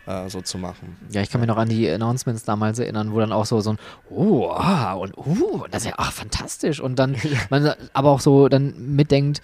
äh, 0.06 0.30
so 0.30 0.42
zu 0.42 0.58
machen. 0.58 0.98
Ja, 1.12 1.22
ich 1.22 1.30
kann 1.30 1.42
mich 1.42 1.48
noch 1.48 1.58
an 1.58 1.70
die 1.70 1.90
Announcements 1.90 2.44
damals 2.44 2.80
erinnern, 2.80 3.14
wo 3.14 3.20
dann 3.20 3.32
auch 3.32 3.46
so, 3.46 3.62
so 3.62 3.72
ein 3.72 3.78
Oh, 4.10 4.50
ah, 4.50 4.94
und 4.94 5.18
uh, 5.18 5.66
das 5.72 5.84
ist 5.84 5.90
ja 5.90 5.96
ach, 5.98 6.12
fantastisch. 6.12 6.80
Und 6.80 7.00
dann 7.00 7.16
man 7.50 7.74
aber 7.94 8.10
auch 8.10 8.20
so 8.20 8.50
dann 8.50 8.96
mitdenkt, 8.96 9.42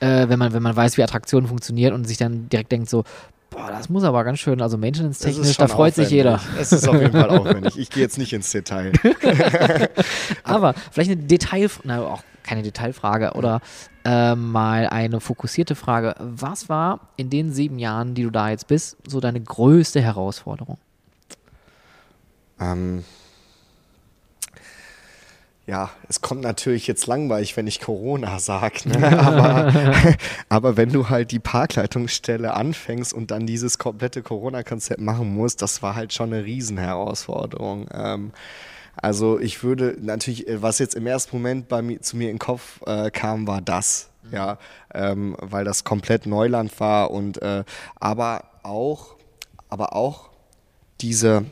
äh, 0.00 0.28
wenn, 0.28 0.38
man, 0.38 0.52
wenn 0.52 0.62
man 0.62 0.76
weiß, 0.76 0.96
wie 0.96 1.02
Attraktionen 1.02 1.48
funktionieren 1.48 1.94
und 1.94 2.04
sich 2.04 2.18
dann 2.18 2.48
direkt 2.48 2.72
denkt 2.72 2.90
so, 2.90 3.04
boah, 3.50 3.70
das 3.70 3.88
muss 3.88 4.04
aber 4.04 4.24
ganz 4.24 4.40
schön, 4.40 4.60
also 4.60 4.76
maintenance-technisch, 4.76 5.56
da 5.56 5.68
freut 5.68 5.92
aufwendig. 5.92 6.08
sich 6.08 6.10
jeder. 6.10 6.40
Es 6.58 6.72
ist 6.72 6.88
auf 6.88 7.00
jeden 7.00 7.12
Fall 7.12 7.30
aufwendig. 7.38 7.78
Ich 7.78 7.88
gehe 7.90 8.02
jetzt 8.02 8.18
nicht 8.18 8.32
ins 8.32 8.50
Detail. 8.50 8.92
aber 10.44 10.74
vielleicht 10.90 11.12
eine 11.12 11.22
Detail, 11.22 11.70
na, 11.84 12.02
auch 12.02 12.22
keine 12.44 12.62
Detailfrage 12.62 13.32
oder 13.32 13.60
äh, 14.04 14.34
mal 14.34 14.86
eine 14.86 15.20
fokussierte 15.20 15.74
Frage. 15.74 16.14
Was 16.18 16.68
war 16.68 17.00
in 17.16 17.30
den 17.30 17.52
sieben 17.52 17.78
Jahren, 17.78 18.14
die 18.14 18.22
du 18.22 18.30
da 18.30 18.50
jetzt 18.50 18.68
bist, 18.68 18.96
so 19.06 19.20
deine 19.20 19.40
größte 19.40 20.00
Herausforderung? 20.00 20.78
Ähm, 22.60 23.04
ja, 25.66 25.90
es 26.08 26.20
kommt 26.20 26.42
natürlich 26.42 26.86
jetzt 26.86 27.06
langweilig, 27.06 27.56
wenn 27.56 27.66
ich 27.66 27.80
Corona 27.80 28.38
sage, 28.38 28.86
ne? 28.86 29.18
aber, 29.18 29.72
aber 30.50 30.76
wenn 30.76 30.92
du 30.92 31.08
halt 31.08 31.30
die 31.30 31.38
Parkleitungsstelle 31.38 32.52
anfängst 32.52 33.14
und 33.14 33.30
dann 33.30 33.46
dieses 33.46 33.78
komplette 33.78 34.22
Corona-Konzept 34.22 35.00
machen 35.00 35.34
musst, 35.34 35.62
das 35.62 35.82
war 35.82 35.94
halt 35.94 36.12
schon 36.12 36.34
eine 36.34 36.44
Riesenherausforderung. 36.44 37.88
Ähm, 37.94 38.32
also 38.96 39.38
ich 39.38 39.62
würde 39.62 39.96
natürlich, 40.00 40.46
was 40.48 40.78
jetzt 40.78 40.94
im 40.94 41.06
ersten 41.06 41.36
Moment 41.36 41.68
bei 41.68 41.82
mir, 41.82 42.00
zu 42.00 42.16
mir 42.16 42.30
in 42.30 42.36
den 42.36 42.38
Kopf 42.38 42.80
äh, 42.86 43.10
kam, 43.10 43.46
war 43.46 43.60
das, 43.60 44.10
ja, 44.30 44.58
ähm, 44.92 45.36
weil 45.40 45.64
das 45.64 45.84
komplett 45.84 46.26
Neuland 46.26 46.78
war 46.80 47.10
und 47.10 47.40
äh, 47.42 47.64
aber 47.96 48.44
auch, 48.62 49.16
aber 49.68 49.94
auch 49.94 50.30
diese, 51.00 51.44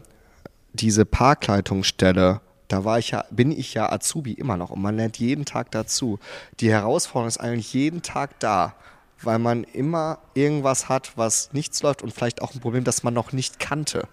diese 0.73 1.05
Parkleitungsstelle, 1.05 2.41
da 2.69 2.85
war 2.85 2.99
ich 2.99 3.11
ja, 3.11 3.25
bin 3.31 3.53
ich 3.53 3.75
ja 3.75 3.91
Azubi 3.91 4.33
immer 4.33 4.57
noch 4.57 4.71
und 4.71 4.81
man 4.81 4.97
lernt 4.97 5.19
jeden 5.19 5.45
Tag 5.45 5.71
dazu. 5.73 6.19
Die 6.61 6.71
Herausforderung 6.71 7.29
ist 7.29 7.39
eigentlich 7.39 7.75
jeden 7.75 8.03
Tag 8.03 8.39
da, 8.41 8.75
weil 9.21 9.39
man 9.39 9.65
immer 9.65 10.19
irgendwas 10.35 10.89
hat, 10.89 11.13
was 11.17 11.53
nichts 11.53 11.83
läuft 11.83 12.03
und 12.03 12.15
vielleicht 12.15 12.41
auch 12.41 12.55
ein 12.55 12.61
Problem, 12.61 12.85
das 12.85 13.03
man 13.03 13.15
noch 13.15 13.33
nicht 13.33 13.59
kannte. 13.59 14.09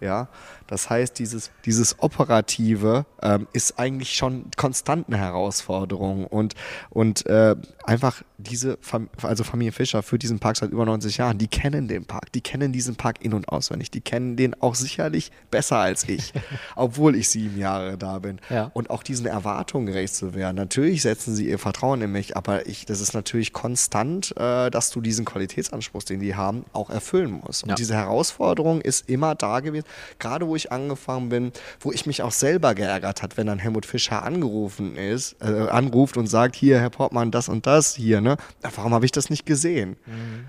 Ja, 0.00 0.28
das 0.66 0.88
heißt, 0.88 1.18
dieses, 1.18 1.50
dieses 1.66 1.98
Operative 1.98 3.04
ähm, 3.22 3.46
ist 3.52 3.78
eigentlich 3.78 4.14
schon 4.14 4.46
konstant 4.56 5.08
eine 5.08 5.18
Herausforderung 5.18 6.26
und, 6.26 6.54
und 6.88 7.26
äh, 7.26 7.54
einfach 7.84 8.22
diese, 8.40 8.78
Fam 8.80 9.08
also 9.22 9.44
Familie 9.44 9.72
Fischer 9.72 10.02
führt 10.02 10.22
diesen 10.22 10.38
Park 10.38 10.56
seit 10.56 10.70
über 10.70 10.84
90 10.84 11.16
Jahren, 11.18 11.38
die 11.38 11.48
kennen 11.48 11.88
den 11.88 12.04
Park, 12.04 12.32
die 12.32 12.40
kennen 12.40 12.72
diesen 12.72 12.96
Park 12.96 13.16
in- 13.24 13.34
und 13.34 13.48
auswendig, 13.48 13.90
die 13.90 14.00
kennen 14.00 14.36
den 14.36 14.60
auch 14.60 14.74
sicherlich 14.74 15.30
besser 15.50 15.76
als 15.78 16.08
ich, 16.08 16.32
obwohl 16.76 17.14
ich 17.16 17.28
sieben 17.28 17.58
Jahre 17.58 17.96
da 17.98 18.18
bin. 18.18 18.38
Ja. 18.48 18.70
Und 18.74 18.90
auch 18.90 19.02
diesen 19.02 19.26
Erwartungen 19.26 19.86
gerecht 19.86 20.14
zu 20.14 20.34
werden. 20.34 20.56
Natürlich 20.56 21.02
setzen 21.02 21.34
sie 21.34 21.48
ihr 21.48 21.58
Vertrauen 21.58 22.02
in 22.02 22.12
mich, 22.12 22.36
aber 22.36 22.66
ich, 22.66 22.86
das 22.86 23.00
ist 23.00 23.12
natürlich 23.14 23.52
konstant, 23.52 24.34
äh, 24.36 24.70
dass 24.70 24.90
du 24.90 25.00
diesen 25.00 25.24
Qualitätsanspruch, 25.24 26.02
den 26.02 26.20
die 26.20 26.34
haben, 26.34 26.64
auch 26.72 26.90
erfüllen 26.90 27.30
musst. 27.44 27.62
Und 27.64 27.70
Ja. 27.70 27.74
diese 27.74 27.94
Herausforderung 27.94 28.80
ist 28.80 29.08
immer 29.08 29.34
da 29.34 29.60
gewesen, 29.60 29.86
gerade 30.18 30.46
wo 30.46 30.56
ich 30.56 30.72
angefangen 30.72 31.28
bin, 31.28 31.52
wo 31.80 31.92
ich 31.92 32.06
mich 32.06 32.22
auch 32.22 32.32
selber 32.32 32.74
geärgert 32.74 33.22
hat, 33.22 33.36
wenn 33.36 33.46
dann 33.46 33.58
Helmut 33.58 33.86
Fischer 33.86 34.22
angerufen 34.22 34.96
ist, 34.96 35.36
äh, 35.40 35.68
anruft 35.68 36.16
und 36.16 36.26
sagt, 36.26 36.56
hier, 36.56 36.80
Herr 36.80 36.90
Portmann, 36.90 37.30
das 37.30 37.48
und 37.48 37.66
das 37.66 37.94
hier, 37.94 38.20
ne? 38.20 38.29
Warum 38.74 38.94
habe 38.94 39.04
ich 39.04 39.12
das 39.12 39.30
nicht 39.30 39.46
gesehen? 39.46 39.96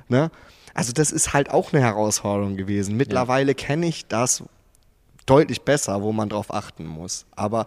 Ne? 0.07 0.31
Also 0.73 0.93
das 0.93 1.11
ist 1.11 1.33
halt 1.33 1.49
auch 1.49 1.73
eine 1.73 1.81
Herausforderung 1.81 2.57
gewesen. 2.57 2.97
Mittlerweile 2.97 3.55
kenne 3.55 3.87
ich 3.87 4.07
das 4.07 4.43
deutlich 5.25 5.61
besser, 5.61 6.01
wo 6.01 6.11
man 6.11 6.29
drauf 6.29 6.53
achten 6.53 6.85
muss. 6.85 7.25
Aber 7.35 7.65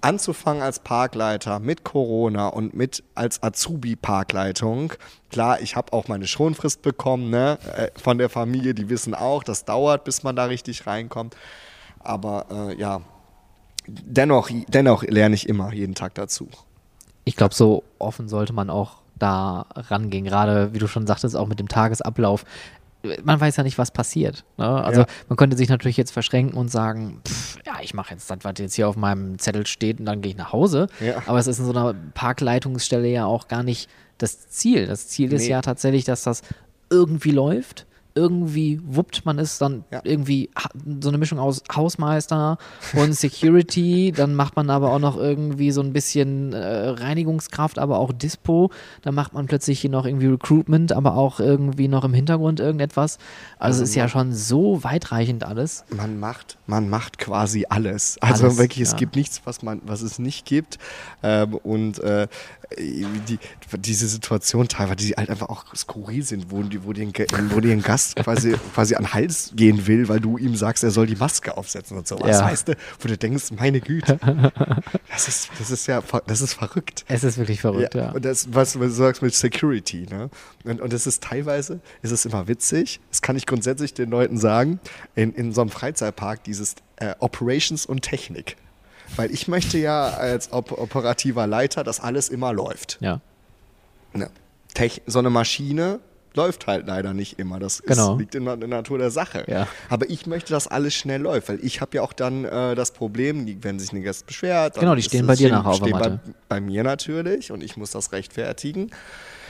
anzufangen 0.00 0.62
als 0.62 0.78
Parkleiter 0.78 1.58
mit 1.58 1.84
Corona 1.84 2.48
und 2.48 2.74
mit 2.74 3.02
als 3.14 3.42
Azubi-Parkleitung, 3.42 4.92
klar, 5.30 5.60
ich 5.60 5.76
habe 5.76 5.92
auch 5.92 6.08
meine 6.08 6.26
Schonfrist 6.26 6.82
bekommen, 6.82 7.30
ne, 7.30 7.58
äh, 7.76 7.88
von 7.98 8.18
der 8.18 8.28
Familie, 8.28 8.74
die 8.74 8.88
wissen 8.88 9.14
auch, 9.14 9.42
das 9.42 9.64
dauert, 9.64 10.04
bis 10.04 10.22
man 10.22 10.36
da 10.36 10.44
richtig 10.44 10.86
reinkommt. 10.86 11.36
Aber 12.00 12.46
äh, 12.50 12.78
ja, 12.78 13.00
dennoch, 13.86 14.50
dennoch 14.68 15.02
lerne 15.02 15.34
ich 15.34 15.48
immer 15.48 15.72
jeden 15.72 15.94
Tag 15.94 16.14
dazu. 16.14 16.48
Ich 17.24 17.36
glaube, 17.36 17.54
so 17.54 17.82
offen 17.98 18.28
sollte 18.28 18.52
man 18.52 18.70
auch 18.70 18.98
da 19.18 19.66
rangehen. 19.74 20.24
Gerade, 20.24 20.72
wie 20.74 20.78
du 20.78 20.86
schon 20.86 21.06
sagtest, 21.06 21.36
auch 21.36 21.46
mit 21.48 21.58
dem 21.58 21.68
Tagesablauf. 21.68 22.44
Man 23.22 23.40
weiß 23.40 23.56
ja 23.56 23.62
nicht, 23.62 23.78
was 23.78 23.92
passiert. 23.92 24.44
Ne? 24.56 24.66
Also 24.66 25.02
Ja. 25.02 25.06
man 25.28 25.36
könnte 25.36 25.56
sich 25.56 25.68
natürlich 25.68 25.96
jetzt 25.96 26.10
verschränken 26.10 26.56
und 26.58 26.70
sagen, 26.70 27.20
pff, 27.26 27.56
ja, 27.64 27.74
ich 27.80 27.94
mache 27.94 28.12
jetzt 28.14 28.28
das, 28.28 28.38
was 28.42 28.54
jetzt 28.58 28.74
hier 28.74 28.88
auf 28.88 28.96
meinem 28.96 29.38
Zettel 29.38 29.64
steht 29.66 30.00
und 30.00 30.06
dann 30.06 30.22
gehe 30.22 30.32
ich 30.32 30.36
nach 30.38 30.52
Hause. 30.52 30.88
Ja. 31.00 31.22
Aber 31.26 31.38
es 31.38 31.46
ist 31.46 31.58
in 31.60 31.66
so 31.66 31.70
einer 31.70 31.94
Parkleitungsstelle 32.14 33.06
ja 33.08 33.24
auch 33.26 33.48
gar 33.48 33.62
nicht 33.62 33.88
das 34.18 34.48
Ziel. 34.48 34.86
Das 34.86 35.08
Ziel 35.08 35.32
ist 35.32 35.42
Nee. 35.42 35.50
ja 35.50 35.60
tatsächlich, 35.62 36.04
dass 36.04 36.22
das 36.24 36.42
irgendwie 36.90 37.30
läuft. 37.30 37.86
Irgendwie 38.16 38.80
wuppt 38.84 39.24
man 39.26 39.38
es 39.38 39.58
dann 39.58 39.84
Ja. 39.92 40.00
irgendwie 40.02 40.50
so 41.00 41.08
eine 41.10 41.18
Mischung 41.18 41.38
aus 41.38 41.62
Hausmeister 41.74 42.58
und 42.94 43.12
Security. 43.14 44.12
dann 44.16 44.34
macht 44.34 44.56
man 44.56 44.70
aber 44.70 44.90
auch 44.92 44.98
noch 44.98 45.16
irgendwie 45.16 45.70
so 45.70 45.82
ein 45.82 45.92
bisschen 45.92 46.52
äh, 46.52 46.58
Reinigungskraft, 46.88 47.78
aber 47.78 47.98
auch 47.98 48.12
Dispo. 48.12 48.70
Dann 49.02 49.14
macht 49.14 49.34
man 49.34 49.46
plötzlich 49.46 49.80
hier 49.80 49.90
noch 49.90 50.06
irgendwie 50.06 50.26
Recruitment, 50.26 50.92
aber 50.92 51.14
auch 51.16 51.38
irgendwie 51.40 51.88
noch 51.88 52.04
im 52.04 52.14
Hintergrund 52.14 52.58
irgendetwas. 52.58 53.18
Also, 53.58 53.82
es 53.82 53.90
ist 53.90 53.94
ja 53.94 54.04
man- 54.04 54.10
schon 54.10 54.32
so 54.32 54.82
weitreichend 54.82 55.44
alles. 55.44 55.84
Man 55.90 56.18
macht, 56.18 56.56
man 56.66 56.88
macht 56.88 57.18
quasi 57.18 57.66
alles. 57.68 58.16
Also 58.22 58.46
Alles, 58.46 58.58
wirklich, 58.58 58.80
es 58.80 58.92
ja. 58.92 58.96
gibt 58.98 59.14
nichts, 59.16 59.42
was 59.44 59.62
man, 59.62 59.82
was 59.84 60.00
es 60.02 60.18
nicht 60.18 60.46
gibt. 60.46 60.78
Ähm, 61.22 61.54
und 61.54 61.98
äh, 62.00 62.28
die, 62.78 63.38
diese 63.78 64.08
Situation 64.08 64.68
teilweise, 64.68 64.96
die 64.96 65.12
halt 65.14 65.30
einfach 65.30 65.48
auch 65.48 65.64
skurril 65.74 66.22
sind, 66.22 66.50
wo, 66.50 66.62
die, 66.62 66.82
wo, 66.84 66.92
Ge- 66.92 67.26
wo 67.50 67.60
dir 67.60 67.72
ein 67.72 67.82
Gast 67.82 68.05
quasi, 68.14 68.54
quasi 68.74 68.94
an 68.94 69.04
den 69.04 69.14
Hals 69.14 69.52
gehen 69.54 69.86
will, 69.86 70.08
weil 70.08 70.20
du 70.20 70.38
ihm 70.38 70.56
sagst, 70.56 70.84
er 70.84 70.90
soll 70.90 71.06
die 71.06 71.16
Maske 71.16 71.56
aufsetzen 71.56 71.96
und 71.96 72.06
sowas. 72.06 72.38
Ja. 72.38 72.44
Weißt 72.44 72.68
du, 72.68 72.76
wo 73.00 73.08
du 73.08 73.16
denkst, 73.16 73.52
meine 73.58 73.80
Güte, 73.80 74.18
das 75.10 75.28
ist, 75.28 75.50
das 75.58 75.70
ist 75.70 75.86
ja, 75.86 76.02
das 76.26 76.40
ist 76.40 76.54
verrückt. 76.54 77.04
Es 77.08 77.24
ist 77.24 77.38
wirklich 77.38 77.60
verrückt, 77.60 77.94
ja. 77.94 78.10
Und 78.10 78.24
das, 78.24 78.48
was 78.52 78.74
du 78.74 78.88
sagst 78.88 79.22
mit 79.22 79.34
Security, 79.34 80.06
ne? 80.10 80.30
Und, 80.64 80.80
und 80.80 80.92
es 80.92 81.06
ist 81.06 81.22
teilweise, 81.22 81.80
ist 82.02 82.10
es 82.10 82.24
immer 82.24 82.48
witzig, 82.48 83.00
das 83.10 83.22
kann 83.22 83.36
ich 83.36 83.46
grundsätzlich 83.46 83.94
den 83.94 84.10
Leuten 84.10 84.38
sagen, 84.38 84.80
in, 85.14 85.32
in 85.32 85.52
so 85.52 85.60
einem 85.60 85.70
Freizeitpark 85.70 86.44
dieses 86.44 86.76
äh, 86.96 87.14
Operations 87.18 87.86
und 87.86 88.02
Technik. 88.02 88.56
Weil 89.14 89.30
ich 89.30 89.46
möchte 89.46 89.78
ja 89.78 90.08
als 90.08 90.52
op 90.52 90.72
operativer 90.72 91.46
Leiter, 91.46 91.84
dass 91.84 92.00
alles 92.00 92.28
immer 92.28 92.52
läuft. 92.52 92.98
Ja. 93.00 93.20
Ne? 94.12 94.30
Tech 94.74 95.02
so 95.06 95.20
eine 95.20 95.30
Maschine 95.30 96.00
läuft 96.36 96.66
halt 96.66 96.86
leider 96.86 97.14
nicht 97.14 97.38
immer. 97.38 97.58
Das 97.58 97.80
ist, 97.80 97.86
Genau. 97.86 98.16
liegt 98.16 98.34
in 98.34 98.44
der, 98.44 98.54
in 98.54 98.60
der 98.60 98.68
Natur 98.68 98.98
der 98.98 99.10
Sache. 99.10 99.44
Ja. 99.48 99.66
Aber 99.88 100.08
ich 100.08 100.26
möchte, 100.26 100.52
dass 100.52 100.68
alles 100.68 100.94
schnell 100.94 101.20
läuft, 101.22 101.48
weil 101.48 101.58
ich 101.64 101.80
habe 101.80 101.96
ja 101.96 102.02
auch 102.02 102.12
dann 102.12 102.44
äh, 102.44 102.74
das 102.74 102.92
Problem, 102.92 103.58
wenn 103.62 103.78
sich 103.80 103.92
ein 103.92 104.02
Gast 104.02 104.26
beschwert. 104.26 104.78
Genau, 104.78 104.94
die 104.94 105.00
ist 105.00 105.06
stehen 105.06 105.26
bei 105.26 105.34
dir 105.34 105.50
nachher 105.50 105.70
auf 105.70 105.78
der 105.80 105.86
stehen 105.88 105.98
bei, 105.98 106.08
Matte. 106.10 106.20
bei 106.48 106.60
mir 106.60 106.84
natürlich 106.84 107.50
und 107.50 107.62
ich 107.62 107.76
muss 107.76 107.90
das 107.90 108.12
rechtfertigen. 108.12 108.90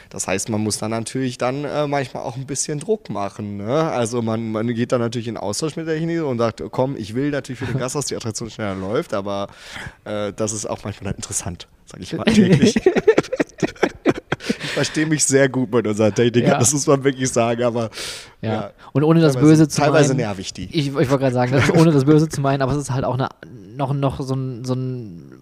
Das 0.09 0.29
heißt, 0.29 0.51
man 0.51 0.61
muss 0.61 0.79
dann 0.79 0.93
natürlich 0.93 1.37
dann 1.37 1.65
äh, 1.65 1.89
manchmal 1.89 2.23
auch 2.23 2.37
ein 2.37 2.47
bisschen 2.47 2.79
Druck 2.79 3.11
machen. 3.11 3.57
Ne? 3.57 3.67
Also 3.91 4.23
man, 4.23 4.53
man 4.53 4.69
geht 4.73 4.93
dann 4.93 5.01
natürlich 5.01 5.27
in 5.27 5.37
Austausch 5.37 5.75
mit 5.75 5.89
der 5.89 5.97
Chinesen 5.99 6.27
und 6.27 6.39
sagt, 6.39 6.63
komm, 6.71 6.95
ich 6.97 7.17
will 7.17 7.31
natürlich 7.31 7.59
für 7.59 7.67
den 7.67 7.79
Gast, 7.81 7.97
dass 7.97 8.07
die 8.07 8.15
Attraktion 8.15 8.49
schneller 8.49 8.77
läuft, 8.77 9.13
aber 9.15 9.49
äh, 10.05 10.33
das 10.33 10.53
ist 10.53 10.65
auch 10.67 10.85
manchmal 10.85 11.11
dann 11.11 11.17
interessant, 11.17 11.67
sage 11.87 12.05
ich 12.05 12.13
mal 12.13 12.23
täglich. 12.33 12.77
Ich 14.83 14.87
verstehe 14.87 15.07
mich 15.07 15.25
sehr 15.25 15.49
gut 15.49 15.73
mit 15.73 15.87
unserer 15.87 16.13
Technik, 16.15 16.47
Ja. 16.47 16.59
das 16.59 16.73
muss 16.73 16.87
man 16.87 17.03
wirklich 17.03 17.31
sagen, 17.31 17.63
aber 17.63 17.89
Ja. 18.43 18.53
ja. 18.53 18.71
Und 18.93 19.05
ohne 19.05 19.21
das 19.21 19.33
Teilweise- 19.35 19.49
Böse 19.51 19.69
zu 19.69 19.81
Teilweise 19.81 20.09
meinen, 20.11 20.17
nervig 20.19 20.53
die. 20.53 20.65
Ich, 20.67 20.89
ich 20.89 20.95
wollte 20.95 21.19
gerade 21.19 21.33
sagen, 21.35 21.55
ohne 21.79 21.93
das 21.93 22.05
Böse 22.05 22.29
zu 22.29 22.41
meinen, 22.43 22.61
aber 22.63 22.73
es 22.73 22.79
ist 22.79 22.91
halt 22.91 23.05
auch 23.05 23.15
eine, 23.15 23.29
noch, 23.77 23.95
noch 23.95 24.21
so 24.21 24.35
ein, 24.35 24.65
so 24.65 24.75
ein 24.75 25.33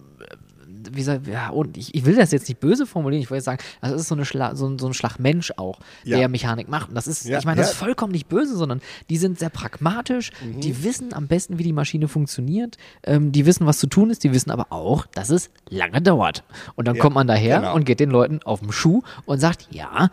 wie 0.95 1.03
soll, 1.03 1.21
ja, 1.31 1.49
und 1.49 1.77
ich, 1.77 1.93
ich 1.93 2.05
will 2.05 2.15
das 2.15 2.31
jetzt 2.31 2.47
nicht 2.47 2.59
böse 2.59 2.85
formulieren, 2.85 3.21
ich 3.23 3.29
wollte 3.31 3.43
sagen, 3.43 3.61
das 3.81 3.91
ist 3.93 4.07
so, 4.07 4.15
eine 4.15 4.25
Schla 4.25 4.55
so, 4.55 4.67
ein- 4.67 4.79
so 4.79 4.87
ein 4.87 4.93
Schlagmensch 4.93 5.53
auch, 5.57 5.79
Ja. 6.03 6.17
der 6.17 6.29
Mechanik 6.29 6.67
macht. 6.69 6.89
Und 6.89 6.95
das 6.95 7.07
ist, 7.07 7.25
Ja, 7.25 7.37
ich 7.39 7.45
meine, 7.45 7.61
das 7.61 7.71
ist 7.71 7.77
vollkommen 7.77 8.11
nicht 8.11 8.27
böse, 8.29 8.55
sondern 8.55 8.81
die 9.09 9.17
sind 9.17 9.39
sehr 9.39 9.49
pragmatisch, 9.49 10.31
Mhm. 10.43 10.61
die 10.61 10.83
wissen 10.83 11.13
am 11.13 11.27
besten, 11.27 11.57
wie 11.59 11.63
die 11.63 11.73
Maschine 11.73 12.07
funktioniert, 12.07 12.77
ähm, 13.03 13.31
die 13.31 13.45
wissen, 13.45 13.65
was 13.65 13.77
zu 13.79 13.87
tun 13.87 14.09
ist, 14.09 14.23
die 14.23 14.31
wissen 14.33 14.51
aber 14.51 14.71
auch, 14.71 15.05
dass 15.07 15.29
es 15.29 15.49
lange 15.69 16.01
dauert. 16.01 16.43
Und 16.75 16.87
dann 16.87 16.97
kommt 16.97 17.15
man 17.15 17.27
daher 17.27 17.59
genau. 17.59 17.75
und 17.75 17.85
geht 17.85 17.99
den 17.99 18.09
Leuten 18.11 18.39
auf 18.43 18.59
den 18.61 18.71
Schuh 18.71 19.01
und 19.25 19.39
sagt, 19.39 19.67
ja, 19.71 20.09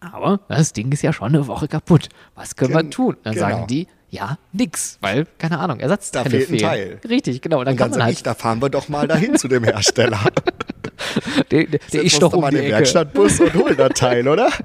aber 0.00 0.40
das 0.48 0.72
Ding 0.72 0.92
ist 0.92 1.02
ja 1.02 1.12
schon 1.12 1.28
eine 1.28 1.46
Woche 1.46 1.68
kaputt. 1.68 2.08
Was 2.34 2.54
können 2.56 2.74
wir 2.74 2.82
Gen- 2.82 2.90
tun? 2.90 3.16
Dann 3.22 3.34
genau. 3.34 3.48
sagen 3.48 3.66
die, 3.66 3.86
ja, 4.10 4.38
nix, 4.52 4.98
weil, 5.00 5.26
keine 5.38 5.58
Ahnung, 5.58 5.80
Ersatzteile 5.80 6.24
Da 6.24 6.30
fehlt 6.30 6.42
ein 6.50 6.58
fehlen. 6.58 6.62
Teil. 6.70 7.00
Richtig, 7.08 7.42
genau. 7.42 7.58
Und 7.60 7.64
dann 7.66 7.72
Und 7.74 7.78
kann 7.78 7.90
dann 7.90 7.98
man 7.98 8.06
sage 8.06 8.12
ich, 8.12 8.16
halt, 8.18 8.26
da 8.26 8.34
fahren 8.34 8.62
wir 8.62 8.68
doch 8.70 8.88
mal 8.88 9.06
dahin 9.08 9.36
zu 9.36 9.48
dem 9.48 9.64
Hersteller. 9.64 10.20
der, 11.50 11.64
der, 11.66 11.80
der 11.92 12.02
ist 12.02 12.20
doch 12.22 12.32
um 12.32 12.40
mal 12.42 12.50
die 12.50 12.56
in 12.58 12.62
den 12.62 12.66
Ecke. 12.70 12.76
Werkstattbus 12.78 13.40
und 13.40 13.54
holen 13.54 13.76
das 13.76 13.90
Teil, 13.94 14.26
oder? 14.28 14.50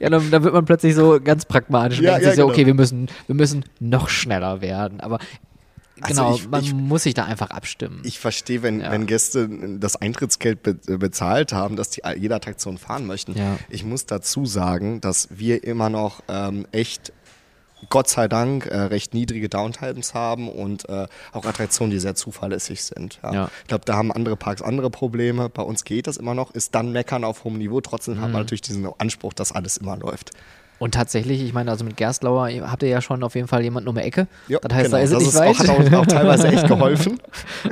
Ja, 0.00 0.10
dann, 0.10 0.30
dann 0.30 0.44
wird 0.44 0.54
man 0.54 0.64
plötzlich 0.64 0.94
so 0.94 1.18
ganz 1.22 1.44
pragmatisch 1.44 1.98
und 1.98 2.04
Ja, 2.04 2.12
denkt 2.12 2.24
ja, 2.24 2.30
sich 2.30 2.36
so, 2.36 2.42
genau. 2.46 2.52
okay, 2.54 2.66
wir 2.66 2.74
müssen, 2.74 3.08
wir 3.26 3.34
müssen 3.34 3.64
noch 3.80 4.08
schneller 4.08 4.60
werden. 4.60 5.00
Aber 5.00 5.18
Also 6.00 6.22
genau, 6.22 6.34
ich- 6.36 6.48
man 6.48 6.62
ich- 6.62 6.72
muss 6.74 7.02
sich 7.02 7.14
da 7.14 7.24
einfach 7.24 7.50
abstimmen. 7.50 8.00
Ich 8.04 8.18
verstehe, 8.18 8.62
wenn, 8.62 8.80
Ja. 8.80 8.92
wenn 8.92 9.06
Gäste 9.06 9.48
das 9.78 9.96
Eintrittsgeld 9.96 10.62
be 10.62 10.74
bezahlt 10.98 11.52
haben, 11.52 11.76
dass 11.76 11.90
die 11.90 12.02
jede 12.16 12.34
Attraktion 12.34 12.78
fahren 12.78 13.06
möchten. 13.06 13.36
Ja. 13.36 13.58
Ich 13.70 13.84
muss 13.84 14.06
dazu 14.06 14.46
sagen, 14.46 15.00
dass 15.00 15.28
wir 15.30 15.64
immer 15.64 15.90
noch 15.90 16.22
ähm, 16.28 16.66
echt, 16.72 17.12
Gott 17.90 18.08
sei 18.08 18.28
Dank, 18.28 18.66
äh, 18.66 18.76
recht 18.76 19.14
niedrige 19.14 19.48
Downtimes 19.48 20.14
haben 20.14 20.48
und 20.48 20.88
äh, 20.88 21.06
auch 21.32 21.44
Attraktionen, 21.44 21.90
die 21.90 21.98
sehr 21.98 22.14
zuverlässig 22.14 22.82
sind. 22.84 23.20
Ja. 23.22 23.32
Ja. 23.32 23.50
Ich 23.62 23.68
glaube, 23.68 23.84
da 23.84 23.94
haben 23.96 24.10
andere 24.12 24.36
Parks 24.36 24.62
andere 24.62 24.90
Probleme. 24.90 25.48
Bei 25.48 25.62
uns 25.62 25.84
geht 25.84 26.06
das 26.06 26.16
immer 26.16 26.34
noch, 26.34 26.50
ist 26.52 26.74
dann 26.74 26.92
meckern 26.92 27.24
auf 27.24 27.44
hohem 27.44 27.58
Niveau. 27.58 27.80
Trotzdem 27.80 28.14
Mhm. 28.14 28.20
hat 28.22 28.32
man 28.32 28.42
natürlich 28.42 28.62
diesen 28.62 28.88
Anspruch, 28.98 29.32
dass 29.32 29.52
alles 29.52 29.76
immer 29.76 29.96
läuft. 29.96 30.30
Und 30.80 30.94
tatsächlich, 30.94 31.42
ich 31.42 31.52
meine, 31.52 31.72
also 31.72 31.84
mit 31.84 31.96
Gerstlauer 31.96 32.48
habt 32.70 32.84
ihr 32.84 32.88
ja 32.88 33.00
schon 33.00 33.24
auf 33.24 33.34
jeden 33.34 33.48
Fall 33.48 33.62
jemanden 33.62 33.88
um 33.88 33.96
die 33.96 34.00
Ecke. 34.02 34.28
Ja, 34.46 34.60
das 34.62 34.72
heißt, 34.72 34.84
genau. 34.86 34.96
da 34.98 35.02
ist 35.02 35.10
es 35.10 35.18
nicht 35.18 35.28
ist 35.28 35.34
weit. 35.38 35.48
auch, 35.48 35.58
hat 35.58 35.92
auch, 35.94 35.98
auch 36.02 36.06
teilweise 36.06 36.48
echt 36.48 36.66
geholfen. 36.68 37.20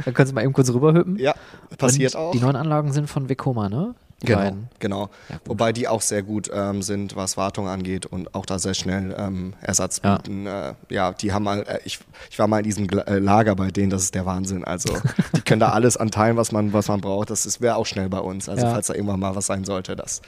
Dann 0.05 0.13
können 0.13 0.27
Sie 0.27 0.35
mal 0.35 0.43
eben 0.43 0.53
kurz 0.53 0.71
rüberhüppen. 0.73 1.17
Ja, 1.17 1.35
passiert 1.79 2.15
Und 2.17 2.21
auch. 2.21 2.31
Die 2.33 2.41
neuen 2.41 2.57
Anlagen 2.57 2.93
sind 2.93 3.09
von 3.09 3.29
Vekoma, 3.29 3.69
ne? 3.69 3.95
Die 4.23 4.27
Genau, 4.27 4.39
beiden. 4.39 4.69
genau. 4.79 5.11
Ja. 5.29 5.37
Wobei 5.45 5.73
die 5.75 5.89
auch 5.89 6.01
sehr 6.01 6.23
gut 6.23 6.51
ähm, 6.53 6.81
sind, 6.81 7.17
was 7.17 7.37
Wartung 7.37 7.69
angeht 7.69 8.07
und 8.07 8.35
auch 8.35 8.47
da 8.47 8.59
sehr 8.59 8.73
schnell 8.73 9.15
ähm, 9.19 9.53
Ersatz 9.61 10.01
Ja. 10.03 10.17
bieten. 10.17 10.47
Äh, 10.47 10.73
ja, 10.89 11.13
die 11.13 11.33
haben 11.35 11.43
mal, 11.45 11.61
äh, 11.69 11.81
ich, 11.85 11.99
ich 12.31 12.39
war 12.39 12.47
mal 12.49 12.59
in 12.59 12.65
diesem 12.65 12.89
äh, 12.89 13.19
Lager 13.19 13.55
bei 13.57 13.71
denen, 13.71 13.91
das 13.91 14.03
ist 14.05 14.15
der 14.15 14.25
Wahnsinn. 14.25 14.65
Also 14.65 14.97
die 15.37 15.43
können 15.43 15.61
da 15.61 15.69
alles 15.71 15.99
anteilen, 15.99 16.39
was 16.39 16.51
man, 16.51 16.73
was 16.73 16.89
man 16.89 17.03
braucht. 17.03 17.29
Das 17.29 17.61
wäre 17.61 17.77
auch 17.77 17.85
schnell 17.85 18.09
bei 18.09 18.21
uns. 18.21 18.49
Also 18.49 18.65
Ja. 18.65 18.73
falls 18.73 18.87
da 18.87 18.95
irgendwann 18.95 19.21
mal 19.21 19.37
was 19.37 19.47
sein 19.47 19.65
sollte, 19.65 19.97
das 19.97 20.23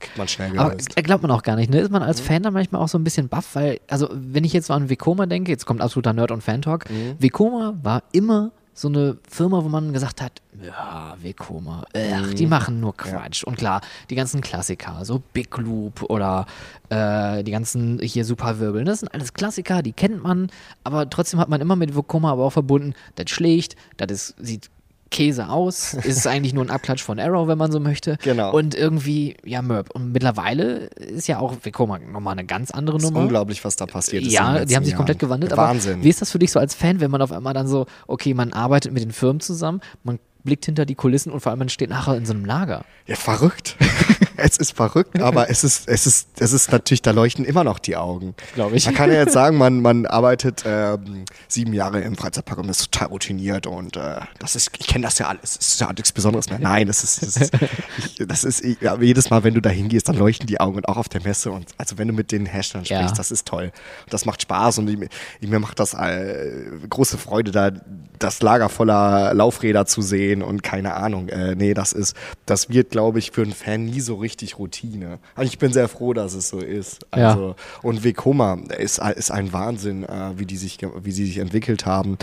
kriegt 0.00 0.18
man 0.18 0.26
schnell 0.26 0.58
Aber 0.58 0.70
gelöst. 0.70 0.96
äh, 0.96 1.02
glaubt 1.02 1.22
man 1.22 1.30
auch 1.30 1.42
gar 1.44 1.54
nicht, 1.54 1.70
ne? 1.70 1.78
Ist 1.80 1.92
man 1.92 2.02
Mhm. 2.02 2.08
als 2.08 2.20
Fan 2.20 2.42
dann 2.42 2.54
manchmal 2.54 2.82
auch 2.82 2.88
so 2.88 2.98
ein 2.98 3.04
bisschen 3.04 3.28
baff, 3.28 3.54
weil, 3.54 3.78
also 3.88 4.08
wenn 4.12 4.42
ich 4.44 4.52
jetzt 4.52 4.66
so 4.66 4.72
an 4.74 4.90
Vekoma 4.90 5.26
denke, 5.26 5.52
jetzt 5.52 5.64
kommt 5.64 5.80
absoluter 5.80 6.12
Nerd- 6.12 6.32
und 6.32 6.42
Fan-Talk, 6.42 6.90
Mhm. 6.90 7.14
Vekoma 7.20 7.74
war 7.82 8.02
immer 8.12 8.50
so 8.78 8.86
eine 8.86 9.18
Firma, 9.28 9.64
wo 9.64 9.68
man 9.68 9.92
gesagt 9.92 10.22
hat, 10.22 10.40
ja, 10.64 11.16
Vekoma, 11.20 11.84
ach, 11.92 12.34
die 12.34 12.46
machen 12.46 12.78
nur 12.78 12.96
Quatsch. 12.96 13.42
Und 13.42 13.58
klar, 13.58 13.80
die 14.08 14.14
ganzen 14.14 14.40
Klassiker, 14.40 15.04
so 15.04 15.20
Big 15.32 15.56
Loop 15.58 16.02
oder 16.04 16.46
äh, 16.88 17.42
die 17.42 17.50
ganzen 17.50 17.98
hier 18.00 18.24
Superwirbel, 18.24 18.84
das 18.84 19.00
sind 19.00 19.12
alles 19.12 19.34
Klassiker, 19.34 19.82
die 19.82 19.92
kennt 19.92 20.22
man, 20.22 20.48
aber 20.84 21.10
trotzdem 21.10 21.40
hat 21.40 21.48
man 21.48 21.60
immer 21.60 21.74
mit 21.74 21.96
Vekoma 21.96 22.30
aber 22.30 22.44
auch 22.44 22.52
verbunden, 22.52 22.94
das 23.16 23.30
schlägt, 23.30 23.74
das 23.96 24.12
ist, 24.12 24.34
sieht 24.38 24.70
Käse 25.10 25.48
aus, 25.48 25.94
ist 25.94 26.26
eigentlich 26.26 26.54
nur 26.54 26.64
ein 26.64 26.70
Abklatsch 26.70 27.02
von 27.02 27.18
Arrow, 27.18 27.48
wenn 27.48 27.58
man 27.58 27.72
so 27.72 27.80
möchte. 27.80 28.18
Genau. 28.22 28.52
Und 28.54 28.74
irgendwie, 28.74 29.36
ja, 29.44 29.62
Merp. 29.62 29.90
Und 29.94 30.12
mittlerweile 30.12 30.86
ist 30.96 31.28
ja 31.28 31.38
auch 31.38 31.54
Vekoma 31.62 31.98
nochmal 31.98 32.32
eine 32.32 32.44
ganz 32.44 32.70
andere 32.70 32.96
Es 32.98 33.02
ist 33.04 33.10
Nummer. 33.10 33.22
unglaublich, 33.22 33.64
was 33.64 33.76
da 33.76 33.86
passiert 33.86 34.24
ist. 34.24 34.32
Ja, 34.32 34.64
die 34.64 34.76
haben 34.76 34.84
sich 34.84 34.94
komplett 34.94 35.16
Jahren. 35.16 35.28
gewandelt. 35.28 35.56
Wahnsinn. 35.56 35.94
Aber 35.94 36.04
wie 36.04 36.08
ist 36.08 36.20
das 36.20 36.30
für 36.30 36.38
dich 36.38 36.50
so 36.52 36.58
als 36.60 36.74
Fan, 36.74 37.00
wenn 37.00 37.10
man 37.10 37.22
auf 37.22 37.32
einmal 37.32 37.54
dann 37.54 37.66
so, 37.68 37.86
okay, 38.06 38.34
man 38.34 38.52
arbeitet 38.52 38.92
mit 38.92 39.02
den 39.02 39.12
Firmen 39.12 39.40
zusammen, 39.40 39.80
man 40.04 40.18
blickt 40.44 40.66
hinter 40.66 40.86
die 40.86 40.94
Kulissen 40.94 41.32
und 41.32 41.40
vor 41.40 41.50
allem 41.50 41.58
man 41.58 41.68
steht 41.68 41.90
nachher 41.90 42.16
in 42.16 42.24
so 42.26 42.32
einem 42.32 42.44
Lager. 42.44 42.84
Ja, 43.06 43.16
verrückt. 43.16 43.76
es 44.38 44.56
ist 44.56 44.72
verrückt, 44.72 45.20
aber 45.20 45.50
es 45.50 45.64
ist, 45.64 45.88
es 45.88 46.06
ist, 46.06 46.28
es 46.38 46.52
ist 46.52 46.72
natürlich, 46.72 47.02
da 47.02 47.10
leuchten 47.10 47.44
immer 47.44 47.64
noch 47.64 47.78
die 47.78 47.96
Augen. 47.96 48.34
Glaub 48.54 48.72
ich. 48.72 48.86
Man 48.86 48.94
kann 48.94 49.10
ja 49.10 49.16
jetzt 49.16 49.32
sagen, 49.32 49.56
man, 49.58 49.80
man 49.80 50.06
arbeitet 50.06 50.62
ähm, 50.66 51.24
sieben 51.48 51.72
Jahre 51.72 52.00
im 52.00 52.16
Freizeitpark 52.16 52.58
und 52.58 52.68
ist 52.68 52.90
total 52.90 53.08
routiniert 53.08 53.66
und 53.66 53.96
äh, 53.96 54.20
das 54.38 54.56
ist, 54.56 54.70
ich 54.78 54.86
kenne 54.86 55.04
das 55.04 55.18
ja 55.18 55.26
alles. 55.28 55.56
Es 55.60 55.68
ist 55.74 55.80
ja 55.80 55.92
nichts 55.92 56.12
Besonderes 56.12 56.48
mehr. 56.50 56.58
Nein, 56.58 56.86
das 56.86 57.02
ist, 57.04 57.22
das 57.22 57.36
ist, 57.36 57.52
ich, 57.98 58.26
das 58.26 58.44
ist 58.44 58.64
ich, 58.64 58.80
ja, 58.80 58.96
jedes 59.00 59.30
Mal, 59.30 59.44
wenn 59.44 59.54
du 59.54 59.60
da 59.60 59.70
hingehst, 59.70 60.08
dann 60.08 60.16
leuchten 60.16 60.46
die 60.46 60.60
Augen 60.60 60.76
und 60.76 60.88
auch 60.88 60.96
auf 60.96 61.08
der 61.08 61.22
Messe 61.22 61.50
und 61.50 61.66
also 61.76 61.98
wenn 61.98 62.08
du 62.08 62.14
mit 62.14 62.32
den 62.32 62.46
Herstellern 62.46 62.84
Ja. 62.86 62.98
sprichst, 63.00 63.18
das 63.18 63.30
ist 63.30 63.46
toll. 63.46 63.72
Das 64.10 64.24
macht 64.24 64.42
Spaß 64.42 64.78
und 64.78 64.88
ich, 64.88 65.48
mir 65.48 65.58
macht 65.58 65.80
das 65.80 65.94
äh, 65.94 66.50
große 66.88 67.18
Freude, 67.18 67.50
da 67.50 67.70
das 68.18 68.42
Lager 68.42 68.68
voller 68.68 69.32
Laufräder 69.34 69.86
zu 69.86 70.02
sehen 70.02 70.42
und 70.42 70.62
keine 70.62 70.94
Ahnung. 70.94 71.28
Äh, 71.28 71.54
nee, 71.54 71.74
das 71.74 71.92
ist, 71.92 72.16
das 72.46 72.68
wird, 72.68 72.90
glaube 72.90 73.18
ich, 73.18 73.30
für 73.30 73.42
einen 73.42 73.52
Fan 73.52 73.84
nie 73.84 74.00
so 74.00 74.16
richtig 74.16 74.27
Routine. 74.58 75.18
Aber 75.34 75.44
ich 75.44 75.58
bin 75.58 75.72
sehr 75.72 75.88
froh, 75.88 76.12
dass 76.12 76.34
es 76.34 76.48
so 76.48 76.58
ist. 76.58 77.06
Ja. 77.16 77.30
Also, 77.30 77.56
und 77.82 78.04
Vekoma 78.04 78.58
ist, 78.76 78.98
ist 78.98 79.30
ein 79.30 79.52
Wahnsinn, 79.52 80.04
äh, 80.04 80.38
wie, 80.38 80.46
die 80.46 80.56
sich, 80.56 80.78
wie 81.02 81.12
sie 81.12 81.26
sich 81.26 81.38
entwickelt 81.38 81.86
haben. 81.86 82.18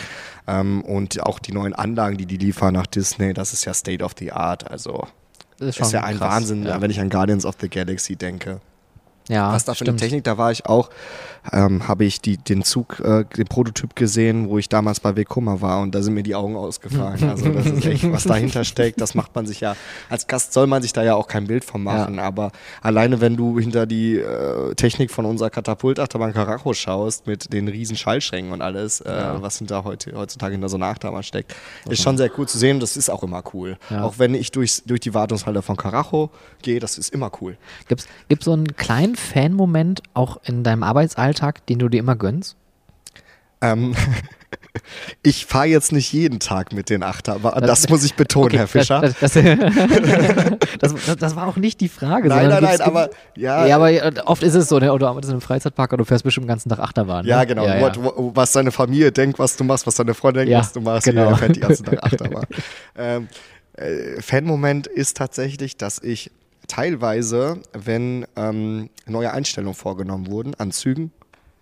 Ähm, 0.47 0.81
und 0.83 1.21
auch 1.23 1.39
die 1.39 1.51
neuen 1.51 1.73
Anlagen, 1.73 2.17
die 2.17 2.25
die 2.25 2.37
liefern 2.37 2.73
nach 2.73 2.87
Disney, 2.87 3.33
das 3.33 3.53
ist 3.53 3.65
ja 3.65 3.73
State 3.73 4.03
of 4.03 4.13
the 4.19 4.31
Art. 4.31 4.69
Also, 4.69 5.07
Das 5.57 5.69
ist 5.69 5.79
ist, 5.79 5.93
ja 5.93 6.03
ein 6.03 6.17
krass, 6.17 6.31
Wahnsinn, 6.35 6.65
ja. 6.65 6.81
wenn 6.81 6.91
ich 6.91 6.99
an 6.99 7.09
Guardians 7.09 7.45
of 7.45 7.55
the 7.59 7.69
Galaxy 7.69 8.15
denke. 8.15 8.59
Ja, 9.27 9.51
Was 9.51 9.65
da 9.65 9.73
für 9.73 9.85
eine. 9.85 9.95
Technik, 9.95 10.23
da 10.23 10.37
war 10.37 10.51
ich 10.51 10.65
auch, 10.67 10.89
ähm, 11.51 11.87
habe 11.87 12.05
ich 12.05 12.21
die, 12.21 12.37
den 12.37 12.63
Zug, 12.63 12.99
äh, 12.99 13.25
den 13.37 13.47
Prototyp 13.47 13.95
gesehen, 13.95 14.49
wo 14.49 14.57
ich 14.59 14.69
damals 14.69 14.99
bei 14.99 15.15
Vekoma 15.15 15.61
war 15.61 15.81
und 15.81 15.95
da 15.95 16.01
sind 16.01 16.13
mir 16.13 16.23
die 16.23 16.35
Augen 16.35 16.55
ausgefallen. 16.55 17.15
Also 17.35 17.49
das 17.49 17.65
ist 17.65 17.85
echt, 17.85 18.11
was 18.11 18.23
dahinter 18.23 18.63
steckt, 18.63 19.01
das 19.01 19.15
macht 19.15 19.35
man 19.35 19.45
sich 19.45 19.59
ja, 19.59 19.75
als 20.09 20.27
Gast 20.27 20.53
soll 20.53 20.67
man 20.67 20.81
sich 20.81 20.93
da 20.93 21.03
ja 21.03 21.15
auch 21.15 21.27
kein 21.27 21.47
Bild 21.47 21.65
von 21.65 21.83
machen, 21.83 22.19
aber 22.19 22.51
alleine 22.81 23.19
wenn 23.19 23.35
du 23.35 23.59
hinter 23.59 23.85
die 23.85 24.17
äh, 24.17 24.73
Technik 24.75 25.11
von 25.11 25.25
unserer 25.25 25.49
Katapultachterbahn 25.49 26.33
Karacho 26.33 26.73
schaust, 26.73 27.27
mit 27.27 27.51
den 27.51 27.67
riesen 27.67 27.97
Schallschränken 27.97 28.53
und 28.53 28.61
alles, 28.61 29.01
äh, 29.01 29.33
was 29.39 29.57
hinter 29.57 29.83
heute, 29.83 30.13
heutzutage 30.15 30.53
hinter 30.53 30.69
so 30.69 30.77
einer 30.77 30.87
Achterbahn 30.87 31.23
steckt, 31.23 31.55
ist 31.89 32.01
schon 32.01 32.17
sehr 32.17 32.29
cool 32.37 32.47
zu 32.47 32.57
sehen 32.57 32.75
und 32.77 32.81
das 32.81 32.95
ist 32.95 33.09
auch 33.09 33.23
immer 33.23 33.43
cool. 33.53 33.77
Ja. 33.89 34.03
Auch 34.03 34.19
wenn 34.19 34.35
ich 34.35 34.51
durchs, 34.51 34.83
durch 34.83 34.99
die 34.99 35.13
Wartungshalle 35.13 35.61
von 35.61 35.75
Karacho 35.75 36.29
gehe, 36.61 36.79
das 36.79 36.97
ist 36.97 37.09
immer 37.09 37.31
cool. 37.41 37.57
Gibt's, 37.87 38.07
gibt's 38.29 38.45
so 38.45 38.53
einen 38.53 38.75
kleinen 38.77 39.14
Fan-Moment 39.15 40.01
auch 40.13 40.37
in 40.43 40.63
deinem 40.63 40.83
Arbeitsalltag, 40.83 41.65
den 41.67 41.79
du 41.79 41.89
dir 41.89 41.99
immer 41.99 42.15
gönnst? 42.15 42.55
Ähm, 43.61 43.95
ich 45.23 45.45
fahre 45.45 45.65
jetzt 45.67 45.91
nicht 45.91 46.11
jeden 46.11 46.39
Tag 46.39 46.73
mit 46.73 46.89
den 46.89 47.03
Achterbahnen. 47.03 47.65
Das 47.65 47.89
muss 47.89 48.03
ich 48.03 48.15
betonen, 48.15 48.47
Okay, 48.47 48.57
Herr 48.57 48.67
Fischer. 48.67 49.01
Das, 49.01 49.19
das, 49.19 49.33
das, 49.33 50.93
das, 51.05 51.17
das 51.17 51.35
war 51.35 51.47
auch 51.47 51.55
nicht 51.55 51.79
die 51.81 51.87
Frage. 51.89 52.27
nein, 52.27 52.49
nein, 52.49 52.63
nein, 52.63 52.81
aber 52.81 53.09
ja, 53.35 53.65
Ja, 53.65 53.77
aber 53.77 53.91
äh, 53.91 54.11
oft 54.25 54.43
ist 54.43 54.53
es 54.55 54.67
so, 54.69 54.77
ne? 54.79 54.87
du 54.87 55.05
arbeitest 55.07 55.29
in 55.29 55.35
einem 55.35 55.41
Freizeitpark 55.41 55.91
und 55.93 55.99
du 55.99 56.05
fährst 56.05 56.23
bestimmt 56.23 56.45
den 56.45 56.49
ganzen 56.49 56.69
Tag 56.69 56.79
Achterbahn. 56.79 57.23
Ne? 57.23 57.29
ja, 57.31 57.43
genau. 57.45 57.65
Ja, 57.65 57.77
ja. 57.77 57.91
Was 57.95 58.51
deine 58.51 58.71
Familie 58.71 59.11
denkt, 59.11 59.39
was 59.39 59.55
du 59.55 59.63
machst, 59.63 59.87
was 59.87 59.95
deine 59.95 60.13
Freunde 60.13 60.41
denken, 60.41 60.51
Ja, 60.51 60.59
was 60.59 60.73
du 60.73 60.81
machst. 60.81 61.05
genau. 61.05 61.23
Jeder 61.25 61.37
fährt 61.37 61.55
die 61.55 61.59
ganze 61.61 61.83
Tag 61.83 61.99
Achterbahn. 62.03 62.45
ähm, 62.97 63.27
äh, 63.77 64.21
Fan-Moment 64.21 64.87
ist 64.87 65.17
tatsächlich, 65.17 65.77
dass 65.77 65.99
ich 65.99 66.31
teilweise, 66.67 67.61
wenn 67.73 68.25
ähm, 68.35 68.89
neue 69.05 69.31
Einstellungen 69.31 69.75
vorgenommen 69.75 70.27
wurden 70.27 70.55
an 70.55 70.71
Zügen, 70.71 71.11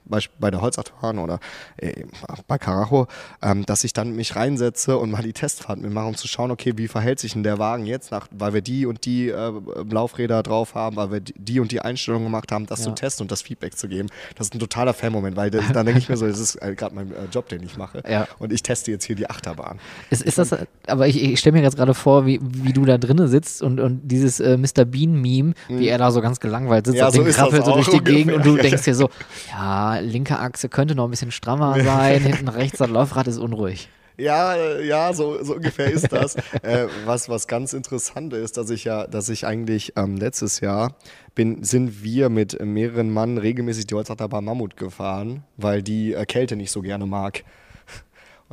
bei, 0.05 0.19
bei 0.39 0.51
der 0.51 0.61
Holzachterbahn 0.61 1.19
oder 1.19 1.39
äh, 1.77 2.03
bei 2.47 2.57
Karacho, 2.57 3.07
ähm, 3.41 3.65
dass 3.65 3.83
ich 3.83 3.93
dann 3.93 4.15
mich 4.15 4.35
reinsetze 4.35 4.97
und 4.97 5.11
mal 5.11 5.21
die 5.23 5.33
Testfahrt 5.33 5.79
mitmache, 5.79 6.07
um 6.07 6.15
zu 6.15 6.27
schauen, 6.27 6.51
okay, 6.51 6.73
wie 6.75 6.87
verhält 6.87 7.19
sich 7.19 7.33
denn 7.33 7.43
der 7.43 7.59
Wagen 7.59 7.85
jetzt, 7.85 8.11
nach, 8.11 8.27
weil 8.31 8.53
wir 8.53 8.61
die 8.61 8.85
und 8.85 9.05
die 9.05 9.29
äh, 9.29 9.51
Laufräder 9.89 10.43
drauf 10.43 10.75
haben, 10.75 10.95
weil 10.95 11.11
wir 11.11 11.19
die- 11.21 11.59
und 11.59 11.71
die 11.71 11.79
Einstellungen 11.81 12.25
gemacht 12.25 12.51
haben, 12.51 12.65
das 12.65 12.79
Ja. 12.79 12.85
zu 12.85 12.91
testen 12.91 13.23
und 13.25 13.31
das 13.31 13.41
Feedback 13.41 13.77
zu 13.77 13.87
geben. 13.87 14.09
Das 14.35 14.47
ist 14.47 14.55
ein 14.55 14.59
totaler 14.59 14.93
Fan-Moment, 14.93 15.35
weil 15.35 15.51
das, 15.51 15.65
dann 15.73 15.85
denke 15.85 15.99
ich 15.99 16.09
mir 16.09 16.17
so, 16.17 16.27
das 16.27 16.39
ist 16.39 16.55
äh, 16.61 16.75
gerade 16.75 16.95
mein 16.95 17.11
äh, 17.11 17.25
Job, 17.31 17.49
den 17.49 17.63
ich 17.63 17.77
mache. 17.77 18.03
Ja. 18.09 18.27
Und 18.39 18.51
ich 18.53 18.63
teste 18.63 18.91
jetzt 18.91 19.05
hier 19.05 19.15
die 19.15 19.29
Achterbahn. 19.29 19.79
Ist, 20.09 20.21
ist 20.23 20.37
das, 20.37 20.55
aber 20.87 21.07
ich, 21.07 21.21
ich 21.21 21.39
stelle 21.39 21.57
mir 21.57 21.63
jetzt 21.63 21.75
gerade 21.77 21.93
vor, 21.93 22.25
wie, 22.25 22.39
wie 22.41 22.73
du 22.73 22.85
da 22.85 22.97
drinnen 22.97 23.27
sitzt 23.27 23.61
und, 23.61 23.79
und 23.79 24.01
dieses 24.03 24.39
äh, 24.39 24.57
Mr. 24.57 24.85
Bean-Meme, 24.85 25.53
wie 25.69 25.87
er 25.87 25.97
da 25.97 26.11
so 26.11 26.21
ganz 26.21 26.39
gelangweilt 26.39 26.85
sitzt 26.85 26.93
Mhm. 26.93 26.99
Ja, 26.99 27.07
auf 27.07 27.13
so 27.15 27.21
dem 27.21 27.27
ist 27.27 27.37
das 27.39 27.49
Krabbel 27.49 27.65
so 27.65 27.71
durch 27.73 27.89
die. 27.89 27.99
Gegend 28.03 28.33
und 28.33 28.45
du 28.45 28.55
denkst 28.57 28.83
dir 28.85 28.93
so, 28.95 29.09
ja, 29.51 29.92
linke 30.01 30.39
Achse 30.39 30.69
könnte 30.69 30.95
noch 30.95 31.05
ein 31.05 31.11
bisschen 31.11 31.31
strammer 31.31 31.75
sein, 31.83 32.21
hinten 32.21 32.47
rechts 32.47 32.77
das 32.77 32.89
Laufrad 32.89 33.27
ist 33.27 33.37
unruhig. 33.37 33.89
Ja, 34.17 34.79
ja, 34.79 35.11
so, 35.13 35.43
so 35.43 35.55
ungefähr 35.55 35.91
ist 35.91 36.11
das. 36.11 36.35
äh, 36.61 36.87
was, 37.05 37.29
was 37.29 37.47
ganz 37.47 37.73
interessant 37.73 38.33
ist, 38.33 38.57
dass 38.57 38.69
ich 38.69 38.83
ja, 38.83 39.07
dass 39.07 39.29
ich 39.29 39.47
eigentlich 39.47 39.93
ähm, 39.95 40.17
letztes 40.17 40.59
Jahr 40.59 40.95
bin, 41.33 41.63
sind 41.63 42.03
wir 42.03 42.29
mit 42.29 42.63
mehreren 42.63 43.11
Mann 43.11 43.39
regelmäßig 43.39 43.87
die 43.87 43.95
Holzachterbahn 43.95 44.45
Mammut 44.45 44.77
gefahren, 44.77 45.43
weil 45.57 45.81
die 45.81 46.13
äh, 46.13 46.25
Kälte 46.25 46.55
nicht 46.55 46.71
so 46.71 46.81
gerne 46.81 47.07
mag. 47.07 47.43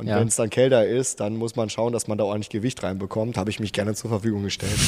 Und 0.01 0.07
Ja. 0.07 0.19
wenn 0.19 0.29
es 0.29 0.35
dann 0.35 0.49
kälter 0.49 0.83
ist, 0.87 1.19
dann 1.19 1.35
muss 1.35 1.55
man 1.55 1.69
schauen, 1.69 1.93
dass 1.93 2.07
man 2.07 2.17
da 2.17 2.23
ordentlich 2.23 2.49
Gewicht 2.49 2.81
reinbekommt. 2.81 3.37
Habe 3.37 3.51
ich 3.51 3.59
mich 3.59 3.71
gerne 3.71 3.93
zur 3.93 4.09
Verfügung 4.09 4.41
gestellt. 4.43 4.73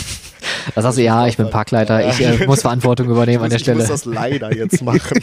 Da 0.76 0.81
sagst 0.81 0.98
du, 0.98 1.02
ja, 1.03 1.27
ich 1.27 1.35
bin 1.35 1.49
Parkleiter, 1.49 2.07
ich 2.07 2.22
äh, 2.22 2.48
muss 2.48 2.61
Verantwortung 2.61 3.10
übernehmen 3.10 3.44
an 3.44 3.49
der 3.49 3.57
muss, 3.57 3.61
ich 3.61 3.61
Stelle. 3.64 3.80
muss 3.80 3.88
das 3.90 4.06
leider 4.06 4.56
jetzt 4.56 4.81
machen. 4.81 5.19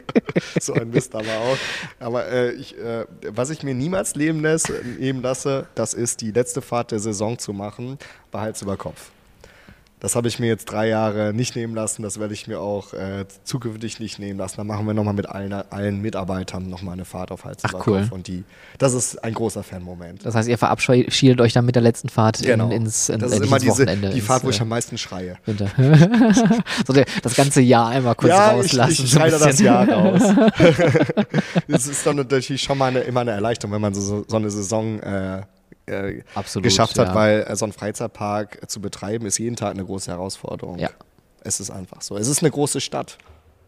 so 0.60 0.74
ein 0.74 0.90
Mist 0.90 1.14
aber 1.14 1.24
auch. 1.24 1.56
Aber 2.00 2.26
äh, 2.30 2.50
ich, 2.52 2.76
äh, 2.78 3.06
was 3.30 3.48
ich 3.48 3.62
mir 3.62 3.72
niemals 3.74 4.14
leben 4.14 4.42
lasse, 4.42 4.74
nehmen 5.00 5.22
lasse, 5.22 5.66
das 5.74 5.94
ist 5.94 6.20
die 6.20 6.32
letzte 6.32 6.60
Fahrt 6.60 6.90
der 6.92 6.98
Saison 6.98 7.38
zu 7.38 7.54
machen, 7.54 7.98
bei 8.30 8.40
Hals 8.40 8.60
über 8.60 8.76
Kopf. 8.76 9.10
Das 10.04 10.16
habe 10.16 10.28
ich 10.28 10.38
mir 10.38 10.48
jetzt 10.48 10.66
drei 10.66 10.86
Jahre 10.88 11.32
nicht 11.32 11.56
nehmen 11.56 11.74
lassen. 11.74 12.02
Das 12.02 12.20
werde 12.20 12.34
ich 12.34 12.46
mir 12.46 12.60
auch 12.60 12.92
äh, 12.92 13.24
zukünftig 13.42 14.00
nicht 14.00 14.18
nehmen 14.18 14.38
lassen. 14.38 14.58
Dann 14.58 14.66
machen 14.66 14.86
wir 14.86 14.92
nochmal 14.92 15.14
mit 15.14 15.30
allen, 15.30 15.50
allen 15.50 16.02
Mitarbeitern 16.02 16.68
nochmal 16.68 16.92
eine 16.92 17.06
Fahrt 17.06 17.30
auf 17.30 17.46
Halsberg 17.46 17.86
cool. 17.86 18.06
Und 18.10 18.26
die, 18.26 18.44
das 18.76 18.92
ist 18.92 19.24
ein 19.24 19.32
großer 19.32 19.62
Fan-Moment. 19.62 20.26
Das 20.26 20.34
heißt, 20.34 20.46
ihr 20.46 20.58
verabschiedet 20.58 21.40
euch 21.40 21.54
dann 21.54 21.64
mit 21.64 21.74
der 21.74 21.82
letzten 21.82 22.10
Fahrt 22.10 22.42
Genau. 22.42 22.66
in, 22.66 22.82
ins 22.82 23.08
in, 23.08 23.18
das 23.18 23.32
äh, 23.32 23.36
ist 23.36 23.44
immer 23.46 23.58
dieses 23.58 23.76
diese, 23.76 23.86
Wochenende. 23.86 24.10
die 24.10 24.20
Fahrt, 24.20 24.42
wo 24.42 24.48
ins, 24.48 24.56
ich 24.56 24.60
äh, 24.60 24.64
am 24.64 24.68
meisten 24.68 24.98
schreie. 24.98 25.36
Winter. 25.46 25.70
so 26.86 26.92
der, 26.92 27.06
das 27.22 27.34
ganze 27.34 27.62
Jahr 27.62 27.88
einmal 27.88 28.14
kurz 28.14 28.28
ja, 28.28 28.50
ich, 28.50 28.58
rauslassen. 28.58 28.92
ich 28.92 29.00
ein 29.00 29.06
schreie 29.06 29.30
da 29.30 29.38
das. 29.38 29.58
Jahr 29.58 29.88
raus. 29.88 30.20
das 31.66 31.86
ist 31.86 32.04
dann 32.04 32.16
natürlich 32.16 32.60
schon 32.60 32.76
mal 32.76 32.88
eine, 32.88 33.00
immer 33.00 33.20
eine 33.20 33.30
Erleichterung, 33.30 33.72
wenn 33.72 33.80
man 33.80 33.94
so, 33.94 34.22
so 34.28 34.36
eine 34.36 34.50
Saison 34.50 35.00
äh, 35.00 35.40
äh, 35.86 36.22
Absolut, 36.34 36.64
geschafft 36.64 36.98
hat, 36.98 37.08
ja. 37.08 37.14
weil 37.14 37.42
äh, 37.48 37.56
so 37.56 37.64
einen 37.64 37.72
Freizeitpark 37.72 38.62
äh, 38.62 38.66
zu 38.66 38.80
betreiben 38.80 39.26
ist 39.26 39.38
jeden 39.38 39.56
Tag 39.56 39.72
eine 39.72 39.84
große 39.84 40.10
Herausforderung. 40.10 40.78
Ja. 40.78 40.90
Es 41.42 41.60
ist 41.60 41.70
einfach 41.70 42.00
so. 42.02 42.16
Es 42.16 42.28
ist 42.28 42.42
eine 42.42 42.50
große 42.50 42.80
Stadt. 42.80 43.18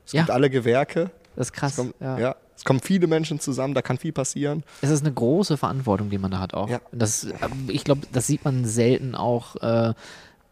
Es 0.06 0.12
Ja. 0.12 0.22
gibt 0.22 0.30
alle 0.30 0.48
Gewerke. 0.50 1.10
Das 1.34 1.48
ist 1.48 1.52
krass. 1.52 1.72
Es, 1.72 1.76
kommt, 1.76 1.94
ja. 2.00 2.18
ja. 2.18 2.36
es 2.56 2.64
kommen 2.64 2.80
viele 2.80 3.06
Menschen 3.06 3.38
zusammen, 3.40 3.74
da 3.74 3.82
kann 3.82 3.98
viel 3.98 4.12
passieren. 4.12 4.64
Es 4.80 4.88
ist 4.90 5.04
eine 5.04 5.12
große 5.12 5.56
Verantwortung, 5.58 6.08
die 6.08 6.16
man 6.18 6.30
da 6.30 6.38
hat 6.38 6.54
auch. 6.54 6.70
Ja. 6.70 6.80
Das, 6.92 7.24
ähm, 7.24 7.68
ich 7.68 7.84
glaube, 7.84 8.02
das 8.12 8.26
sieht 8.26 8.44
man 8.44 8.64
selten 8.64 9.14
auch 9.14 9.56
äh, 9.56 9.92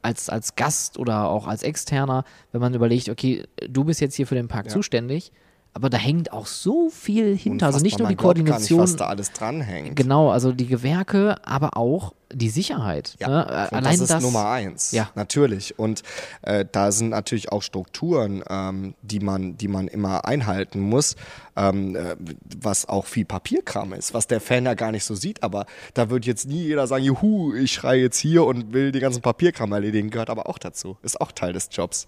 als, 0.03 0.29
als 0.29 0.55
Gast 0.57 0.99
oder 0.99 1.31
auch 1.31 1.47
als 1.47 1.63
Externer, 1.63 2.25
wenn 2.53 2.61
man 2.61 2.75
überlegt, 2.75 3.09
okay, 3.09 3.45
du 3.67 3.85
bist 3.85 4.03
jetzt 4.03 4.17
hier 4.17 4.27
für 4.27 4.35
den 4.35 4.49
Park 4.49 4.67
Ja. 4.67 4.73
zuständig, 4.73 5.33
aber 5.75 5.91
da 5.91 5.99
hängt 5.99 6.33
auch 6.33 6.47
so 6.47 6.89
viel 6.89 7.37
hinter. 7.37 7.67
Also 7.67 7.81
nicht 7.81 7.95
Unfassbar, 8.01 8.07
nur 8.07 8.09
die 8.11 8.17
Koordination. 8.17 8.79
Gar 8.79 8.85
nicht, 8.85 8.93
was 8.93 8.97
da 8.97 9.07
alles 9.07 9.33
dranhängt. 9.33 9.97
Genau, 9.97 10.31
also 10.31 10.53
die 10.53 10.67
Gewerke, 10.67 11.37
aber 11.45 11.77
auch 11.77 12.15
die 12.33 12.49
Sicherheit. 12.49 13.17
Ja, 13.19 13.29
Ne? 13.29 13.47
Allein 13.73 13.99
das 13.99 14.11
ist 14.11 14.23
Nummer 14.23 14.49
eins. 14.51 14.93
Ja. 14.93 15.11
Natürlich. 15.17 15.77
Und 15.79 16.03
äh, 16.43 16.65
da 16.71 16.93
sind 16.93 17.09
natürlich 17.11 17.51
auch 17.51 17.63
Strukturen, 17.63 18.45
ähm, 18.49 18.95
die, 19.03 19.19
man, 19.19 19.57
die 19.57 19.67
man 19.67 19.89
immer 19.89 20.25
einhalten 20.27 20.81
muss, 20.81 21.17
ähm, 21.57 21.97
äh, 21.97 22.17
was 22.61 22.89
auch 22.89 23.07
viel 23.07 23.25
Papierkram 23.25 23.93
ist, 23.95 24.15
was 24.15 24.29
der 24.29 24.41
Fan 24.41 24.65
ja 24.65 24.75
gar 24.75 24.93
nicht 24.93 25.05
so 25.05 25.17
sieht. 25.17 25.43
Aber 25.43 25.67
da 25.95 26.09
wird 26.09 26.25
jetzt 26.25 26.47
nie 26.47 26.63
jeder 26.63 26.87
sagen, 26.87 27.05
juhu, 27.05 27.53
ich 27.55 27.73
schreie 27.73 28.01
jetzt 28.01 28.19
hier 28.19 28.45
und 28.45 28.73
will 28.73 28.93
den 28.93 29.01
ganzen 29.01 29.23
Papierkram 29.23 29.73
erledigen. 29.73 30.11
Gehört 30.11 30.31
aber 30.31 30.49
auch 30.49 30.59
dazu. 30.59 30.97
Ist 31.03 31.21
auch 31.21 31.33
Teil 31.33 31.53
des 31.53 31.69
Jobs. 31.73 32.07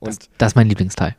Und 0.00 0.30
Das 0.38 0.52
ist 0.52 0.56
mein 0.56 0.68
Lieblingsteil. 0.68 1.14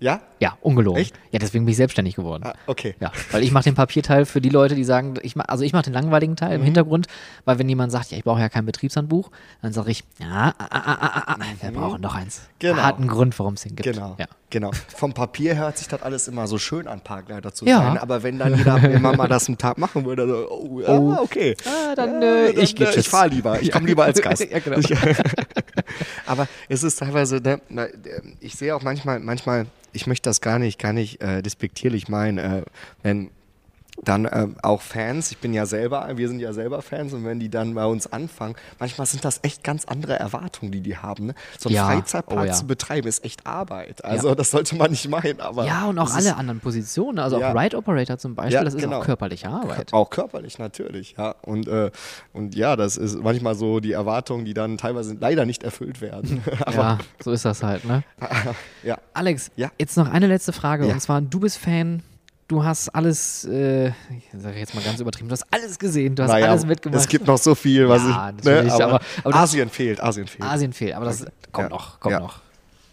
ja? 0.00 0.20
Ja, 0.40 0.56
ungelogen. 0.60 1.00
Echt? 1.02 1.14
Ja, 1.32 1.38
deswegen 1.40 1.64
bin 1.64 1.72
ich 1.72 1.76
selbstständig 1.76 2.14
geworden. 2.14 2.44
Ah, 2.46 2.54
okay. 2.66 2.94
Ja, 3.00 3.10
weil 3.32 3.42
ich 3.42 3.50
mache 3.50 3.64
den 3.64 3.74
Papierteil 3.74 4.24
für 4.24 4.40
die 4.40 4.50
Leute, 4.50 4.74
die 4.76 4.84
sagen, 4.84 5.14
ich 5.22 5.34
mach, 5.34 5.46
also 5.48 5.64
ich 5.64 5.72
mache 5.72 5.82
den 5.84 5.92
langweiligen 5.94 6.36
Teil 6.36 6.50
Mhm. 6.50 6.54
im 6.56 6.62
Hintergrund, 6.62 7.06
weil 7.44 7.58
wenn 7.58 7.68
jemand 7.68 7.90
sagt, 7.92 8.10
ja, 8.12 8.18
ich 8.18 8.24
brauche 8.24 8.40
ja 8.40 8.48
kein 8.48 8.64
Betriebshandbuch, 8.64 9.30
dann 9.62 9.72
sage 9.72 9.90
ich, 9.90 10.04
ja, 10.20 10.54
ah, 10.58 10.64
ah, 10.68 10.68
ah, 10.70 10.98
ah, 11.26 11.34
ah, 11.34 11.36
wir 11.60 11.70
brauchen 11.72 12.02
doch 12.02 12.14
eins. 12.14 12.42
Genau. 12.60 12.82
Hat 12.82 12.98
einen 12.98 13.08
Grund, 13.08 13.36
warum 13.38 13.54
es 13.54 13.62
den 13.62 13.74
gibt. 13.76 13.92
Genau, 13.92 14.14
Ja. 14.18 14.26
genau. 14.50 14.70
Vom 14.96 15.12
Papier 15.12 15.56
hört 15.56 15.76
sich 15.78 15.88
das 15.88 16.02
alles 16.02 16.28
immer 16.28 16.46
so 16.46 16.58
schön 16.58 16.86
an, 16.86 17.00
Parkleiter 17.00 17.52
zu 17.52 17.64
Ja. 17.66 17.78
sein. 17.78 17.98
Aber 17.98 18.22
wenn 18.22 18.38
dann 18.38 18.56
jeder 18.56 18.76
immer 18.92 19.16
mal 19.16 19.28
das 19.28 19.48
einen 19.48 19.58
Tag 19.58 19.76
machen 19.78 20.04
würde, 20.04 20.26
so, 20.28 20.48
oh, 20.50 20.80
ja, 20.80 21.20
okay. 21.20 21.56
Ah, 21.66 21.94
dann, 21.96 22.22
äh, 22.22 22.50
ich 22.50 22.76
geh 22.76 22.84
äh, 22.84 22.96
ich 22.98 23.08
fahre 23.08 23.28
lieber. 23.28 23.60
Ich 23.60 23.72
komme 23.72 23.86
lieber 23.86 24.04
als 24.04 24.20
Gast. 24.22 24.44
Ja, 24.48 24.58
genau. 24.60 24.78
Ich, 24.78 24.94
aber 26.26 26.46
es 26.68 26.82
ist 26.82 26.98
teilweise, 26.98 27.36
ne, 27.40 27.60
na, 27.68 27.86
ich 28.40 28.54
sehe 28.54 28.74
auch 28.74 28.82
manchmal, 28.82 29.20
manchmal, 29.20 29.66
ich 29.92 30.06
möchte 30.06 30.27
das 30.28 30.40
gar 30.40 30.58
nicht, 30.58 30.78
gar 30.78 30.92
nicht 30.92 31.20
äh, 31.22 31.42
despektierlich 31.42 32.08
meinen, 32.08 32.38
äh, 32.38 32.62
wenn 33.02 33.30
dann 34.04 34.28
ähm, 34.30 34.56
auch 34.62 34.80
Fans, 34.80 35.30
ich 35.32 35.38
bin 35.38 35.52
ja 35.52 35.66
selber, 35.66 36.08
wir 36.14 36.28
sind 36.28 36.40
ja 36.40 36.52
selber 36.52 36.82
Fans 36.82 37.12
und 37.12 37.24
wenn 37.24 37.40
die 37.40 37.48
dann 37.50 37.74
bei 37.74 37.84
uns 37.84 38.06
anfangen, 38.12 38.54
manchmal 38.78 39.06
sind 39.06 39.24
das 39.24 39.40
echt 39.42 39.64
ganz 39.64 39.84
andere 39.86 40.18
Erwartungen, 40.18 40.70
die 40.72 40.80
die 40.80 40.96
haben. 40.96 41.26
Ne? 41.26 41.34
So 41.58 41.68
einen 41.68 41.76
Ja, 41.76 41.86
Freizeitpark 41.86 42.40
oh 42.40 42.44
ja. 42.44 42.52
zu 42.52 42.66
betreiben 42.66 43.08
ist 43.08 43.24
echt 43.24 43.46
Arbeit. 43.46 44.04
Also 44.04 44.34
das 44.34 44.50
sollte 44.50 44.76
man 44.76 44.90
nicht 44.90 45.08
meinen, 45.08 45.40
aber 45.40 45.66
Ja, 45.66 45.86
und 45.86 45.98
auch 45.98 46.14
alle 46.14 46.36
anderen 46.36 46.60
Positionen, 46.60 47.18
also 47.18 47.40
Ja. 47.40 47.52
auch 47.52 47.60
Ride 47.60 47.76
Operator 47.76 48.18
zum 48.18 48.34
Beispiel, 48.34 48.54
Ja, 48.54 48.64
das 48.64 48.74
ist 48.74 48.82
genau. 48.82 48.98
auch 49.00 49.04
körperliche 49.04 49.48
Arbeit. 49.48 49.92
auch 49.92 50.10
körperlich 50.10 50.58
natürlich, 50.58 51.16
ja. 51.18 51.34
Und, 51.42 51.66
äh, 51.68 51.90
und 52.32 52.54
ja, 52.54 52.76
das 52.76 52.96
ist 52.96 53.18
manchmal 53.22 53.54
so 53.56 53.80
die 53.80 53.92
Erwartungen, 53.92 54.44
die 54.44 54.54
dann 54.54 54.78
teilweise 54.78 55.16
leider 55.18 55.44
nicht 55.44 55.62
erfüllt 55.64 56.00
werden. 56.00 56.42
aber 56.60 56.76
Ja, 56.76 56.98
so 57.22 57.32
ist 57.32 57.44
das 57.44 57.62
halt, 57.62 57.84
ne? 57.84 58.04
ja. 58.82 58.96
Alex, 59.12 59.50
Ja. 59.56 59.70
jetzt 59.78 59.96
noch 59.96 60.08
eine 60.08 60.26
letzte 60.28 60.52
Frage. 60.52 60.86
Ja. 60.86 60.94
Und 60.94 61.00
zwar, 61.00 61.20
du 61.20 61.40
bist 61.40 61.58
Fan, 61.58 62.02
du 62.48 62.64
hast 62.64 62.88
alles, 62.90 63.44
äh, 63.44 63.88
ich 63.88 63.94
sage 64.36 64.58
jetzt 64.58 64.74
mal 64.74 64.82
ganz 64.82 64.98
übertrieben, 65.00 65.28
du 65.28 65.32
hast 65.34 65.44
alles 65.50 65.78
gesehen, 65.78 66.14
du 66.14 66.22
hast 66.24 66.30
Naja, 66.30 66.46
alles 66.50 66.66
mitgemacht. 66.66 67.00
Es 67.00 67.08
gibt 67.08 67.26
noch 67.26 67.38
so 67.38 67.54
viel, 67.54 67.88
was 67.88 68.02
Ja, 68.02 68.30
ich. 68.36 68.44
natürlich, 68.44 68.72
aber, 68.72 68.84
aber- 68.94 69.00
aber 69.24 69.34
Asien 69.36 69.68
fehlt, 69.70 70.02
Asien 70.02 70.26
fehlt. 70.26 70.42
Asien 70.48 70.72
fehlt, 70.72 70.94
aber 70.94 71.04
das 71.06 71.24
kommt 71.52 71.68
Ja. 71.70 71.76
noch, 71.76 72.00
kommt 72.00 72.12
Ja. 72.12 72.20
noch. 72.20 72.40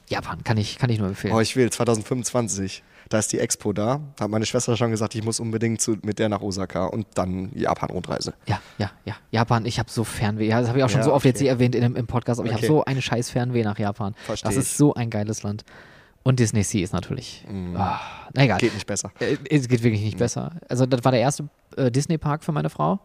Japan, 0.07 0.43
kann 0.43 0.57
ich, 0.57 0.77
kann 0.77 0.89
ich 0.91 0.99
nur 0.99 1.07
empfehlen. 1.07 1.33
Oh, 1.33 1.39
ich 1.39 1.55
will 1.55 1.69
2025. 1.71 2.83
Da 3.09 3.19
ist 3.19 3.31
die 3.31 3.39
Expo 3.39 3.71
da. 3.71 4.01
Da 4.15 4.23
hat 4.25 4.31
meine 4.31 4.45
Schwester 4.47 4.75
schon 4.77 4.89
gesagt, 4.91 5.13
ich 5.13 5.23
muss 5.23 5.39
unbedingt 5.39 5.79
zu, 5.79 5.95
mit 6.01 6.17
der 6.17 6.27
nach 6.27 6.41
Osaka 6.41 6.85
und 6.85 7.05
dann 7.13 7.51
Japan-Rundreise. 7.53 8.33
Ja, 8.47 8.59
ja, 8.79 8.89
ja. 9.05 9.13
Japan, 9.31 9.65
ich 9.67 9.77
habe 9.77 9.91
so 9.91 10.03
Fernweh. 10.03 10.47
Ja, 10.47 10.59
das 10.59 10.69
habe 10.69 10.79
ich 10.79 10.83
auch 10.83 10.89
schon 10.89 11.01
Ja, 11.01 11.05
so 11.05 11.13
oft 11.13 11.23
jetzt 11.25 11.35
okay. 11.37 11.43
hier 11.45 11.51
erwähnt 11.51 11.75
in, 11.75 11.95
im 11.95 12.07
Podcast, 12.07 12.39
aber 12.39 12.49
ich 12.49 12.55
Okay. 12.55 12.63
habe 12.65 12.73
so 12.73 12.83
eine 12.85 13.01
scheiß 13.03 13.29
Fernweh 13.29 13.63
nach 13.63 13.77
Japan. 13.77 14.15
Versteh 14.25 14.47
das 14.47 14.55
ist 14.57 14.71
ich. 14.71 14.77
so 14.77 14.93
ein 14.95 15.09
geiles 15.11 15.43
Land. 15.43 15.63
Und 16.27 16.39
Disney 16.39 16.63
Sea 16.63 16.83
ist 16.83 16.91
natürlich. 16.91 17.45
Ah, 17.75 17.99
na 18.33 18.43
egal. 18.45 18.57
Geht 18.57 18.73
nicht 18.73 18.87
besser. 18.87 19.11
Äh, 19.19 19.37
Es 19.47 19.67
geht 19.67 19.83
wirklich 19.83 20.01
nicht 20.01 20.17
besser. 20.17 20.53
Also, 20.67 20.87
das 20.87 21.03
war 21.03 21.11
der 21.11 21.21
erste 21.21 21.47
äh, 21.77 21.91
Disney-Park 21.91 22.43
für 22.43 22.51
meine 22.51 22.71
Frau. 22.71 22.99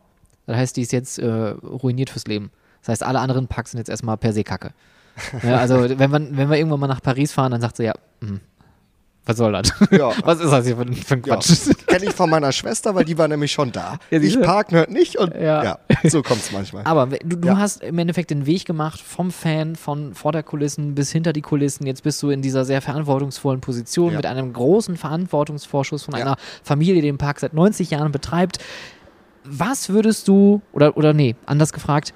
Das 0.47 0.56
heißt, 0.56 0.76
die 0.78 0.80
ist 0.80 0.92
jetzt 0.92 1.18
äh, 1.18 1.26
ruiniert 1.28 2.09
fürs 2.09 2.26
Leben. 2.26 2.51
Das 2.80 2.88
heißt, 2.88 3.02
alle 3.02 3.20
anderen 3.20 3.47
Parks 3.47 3.72
sind 3.72 3.78
jetzt 3.78 3.90
erstmal 3.90 4.16
per 4.16 4.32
se 4.32 4.42
Kacke. 4.42 4.72
ja, 5.42 5.59
also, 5.59 5.98
wenn, 5.98 6.10
man, 6.10 6.34
wenn 6.34 6.48
wir 6.48 6.56
irgendwann 6.56 6.80
mal 6.80 6.86
nach 6.86 7.02
Paris 7.02 7.30
fahren, 7.30 7.52
dann 7.52 7.60
sagt 7.60 7.76
sie, 7.76 7.84
ja, 7.84 7.92
hm, 8.22 8.40
was 9.26 9.36
soll 9.36 9.52
das? 9.52 9.72
Ja. 9.90 10.10
Was 10.24 10.40
ist 10.40 10.51
das 10.51 10.66
hier 10.66 10.76
für, 10.76 10.82
ein- 10.82 10.94
für 10.94 11.14
ein 11.14 11.22
Ja. 11.24 11.34
Quatsch? 11.36 11.68
Kenne 11.86 12.06
ich 12.06 12.12
von 12.12 12.28
meiner 12.30 12.51
Schwester, 12.52 12.94
weil 12.94 13.05
die 13.05 13.16
war 13.18 13.28
nämlich 13.28 13.52
schon 13.52 13.70
da. 13.70 13.98
Ja, 14.10 14.18
ich 14.18 14.22
siehste. 14.24 14.40
park 14.40 14.72
hört 14.72 14.90
nicht 14.90 15.16
und 15.18 15.34
Ja. 15.34 15.62
ja, 15.62 15.78
so 16.09 16.22
kommt 16.22 16.40
es 16.40 16.51
manchmal. 16.52 16.84
Aber 16.84 17.06
du, 17.06 17.36
du 17.36 17.48
Ja. 17.48 17.59
hast 17.59 17.82
im 17.82 17.98
Endeffekt 17.98 18.30
den 18.30 18.47
Weg 18.47 18.64
gemacht 18.64 19.01
vom 19.01 19.30
Fan, 19.30 19.76
von 19.76 20.14
vor 20.14 20.32
der 20.32 20.42
Kulissen 20.42 20.94
bis 20.94 21.12
hinter 21.12 21.32
die 21.32 21.42
Kulissen. 21.42 21.86
Jetzt 21.86 22.02
bist 22.02 22.22
du 22.22 22.30
in 22.30 22.42
dieser 22.42 22.64
sehr 22.64 22.80
verantwortungsvollen 22.80 23.60
Position 23.60 24.10
Ja. 24.12 24.16
mit 24.16 24.26
einem 24.26 24.52
großen 24.52 24.97
Verantwortungsvorschuss 24.97 26.02
von 26.05 26.14
Ja. 26.14 26.20
einer 26.22 26.36
Familie, 26.64 26.94
die 26.94 27.02
den 27.02 27.18
Park 27.18 27.40
seit 27.40 27.55
90 27.55 27.90
Jahren 27.90 28.10
betreibt. 28.12 28.59
Was 29.44 29.88
würdest 29.90 30.28
du, 30.28 30.60
oder, 30.72 30.97
oder 30.97 31.12
nee, 31.12 31.34
anders 31.47 31.72
gefragt, 31.72 32.12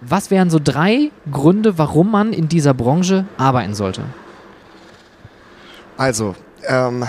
was 0.00 0.30
wären 0.30 0.48
so 0.50 0.58
drei 0.62 1.10
Gründe, 1.30 1.76
warum 1.78 2.10
man 2.10 2.32
in 2.32 2.48
dieser 2.48 2.74
Branche 2.74 3.26
arbeiten 3.36 3.74
sollte? 3.74 4.02
Also, 5.98 6.36
ähm, 6.64 7.06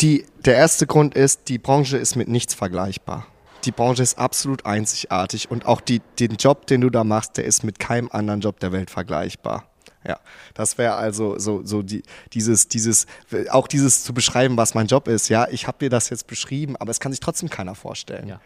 die, 0.00 0.26
der 0.44 0.56
erste 0.56 0.88
Grund 0.88 1.14
ist, 1.14 1.48
die 1.48 1.58
Branche 1.58 1.96
ist 1.96 2.16
mit 2.16 2.26
nichts 2.26 2.52
vergleichbar. 2.52 3.28
Die 3.64 3.70
Branche 3.70 4.02
ist 4.02 4.18
absolut 4.18 4.66
einzigartig 4.66 5.50
und 5.50 5.66
auch 5.66 5.80
die, 5.80 6.00
den 6.18 6.34
Job, 6.34 6.66
den 6.66 6.80
du 6.80 6.90
da 6.90 7.04
machst, 7.04 7.36
der 7.36 7.44
ist 7.44 7.62
mit 7.62 7.78
keinem 7.78 8.08
anderen 8.10 8.40
Job 8.40 8.58
der 8.58 8.72
Welt 8.72 8.90
vergleichbar. 8.90 9.70
Ja, 10.04 10.18
das 10.54 10.78
wäre 10.78 10.94
also 10.94 11.38
so, 11.38 11.64
so 11.64 11.82
die, 11.82 12.02
dieses, 12.32 12.66
dieses, 12.66 13.06
auch 13.50 13.68
dieses 13.68 14.02
zu 14.02 14.12
beschreiben, 14.12 14.56
was 14.56 14.74
mein 14.74 14.88
Job 14.88 15.06
ist. 15.06 15.28
Ja, 15.28 15.46
ich 15.48 15.68
habe 15.68 15.78
dir 15.78 15.90
das 15.90 16.10
jetzt 16.10 16.26
beschrieben, 16.26 16.76
aber 16.76 16.90
es 16.90 16.98
kann 16.98 17.12
sich 17.12 17.20
trotzdem 17.20 17.50
keiner 17.50 17.76
vorstellen. 17.76 18.28
Ja. 18.28 18.40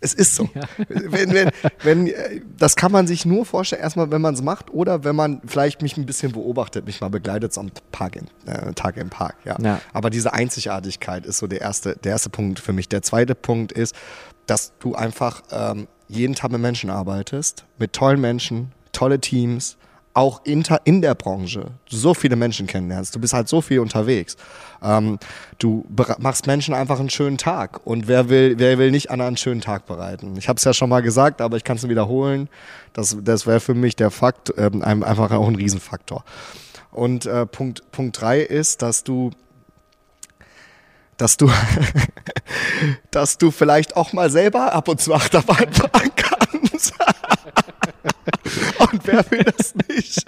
Es 0.00 0.14
ist 0.14 0.34
so. 0.34 0.48
Wenn, 0.88 1.32
wenn, 1.34 1.50
wenn, 1.82 2.06
äh, 2.06 2.40
das 2.56 2.74
kann 2.74 2.90
man 2.90 3.06
sich 3.06 3.26
nur 3.26 3.44
vorstellen, 3.44 3.82
erstmal, 3.82 4.10
wenn 4.10 4.22
man 4.22 4.34
es 4.34 4.42
macht 4.42 4.70
oder 4.72 5.04
wenn 5.04 5.14
man 5.14 5.42
vielleicht 5.46 5.82
mich 5.82 5.96
ein 5.96 6.06
bisschen 6.06 6.32
beobachtet, 6.32 6.86
mich 6.86 7.00
mal 7.00 7.10
begleitet 7.10 7.56
am 7.58 7.70
Park 7.92 8.16
im, 8.16 8.26
äh, 8.46 8.72
Tag 8.72 8.96
im 8.96 9.10
Park. 9.10 9.36
Ja. 9.44 9.56
Ja. 9.60 9.80
Aber 9.92 10.10
diese 10.10 10.32
Einzigartigkeit 10.32 11.26
ist 11.26 11.38
so 11.38 11.46
der 11.46 11.60
erste, 11.60 11.96
der 11.96 12.12
erste 12.12 12.30
Punkt 12.30 12.60
für 12.60 12.72
mich. 12.72 12.88
Der 12.88 13.02
zweite 13.02 13.34
Punkt 13.34 13.72
ist, 13.72 13.94
dass 14.46 14.72
du 14.78 14.94
einfach 14.94 15.42
ähm, 15.50 15.86
jeden 16.08 16.34
Tag 16.34 16.50
mit 16.50 16.60
Menschen 16.60 16.90
arbeitest, 16.90 17.64
mit 17.78 17.92
tollen 17.92 18.20
Menschen, 18.20 18.72
tolle 18.92 19.20
Teams, 19.20 19.76
auch 20.12 20.40
inter, 20.44 20.80
in 20.84 21.02
der 21.02 21.14
Branche 21.14 21.66
so 21.88 22.14
viele 22.14 22.34
Menschen 22.36 22.66
kennenlernst. 22.66 23.14
Du 23.14 23.20
bist 23.20 23.32
halt 23.32 23.48
so 23.48 23.60
viel 23.60 23.78
unterwegs. 23.78 24.36
Ähm, 24.82 25.18
du 25.58 25.86
machst 26.18 26.46
Menschen 26.48 26.74
einfach 26.74 26.98
einen 26.98 27.10
schönen 27.10 27.38
Tag. 27.38 27.86
Und 27.86 28.08
wer 28.08 28.28
will, 28.28 28.58
wer 28.58 28.76
will 28.78 28.90
nicht 28.90 29.10
anderen 29.10 29.28
einen 29.28 29.36
schönen 29.36 29.60
Tag 29.60 29.86
bereiten? 29.86 30.34
Ich 30.36 30.48
habe 30.48 30.56
es 30.56 30.64
ja 30.64 30.72
schon 30.74 30.90
mal 30.90 31.00
gesagt, 31.02 31.40
aber 31.40 31.56
ich 31.56 31.64
kann 31.64 31.76
es 31.76 31.88
wiederholen. 31.88 32.48
Das, 32.92 33.16
das 33.22 33.46
wäre 33.46 33.60
für 33.60 33.74
mich 33.74 33.94
der 33.94 34.10
Fakt, 34.10 34.52
ähm, 34.56 34.82
ein- 34.82 35.04
einfach 35.04 35.30
auch 35.30 35.46
ein 35.46 35.54
Riesenfaktor. 35.54 36.24
Und 36.90 37.26
äh, 37.26 37.46
Punkt, 37.46 37.88
Punkt 37.92 38.20
drei 38.20 38.40
ist, 38.40 38.82
dass 38.82 39.04
du 39.04 39.30
dass 41.18 41.36
du, 41.36 41.50
dass 43.10 43.38
du 43.38 43.50
vielleicht 43.50 43.94
auch 43.96 44.12
mal 44.12 44.30
selber 44.30 44.72
ab 44.72 44.88
und 44.88 45.00
zu 45.00 45.14
Achterbahn 45.14 45.72
fahren 45.72 46.10
kannst. 46.16 46.94
und 48.78 49.06
wer 49.06 49.30
will 49.30 49.44
das 49.56 49.74
nicht? 49.88 50.26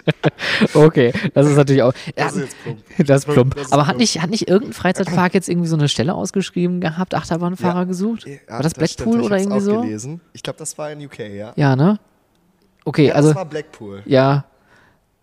Okay, 0.74 1.12
das 1.34 1.46
ist 1.46 1.56
natürlich 1.56 1.82
auch. 1.82 1.92
Das 2.16 2.32
ist 2.34 2.40
jetzt 2.42 2.56
plump. 2.62 3.06
Das 3.06 3.18
ist 3.24 3.32
plump. 3.32 3.54
Das 3.54 3.66
ist 3.66 3.72
Aber 3.72 3.82
hat 3.82 3.88
plump. 3.96 4.00
nicht, 4.00 4.20
hat 4.22 4.30
nicht 4.30 4.48
irgendein 4.48 4.72
Freizeitpark 4.72 5.34
jetzt 5.34 5.48
irgendwie 5.48 5.68
so 5.68 5.76
eine 5.76 5.88
Stelle 5.88 6.14
ausgeschrieben 6.14 6.80
gehabt, 6.80 7.14
Achterbahnfahrer 7.14 7.80
Ja. 7.80 7.84
gesucht? 7.84 8.26
Ja, 8.26 8.34
war 8.48 8.62
das 8.62 8.72
stimmt, 8.72 8.96
Blackpool 8.96 9.20
ich 9.20 9.26
oder 9.26 9.38
irgendwie 9.38 9.60
so? 9.60 9.80
Gelesen. 9.82 10.20
Ich 10.32 10.42
glaube, 10.42 10.58
das 10.58 10.76
war 10.78 10.90
in 10.90 11.04
UK, 11.04 11.18
ja. 11.34 11.52
Ja, 11.56 11.76
ne? 11.76 11.98
Okay, 12.84 13.08
Ja, 13.08 13.14
also. 13.14 13.28
das 13.28 13.36
war 13.36 13.44
Blackpool. 13.46 14.02
Ja. 14.06 14.44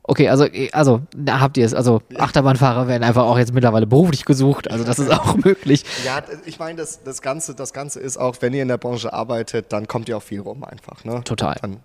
Okay, 0.04 0.28
also, 0.28 0.48
also 0.72 1.02
da 1.16 1.40
habt 1.40 1.56
ihr 1.58 1.66
es. 1.68 1.76
Also 1.76 2.02
Achterbahnfahrer 2.18 2.88
werden 2.88 3.04
einfach 3.04 3.26
auch 3.26 3.38
jetzt 3.38 3.54
mittlerweile 3.54 3.86
beruflich 3.86 4.26
gesucht. 4.26 4.72
Also 4.72 4.84
das 4.84 4.98
ist 4.98 5.12
auch 5.12 5.36
möglich. 5.44 5.84
Ja, 6.04 6.24
ich 6.46 6.58
meine, 6.58 6.78
das, 6.80 7.04
das, 7.04 7.22
Ganze, 7.22 7.54
das 7.54 7.74
Ganze 7.74 8.00
ist 8.00 8.18
auch, 8.18 8.36
wenn 8.40 8.54
ihr 8.56 8.64
in 8.64 8.70
der 8.70 8.80
Branche 8.80 9.14
arbeitet, 9.14 9.72
dann 9.72 9.88
kommt 9.88 10.10
ihr 10.10 10.18
auch 10.18 10.24
viel 10.24 10.40
rum 10.40 10.64
einfach. 10.64 11.06
Ne? 11.06 11.22
Total. 11.26 11.58
Dann 11.62 11.78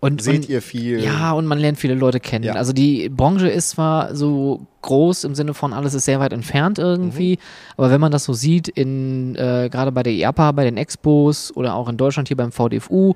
Und, 0.00 0.22
seht 0.22 0.42
und, 0.42 0.48
ihr 0.48 0.62
viel. 0.62 1.02
Ja, 1.02 1.32
und 1.32 1.46
man 1.46 1.58
lernt 1.58 1.76
viele 1.78 1.94
Leute 1.94 2.20
kennen. 2.20 2.44
Ja. 2.44 2.54
Also 2.54 2.72
die 2.72 3.08
Branche 3.08 3.48
ist 3.48 3.70
zwar 3.70 4.14
so 4.14 4.66
groß 4.82 5.24
im 5.24 5.34
Sinne 5.34 5.54
von 5.54 5.72
alles 5.72 5.92
ist 5.94 6.04
sehr 6.04 6.20
weit 6.20 6.32
entfernt 6.32 6.78
irgendwie, 6.78 7.32
Mhm. 7.32 7.72
aber 7.76 7.90
wenn 7.90 8.00
man 8.00 8.12
das 8.12 8.22
so 8.22 8.32
sieht, 8.32 8.68
in 8.68 9.34
äh, 9.34 9.68
gerade 9.70 9.90
bei 9.90 10.04
der 10.04 10.12
IAPA, 10.12 10.52
bei 10.52 10.62
den 10.62 10.76
Expos 10.76 11.54
oder 11.56 11.74
auch 11.74 11.88
in 11.88 11.96
Deutschland 11.96 12.28
hier 12.28 12.36
beim 12.36 12.52
VDFU, 12.52 13.14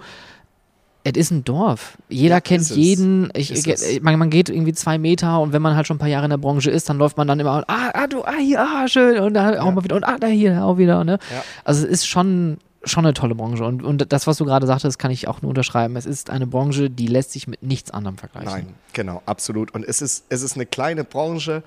es 1.05 1.13
ist 1.17 1.31
ein 1.33 1.45
Dorf. 1.45 1.99
Jeder 2.09 2.37
Ja, 2.37 2.41
kennt 2.41 2.69
jeden. 2.71 3.31
Ich, 3.35 3.51
ich, 3.51 4.03
man, 4.03 4.19
man 4.19 4.31
geht 4.31 4.49
irgendwie 4.49 4.73
zwei 4.73 4.99
Meter 4.99 5.41
und 5.41 5.53
wenn 5.53 5.63
man 5.63 5.75
halt 5.77 5.87
schon 5.87 5.97
ein 5.97 6.01
paar 6.01 6.09
Jahre 6.09 6.25
in 6.27 6.31
der 6.31 6.37
Branche 6.39 6.71
ist, 6.71 6.89
dann 6.89 6.99
läuft 6.99 7.17
man 7.17 7.27
dann 7.27 7.41
immer, 7.41 7.65
ah, 7.67 7.91
ah 7.93 8.07
du, 8.07 8.25
ah, 8.25 8.35
hier, 8.41 8.61
ah, 8.61 8.87
schön, 8.89 9.19
und 9.19 9.35
dann 9.35 9.57
auch 9.59 9.73
mal 9.73 9.83
wieder, 9.83 9.97
und 9.97 10.05
ah, 10.05 10.17
da 10.19 10.29
hier, 10.29 10.65
auch 10.65 10.79
wieder, 10.79 11.03
ne? 11.05 11.19
Ja. 11.33 11.45
Also 11.65 11.85
es 11.87 11.91
ist 11.93 12.07
schon, 12.07 12.59
schon 12.85 13.05
eine 13.05 13.15
tolle 13.15 13.35
Branche. 13.35 13.65
Und, 13.65 13.83
und 13.83 14.13
das, 14.13 14.27
was 14.27 14.37
du 14.39 14.45
gerade 14.45 14.67
sagtest, 14.67 14.99
kann 14.99 15.11
ich 15.11 15.29
auch 15.29 15.43
nur 15.43 15.51
unterschreiben. 15.51 15.97
Es 15.97 16.07
ist 16.07 16.31
eine 16.31 16.47
Branche, 16.47 16.91
die 16.91 17.07
lässt 17.07 17.33
sich 17.33 17.47
mit 17.47 17.63
nichts 17.63 17.91
anderem 17.91 18.19
vergleichen. 18.19 18.51
Nein, 18.51 18.75
genau, 18.93 19.23
absolut. 19.27 19.73
Und 19.75 19.85
es 19.85 20.03
ist, 20.03 20.25
es 20.29 20.43
ist 20.43 20.57
eine 20.57 20.67
kleine 20.67 21.05
Branche, 21.05 21.63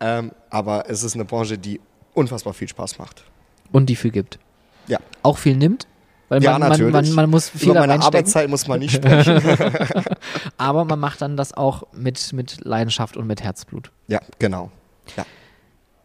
ähm, 0.00 0.32
aber 0.50 0.88
es 0.88 1.02
ist 1.02 1.14
eine 1.14 1.24
Branche, 1.24 1.58
die 1.58 1.80
unfassbar 2.14 2.52
viel 2.54 2.68
Spaß 2.68 2.98
macht. 2.98 3.24
Und 3.72 3.86
die 3.86 3.96
viel 3.96 4.10
gibt. 4.10 4.38
Ja. 4.86 4.98
Auch 5.22 5.38
viel 5.38 5.56
nimmt. 5.56 5.86
Weil 6.28 6.42
Ja, 6.42 6.52
man, 6.52 6.60
man, 6.60 6.70
natürlich. 6.70 6.92
man, 6.92 7.12
man 7.14 7.30
muss 7.30 7.48
viel 7.50 7.70
Über 7.70 7.80
meine 7.86 8.02
Arbeitszeit 8.02 8.48
muss 8.48 8.66
man 8.66 8.80
nicht 8.80 8.94
sprechen. 8.94 9.40
aber 10.56 10.84
man 10.84 10.98
macht 10.98 11.20
dann 11.22 11.36
das 11.36 11.52
auch 11.54 11.84
mit, 11.92 12.32
mit 12.32 12.64
Leidenschaft 12.64 13.16
und 13.16 13.26
mit 13.26 13.42
Herzblut. 13.42 13.90
ja, 14.08 14.20
genau. 14.38 14.70
Ja. 15.16 15.24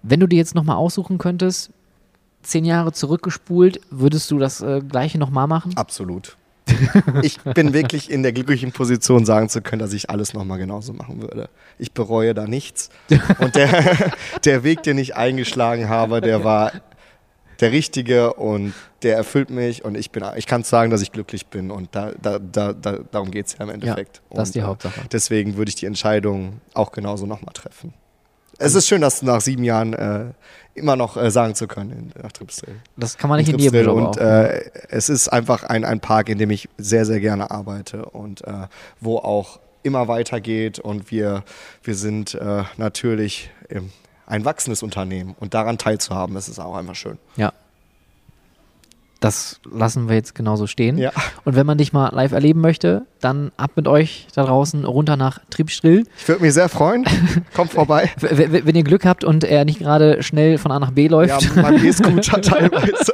Wenn 0.01 0.19
du 0.19 0.27
dir 0.27 0.37
jetzt 0.37 0.55
nochmal 0.55 0.77
aussuchen 0.77 1.17
könntest, 1.17 1.71
zehn 2.41 2.65
Jahre 2.65 2.91
zurückgespult, 2.91 3.81
würdest 3.89 4.29
du 4.31 4.39
das 4.39 4.61
äh, 4.61 4.81
gleiche 4.81 5.17
nochmal 5.17 5.47
machen? 5.47 5.75
Absolut. 5.75 6.37
Ich 7.23 7.39
bin 7.41 7.73
wirklich 7.73 8.09
in 8.09 8.23
der 8.23 8.31
glücklichen 8.31 8.71
Position, 8.71 9.25
sagen 9.25 9.49
zu 9.49 9.61
können, 9.61 9.79
dass 9.79 9.93
ich 9.93 10.09
alles 10.09 10.33
nochmal 10.33 10.59
genauso 10.59 10.93
machen 10.93 11.21
würde. 11.21 11.49
Ich 11.77 11.93
bereue 11.93 12.33
da 12.33 12.45
nichts. 12.45 12.89
Und 13.39 13.55
der, 13.55 14.11
der 14.45 14.63
Weg, 14.63 14.83
den 14.83 14.97
ich 14.97 15.15
eingeschlagen 15.15 15.89
habe, 15.89 16.21
der 16.21 16.43
war 16.43 16.71
der 17.59 17.71
richtige 17.71 18.33
und 18.33 18.73
der 19.03 19.17
erfüllt 19.17 19.49
mich 19.49 19.83
und 19.83 19.95
ich 19.95 20.11
bin, 20.11 20.23
ich 20.35 20.47
kann 20.47 20.63
sagen, 20.63 20.91
dass 20.91 21.01
ich 21.01 21.11
glücklich 21.11 21.47
bin 21.47 21.71
und 21.71 21.89
da, 21.93 22.11
da, 22.21 22.39
da, 22.39 22.73
da, 22.73 22.99
darum 23.11 23.31
geht 23.31 23.47
es 23.47 23.57
ja 23.57 23.63
im 23.63 23.69
Endeffekt. 23.69 24.21
das 24.31 24.49
ist 24.49 24.55
die 24.55 24.59
äh, 24.59 24.63
Hauptsache. 24.63 25.01
Deswegen 25.11 25.57
würde 25.57 25.69
ich 25.69 25.75
die 25.75 25.85
Entscheidung 25.85 26.61
auch 26.73 26.91
genauso 26.91 27.25
nochmal 27.25 27.53
treffen. 27.53 27.93
Es 28.59 28.75
ist 28.75 28.87
schön, 28.87 29.01
das 29.01 29.21
nach 29.21 29.41
sieben 29.41 29.63
Jahren 29.63 29.93
äh, 29.93 30.25
immer 30.75 30.95
noch 30.95 31.17
äh, 31.17 31.31
sagen 31.31 31.55
zu 31.55 31.67
können 31.67 31.91
in, 31.91 32.21
nach 32.21 32.31
Tripsdrill. 32.31 32.75
Das 32.97 33.17
kann 33.17 33.29
man 33.29 33.39
nicht 33.39 33.49
in 33.49 33.59
jedem 33.59 33.85
Job 33.85 33.97
und 33.97 34.07
auch. 34.07 34.17
äh, 34.17 34.69
es 34.89 35.09
ist 35.09 35.29
einfach 35.29 35.63
ein, 35.63 35.85
ein 35.85 35.99
Park, 35.99 36.29
in 36.29 36.37
dem 36.37 36.51
ich 36.51 36.69
sehr, 36.77 37.05
sehr 37.05 37.19
gerne 37.19 37.51
arbeite 37.51 38.05
und 38.05 38.45
äh, 38.45 38.67
wo 38.99 39.17
auch 39.17 39.59
immer 39.81 40.07
weitergeht 40.07 40.79
und 40.79 41.09
wir, 41.09 41.43
wir 41.83 41.95
sind 41.95 42.35
äh, 42.35 42.63
natürlich 42.77 43.49
ähm, 43.69 43.91
ein 44.25 44.45
wachsendes 44.45 44.83
Unternehmen 44.83 45.35
und 45.39 45.53
daran 45.53 45.77
teilzuhaben, 45.77 46.35
das 46.35 46.49
ist 46.49 46.59
auch 46.59 46.75
einfach 46.75 46.95
schön. 46.95 47.17
Ja. 47.35 47.53
Das 49.21 49.59
lassen 49.69 50.07
wir 50.07 50.15
jetzt 50.15 50.33
genauso 50.33 50.65
stehen. 50.65 50.97
Ja. 50.97 51.11
Und 51.43 51.55
wenn 51.55 51.65
man 51.65 51.77
dich 51.77 51.91
mal 51.91 52.09
live 52.13 52.31
erleben 52.31 52.61
möchte, 52.61 53.05
dann 53.19 53.51
ab 53.57 53.71
mit 53.75 53.85
euch 53.87 54.27
da 54.33 54.45
draußen 54.45 54.85
runter 54.85 55.17
nach 55.17 55.39
Triebstrill. 55.49 56.05
Ich 56.17 56.27
würde 56.29 56.41
mich 56.41 56.53
sehr 56.53 56.69
freuen. 56.69 57.05
Kommt 57.53 57.71
vorbei. 57.73 58.09
Wenn 58.21 58.75
ihr 58.75 58.83
Glück 58.83 59.05
habt 59.05 59.25
und 59.25 59.43
er 59.43 59.65
nicht 59.65 59.79
gerade 59.79 60.23
schnell 60.23 60.57
von 60.57 60.71
A 60.71 60.79
nach 60.79 60.91
B 60.91 61.09
läuft, 61.09 61.41
Ja, 61.53 61.61
mein 61.61 61.83
E-Scooter 61.85 62.41
teilweise. 62.41 63.11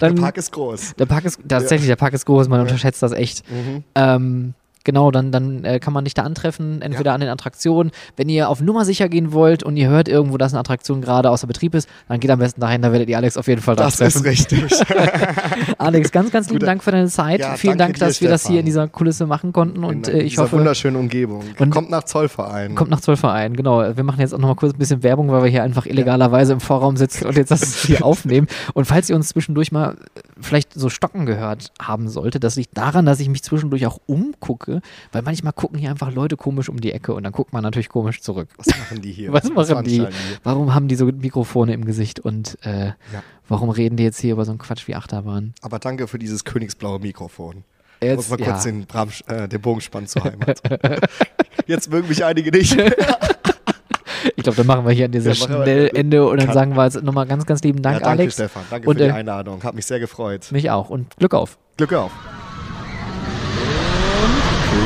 dann 0.00 0.14
Der 0.16 0.22
Park 0.22 0.36
ist 0.38 0.52
groß. 0.52 0.94
der 0.98 1.06
Park 1.06 1.24
ist 1.26 1.40
tatsächlich, 1.46 1.88
der 1.88 1.96
Park 1.96 2.14
ist 2.14 2.24
groß, 2.24 2.48
man 2.48 2.60
unterschätzt 2.60 3.02
das 3.02 3.12
echt. 3.12 3.42
Mhm. 3.50 3.84
Ähm, 3.94 4.54
genau, 4.90 5.10
dann, 5.10 5.30
dann 5.30 5.64
äh, 5.64 5.78
kann 5.78 5.92
man 5.92 6.04
dich 6.04 6.14
da 6.14 6.22
antreffen, 6.22 6.82
entweder 6.82 7.12
an 7.12 7.20
den 7.20 7.28
Attraktionen. 7.28 7.92
Wenn 8.16 8.28
ihr 8.28 8.48
auf 8.48 8.60
Nummer 8.60 8.84
sicher 8.84 9.08
gehen 9.08 9.32
wollt 9.32 9.62
und 9.62 9.76
ihr 9.76 9.88
hört 9.88 10.08
irgendwo, 10.08 10.36
dass 10.36 10.52
eine 10.52 10.60
Attraktion 10.60 11.00
gerade 11.00 11.30
außer 11.30 11.46
Betrieb 11.46 11.74
ist, 11.74 11.88
dann 12.08 12.18
geht 12.18 12.30
am 12.30 12.40
besten 12.40 12.60
dahin, 12.60 12.82
da 12.82 12.90
werdet 12.92 13.08
ihr 13.08 13.16
Alex 13.16 13.36
auf 13.36 13.46
jeden 13.46 13.62
Fall 13.62 13.76
da 13.76 13.84
Das 13.84 13.96
treffen. 13.98 14.18
ist 14.18 14.26
richtig. 14.26 14.64
Alex, 15.78 16.10
ganz, 16.12 16.30
ganz 16.30 16.46
lieben 16.48 16.58
Gute- 16.58 16.66
Dank 16.66 16.82
für 16.82 16.90
deine 16.90 17.08
Zeit. 17.08 17.40
Ja, 17.40 17.54
Vielen 17.56 17.78
Dank, 17.78 17.98
dass 17.98 18.18
dir, 18.18 18.22
wir 18.22 18.30
das 18.30 18.46
hier 18.46 18.60
in 18.60 18.66
dieser 18.66 18.88
Kulisse 18.88 19.26
machen 19.26 19.52
konnten 19.52 19.84
und 19.84 20.08
äh, 20.08 20.20
ich 20.22 20.38
hoffe, 20.38 20.56
wunderschönen 20.58 20.96
Umgebung. 20.96 21.44
Und- 21.58 21.70
Kommt 21.70 21.90
nach 21.90 22.04
Zollverein. 22.04 22.74
kommt 22.74 22.90
nach 22.90 23.00
Zollverein. 23.00 23.54
Genau, 23.54 23.96
wir 23.96 24.04
machen 24.04 24.20
jetzt 24.20 24.34
auch 24.34 24.38
nochmal 24.38 24.56
kurz 24.56 24.74
ein 24.74 24.78
bisschen 24.78 25.02
Werbung, 25.02 25.30
weil 25.30 25.42
wir 25.44 25.50
hier 25.50 25.62
einfach 25.62 25.86
illegalerweise 25.86 26.52
im 26.54 26.60
Vorraum 26.60 26.96
sitzen 26.96 27.26
und 27.26 27.36
jetzt 27.36 27.50
das 27.50 27.74
hier 27.84 28.04
aufnehmen. 28.04 28.46
Und 28.74 28.86
falls 28.86 29.08
ihr 29.08 29.16
uns 29.16 29.28
zwischendurch 29.28 29.72
mal 29.72 29.96
vielleicht 30.40 30.74
so 30.74 30.88
stocken 30.88 31.26
gehört 31.26 31.72
haben 31.80 32.08
sollte, 32.08 32.40
das 32.40 32.56
liegt 32.56 32.76
daran, 32.76 33.06
dass 33.06 33.20
ich 33.20 33.28
mich 33.28 33.42
zwischendurch 33.42 33.86
auch 33.86 33.98
umgucke, 34.06 34.79
weil 35.12 35.22
manchmal 35.22 35.52
gucken 35.52 35.78
hier 35.78 35.90
einfach 35.90 36.12
Leute 36.12 36.36
komisch 36.36 36.68
um 36.68 36.80
die 36.80 36.92
Ecke 36.92 37.14
und 37.14 37.22
dann 37.24 37.32
guckt 37.32 37.52
man 37.52 37.62
natürlich 37.62 37.88
komisch 37.88 38.20
zurück. 38.20 38.48
Was 38.56 38.66
machen 38.68 39.00
die 39.02 39.12
hier? 39.12 39.32
Was 39.32 39.48
machen 39.50 39.84
die? 39.84 40.06
Warum 40.42 40.74
haben 40.74 40.88
die 40.88 40.94
so 40.96 41.06
Mikrofone 41.06 41.72
im 41.72 41.84
Gesicht 41.84 42.20
und 42.20 42.58
äh, 42.62 42.86
Ja. 42.86 42.94
warum 43.48 43.70
reden 43.70 43.96
die 43.96 44.04
jetzt 44.04 44.20
hier 44.20 44.32
über 44.32 44.44
so 44.44 44.52
einen 44.52 44.58
Quatsch 44.58 44.86
wie 44.88 44.94
Achterbahn? 44.94 45.54
Aber 45.62 45.78
danke 45.78 46.08
für 46.08 46.18
dieses 46.18 46.44
königsblaue 46.44 47.00
Mikrofon. 47.00 47.64
Jetzt, 48.02 48.16
muss 48.16 48.30
mal 48.30 48.40
ja. 48.40 48.52
kurz 48.52 48.62
den, 48.64 48.86
Bram, 48.86 49.10
äh, 49.26 49.46
den 49.46 49.60
Bogen 49.60 49.80
spannen 49.82 50.06
zur 50.06 50.24
Heimat. 50.24 50.62
Jetzt 51.66 51.90
mögen 51.90 52.08
mich 52.08 52.24
einige 52.24 52.50
nicht. 52.50 52.76
Ich 54.36 54.42
glaube, 54.42 54.56
dann 54.56 54.66
machen 54.66 54.84
wir 54.86 54.92
hier 54.92 55.06
an 55.06 55.12
dieser 55.12 55.32
Ja, 55.32 55.40
machen 55.40 55.58
wir- 55.60 55.62
schnell 55.64 55.90
Ende 55.94 56.26
und 56.28 56.40
dann 56.42 56.52
sagen 56.52 56.76
wir 56.76 56.84
jetzt 56.84 57.02
nochmal 57.02 57.26
ganz, 57.26 57.46
ganz 57.46 57.62
lieben 57.62 57.80
Dank, 57.80 58.00
ja, 58.00 58.04
danke, 58.04 58.20
Alex. 58.22 58.34
Stefan. 58.34 58.64
Danke 58.68 58.88
Und, 58.88 58.98
für 58.98 59.04
die 59.04 59.08
äh, 59.08 59.12
Einladung. 59.12 59.62
Hat 59.62 59.74
mich 59.74 59.86
sehr 59.86 59.98
gefreut. 59.98 60.48
Mich 60.52 60.70
auch 60.70 60.90
und 60.90 61.16
Glück 61.16 61.32
auf. 61.34 61.58
Glück 61.78 61.92
auf. 61.94 62.10